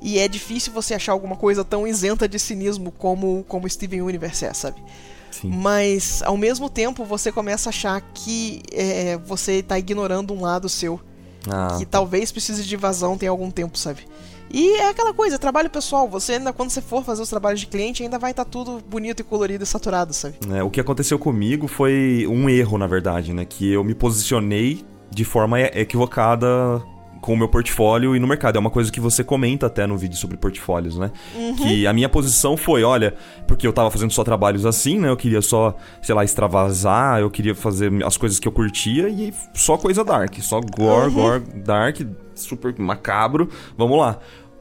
E 0.00 0.18
é 0.18 0.28
difícil 0.28 0.72
você 0.72 0.94
achar 0.94 1.12
alguma 1.12 1.36
coisa 1.36 1.64
tão 1.64 1.86
isenta 1.86 2.28
de 2.28 2.38
cinismo 2.38 2.59
como, 2.98 3.44
como 3.48 3.68
Steven 3.68 4.02
Universe 4.02 4.44
é, 4.44 4.52
sabe? 4.52 4.82
Sim. 5.30 5.50
Mas 5.50 6.22
ao 6.22 6.36
mesmo 6.36 6.68
tempo 6.68 7.04
você 7.04 7.30
começa 7.30 7.68
a 7.68 7.70
achar 7.70 8.00
que 8.12 8.62
é, 8.72 9.16
você 9.18 9.54
está 9.54 9.78
ignorando 9.78 10.34
um 10.34 10.40
lado 10.42 10.68
seu. 10.68 11.00
Ah. 11.48 11.76
Que 11.78 11.86
talvez 11.86 12.30
precise 12.30 12.64
de 12.64 12.76
vazão 12.76 13.16
tem 13.16 13.28
algum 13.28 13.50
tempo, 13.50 13.78
sabe? 13.78 14.06
E 14.52 14.76
é 14.76 14.88
aquela 14.88 15.14
coisa, 15.14 15.38
trabalho 15.38 15.70
pessoal, 15.70 16.08
você 16.08 16.32
ainda, 16.32 16.52
quando 16.52 16.70
você 16.70 16.82
for 16.82 17.04
fazer 17.04 17.22
os 17.22 17.28
trabalhos 17.28 17.60
de 17.60 17.68
cliente, 17.68 18.02
ainda 18.02 18.18
vai 18.18 18.32
estar 18.32 18.44
tá 18.44 18.50
tudo 18.50 18.82
bonito 18.88 19.20
e 19.20 19.24
colorido 19.24 19.62
e 19.62 19.66
saturado, 19.66 20.12
sabe? 20.12 20.34
É, 20.52 20.62
o 20.62 20.68
que 20.68 20.80
aconteceu 20.80 21.18
comigo 21.18 21.68
foi 21.68 22.26
um 22.28 22.50
erro, 22.50 22.76
na 22.76 22.88
verdade, 22.88 23.32
né? 23.32 23.44
Que 23.44 23.70
eu 23.72 23.84
me 23.84 23.94
posicionei 23.94 24.84
de 25.08 25.24
forma 25.24 25.60
equivocada 25.60 26.82
com 27.20 27.34
o 27.34 27.36
meu 27.36 27.48
portfólio 27.48 28.16
e 28.16 28.18
no 28.18 28.26
mercado. 28.26 28.56
É 28.56 28.58
uma 28.58 28.70
coisa 28.70 28.90
que 28.90 29.00
você 29.00 29.22
comenta 29.22 29.66
até 29.66 29.86
no 29.86 29.96
vídeo 29.96 30.16
sobre 30.16 30.36
portfólios, 30.36 30.96
né? 30.98 31.10
Uhum. 31.34 31.56
Que 31.56 31.86
a 31.86 31.92
minha 31.92 32.08
posição 32.08 32.56
foi, 32.56 32.82
olha, 32.82 33.14
porque 33.46 33.66
eu 33.66 33.72
tava 33.72 33.90
fazendo 33.90 34.12
só 34.12 34.24
trabalhos 34.24 34.64
assim, 34.64 34.98
né? 34.98 35.08
Eu 35.08 35.16
queria 35.16 35.42
só, 35.42 35.76
sei 36.02 36.14
lá, 36.14 36.24
extravasar, 36.24 37.20
eu 37.20 37.30
queria 37.30 37.54
fazer 37.54 37.92
as 38.04 38.16
coisas 38.16 38.38
que 38.38 38.48
eu 38.48 38.52
curtia 38.52 39.08
e 39.08 39.32
só 39.54 39.76
coisa 39.76 40.04
dark, 40.04 40.34
só 40.40 40.60
gore, 40.60 41.08
uhum. 41.08 41.14
gore, 41.14 41.42
dark, 41.56 42.00
super 42.34 42.74
macabro. 42.78 43.48
Vamos 43.76 43.98
lá 43.98 44.18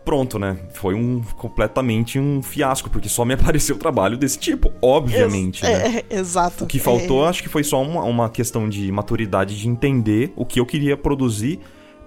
pronto, 0.10 0.40
né? 0.40 0.57
Foi 0.73 0.95
um 0.95 1.22
completamente 1.38 2.18
um 2.18 2.41
fiasco, 2.41 2.90
porque 2.90 3.07
só 3.07 3.23
me 3.23 3.34
apareceu 3.36 3.77
trabalho 3.77 4.18
desse 4.18 4.40
tipo, 4.40 4.72
obviamente. 4.81 5.64
Ex 5.64 5.77
né? 5.77 6.03
é, 6.10 6.15
exato. 6.18 6.64
O 6.64 6.68
que 6.68 6.80
faltou, 6.80 7.26
é... 7.26 7.30
acho 7.30 7.44
que 7.44 7.49
foi 7.49 7.64
só 7.64 7.80
uma, 7.80 8.03
uma 8.03 8.27
questão 8.27 8.68
de 8.68 8.91
maturidade 8.91 9.56
de 9.56 9.68
entender 9.68 10.34
o 10.36 10.48
que 10.48 10.60
eu 10.60 10.65
queria 10.65 10.98
produzir 10.98 11.60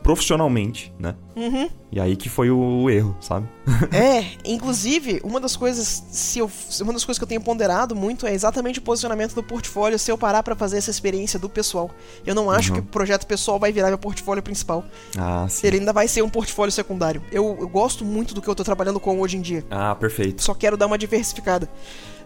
profissionalmente, 0.03 0.93
né? 0.99 1.15
Uhum. 1.37 1.71
E 1.91 2.01
aí 2.01 2.17
que 2.17 2.29
foi 2.29 2.51
o 2.51 2.91
erro, 2.91 3.17
sabe? 3.21 3.49
é, 3.93 4.33
inclusive, 4.45 5.21
uma 5.23 5.39
das 5.39 5.57
coisas, 5.57 6.05
se 6.11 6.39
eu, 6.39 6.51
uma 6.81 6.93
das 6.93 7.05
coisas 7.05 7.19
que 7.19 7.25
eu 7.25 7.29
tenho 7.29 7.41
ponderado 7.41 7.95
muito 7.95 8.27
é 8.27 8.35
exatamente 8.35 8.79
o 8.79 8.83
posicionamento 8.83 9.35
do 9.35 9.43
portfólio 9.43 9.99
se 9.99 10.11
eu 10.11 10.19
parar 10.19 10.43
para 10.43 10.55
fazer 10.55 10.79
essa 10.79 10.91
experiência 10.91 11.39
do 11.39 11.49
pessoal. 11.49 11.91
Eu 12.27 12.35
não 12.35 12.51
acho 12.51 12.71
uhum. 12.71 12.81
que 12.81 12.81
o 12.81 12.85
projeto 12.85 13.27
pessoal 13.27 13.59
vai 13.59 13.73
virar 13.73 13.89
meu 13.89 13.99
portfólio 13.99 14.43
principal. 14.43 14.85
Ah, 15.17 15.47
sim. 15.49 15.67
Ele 15.67 15.79
ainda 15.79 15.93
vai 15.93 16.09
ser 16.09 16.23
um 16.23 16.29
portfólio 16.29 16.73
secundário. 16.73 17.23
Eu, 17.31 17.57
eu 17.61 17.69
gosto 17.69 18.05
muito 18.05 18.35
do 18.35 18.43
que 18.43 18.49
eu 18.49 18.55
tô 18.55 18.65
trabalhando 18.65 18.99
com 18.99 19.21
hoje 19.21 19.37
em 19.37 19.41
dia. 19.41 19.65
Ah, 19.71 19.95
perfeito. 19.95 20.43
Só 20.43 20.55
quero 20.55 20.77
dar 20.77 20.87
uma 20.87 20.99
diversificada, 20.99 21.69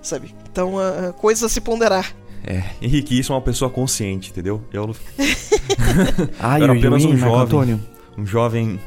sabe? 0.00 0.34
Então, 0.50 0.76
uh, 0.76 1.12
coisas 1.14 1.44
a 1.44 1.48
se 1.48 1.60
ponderar. 1.60 2.14
É, 2.46 2.62
Henrique, 2.80 3.18
isso 3.18 3.32
é 3.32 3.34
uma 3.34 3.42
pessoa 3.42 3.68
consciente, 3.68 4.30
entendeu? 4.30 4.62
Eu, 4.72 4.94
Ai, 6.38 6.60
eu 6.60 6.64
era 6.64 6.72
apenas 6.74 7.04
um 7.04 7.16
jovem. 7.16 7.42
Antônio. 7.42 7.80
Um 8.16 8.24
jovem 8.24 8.80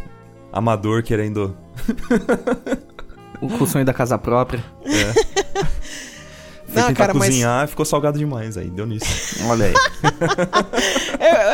amador 0.51 1.03
querendo. 1.03 1.57
o 3.41 3.65
sonho 3.65 3.83
da 3.83 3.93
casa 3.93 4.17
própria. 4.17 4.63
É. 4.85 5.59
Não, 6.73 6.93
cara, 6.93 7.13
cozinhar 7.13 7.61
mas... 7.61 7.69
ficou 7.71 7.83
salgado 7.83 8.17
demais 8.17 8.55
aí, 8.55 8.69
deu 8.69 8.85
nisso. 8.85 9.43
Olha 9.49 9.65
aí. 9.65 9.73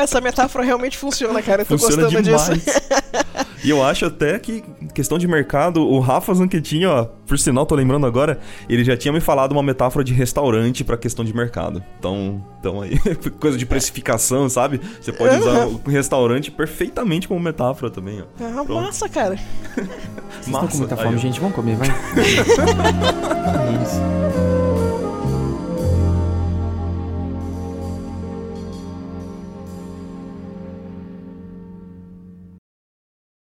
essa 0.03 0.19
metáfora 0.19 0.64
realmente 0.64 0.98
funciona, 0.98 1.41
cara. 1.41 1.61
Eu 1.61 1.65
tô 1.65 1.77
funciona 1.77 2.03
gostando 2.03 2.22
demais. 2.22 2.49
disso. 2.49 3.24
E 3.65 3.69
eu 3.69 3.83
acho 3.83 4.05
até 4.05 4.37
que, 4.37 4.63
questão 4.93 5.17
de 5.17 5.27
mercado, 5.27 5.81
o 5.81 5.99
Rafa 5.99 6.33
Zanquetinho, 6.33 6.89
ó, 6.89 7.05
por 7.05 7.39
sinal, 7.39 7.65
tô 7.65 7.75
lembrando 7.75 8.05
agora, 8.05 8.39
ele 8.69 8.83
já 8.83 8.95
tinha 8.95 9.11
me 9.11 9.19
falado 9.19 9.51
uma 9.51 9.63
metáfora 9.63 10.05
de 10.05 10.13
restaurante 10.13 10.83
pra 10.83 10.95
questão 10.97 11.25
de 11.25 11.35
mercado. 11.35 11.83
Então, 11.97 12.43
então 12.59 12.81
aí, 12.81 12.97
coisa 13.39 13.57
de 13.57 13.65
precificação, 13.65 14.47
sabe? 14.47 14.79
Você 15.01 15.11
pode 15.11 15.35
usar 15.37 15.65
o 15.67 15.81
restaurante 15.87 16.51
perfeitamente 16.51 17.27
como 17.27 17.39
metáfora 17.39 17.89
também, 17.91 18.21
ó. 18.21 18.43
É 18.43 18.47
uma 18.47 18.63
massa, 18.81 19.09
cara. 19.09 19.35
Vocês 19.75 20.47
massa. 20.47 20.65
estão 20.65 20.67
com 20.67 20.77
muita 20.77 20.97
fome, 20.97 21.15
aí, 21.15 21.17
gente. 21.17 21.39
Vamos 21.39 21.55
comer, 21.55 21.75
vai. 21.75 21.87
Isso. 23.81 24.55